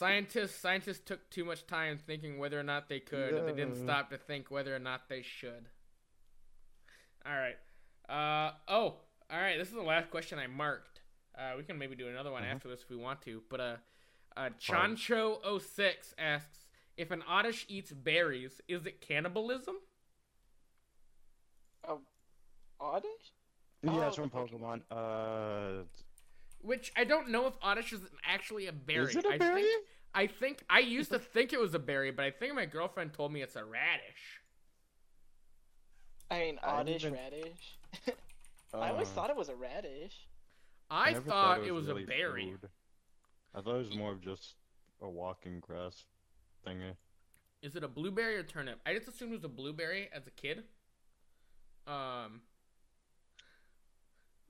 Scientists 0.00 0.56
scientists 0.56 1.00
took 1.04 1.28
too 1.28 1.44
much 1.44 1.66
time 1.66 1.98
thinking 1.98 2.38
whether 2.38 2.58
or 2.58 2.62
not 2.62 2.88
they 2.88 3.00
could. 3.00 3.34
They 3.46 3.52
didn't 3.52 3.74
stop 3.74 4.08
to 4.08 4.16
think 4.16 4.50
whether 4.50 4.74
or 4.74 4.78
not 4.78 5.10
they 5.10 5.20
should. 5.20 5.68
All 7.26 7.34
right. 7.34 7.56
Uh 8.08 8.52
oh. 8.66 8.94
All 9.30 9.38
right. 9.38 9.58
This 9.58 9.68
is 9.68 9.74
the 9.74 9.82
last 9.82 10.10
question 10.10 10.38
I 10.38 10.46
marked. 10.46 11.02
Uh, 11.38 11.52
we 11.58 11.64
can 11.64 11.76
maybe 11.76 11.94
do 11.96 12.08
another 12.08 12.32
one 12.32 12.44
Mhm. 12.44 12.50
after 12.54 12.68
this 12.68 12.80
if 12.80 12.88
we 12.88 12.96
want 12.96 13.20
to. 13.22 13.42
But 13.50 13.60
uh, 13.60 13.76
uh 14.38 14.48
Chancho06 14.58 16.14
asks 16.16 16.66
if 16.96 17.10
an 17.10 17.22
oddish 17.28 17.66
eats 17.68 17.92
berries, 17.92 18.62
is 18.68 18.86
it 18.86 19.02
cannibalism? 19.02 19.76
Oddish? 22.80 23.34
yeah, 23.82 23.90
Oh, 23.90 24.06
it's 24.08 24.16
from. 24.16 24.30
Pokemon. 24.30 24.80
Uh, 24.90 25.84
Which 26.62 26.92
I 26.96 27.04
don't 27.04 27.30
know 27.30 27.46
if 27.46 27.54
oddish 27.62 27.92
is 27.92 28.00
actually 28.24 28.66
a 28.66 28.72
berry. 28.72 29.04
is 29.10 29.16
it 29.16 29.24
a 29.24 29.30
I 29.34 29.38
berry? 29.38 29.62
think 29.62 29.84
I 30.14 30.26
think 30.26 30.62
I 30.68 30.80
used 30.80 31.10
to 31.12 31.18
think 31.18 31.52
it 31.52 31.60
was 31.60 31.74
a 31.74 31.78
berry, 31.78 32.10
but 32.10 32.24
I 32.24 32.30
think 32.30 32.54
my 32.54 32.66
girlfriend 32.66 33.12
told 33.14 33.32
me 33.32 33.42
it's 33.42 33.56
a 33.56 33.64
radish. 33.64 34.40
I 36.30 36.38
mean, 36.40 36.60
I 36.62 36.66
oddish 36.80 37.04
even- 37.04 37.14
radish. 37.14 37.78
I 38.74 38.90
always 38.90 39.08
Uh, 39.08 39.12
thought 39.12 39.30
it 39.30 39.36
was 39.36 39.48
a 39.48 39.56
radish. 39.56 40.26
I, 40.90 41.12
never 41.12 41.28
thought, 41.28 41.64
it 41.64 41.72
was, 41.72 41.86
really 41.86 42.02
a 42.04 42.06
berry. 42.06 42.50
food. 42.60 42.68
I 43.54 43.60
thought 43.60 43.74
it 43.76 43.88
was 43.88 43.96
more 43.96 44.12
of 44.12 44.20
just 44.20 44.54
a 45.00 45.08
walking 45.08 45.60
grass 45.60 46.04
thingy. 46.66 46.94
Is 47.62 47.74
it 47.76 47.82
a 47.84 47.88
blueberry 47.88 48.36
or 48.36 48.42
turnip? 48.42 48.80
I 48.86 48.94
just 48.94 49.06
assumed 49.08 49.32
it 49.32 49.36
was 49.36 49.44
a 49.44 49.48
blueberry 49.48 50.08
as 50.12 50.26
a 50.26 50.30
kid. 50.30 50.64
Um, 51.86 52.42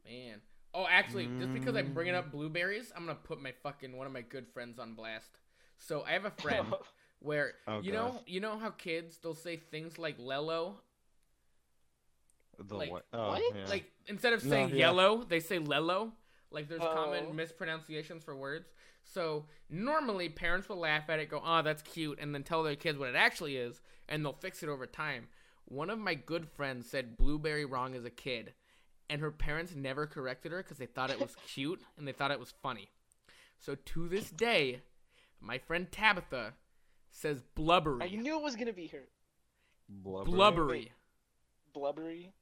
man, 0.05 0.41
Oh, 0.73 0.87
actually, 0.89 1.33
just 1.39 1.53
because 1.53 1.75
I'm 1.77 1.93
bringing 1.93 2.15
Mm. 2.15 2.19
up 2.19 2.31
blueberries, 2.31 2.93
I'm 2.95 3.05
gonna 3.07 3.19
put 3.19 3.43
my 3.43 3.53
fucking 3.63 3.97
one 3.97 4.07
of 4.07 4.13
my 4.13 4.23
good 4.23 4.47
friends 4.49 4.79
on 4.79 4.95
blast. 4.95 5.41
So 5.79 6.03
I 6.05 6.13
have 6.13 6.25
a 6.27 6.31
friend 6.31 6.75
where 7.21 7.55
Oh, 7.67 7.81
you 7.81 7.93
know 7.93 8.23
you 8.27 8.41
know 8.41 8.59
how 8.59 8.71
kids 8.71 9.19
they'll 9.19 9.35
say 9.35 9.57
things 9.57 9.99
like 9.99 10.19
lello, 10.19 10.75
The 12.59 12.77
Like, 12.77 12.91
what? 12.91 13.07
Oh, 13.13 13.29
what? 13.31 13.43
yeah. 13.55 13.69
like 13.69 13.91
instead 14.07 14.33
of 14.33 14.45
No, 14.45 14.51
saying 14.51 14.71
yeah. 14.71 14.77
yellow, 14.77 15.25
they 15.25 15.41
say 15.41 15.59
lello. 15.59 16.13
Like 16.53 16.69
there's 16.69 16.83
Oh. 16.83 16.93
common 16.93 17.37
mispronunciations 17.37 18.25
for 18.25 18.35
words. 18.37 18.71
So 19.05 19.47
normally 19.71 20.29
parents 20.29 20.69
will 20.69 20.79
laugh 20.79 21.09
at 21.09 21.19
it, 21.21 21.29
go, 21.31 21.41
"Oh, 21.45 21.63
that's 21.63 21.83
cute," 21.83 22.19
and 22.21 22.35
then 22.35 22.43
tell 22.43 22.63
their 22.63 22.77
kids 22.77 22.99
what 22.99 23.09
it 23.09 23.17
actually 23.17 23.57
is, 23.57 23.81
and 24.09 24.25
they'll 24.25 24.33
fix 24.33 24.63
it 24.63 24.69
over 24.69 24.87
time. 24.87 25.29
One 25.65 25.91
of 25.91 25.99
my 25.99 26.15
good 26.15 26.49
friends 26.49 26.89
said 26.91 27.17
blueberry 27.17 27.65
wrong 27.65 27.95
as 27.95 28.05
a 28.05 28.11
kid, 28.11 28.53
and 29.11 29.21
her 29.21 29.31
parents 29.31 29.75
never 29.75 30.07
corrected 30.07 30.53
her 30.53 30.59
because 30.63 30.79
they 30.79 30.87
thought 30.87 31.11
it 31.11 31.21
was 31.21 31.37
cute 31.47 31.81
and 31.99 32.07
they 32.09 32.13
thought 32.13 32.31
it 32.31 32.41
was 32.41 32.55
funny. 32.63 32.89
So 33.59 33.75
to 33.75 34.09
this 34.09 34.31
day, 34.31 34.81
my 35.41 35.59
friend 35.59 35.91
Tabitha 35.91 36.55
says 37.11 37.43
blubbery. 37.55 38.03
I 38.03 38.09
knew 38.17 38.39
it 38.39 38.43
was 38.43 38.57
gonna 38.57 38.73
be 38.73 38.87
her. 38.89 39.03
Blubber. 39.89 40.31
blubbery. 40.31 40.93
Blubbery. 41.75 42.33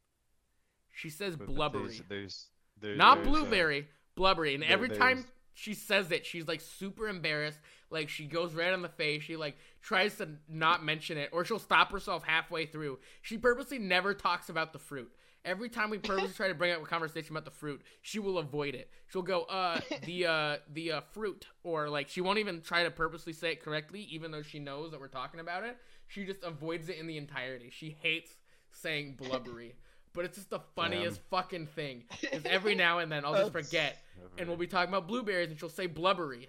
She 0.91 1.11
says 1.11 1.37
But- 1.37 1.47
but 1.47 1.55
blubbery. 1.55 1.83
There's, 1.87 2.03
there's, 2.09 2.47
there's 2.81 2.99
Not 2.99 3.17
there's, 3.17 3.27
uh, 3.27 3.31
blueberry, 3.31 3.89
blubbery. 4.17 4.55
And 4.55 4.63
there- 4.63 4.71
every 4.71 4.91
time 4.91 5.25
she 5.55 5.75
says 5.75 6.13
it, 6.13 6.25
she's 6.27 6.47
like 6.47 6.61
super 6.61 7.09
embarrassed. 7.09 7.59
Like 7.91 8.09
she 8.09 8.27
goes 8.27 8.55
red 8.55 8.73
on 8.75 8.83
the 8.83 8.89
face. 8.89 9.23
She 9.23 9.37
like 9.37 9.57
tries 9.81 10.17
to 10.19 10.29
not 10.49 10.85
mention 10.85 11.17
it, 11.19 11.31
or 11.33 11.45
she'll 11.45 11.59
stop 11.59 11.91
herself 11.91 12.23
halfway 12.25 12.67
through. 12.67 12.99
She 13.23 13.39
purposely 13.39 13.79
never 13.79 14.13
talks 14.15 14.49
about 14.51 14.73
the 14.73 14.79
fruit. 14.79 15.11
Every 15.49 15.71
time 15.71 15.89
we 15.89 15.97
purposely 15.97 16.35
try 16.35 16.49
to 16.49 16.55
bring 16.55 16.73
up 16.73 16.83
a 16.83 16.85
conversation 16.85 17.33
about 17.33 17.47
the 17.47 17.51
fruit, 17.51 17.81
she 18.03 18.19
will 18.19 18.37
avoid 18.37 18.75
it. 18.75 18.91
She'll 19.07 19.23
go, 19.23 19.45
uh, 19.45 19.81
the 20.05 20.27
uh, 20.27 20.57
the 20.71 20.93
uh, 20.93 21.01
fruit, 21.13 21.47
or 21.65 21.89
like 21.89 22.11
she 22.11 22.21
won't 22.21 22.39
even 22.39 22.61
try 22.61 22.85
to 22.85 22.91
purposely 22.91 23.33
say 23.33 23.53
it 23.53 23.63
correctly, 23.65 24.07
even 24.11 24.31
though 24.31 24.43
she 24.43 24.59
knows 24.59 24.91
that 24.91 25.01
we're 25.01 25.09
talking 25.09 25.41
about 25.41 25.65
it. 25.65 25.79
She 26.07 26.27
just 26.27 26.45
avoids 26.45 26.91
it 26.91 26.99
in 26.99 27.07
the 27.07 27.17
entirety. 27.17 27.71
She 27.71 27.97
hates 28.03 28.37
saying 28.73 29.15
blubbery, 29.17 29.75
but 30.13 30.27
it's 30.27 30.37
just 30.37 30.51
the 30.51 30.61
funniest 30.77 31.23
fucking 31.31 31.69
thing. 31.69 32.05
Is 32.31 32.45
every 32.45 32.75
now 32.75 32.99
and 32.99 33.11
then 33.11 33.25
I'll 33.25 33.35
just 33.35 33.53
forget, 33.53 33.97
and 34.37 34.49
we'll 34.49 34.59
be 34.59 34.67
talking 34.67 34.91
about 34.91 35.09
blueberries, 35.09 35.49
and 35.49 35.59
she'll 35.59 35.71
say 35.71 35.87
blubbery, 35.87 36.49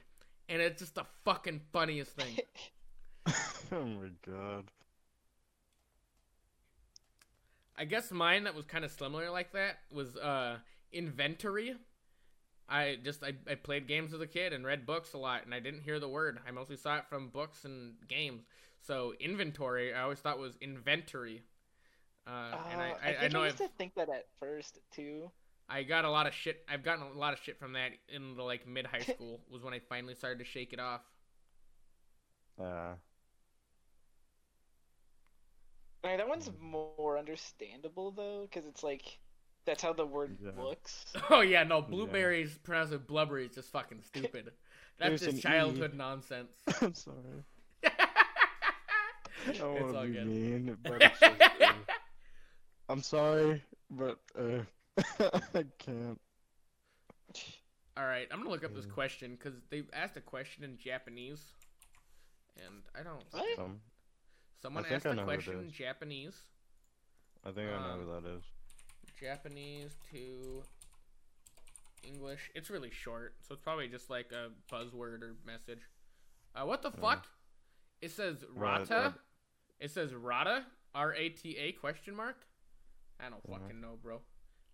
and 0.49 0.61
it's 0.61 0.81
just 0.81 0.95
the 0.95 1.05
fucking 1.23 1.61
funniest 1.71 2.11
thing. 2.11 2.37
oh 3.71 3.85
my 3.85 4.09
god. 4.27 4.65
I 7.79 7.85
guess 7.85 8.11
mine 8.11 8.43
that 8.43 8.53
was 8.55 8.65
kind 8.65 8.83
of 8.83 8.91
similar 8.91 9.29
like 9.31 9.53
that 9.53 9.79
was 9.91 10.17
uh 10.17 10.57
inventory. 10.91 11.75
I 12.67 12.97
just 13.03 13.23
I, 13.23 13.33
I 13.49 13.55
played 13.55 13.87
games 13.87 14.13
as 14.13 14.21
a 14.21 14.27
kid 14.27 14.53
and 14.53 14.65
read 14.65 14.85
books 14.85 15.13
a 15.13 15.17
lot 15.17 15.45
and 15.45 15.53
I 15.53 15.59
didn't 15.59 15.81
hear 15.81 15.99
the 15.99 16.09
word. 16.09 16.39
I 16.45 16.51
mostly 16.51 16.75
saw 16.75 16.97
it 16.97 17.05
from 17.09 17.29
books 17.29 17.63
and 17.65 17.93
games. 18.07 18.43
So 18.81 19.13
inventory 19.19 19.93
I 19.93 20.03
always 20.03 20.19
thought 20.19 20.37
was 20.37 20.57
inventory. 20.61 21.43
Uh, 22.27 22.57
and 22.71 22.81
I, 22.81 22.89
Uh, 22.91 22.95
I, 23.01 23.09
I, 23.09 23.13
think 23.13 23.33
know 23.33 23.43
I 23.43 23.47
I've, 23.47 23.55
to 23.57 23.67
think 23.69 23.95
that 23.95 24.09
at 24.09 24.27
first 24.39 24.79
too. 24.91 25.31
I 25.69 25.83
got 25.83 26.03
a 26.05 26.09
lot 26.09 26.27
of 26.27 26.33
shit. 26.33 26.63
I've 26.67 26.83
gotten 26.83 27.03
a 27.03 27.17
lot 27.17 27.33
of 27.33 27.39
shit 27.39 27.57
from 27.59 27.73
that 27.73 27.91
in 28.07 28.35
the 28.35 28.43
like 28.43 28.67
mid 28.67 28.85
high 28.85 28.99
school 29.13 29.39
was 29.49 29.63
when 29.63 29.73
I 29.73 29.79
finally 29.79 30.15
started 30.15 30.39
to 30.39 30.45
shake 30.45 30.73
it 30.73 30.79
off. 30.79 31.01
Uh, 32.61 32.95
I 36.03 36.07
mean, 36.07 36.17
that 36.17 36.29
one's 36.29 36.49
more 36.59 37.17
understandable 37.17 38.11
though, 38.11 38.47
because 38.49 38.65
it's 38.67 38.83
like 38.83 39.19
that's 39.65 39.83
how 39.83 39.93
the 39.93 40.05
word 40.05 40.37
Yeah. 40.41 40.51
looks. 40.61 41.05
Oh 41.29 41.41
yeah, 41.41 41.63
no 41.63 41.81
blueberries 41.81 42.57
pronounced 42.57 42.93
as 42.93 42.99
blubbery 43.01 43.45
is 43.45 43.55
just 43.55 43.71
fucking 43.71 44.01
stupid. 44.01 44.51
That's 44.97 45.21
There's 45.21 45.21
just 45.21 45.31
an 45.33 45.37
E. 45.37 45.41
childhood 45.41 45.93
nonsense. 45.93 46.51
I'm 46.81 46.93
sorry. 46.93 47.43
I 47.85 49.51
don't 49.53 49.81
want 49.81 49.93
to 49.95 50.01
be 50.01 50.13
good. 50.13 50.27
mean, 50.27 50.77
but 50.83 51.01
it's 51.01 51.19
just, 51.19 51.41
uh, 51.41 51.73
I'm 52.89 53.01
sorry, 53.01 53.63
but 53.89 54.19
uh, 54.37 54.63
I 55.53 55.63
can't. 55.77 56.19
All 57.95 58.05
right, 58.05 58.27
I'm 58.31 58.39
gonna 58.39 58.49
look 58.49 58.63
up 58.65 58.75
this 58.75 58.85
question 58.85 59.35
because 59.37 59.53
they 59.69 59.83
asked 59.93 60.17
a 60.17 60.21
question 60.21 60.63
in 60.63 60.77
Japanese, 60.77 61.41
and 62.57 62.81
I 62.99 63.03
don't. 63.03 63.23
What? 63.31 63.59
Um, 63.59 63.79
Someone 64.61 64.85
asked 64.85 65.05
I 65.05 65.11
a 65.11 65.15
know 65.15 65.23
who 65.23 65.29
it 65.29 65.33
question 65.35 65.59
in. 65.59 65.71
Japanese. 65.71 66.35
I 67.45 67.51
think 67.51 67.69
I 67.69 67.77
know 67.79 67.93
Um, 67.93 67.99
who 68.01 68.21
that 68.21 68.29
is. 68.29 68.43
Japanese 69.19 69.95
to 70.11 70.63
English. 72.03 72.51
It's 72.55 72.69
really 72.69 72.91
short, 72.91 73.35
so 73.41 73.53
it's 73.53 73.63
probably 73.63 73.87
just 73.87 74.09
like 74.09 74.31
a 74.31 74.51
buzzword 74.71 75.21
or 75.21 75.35
message. 75.45 75.81
Uh, 76.55 76.65
what 76.65 76.81
the 76.81 76.91
Yeah. 76.91 76.99
fuck? 76.99 77.27
It 78.01 78.11
says 78.11 78.43
Right, 78.49 78.79
rata. 78.79 79.13
right. 79.15 79.21
It 79.79 79.91
says 79.91 80.13
rata. 80.13 80.65
R 80.95 81.13
A 81.13 81.29
T 81.29 81.55
A 81.57 81.71
question 81.73 82.15
mark. 82.15 82.47
I 83.19 83.29
don't 83.29 83.41
Yeah. 83.47 83.59
fucking 83.59 83.79
know, 83.79 83.97
bro. 83.97 84.21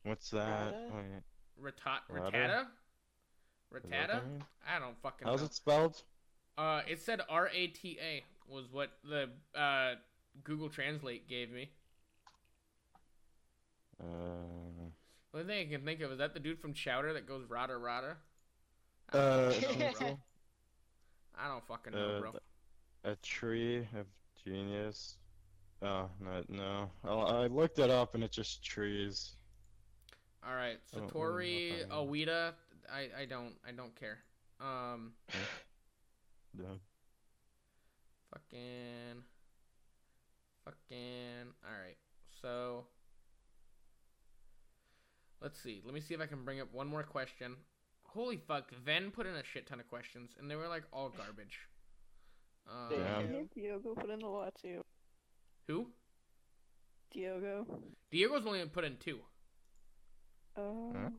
What's 0.04 0.30
that? 0.32 0.74
Rata? 0.74 0.90
Oh, 0.94 1.02
yeah. 1.02 1.20
Rata 1.58 2.02
Rata? 2.10 2.72
Ratata. 3.72 3.82
Ratata. 4.24 4.46
I 4.66 4.80
don't 4.80 4.98
fucking 5.02 5.26
know. 5.26 5.32
How's 5.32 5.42
know. 5.42 5.46
it 5.48 5.54
spelled? 5.54 6.04
Uh, 6.58 6.84
it 6.88 7.02
said 7.02 7.22
R 7.28 7.50
A 7.50 7.68
T 7.68 8.00
A 8.00 8.24
was 8.48 8.66
what 8.72 8.92
the 9.04 9.30
uh 9.60 9.96
Google 10.44 10.70
Translate 10.70 11.28
gave 11.28 11.52
me. 11.52 11.70
Uh, 14.00 14.92
The 15.32 15.40
only 15.40 15.54
thing 15.54 15.68
I 15.68 15.72
can 15.72 15.86
think 15.86 16.02
of 16.02 16.12
is 16.12 16.18
that 16.20 16.34
the 16.34 16.40
dude 16.40 16.60
from 16.60 16.74
Chowder 16.74 17.14
that 17.14 17.28
goes 17.28 17.46
rata 17.50 17.78
rata. 17.78 18.18
I 19.14 19.18
uh, 19.18 19.52
don't 19.60 19.78
fucking 19.78 19.94
know, 20.00 20.20
I 21.36 21.48
don't 21.48 21.66
fucking 21.68 21.94
know, 21.94 22.10
uh, 22.18 22.20
bro. 22.20 22.36
a 23.04 23.16
tree 23.18 23.88
of 23.96 24.08
genius. 24.44 25.18
Oh, 25.82 26.10
no, 26.20 26.44
no. 26.50 26.92
I, 27.04 27.44
I 27.44 27.48
looked 27.48 27.80
it 27.80 27.90
up 27.92 28.16
and 28.16 28.24
it's 28.24 28.36
just 28.36 28.64
trees. 28.64 29.36
All 30.46 30.56
right, 30.56 30.80
I 30.94 31.00
don't 31.00 31.14
really 31.16 31.34
know 31.34 31.86
Satori. 31.86 31.88
Awida. 31.90 32.54
I 32.92 33.10
I 33.22 33.26
don't 33.26 33.56
I 33.68 33.72
don't 33.72 33.96
care. 33.96 34.20
Um, 34.62 35.14
Yeah. 36.58 36.76
Fucking, 38.36 39.24
fucking. 40.66 41.54
All 41.64 41.72
right, 41.86 41.98
so 42.42 42.86
let's 45.42 45.60
see. 45.62 45.82
Let 45.86 45.94
me 45.94 46.02
see 46.02 46.14
if 46.14 46.22
I 46.22 46.26
can 46.26 46.44
bring 46.44 46.60
up 46.62 46.74
one 46.74 46.88
more 46.88 47.04
question. 47.04 47.56
Holy 48.04 48.38
fuck! 48.48 48.72
Ven 48.86 49.12
put 49.12 49.26
in 49.26 49.36
a 49.36 49.44
shit 49.44 49.68
ton 49.68 49.80
of 49.80 49.88
questions, 49.90 50.32
and 50.40 50.50
they 50.50 50.56
were 50.56 50.68
like 50.68 50.84
all 50.94 51.10
garbage. 51.10 51.60
Um, 52.70 52.92
Yeah. 52.92 53.22
Diogo 53.54 53.94
put 53.96 54.10
in 54.10 54.22
a 54.22 54.30
lot 54.30 54.54
too. 54.62 54.84
Who? 55.68 55.88
Diogo. 57.14 57.66
Diego's 58.12 58.46
only 58.46 58.66
put 58.68 58.84
in 58.84 58.98
two, 58.98 59.20
Um, 60.58 60.94
Huh? 60.96 61.10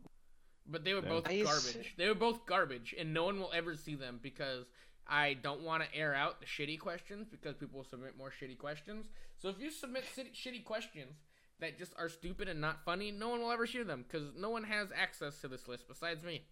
but 0.66 0.84
they 0.84 0.92
were 0.94 1.02
both 1.02 1.26
I 1.28 1.38
s- 1.38 1.44
garbage. 1.72 1.94
They 1.96 2.08
were 2.08 2.14
both 2.14 2.46
garbage, 2.46 2.94
and 2.98 3.14
no 3.14 3.24
one 3.24 3.38
will 3.38 3.52
ever 3.52 3.74
see 3.74 3.94
them 3.94 4.18
because 4.22 4.66
I 5.08 5.34
don't 5.34 5.62
want 5.62 5.82
to 5.84 5.94
air 5.94 6.14
out 6.14 6.40
the 6.40 6.46
shitty 6.46 6.78
questions 6.80 7.28
because 7.30 7.54
people 7.56 7.78
will 7.78 7.84
submit 7.84 8.16
more 8.18 8.30
shitty 8.30 8.58
questions. 8.58 9.06
So 9.38 9.48
if 9.48 9.58
you 9.60 9.70
submit 9.70 10.04
shitty, 10.16 10.32
shitty 10.34 10.64
questions 10.64 11.14
that 11.60 11.78
just 11.78 11.92
are 11.96 12.08
stupid 12.08 12.48
and 12.48 12.60
not 12.60 12.84
funny, 12.84 13.10
no 13.12 13.28
one 13.28 13.40
will 13.40 13.52
ever 13.52 13.66
share 13.66 13.84
them 13.84 14.04
because 14.06 14.34
no 14.36 14.50
one 14.50 14.64
has 14.64 14.88
access 14.94 15.40
to 15.40 15.48
this 15.48 15.68
list 15.68 15.86
besides 15.88 16.24
me. 16.24 16.42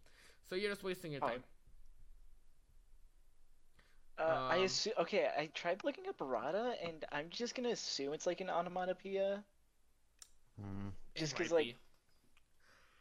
So 0.48 0.54
you're 0.54 0.70
just 0.70 0.84
wasting 0.84 1.12
your 1.12 1.24
Oh. 1.24 1.28
time. 1.28 1.44
Uh, 4.16 4.22
I 4.22 4.58
Um, 4.58 4.64
assume. 4.64 4.92
Okay, 4.98 5.26
I 5.36 5.46
tried 5.48 5.82
looking 5.82 6.06
up 6.06 6.16
rata, 6.20 6.76
and 6.80 7.04
I'm 7.10 7.28
just 7.30 7.56
gonna 7.56 7.70
assume 7.70 8.12
it's 8.14 8.26
like 8.26 8.40
an 8.40 8.48
onomatopoeia, 8.48 9.42
Mm, 10.60 10.92
just 11.16 11.36
because 11.36 11.50
like 11.50 11.64
be. 11.66 11.76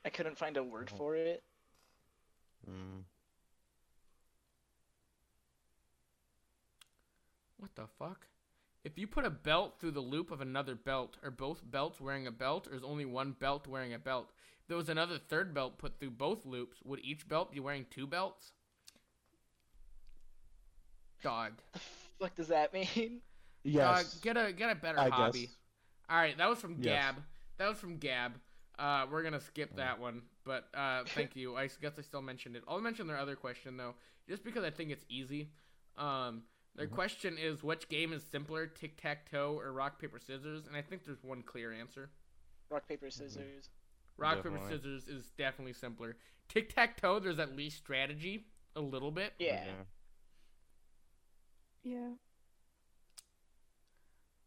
I 0.06 0.10
couldn't 0.10 0.38
find 0.40 0.58
a 0.58 0.64
word 0.64 0.90
Oh. 0.94 0.98
for 0.98 1.16
it. 1.16 1.44
mm. 2.68 3.04
What 7.64 7.76
the 7.76 7.88
fuck? 7.98 8.28
If 8.84 8.98
you 8.98 9.08
put 9.08 9.24
a 9.26 9.30
belt 9.30 9.80
through 9.80 9.92
the 9.92 10.02
loop 10.02 10.32
of 10.32 10.42
another 10.42 10.76
belt, 10.76 11.16
are 11.24 11.32
both 11.32 11.62
belts 11.72 12.02
wearing 12.02 12.28
a 12.28 12.32
belt, 12.32 12.68
or 12.68 12.76
is 12.76 12.84
only 12.84 13.06
one 13.06 13.32
belt 13.32 13.68
wearing 13.68 13.94
a 13.94 14.00
belt? 14.00 14.34
If 14.62 14.68
there 14.68 14.76
was 14.76 14.90
another 14.90 15.18
third 15.18 15.54
belt 15.54 15.78
put 15.78 15.98
through 15.98 16.12
both 16.12 16.46
loops, 16.46 16.82
would 16.84 17.00
each 17.00 17.26
belt 17.30 17.54
be 17.54 17.62
wearing 17.62 17.86
two 17.90 18.06
belts? 18.06 18.52
Dog. 21.22 21.54
What 22.18 22.36
does 22.36 22.50
that 22.50 22.74
mean? 22.74 23.22
Yes. 23.64 24.14
Dog, 24.14 24.22
get 24.22 24.36
a 24.38 24.52
get 24.52 24.70
a 24.72 24.76
better 24.76 25.00
I 25.00 25.10
hobby. 25.10 25.42
guess. 25.44 25.56
All 26.10 26.18
right, 26.18 26.38
that 26.38 26.50
was 26.50 26.60
from 26.60 26.76
Yes. 26.82 27.16
Gab. 27.16 27.24
That 27.58 27.70
was 27.70 27.78
from 27.80 27.98
Gab. 27.98 28.34
Uh, 28.78 29.06
we're 29.10 29.24
gonna 29.24 29.40
skip 29.40 29.72
Mm. 29.74 29.78
that 29.78 30.00
one, 30.00 30.22
but 30.44 30.68
uh, 30.74 31.04
thank 31.06 31.36
you. 31.36 31.56
I 31.56 31.68
guess 31.82 31.94
I 31.98 32.02
still 32.02 32.22
mentioned 32.22 32.56
it. 32.58 32.64
I'll 32.68 32.82
mention 32.82 33.08
their 33.08 33.18
other 33.18 33.36
question 33.38 33.78
though, 33.78 33.96
just 34.28 34.44
because 34.44 34.64
I 34.66 34.70
think 34.70 34.92
it's 34.92 35.06
easy. 35.08 35.50
Um, 35.98 36.44
their 36.76 36.88
Mhm. 36.88 36.92
question 36.92 37.38
is, 37.38 37.62
which 37.64 37.88
game 37.90 38.14
is 38.14 38.24
simpler, 38.24 38.66
tic 38.68 38.98
tac 39.00 39.30
toe 39.30 39.58
or 39.60 39.72
rock 39.72 40.00
paper 40.00 40.20
scissors? 40.20 40.66
And 40.68 40.76
I 40.76 40.82
think 40.82 41.04
there's 41.06 41.24
one 41.24 41.44
clear 41.44 41.72
answer. 41.72 42.10
Rock 42.70 42.88
paper 42.88 43.10
scissors. 43.10 43.70
Rock 44.18 44.44
paper 44.44 44.60
scissors 44.68 45.08
is 45.08 45.32
definitely 45.32 45.74
simpler. 45.74 46.18
Tic 46.48 46.74
tac 46.74 46.98
toe, 46.98 47.20
there's 47.20 47.40
at 47.40 47.56
least 47.56 47.78
strategy 47.78 48.48
a 48.76 48.82
little 48.82 49.12
bit. 49.12 49.34
Yeah. 49.40 49.84
Yeah. 51.84 52.16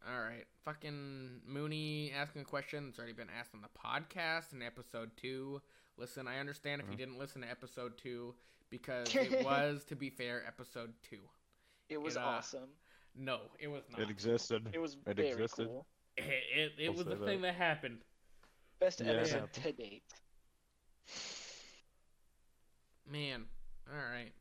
All 0.08 0.20
right, 0.20 0.46
fucking 0.64 1.40
Mooney 1.44 2.12
asking 2.12 2.42
a 2.42 2.44
question 2.44 2.86
that's 2.86 2.98
already 2.98 3.12
been 3.12 3.28
asked 3.30 3.54
on 3.54 3.60
the 3.60 3.68
podcast 3.68 4.52
in 4.52 4.62
episode 4.62 5.16
two. 5.16 5.60
Listen, 5.96 6.28
I 6.28 6.38
understand 6.38 6.80
if 6.80 6.86
you 6.88 6.94
Mhm. 6.94 6.98
didn't 6.98 7.18
listen 7.18 7.42
to 7.42 7.50
episode 7.50 7.98
two 7.98 8.36
because 8.70 9.06
it 9.16 9.44
was, 9.44 9.84
to 9.86 9.96
be 9.96 10.10
fair, 10.10 10.46
episode 10.46 10.94
two. 11.02 11.28
It 11.88 12.00
was 12.00 12.16
It, 12.16 12.22
uh, 12.22 12.26
awesome. 12.26 12.68
No, 13.14 13.40
it 13.58 13.68
was 13.68 13.82
not. 13.90 14.00
It 14.00 14.10
existed. 14.10 14.68
It 14.72 14.78
was 14.78 14.96
it 15.06 15.16
very 15.16 15.28
existed. 15.28 15.66
cool. 15.68 15.86
It, 16.16 16.24
it, 16.56 16.72
it 16.78 16.94
was 16.94 17.04
the 17.04 17.14
that. 17.16 17.24
thing 17.26 17.40
that 17.42 17.54
happened. 17.54 17.98
Best 18.80 19.00
Yeah, 19.00 19.12
episode 19.12 19.52
to 19.52 19.72
date. 19.72 20.02
Man, 23.10 23.44
all 23.88 23.96
right. 24.12 24.32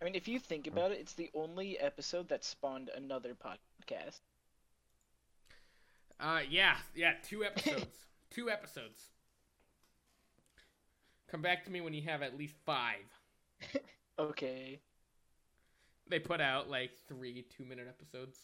I 0.00 0.04
mean, 0.04 0.14
if 0.14 0.28
you 0.28 0.38
think 0.38 0.66
about 0.68 0.92
it, 0.92 0.98
it's 1.00 1.14
the 1.14 1.30
only 1.34 1.78
episode 1.78 2.28
that 2.28 2.44
spawned 2.44 2.90
another 2.96 3.34
podcast. 3.34 4.20
Uh, 6.20 6.40
yeah, 6.48 6.76
yeah, 6.94 7.14
two 7.22 7.44
episodes. 7.44 8.06
two 8.30 8.48
episodes. 8.50 9.10
Come 11.30 11.42
back 11.42 11.64
to 11.64 11.70
me 11.70 11.80
when 11.80 11.92
you 11.94 12.02
have 12.02 12.22
at 12.22 12.38
least 12.38 12.56
five. 12.64 13.04
Okay. 14.20 14.80
They 16.08 16.18
put 16.18 16.40
out 16.40 16.70
like 16.70 16.90
three 17.08 17.44
two-minute 17.56 17.86
episodes. 17.88 18.38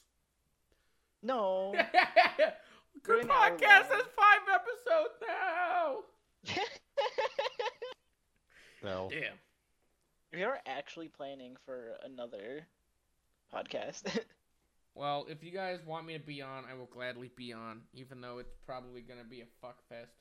No. 1.22 1.74
Good 3.02 3.24
an 3.24 3.28
podcast 3.28 3.90
long. 3.90 3.98
has 3.98 4.04
five 4.14 4.44
episodes 4.52 5.14
now. 5.26 5.96
Hell. 8.82 9.08
Damn. 9.10 9.32
we 10.32 10.42
are 10.42 10.58
actually 10.66 11.08
planning 11.08 11.56
for 11.64 11.94
another 12.04 12.66
podcast. 13.54 14.18
Well, 14.96 15.26
if 15.28 15.42
you 15.42 15.50
guys 15.50 15.80
want 15.84 16.06
me 16.06 16.12
to 16.14 16.20
be 16.20 16.40
on, 16.40 16.62
I 16.70 16.74
will 16.74 16.86
gladly 16.86 17.28
be 17.34 17.52
on, 17.52 17.80
even 17.94 18.20
though 18.20 18.38
it's 18.38 18.54
probably 18.64 19.00
gonna 19.00 19.24
be 19.28 19.40
a 19.40 19.46
fuck 19.60 19.82
fest. 19.88 20.12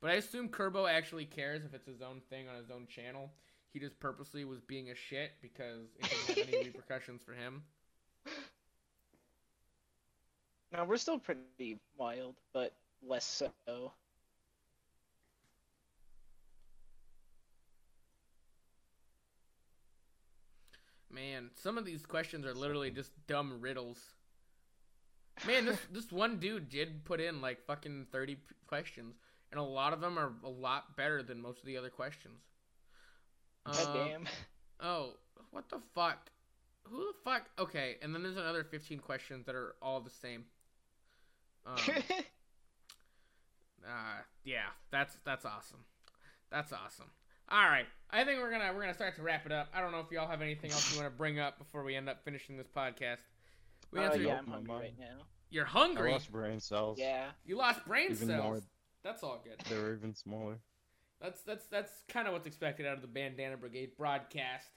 But 0.00 0.12
I 0.12 0.14
assume 0.14 0.50
Kerbo 0.50 0.88
actually 0.88 1.24
cares 1.24 1.64
if 1.64 1.74
it's 1.74 1.88
his 1.88 2.00
own 2.00 2.20
thing 2.30 2.48
on 2.48 2.54
his 2.54 2.70
own 2.70 2.86
channel. 2.86 3.32
He 3.72 3.80
just 3.80 3.98
purposely 3.98 4.44
was 4.44 4.60
being 4.60 4.90
a 4.90 4.94
shit 4.94 5.32
because 5.42 5.88
it 5.98 6.10
didn't 6.28 6.44
have 6.44 6.54
any 6.54 6.59
repercussions 6.90 7.22
for 7.22 7.32
him. 7.32 7.62
Now 10.72 10.84
we're 10.84 10.96
still 10.98 11.18
pretty 11.18 11.78
wild, 11.96 12.34
but 12.52 12.72
less 13.06 13.24
so. 13.58 13.92
Man, 21.12 21.50
some 21.60 21.76
of 21.76 21.84
these 21.84 22.06
questions 22.06 22.46
are 22.46 22.54
literally 22.54 22.90
just 22.90 23.10
dumb 23.26 23.58
riddles. 23.60 23.98
Man, 25.44 25.64
this 25.64 25.78
this 25.90 26.12
one 26.12 26.38
dude 26.38 26.68
did 26.68 27.04
put 27.04 27.20
in 27.20 27.40
like 27.40 27.64
fucking 27.66 28.06
thirty 28.12 28.36
p- 28.36 28.42
questions, 28.68 29.16
and 29.50 29.58
a 29.58 29.64
lot 29.64 29.92
of 29.92 30.00
them 30.00 30.18
are 30.18 30.32
a 30.44 30.48
lot 30.48 30.96
better 30.96 31.20
than 31.22 31.42
most 31.42 31.58
of 31.60 31.66
the 31.66 31.76
other 31.76 31.90
questions. 31.90 32.42
God 33.66 33.86
Uh, 33.86 33.94
damn. 34.04 34.28
Oh, 34.82 35.10
what 35.50 35.68
the 35.68 35.78
fuck? 35.94 36.30
Who 36.84 36.98
the 36.98 37.12
fuck? 37.24 37.48
Okay, 37.58 37.96
and 38.02 38.14
then 38.14 38.22
there's 38.22 38.36
another 38.36 38.64
15 38.64 38.98
questions 38.98 39.46
that 39.46 39.54
are 39.54 39.74
all 39.80 40.00
the 40.00 40.10
same. 40.10 40.44
Um, 41.66 41.76
uh, 43.86 44.22
yeah, 44.44 44.66
that's 44.90 45.16
that's 45.24 45.44
awesome. 45.44 45.84
That's 46.50 46.72
awesome. 46.72 47.10
All 47.48 47.64
right, 47.68 47.86
I 48.10 48.24
think 48.24 48.40
we're 48.40 48.50
gonna 48.50 48.72
we're 48.74 48.80
gonna 48.82 48.94
start 48.94 49.16
to 49.16 49.22
wrap 49.22 49.46
it 49.46 49.52
up. 49.52 49.68
I 49.74 49.80
don't 49.80 49.92
know 49.92 50.00
if 50.00 50.10
y'all 50.10 50.28
have 50.28 50.42
anything 50.42 50.70
else 50.72 50.92
you 50.92 51.00
want 51.00 51.12
to 51.12 51.16
bring 51.16 51.38
up 51.38 51.58
before 51.58 51.84
we 51.84 51.94
end 51.96 52.08
up 52.08 52.24
finishing 52.24 52.56
this 52.56 52.66
podcast. 52.68 53.18
We 53.92 54.00
Oh 54.00 54.04
answered. 54.04 54.22
yeah, 54.22 54.38
I'm 54.38 54.46
hungry 54.46 54.74
right 54.74 54.94
now. 54.98 55.24
You're 55.50 55.66
I 55.66 55.68
hungry. 55.70 56.12
lost 56.12 56.30
brain 56.30 56.60
cells. 56.60 56.98
Yeah. 56.98 57.26
You 57.44 57.56
lost 57.56 57.84
brain 57.86 58.12
Even 58.12 58.28
cells. 58.28 58.42
more. 58.42 58.60
That's 59.02 59.22
all 59.24 59.40
good. 59.42 59.56
They 59.68 59.80
were 59.80 59.94
even 59.94 60.14
smaller. 60.14 60.58
That's 61.20 61.42
that's 61.42 61.66
that's 61.66 61.90
kind 62.08 62.26
of 62.28 62.32
what's 62.32 62.46
expected 62.46 62.86
out 62.86 62.94
of 62.94 63.02
the 63.02 63.08
Bandana 63.08 63.56
Brigade 63.56 63.96
broadcast. 63.96 64.68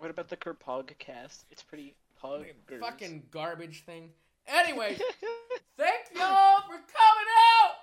What 0.00 0.10
about 0.10 0.28
the 0.28 0.36
Kerpog 0.36 0.96
cast? 0.98 1.44
It's 1.50 1.62
pretty 1.62 1.94
pog. 2.22 2.46
Fucking 2.80 3.24
garbage 3.30 3.84
thing. 3.84 4.10
Anyway, 4.46 4.96
thank 5.76 6.06
y'all 6.14 6.60
for 6.62 6.72
coming 6.72 7.30
out 7.62 7.74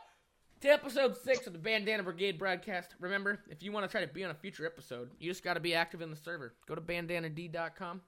to 0.61 0.69
episode 0.69 1.15
six 1.23 1.45
of 1.45 1.53
the 1.53 1.59
Bandana 1.59 2.01
Brigade 2.03 2.39
broadcast. 2.39 2.95
Remember, 2.99 3.39
if 3.49 3.61
you 3.61 3.71
want 3.71 3.85
to 3.85 3.91
try 3.91 4.01
to 4.03 4.11
be 4.11 4.23
on 4.23 4.31
a 4.31 4.35
future 4.35 4.65
episode, 4.65 5.11
you 5.19 5.29
just 5.29 5.43
got 5.43 5.53
to 5.53 5.59
be 5.59 5.75
active 5.75 6.01
in 6.01 6.09
the 6.09 6.15
server. 6.15 6.55
Go 6.67 6.73
to 6.75 6.81
bandanad.com. 6.81 8.01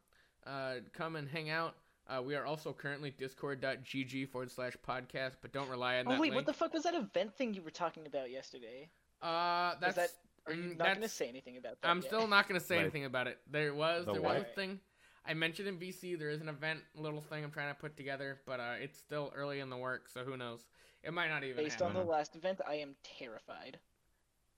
Uh, 0.45 0.73
come 0.93 1.15
and 1.15 1.29
hang 1.29 1.49
out. 1.51 1.75
Uh, 2.07 2.21
we 2.23 2.35
are 2.35 2.45
also 2.45 2.73
currently 2.73 3.11
discord.gg 3.11 4.27
forward 4.29 4.51
slash 4.51 4.73
podcast, 4.87 5.33
but 5.43 5.53
don't 5.53 5.69
rely 5.69 5.99
on 5.99 6.07
Oh 6.07 6.11
that 6.11 6.19
wait, 6.19 6.31
link. 6.31 6.35
what 6.35 6.45
the 6.47 6.53
fuck 6.53 6.73
was 6.73 6.81
that 6.83 6.95
event 6.95 7.35
thing 7.37 7.53
you 7.53 7.61
were 7.61 7.69
talking 7.69 8.07
about 8.07 8.31
yesterday? 8.31 8.89
uh, 9.21 9.75
that's. 9.79 9.95
that- 9.95 10.09
Are 10.47 10.53
you 10.53 10.75
not 10.75 10.95
gonna 10.95 11.07
say 11.07 11.27
anything 11.27 11.57
about 11.57 11.81
that? 11.81 11.87
I'm 11.87 11.97
yet? 11.97 12.05
still 12.05 12.27
not 12.27 12.47
gonna 12.47 12.59
say 12.59 12.75
Like, 12.75 12.83
anything 12.83 13.05
about 13.05 13.27
it. 13.27 13.37
There 13.49 13.73
was 13.73 14.05
the 14.05 14.13
there 14.13 14.21
was 14.21 14.41
a 14.41 14.55
thing 14.55 14.79
I 15.25 15.33
mentioned 15.33 15.67
in 15.67 15.77
VC. 15.77 16.17
There 16.17 16.29
is 16.29 16.41
an 16.41 16.49
event 16.49 16.79
little 16.95 17.21
thing 17.21 17.43
I'm 17.43 17.51
trying 17.51 17.73
to 17.73 17.79
put 17.79 17.95
together, 17.97 18.39
but 18.45 18.59
uh, 18.59 18.73
it's 18.81 18.97
still 18.97 19.31
early 19.35 19.59
in 19.59 19.69
the 19.69 19.77
work, 19.77 20.09
so 20.09 20.23
who 20.23 20.37
knows? 20.37 20.65
It 21.03 21.13
might 21.13 21.29
not 21.29 21.43
even 21.43 21.63
Based 21.63 21.81
on 21.81 21.93
the 21.93 22.03
last 22.03 22.35
event, 22.35 22.59
I 22.67 22.75
am 22.75 22.95
terrified. 23.03 23.79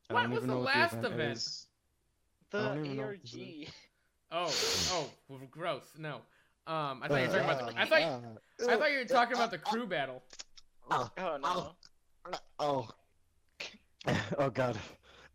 I 0.10 0.14
What 0.14 0.30
was 0.30 0.42
the 0.42 0.48
know 0.48 0.58
what 0.60 0.76
last 0.76 0.94
event 0.94 1.14
event? 1.14 1.48
The 2.52 2.58
I 2.58 2.62
don't 2.64 2.86
even 2.86 2.98
know 2.98 3.04
what 3.08 3.22
this 3.22 3.36
ARG. 3.36 3.68
Oh, 4.32 5.10
oh, 5.30 5.38
gross. 5.50 5.84
No. 5.98 6.22
Um, 6.68 7.02
I 7.04 7.08
thought 7.08 7.22
you 7.22 7.28
were 7.28 7.34
talking 7.34 7.50
about. 7.50 7.74
The, 7.74 7.82
I 7.82 7.86
thought 7.86 8.02
Uh, 8.02 8.72
I 8.72 8.78
thought 8.78 8.92
you 8.92 8.98
were 9.00 9.06
talking 9.06 9.36
about 9.36 9.52
the 9.52 9.58
crew 9.58 9.88
battle. 9.88 10.24
Oh, 10.90 11.10
Oh 11.18 11.38
no. 11.38 11.76
oh. 12.60 12.88
oh 14.40 14.50
god. 14.54 14.78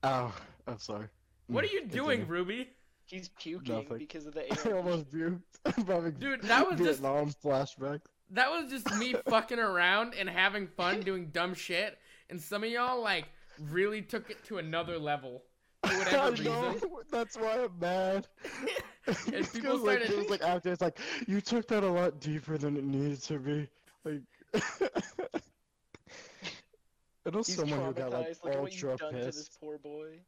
Ow. 0.06 0.32
I'm 0.66 0.78
sorry. 0.78 1.06
What 1.48 1.64
are 1.64 1.68
you 1.68 1.84
doing, 1.86 2.20
continue. 2.20 2.26
Ruby? 2.26 2.68
He's 3.06 3.28
puking 3.28 3.74
Nothing. 3.74 3.98
because 3.98 4.26
of 4.26 4.34
the 4.34 4.42
I 4.52 4.56
ARG. 4.70 4.76
almost 4.76 5.10
puked. 5.10 6.18
Dude, 6.20 6.42
that 6.42 6.68
was 6.68 6.78
just- 6.78 7.00
Vietnam 7.00 7.30
flashback. 7.44 8.00
That 8.30 8.50
was 8.50 8.68
just 8.70 8.92
me 8.98 9.14
fucking 9.28 9.58
around 9.60 10.14
and 10.18 10.28
having 10.28 10.66
fun 10.66 11.00
doing 11.00 11.26
dumb 11.26 11.54
shit, 11.54 11.96
and 12.30 12.40
some 12.40 12.64
of 12.64 12.70
y'all 12.70 13.00
like 13.00 13.26
really 13.70 14.02
took 14.02 14.30
it 14.30 14.42
to 14.46 14.58
another 14.58 14.98
level 14.98 15.42
for 15.84 15.96
whatever 15.96 16.16
I 16.18 16.28
reason. 16.30 16.44
know. 16.46 16.74
That's 17.12 17.36
why 17.36 17.62
I'm 17.64 17.78
mad. 17.78 18.26
And 19.06 19.16
It's 19.34 19.52
people 19.52 19.72
'cause, 19.72 19.82
like, 19.82 19.98
started- 20.02 20.10
it 20.10 20.18
was 20.18 20.28
like 20.30 20.42
after 20.42 20.72
it's 20.72 20.82
like 20.82 20.98
you 21.28 21.40
took 21.40 21.68
that 21.68 21.84
a 21.84 21.88
lot 21.88 22.18
deeper 22.18 22.58
than 22.58 22.76
it 22.76 22.82
needed 22.84 23.22
to 23.22 23.38
be. 23.38 23.68
Like. 24.04 24.22
I 27.26 27.30
know 27.30 27.38
He's 27.38 27.56
someone 27.56 27.80
who 27.80 27.92
got 27.92 28.12
like 28.12 28.28
traumatized. 28.28 28.44
Look 28.44 28.44
what 28.44 28.56
ultra 28.56 28.90
you've 28.90 29.00
done 29.00 29.12
to 29.14 29.18
this 29.18 29.36
pissed. 29.36 29.60
poor 29.60 29.78
boy. 29.78 30.20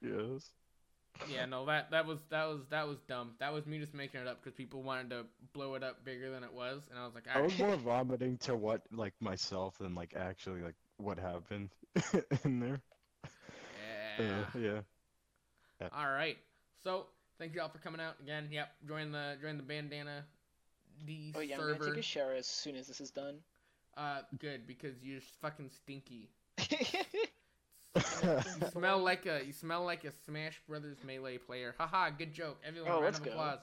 Yes. 0.00 0.50
Yeah, 1.30 1.46
no, 1.46 1.64
that 1.66 1.90
that 1.92 2.06
was 2.06 2.18
that 2.30 2.44
was 2.48 2.60
that 2.70 2.88
was 2.88 2.98
dumb. 3.08 3.32
That 3.38 3.52
was 3.52 3.66
me 3.66 3.78
just 3.78 3.94
making 3.94 4.20
it 4.20 4.26
up 4.26 4.42
because 4.42 4.56
people 4.56 4.82
wanted 4.82 5.10
to 5.10 5.24
blow 5.52 5.74
it 5.74 5.82
up 5.82 6.04
bigger 6.04 6.30
than 6.30 6.42
it 6.42 6.52
was, 6.52 6.82
and 6.90 6.98
I 6.98 7.04
was 7.04 7.14
like, 7.14 7.24
I 7.32 7.40
was 7.40 7.56
more 7.58 7.76
vomiting 7.84 8.36
to 8.38 8.56
what 8.56 8.82
like 8.92 9.14
myself 9.20 9.78
than 9.78 9.94
like 9.94 10.14
actually 10.16 10.62
like 10.62 10.74
what 10.96 11.18
happened 11.18 11.70
in 12.44 12.60
there. 12.60 12.80
yeah. 14.18 14.44
Uh, 14.54 14.58
yeah. 14.58 15.88
All 15.92 16.10
right. 16.10 16.36
So 16.82 17.06
thank 17.38 17.54
you 17.54 17.60
all 17.60 17.68
for 17.68 17.78
coming 17.78 18.00
out 18.00 18.14
again. 18.20 18.48
Yep, 18.50 18.68
join 18.88 19.12
the 19.12 19.36
join 19.40 19.56
the 19.56 19.62
bandana 19.62 20.24
D 21.06 21.32
Oh 21.36 21.40
yeah, 21.40 21.56
I'm 21.56 21.78
gonna 21.78 21.90
take 21.90 21.98
a 21.98 22.02
shower 22.02 22.34
as 22.34 22.46
soon 22.46 22.76
as 22.76 22.88
this 22.88 23.00
is 23.00 23.10
done. 23.10 23.36
Uh, 23.96 24.20
good 24.38 24.66
because 24.66 24.94
you're 25.02 25.20
fucking 25.40 25.70
stinky. 25.70 26.30
Oh, 26.60 26.64
You 28.60 28.66
smell 28.72 28.98
like 28.98 29.24
a 29.26 29.44
you 29.46 29.52
smell 29.52 29.84
like 29.84 30.04
a 30.04 30.10
Smash 30.26 30.60
Brothers 30.68 30.98
melee 31.04 31.38
player. 31.38 31.74
Haha, 31.78 32.10
good 32.10 32.32
joke. 32.32 32.58
Everyone, 32.66 32.90
Oh, 32.90 32.94
round 32.94 33.04
let's 33.04 33.18
of 33.18 33.24
go. 33.24 33.30
applause. 33.30 33.58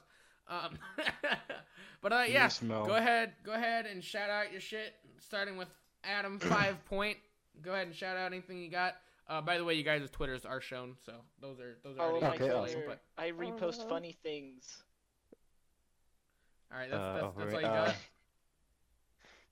Um, 0.48 0.78
but 2.02 2.14
uh, 2.14 2.24
You 2.28 2.34
yeah, 2.34 2.48
smell. 2.48 2.86
go 2.86 2.96
ahead, 2.96 3.34
go 3.44 3.52
ahead 3.54 3.86
and 3.86 4.04
shout 4.04 4.30
out 4.30 4.52
your 4.52 4.62
shit. 4.62 4.94
Starting 5.20 5.58
with 5.58 5.68
Adam 6.04 6.40
Five 6.40 6.84
Point. 6.86 7.18
Go 7.62 7.74
ahead 7.74 7.88
and 7.88 7.96
shout 7.96 8.16
out 8.16 8.32
anything 8.32 8.60
you 8.62 8.70
got. 8.70 8.96
Uh, 9.28 9.42
by 9.42 9.58
the 9.58 9.64
way, 9.66 9.74
you 9.76 9.84
guys' 9.84 10.10
Twitters 10.12 10.46
are 10.46 10.62
shown, 10.62 10.96
so 11.06 11.14
those 11.42 11.60
are 11.60 11.78
those 11.84 11.96
are 11.96 12.00
Follow 12.00 12.12
already 12.22 12.26
my 12.26 12.36
Okay, 12.36 12.48
shown, 12.48 12.64
awesome. 12.64 12.82
But 12.88 13.02
I 13.18 13.32
repost 13.32 13.82
Uh, 13.82 13.90
funny 13.90 14.16
things. 14.24 14.82
all 16.72 16.78
right, 16.80 16.90
that's 16.90 17.02
Uh, 17.02 17.14
that's, 17.14 17.24
oh, 17.26 17.34
that's 17.38 17.54
all 17.54 17.62
you 17.62 17.68
uh, 17.68 17.86
got. 17.88 17.96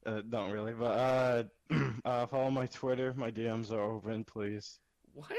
Uh, 0.05 0.21
don't 0.29 0.51
really, 0.51 0.73
but 0.73 0.85
uh, 0.85 1.43
uh, 2.05 2.25
follow 2.27 2.49
my 2.51 2.65
Twitter. 2.67 3.13
My 3.17 3.29
DMs 3.31 3.71
are 3.71 3.81
open, 3.81 4.23
please. 4.23 4.79
What? 5.13 5.31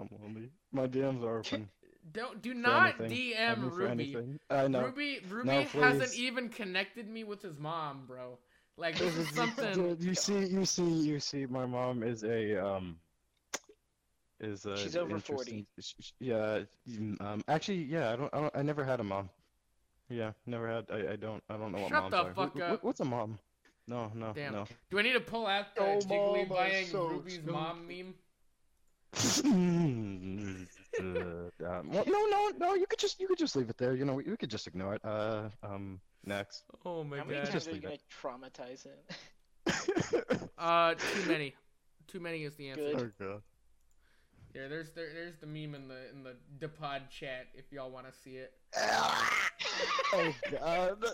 I'm 0.00 0.08
lonely. 0.20 0.50
My 0.72 0.86
DMs 0.86 1.22
are 1.24 1.38
open. 1.38 1.68
Don't 2.12 2.40
do 2.40 2.54
not. 2.54 2.96
DM 2.98 3.36
I 3.38 3.54
mean, 3.56 3.70
Ruby. 3.70 4.16
I 4.48 4.66
know. 4.68 4.84
Ruby 4.84 5.20
Ruby 5.28 5.46
No, 5.46 5.62
hasn't 5.62 6.14
even 6.14 6.48
connected 6.48 7.06
me 7.06 7.22
with 7.24 7.42
his 7.42 7.58
mom, 7.58 8.04
bro. 8.06 8.38
Like 8.78 8.96
this 8.96 9.14
is 9.18 9.28
something. 9.34 9.74
Dude, 9.74 10.02
you 10.02 10.14
see, 10.14 10.46
you 10.46 10.64
see, 10.64 10.84
you 10.88 11.20
see. 11.20 11.44
My 11.44 11.66
mom 11.66 12.02
is 12.02 12.22
a 12.24 12.64
um. 12.64 12.96
Is 14.40 14.64
a 14.64 14.76
She's 14.78 14.96
over 14.96 15.18
40. 15.18 15.50
interesting- 15.50 15.66
sh- 15.80 15.92
sh- 16.00 16.12
Yeah. 16.20 16.60
Um. 17.20 17.42
Actually, 17.48 17.82
yeah. 17.82 18.12
I 18.12 18.16
don't. 18.16 18.32
I 18.32 18.40
don't. 18.40 18.56
I 18.56 18.62
never 18.62 18.84
had 18.84 19.00
a 19.00 19.04
mom. 19.04 19.28
Yeah. 20.08 20.32
Never 20.46 20.66
had. 20.68 20.86
I. 20.90 21.12
I 21.12 21.16
don't. 21.16 21.42
I 21.50 21.56
don't 21.58 21.72
know 21.72 21.80
what 21.80 21.90
Shut 21.90 22.00
moms 22.04 22.10
the 22.12 22.22
are. 22.22 22.32
Wh- 22.32 22.36
fuck 22.36 22.56
wh- 22.58 22.62
up. 22.72 22.84
What's 22.84 23.00
a 23.00 23.04
mom? 23.04 23.38
No. 23.88 24.12
No. 24.14 24.32
Damn. 24.34 24.52
No. 24.52 24.66
Do 24.90 24.98
I 24.98 25.02
need 25.02 25.14
to 25.14 25.20
pull 25.20 25.46
out 25.46 25.74
the 25.74 25.82
Oh, 25.82 25.98
Jiggly 25.98 26.48
mama, 26.48 26.54
buying 26.54 26.86
so 26.86 27.06
Ruby's 27.06 27.40
mom 27.44 27.88
meme? 27.88 28.14
uh, 31.00 31.00
um, 31.66 31.90
well, 31.90 32.04
no, 32.06 32.26
no, 32.26 32.50
no. 32.58 32.74
You 32.74 32.86
could 32.86 32.98
just. 32.98 33.18
You 33.18 33.26
could 33.26 33.38
just 33.38 33.56
leave 33.56 33.70
it 33.70 33.78
there. 33.78 33.94
You 33.94 34.04
know. 34.04 34.14
We, 34.14 34.24
we 34.24 34.36
could 34.36 34.50
just 34.50 34.66
ignore 34.66 34.94
it. 34.94 35.04
Uh. 35.04 35.48
Um. 35.62 36.00
Next. 36.24 36.64
Oh 36.84 37.02
my 37.04 37.18
How 37.18 37.24
many 37.24 37.46
times 37.46 37.66
are 37.66 37.72
you 37.72 37.80
gonna 37.80 37.94
it. 37.94 38.02
traumatize 38.22 38.84
him? 38.84 38.98
Uh, 40.58 40.94
too 40.94 41.28
many. 41.28 41.54
Too 42.08 42.18
many 42.18 42.42
is 42.42 42.56
the 42.56 42.70
answer. 42.70 42.82
Good. 42.94 43.12
oh 43.22 43.24
god. 43.24 43.42
There, 44.52 44.68
there's 44.68 44.90
there, 44.90 45.08
there's 45.14 45.36
the 45.36 45.46
meme 45.46 45.74
in 45.74 45.86
the 45.88 46.10
in 46.12 46.24
the 46.24 46.34
Depod 46.58 47.10
chat 47.10 47.46
if 47.54 47.70
y'all 47.70 47.90
want 47.90 48.06
to 48.06 48.12
see 48.24 48.36
it. 48.36 48.52
Oh 50.12 50.34
god. 50.50 51.04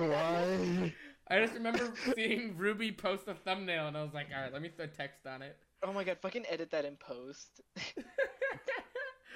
Why? 0.00 0.92
I 1.28 1.40
just 1.40 1.54
remember 1.54 1.92
seeing 2.14 2.56
Ruby 2.56 2.92
post 2.92 3.26
a 3.28 3.34
thumbnail 3.34 3.88
and 3.88 3.96
I 3.96 4.02
was 4.02 4.12
like, 4.14 4.26
all 4.34 4.42
right, 4.42 4.52
let 4.52 4.60
me 4.62 4.68
throw 4.76 4.86
text 4.86 5.26
on 5.26 5.42
it. 5.42 5.56
oh 5.82 5.92
my 5.92 6.04
god, 6.04 6.18
fucking 6.20 6.44
edit 6.50 6.70
that 6.72 6.84
in 6.84 6.96
post. 6.96 7.60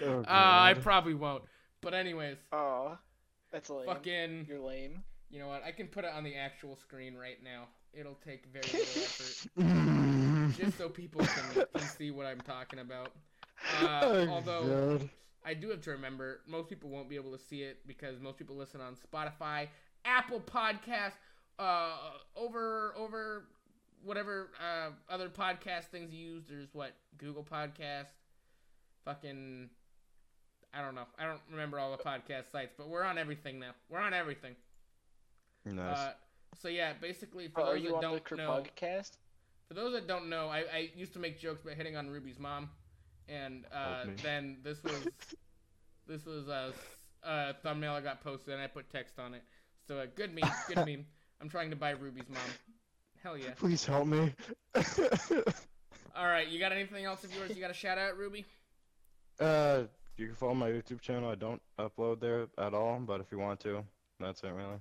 Oh, 0.01 0.21
Uh, 0.21 0.25
I 0.29 0.75
probably 0.81 1.15
won't. 1.15 1.43
But 1.81 1.93
anyways, 1.93 2.37
Aw, 2.53 2.97
that's 3.51 3.69
lame. 3.69 3.87
fucking, 3.87 4.47
You're 4.49 4.61
lame. 4.61 5.03
you 5.29 5.41
know 5.41 5.49
what? 5.49 5.65
I 5.65 5.73
can 5.73 5.89
put 5.89 6.05
it 6.05 6.13
on 6.15 6.23
the 6.23 6.37
actual 6.37 6.77
screen 6.77 7.17
right 7.17 7.43
now. 7.43 7.65
It'll 7.93 8.15
take 8.25 8.45
very 8.53 8.65
little 8.71 9.03
effort, 9.03 10.57
just 10.57 10.79
so 10.79 10.89
people 10.89 11.23
can, 11.25 11.65
can 11.75 11.89
see 11.89 12.13
what 12.13 12.27
I'm 12.27 12.41
talking 12.41 12.79
about. 12.79 13.11
Uh, 13.83 14.01
Oh, 14.05 14.29
although 14.29 14.99
God. 14.99 15.11
I 15.45 15.55
do 15.55 15.71
have 15.71 15.81
to 15.83 15.91
remember, 15.91 16.43
most 16.47 16.69
people 16.69 16.91
won't 16.91 17.09
be 17.09 17.17
able 17.17 17.33
to 17.33 17.39
see 17.43 17.63
it 17.63 17.79
because 17.87 18.21
most 18.21 18.39
people 18.39 18.55
listen 18.55 18.81
on 18.81 18.95
Spotify, 18.95 19.67
Apple 20.09 20.41
Podcast, 20.41 21.13
uh, 21.59 21.93
over 22.37 22.95
over 22.97 23.45
whatever 24.03 24.49
uh, 24.61 24.91
other 25.13 25.29
podcast 25.29 25.85
things 25.87 26.13
you 26.13 26.35
use. 26.35 26.45
There's 26.49 26.69
what 26.73 26.93
Google 27.19 27.45
Podcast, 27.45 28.07
fucking. 29.05 29.69
I 30.73 30.83
don't 30.83 30.95
know. 30.95 31.07
I 31.19 31.25
don't 31.25 31.41
remember 31.51 31.79
all 31.79 31.91
the 31.97 32.03
podcast 32.03 32.51
sites, 32.53 32.75
but 32.77 32.89
we're 32.89 33.03
on 33.03 33.17
everything 33.19 33.59
now. 33.59 33.71
We're 33.89 34.01
on 34.01 34.13
everything. 34.13 34.55
Nice. 35.65 35.97
Uh, 35.97 36.13
so 36.61 36.69
yeah, 36.69 36.93
basically 37.01 37.49
for 37.49 37.61
Oh, 37.63 37.67
those 37.75 37.83
you 37.83 37.93
that 37.93 38.01
don't 38.03 38.33
know, 38.37 38.63
podcast? 38.65 39.13
for 39.67 39.75
those 39.75 39.93
that 39.95 40.07
don't 40.07 40.29
know, 40.29 40.49
I, 40.49 40.59
I 40.73 40.91
used 40.95 41.13
to 41.15 41.19
make 41.19 41.39
jokes 41.39 41.63
about 41.63 41.75
hitting 41.77 41.97
on 41.97 42.09
Ruby's 42.11 42.39
mom, 42.39 42.71
and 43.29 43.65
uh, 43.75 44.05
then 44.23 44.59
this 44.63 44.83
was 44.85 45.09
this 46.07 46.27
was 46.27 46.49
a, 46.49 46.73
a 47.23 47.55
thumbnail 47.63 47.93
I 47.93 48.01
got 48.03 48.23
posted, 48.23 48.55
and 48.55 48.63
I 48.63 48.67
put 48.67 48.91
text 48.91 49.19
on 49.19 49.35
it. 49.35 49.43
So 49.89 49.99
uh, 49.99 50.07
good 50.15 50.35
meme, 50.35 50.51
good 50.69 50.77
meme. 50.85 51.07
I'm 51.41 51.49
trying 51.49 51.71
to 51.71 51.77
buy 51.77 51.91
Ruby's 51.91 52.29
mom. 52.29 52.39
Hell 53.23 53.39
yeah! 53.39 53.53
Please 53.57 53.87
help 53.87 54.07
me. 54.07 54.35
All 56.15 56.27
right, 56.27 56.47
you 56.47 56.59
got 56.59 56.73
anything 56.73 57.07
else 57.07 57.25
of 57.25 57.35
yours 57.35 57.51
you 57.55 57.61
got 57.61 57.71
a 57.71 57.75
shout 57.75 57.97
out, 57.97 58.19
Ruby? 58.19 58.45
uh, 59.41 59.85
you 60.19 60.27
can 60.27 60.35
follow 60.35 60.55
my 60.55 60.69
YouTube 60.69 61.01
channel. 61.01 61.31
I 61.31 61.37
don't 61.37 61.63
upload 61.79 62.21
there 62.21 62.49
at 62.59 62.75
all, 62.75 62.99
but 63.01 63.21
if 63.21 63.33
you 63.33 63.39
want 63.39 63.61
to, 63.61 63.83
that's 64.21 64.43
it 64.43 64.49
really. 64.49 64.79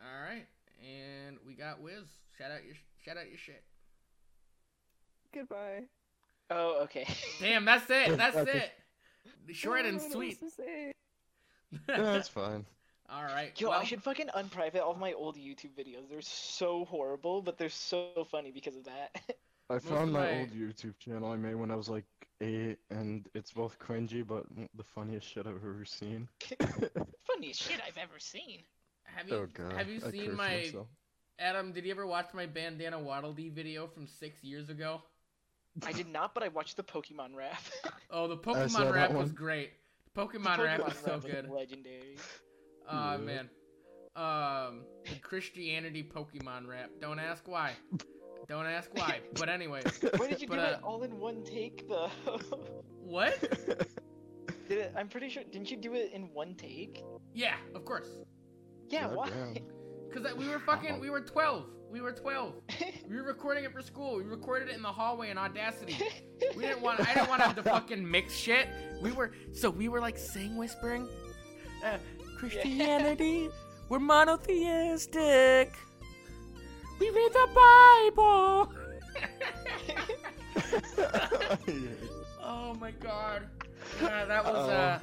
All 0.00 0.22
right, 0.28 0.46
and 0.82 1.36
we 1.46 1.54
got 1.54 1.80
Wiz. 1.80 2.04
Shout 2.36 2.50
out 2.50 2.64
your 2.64 2.74
shout 3.04 3.16
out 3.18 3.28
your 3.28 3.38
shit. 3.38 3.62
Goodbye. 5.32 5.84
Oh, 6.50 6.80
okay. 6.84 7.06
Damn, 7.40 7.64
that's 7.64 7.88
it. 7.88 8.16
That's 8.16 8.34
That's 8.34 8.50
it. 8.50 8.72
Short 9.52 9.84
and 9.84 9.98
don't 10.00 10.10
know 10.10 10.18
what 10.18 10.26
sweet. 10.36 10.42
else. 10.42 10.60
Yeah, 11.88 11.96
that's 11.96 12.28
fine. 12.28 12.64
All 13.12 13.24
right. 13.24 13.58
Yo, 13.60 13.70
well, 13.70 13.80
I 13.80 13.84
should 13.84 14.02
fucking 14.02 14.28
unprivate 14.34 14.82
all 14.82 14.92
of 14.92 14.98
my 14.98 15.12
old 15.14 15.36
YouTube 15.36 15.72
videos. 15.76 16.08
They're 16.08 16.20
so 16.20 16.84
horrible, 16.84 17.42
but 17.42 17.58
they're 17.58 17.68
so 17.68 18.26
funny 18.30 18.52
because 18.52 18.76
of 18.76 18.84
that. 18.84 19.20
I 19.70 19.78
found 19.78 20.12
my 20.12 20.20
my- 20.20 20.38
old 20.40 20.50
YouTube 20.50 20.98
channel 20.98 21.30
I 21.30 21.36
made 21.36 21.54
when 21.54 21.70
I 21.70 21.76
was 21.76 21.88
like 21.88 22.04
eight, 22.40 22.78
and 22.90 23.28
it's 23.34 23.52
both 23.52 23.78
cringy 23.78 24.26
but 24.26 24.44
the 24.76 24.84
funniest 24.84 25.28
shit 25.28 25.46
I've 25.46 25.56
ever 25.56 25.84
seen. 25.84 26.28
Funniest 27.26 27.62
shit 27.68 27.80
I've 27.86 27.98
ever 27.98 28.18
seen. 28.18 28.60
Have 29.04 29.26
oh, 29.30 29.34
you 29.34 29.42
oh 29.42 29.46
god. 29.52 29.72
have 29.72 29.88
you 29.88 30.00
I 30.04 30.10
seen 30.10 30.36
my 30.36 30.48
myself. 30.48 30.86
Adam? 31.38 31.72
Did 31.72 31.84
you 31.84 31.90
ever 31.90 32.06
watch 32.06 32.28
my 32.34 32.46
bandana 32.46 32.98
Waddle 32.98 33.32
Dee 33.32 33.48
video 33.48 33.86
from 33.86 34.06
six 34.06 34.42
years 34.42 34.70
ago? 34.70 35.02
I 35.86 35.92
did 35.92 36.08
not, 36.08 36.34
but 36.34 36.42
I 36.42 36.48
watched 36.48 36.76
the 36.76 36.82
Pokemon 36.82 37.34
rap. 37.34 37.62
Oh, 38.10 38.26
the 38.26 38.36
Pokemon 38.36 38.92
rap 38.92 39.12
was 39.12 39.30
great. 39.32 39.70
The 40.14 40.26
The 40.26 40.26
Pokemon, 40.38 40.58
rap 40.58 40.84
was 40.84 40.98
so 40.98 41.12
rap 41.12 41.22
good. 41.22 41.48
legendary. 41.48 42.16
Oh 42.90 43.12
Yeah. 43.12 43.16
man. 43.18 43.50
Um, 44.16 44.82
Christianity 45.22 46.02
Pokemon 46.02 46.66
rap. 46.66 46.90
Don't 47.00 47.18
ask 47.18 47.46
why. 47.46 47.72
Don't 48.48 48.66
ask 48.66 48.90
why. 48.94 49.20
But 49.38 49.48
anyway. 49.48 49.82
Why 50.16 50.26
did 50.28 50.42
you 50.42 50.48
But, 50.48 50.56
do 50.56 50.60
uh, 50.60 50.64
it 50.70 50.78
all 50.82 51.02
in 51.04 51.18
one 51.20 51.44
take, 51.44 51.88
though? 51.88 52.10
what? 53.04 53.40
did 54.68 54.78
it, 54.78 54.92
I'm 54.96 55.08
pretty 55.08 55.28
sure. 55.28 55.44
Didn't 55.52 55.70
you 55.70 55.76
do 55.76 55.94
it 55.94 56.10
in 56.12 56.32
one 56.34 56.54
take? 56.56 57.04
Yeah, 57.32 57.54
of 57.76 57.84
course. 57.84 58.08
Yeah, 58.88 59.04
God 59.04 59.16
why? 59.16 59.62
Cause 60.12 60.26
we 60.36 60.48
were 60.48 60.58
fucking. 60.58 60.98
We 60.98 61.10
were 61.10 61.20
twelve. 61.20 61.66
We 61.92 62.00
were 62.00 62.10
twelve. 62.12 62.54
We 63.08 63.16
were 63.16 63.22
recording 63.22 63.62
it 63.62 63.72
for 63.72 63.80
school. 63.80 64.16
We 64.16 64.24
recorded 64.24 64.68
it 64.68 64.74
in 64.74 64.82
the 64.82 64.88
hallway 64.88 65.30
in 65.30 65.38
Audacity. 65.38 65.96
We 66.56 66.64
didn't 66.64 66.80
want. 66.82 66.98
I 67.00 67.14
didn't 67.14 67.28
want 67.28 67.42
to 67.42 67.46
have 67.46 67.56
to 67.56 67.62
fucking 67.62 68.10
mix 68.10 68.34
shit. 68.34 68.66
We 69.00 69.12
were. 69.12 69.30
So 69.52 69.70
we 69.70 69.88
were 69.88 70.00
like 70.00 70.18
saying 70.18 70.56
whispering. 70.56 71.08
Uh, 71.84 71.98
Christianity. 72.40 73.50
We're 73.90 73.98
monotheistic. 73.98 75.74
We 76.98 77.10
read 77.10 77.32
the 77.34 77.48
Bible. 78.16 78.72
oh 82.42 82.74
my 82.80 82.92
god. 82.92 83.42
Yeah, 84.00 84.24
that 84.24 84.44
was 84.44 84.68
uh, 84.70 84.98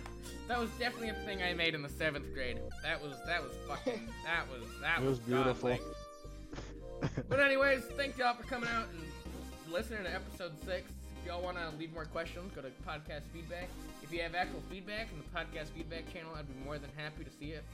that 0.47 0.59
was 0.59 0.69
definitely 0.79 1.09
a 1.09 1.13
thing 1.25 1.43
I 1.43 1.53
made 1.53 1.75
in 1.75 1.83
the 1.83 1.89
seventh 1.89 2.33
grade. 2.33 2.59
That 2.81 2.99
was 3.01 3.13
that 3.27 3.43
was 3.43 3.51
fucking 3.67 4.07
that 4.25 4.45
was 4.51 4.67
that 4.81 4.99
It 5.01 5.05
was 5.05 5.19
beautiful. 5.19 5.69
godlike. 5.69 7.13
But 7.29 7.39
anyways, 7.39 7.83
thank 7.95 8.17
y'all 8.17 8.33
for 8.35 8.43
coming 8.47 8.69
out 8.69 8.87
and 8.91 9.71
listening 9.71 10.03
to 10.05 10.13
episode 10.13 10.53
six. 10.65 10.89
If 11.21 11.27
y'all 11.27 11.43
want 11.43 11.57
to 11.57 11.69
leave 11.77 11.93
more 11.93 12.05
questions, 12.05 12.51
go 12.55 12.61
to 12.61 12.69
podcast 12.87 13.21
feedback. 13.31 13.69
If 14.07 14.13
you 14.13 14.21
have 14.21 14.35
actual 14.35 14.63
feedback 14.71 15.09
in 15.11 15.17
the 15.19 15.37
podcast 15.37 15.67
feedback 15.75 16.11
channel, 16.13 16.31
I'd 16.33 16.47
be 16.47 16.53
more 16.63 16.77
than 16.77 16.89
happy 16.95 17.25
to 17.25 17.29
see 17.29 17.51
it. 17.51 17.65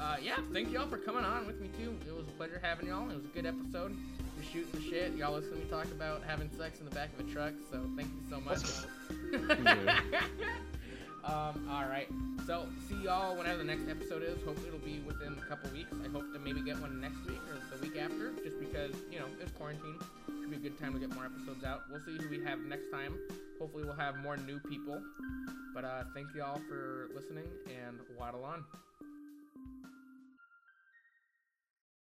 Uh, 0.00 0.16
yeah, 0.22 0.38
thank 0.50 0.72
y'all 0.72 0.88
for 0.88 0.96
coming 0.96 1.22
on 1.22 1.46
with 1.46 1.60
me 1.60 1.68
too. 1.76 1.94
It 2.08 2.16
was 2.16 2.26
a 2.26 2.30
pleasure 2.30 2.58
having 2.62 2.86
y'all. 2.86 3.10
It 3.10 3.14
was 3.14 3.26
a 3.26 3.28
good 3.28 3.44
episode. 3.44 3.94
We're 4.34 4.42
shooting 4.42 4.72
the 4.72 4.80
shit. 4.80 5.12
Y'all 5.16 5.34
listen 5.34 5.50
to 5.50 5.58
me 5.58 5.64
talk 5.68 5.84
about 5.92 6.22
having 6.26 6.48
sex 6.56 6.78
in 6.78 6.86
the 6.86 6.94
back 6.94 7.10
of 7.18 7.28
a 7.28 7.30
truck. 7.30 7.52
So 7.70 7.84
thank 7.94 8.08
you 8.08 8.22
so 8.30 8.40
much. 8.40 8.62
um, 11.24 11.68
all 11.70 11.84
right. 11.84 12.08
So 12.46 12.66
see 12.88 12.96
y'all 13.04 13.36
whenever 13.36 13.58
the 13.58 13.64
next 13.64 13.86
episode 13.86 14.22
is. 14.22 14.42
Hopefully 14.46 14.68
it'll 14.68 14.80
be 14.80 15.00
within 15.06 15.36
a 15.36 15.46
couple 15.46 15.70
weeks. 15.72 15.92
I 16.02 16.08
hope 16.08 16.32
to 16.32 16.38
maybe 16.38 16.62
get 16.62 16.78
one 16.80 17.02
next 17.02 17.22
week 17.26 17.40
or 17.50 17.76
the 17.76 17.82
week 17.86 17.98
after, 18.00 18.32
just 18.42 18.58
because 18.58 18.94
you 19.10 19.18
know 19.18 19.26
it's 19.42 19.52
quarantine. 19.52 19.98
Be 20.52 20.58
a 20.58 20.60
good 20.60 20.78
time 20.78 20.92
to 20.92 20.98
get 20.98 21.14
more 21.14 21.24
episodes 21.24 21.64
out. 21.64 21.84
We'll 21.90 22.02
see 22.04 22.22
who 22.22 22.28
we 22.28 22.44
have 22.44 22.58
next 22.58 22.90
time. 22.90 23.18
Hopefully 23.58 23.84
we'll 23.84 23.94
have 23.94 24.18
more 24.18 24.36
new 24.36 24.60
people. 24.60 25.00
But 25.74 25.86
uh, 25.86 26.04
thank 26.12 26.26
y'all 26.36 26.60
for 26.68 27.08
listening 27.14 27.46
and 27.68 27.96
waddle 28.18 28.44
on. 28.44 28.62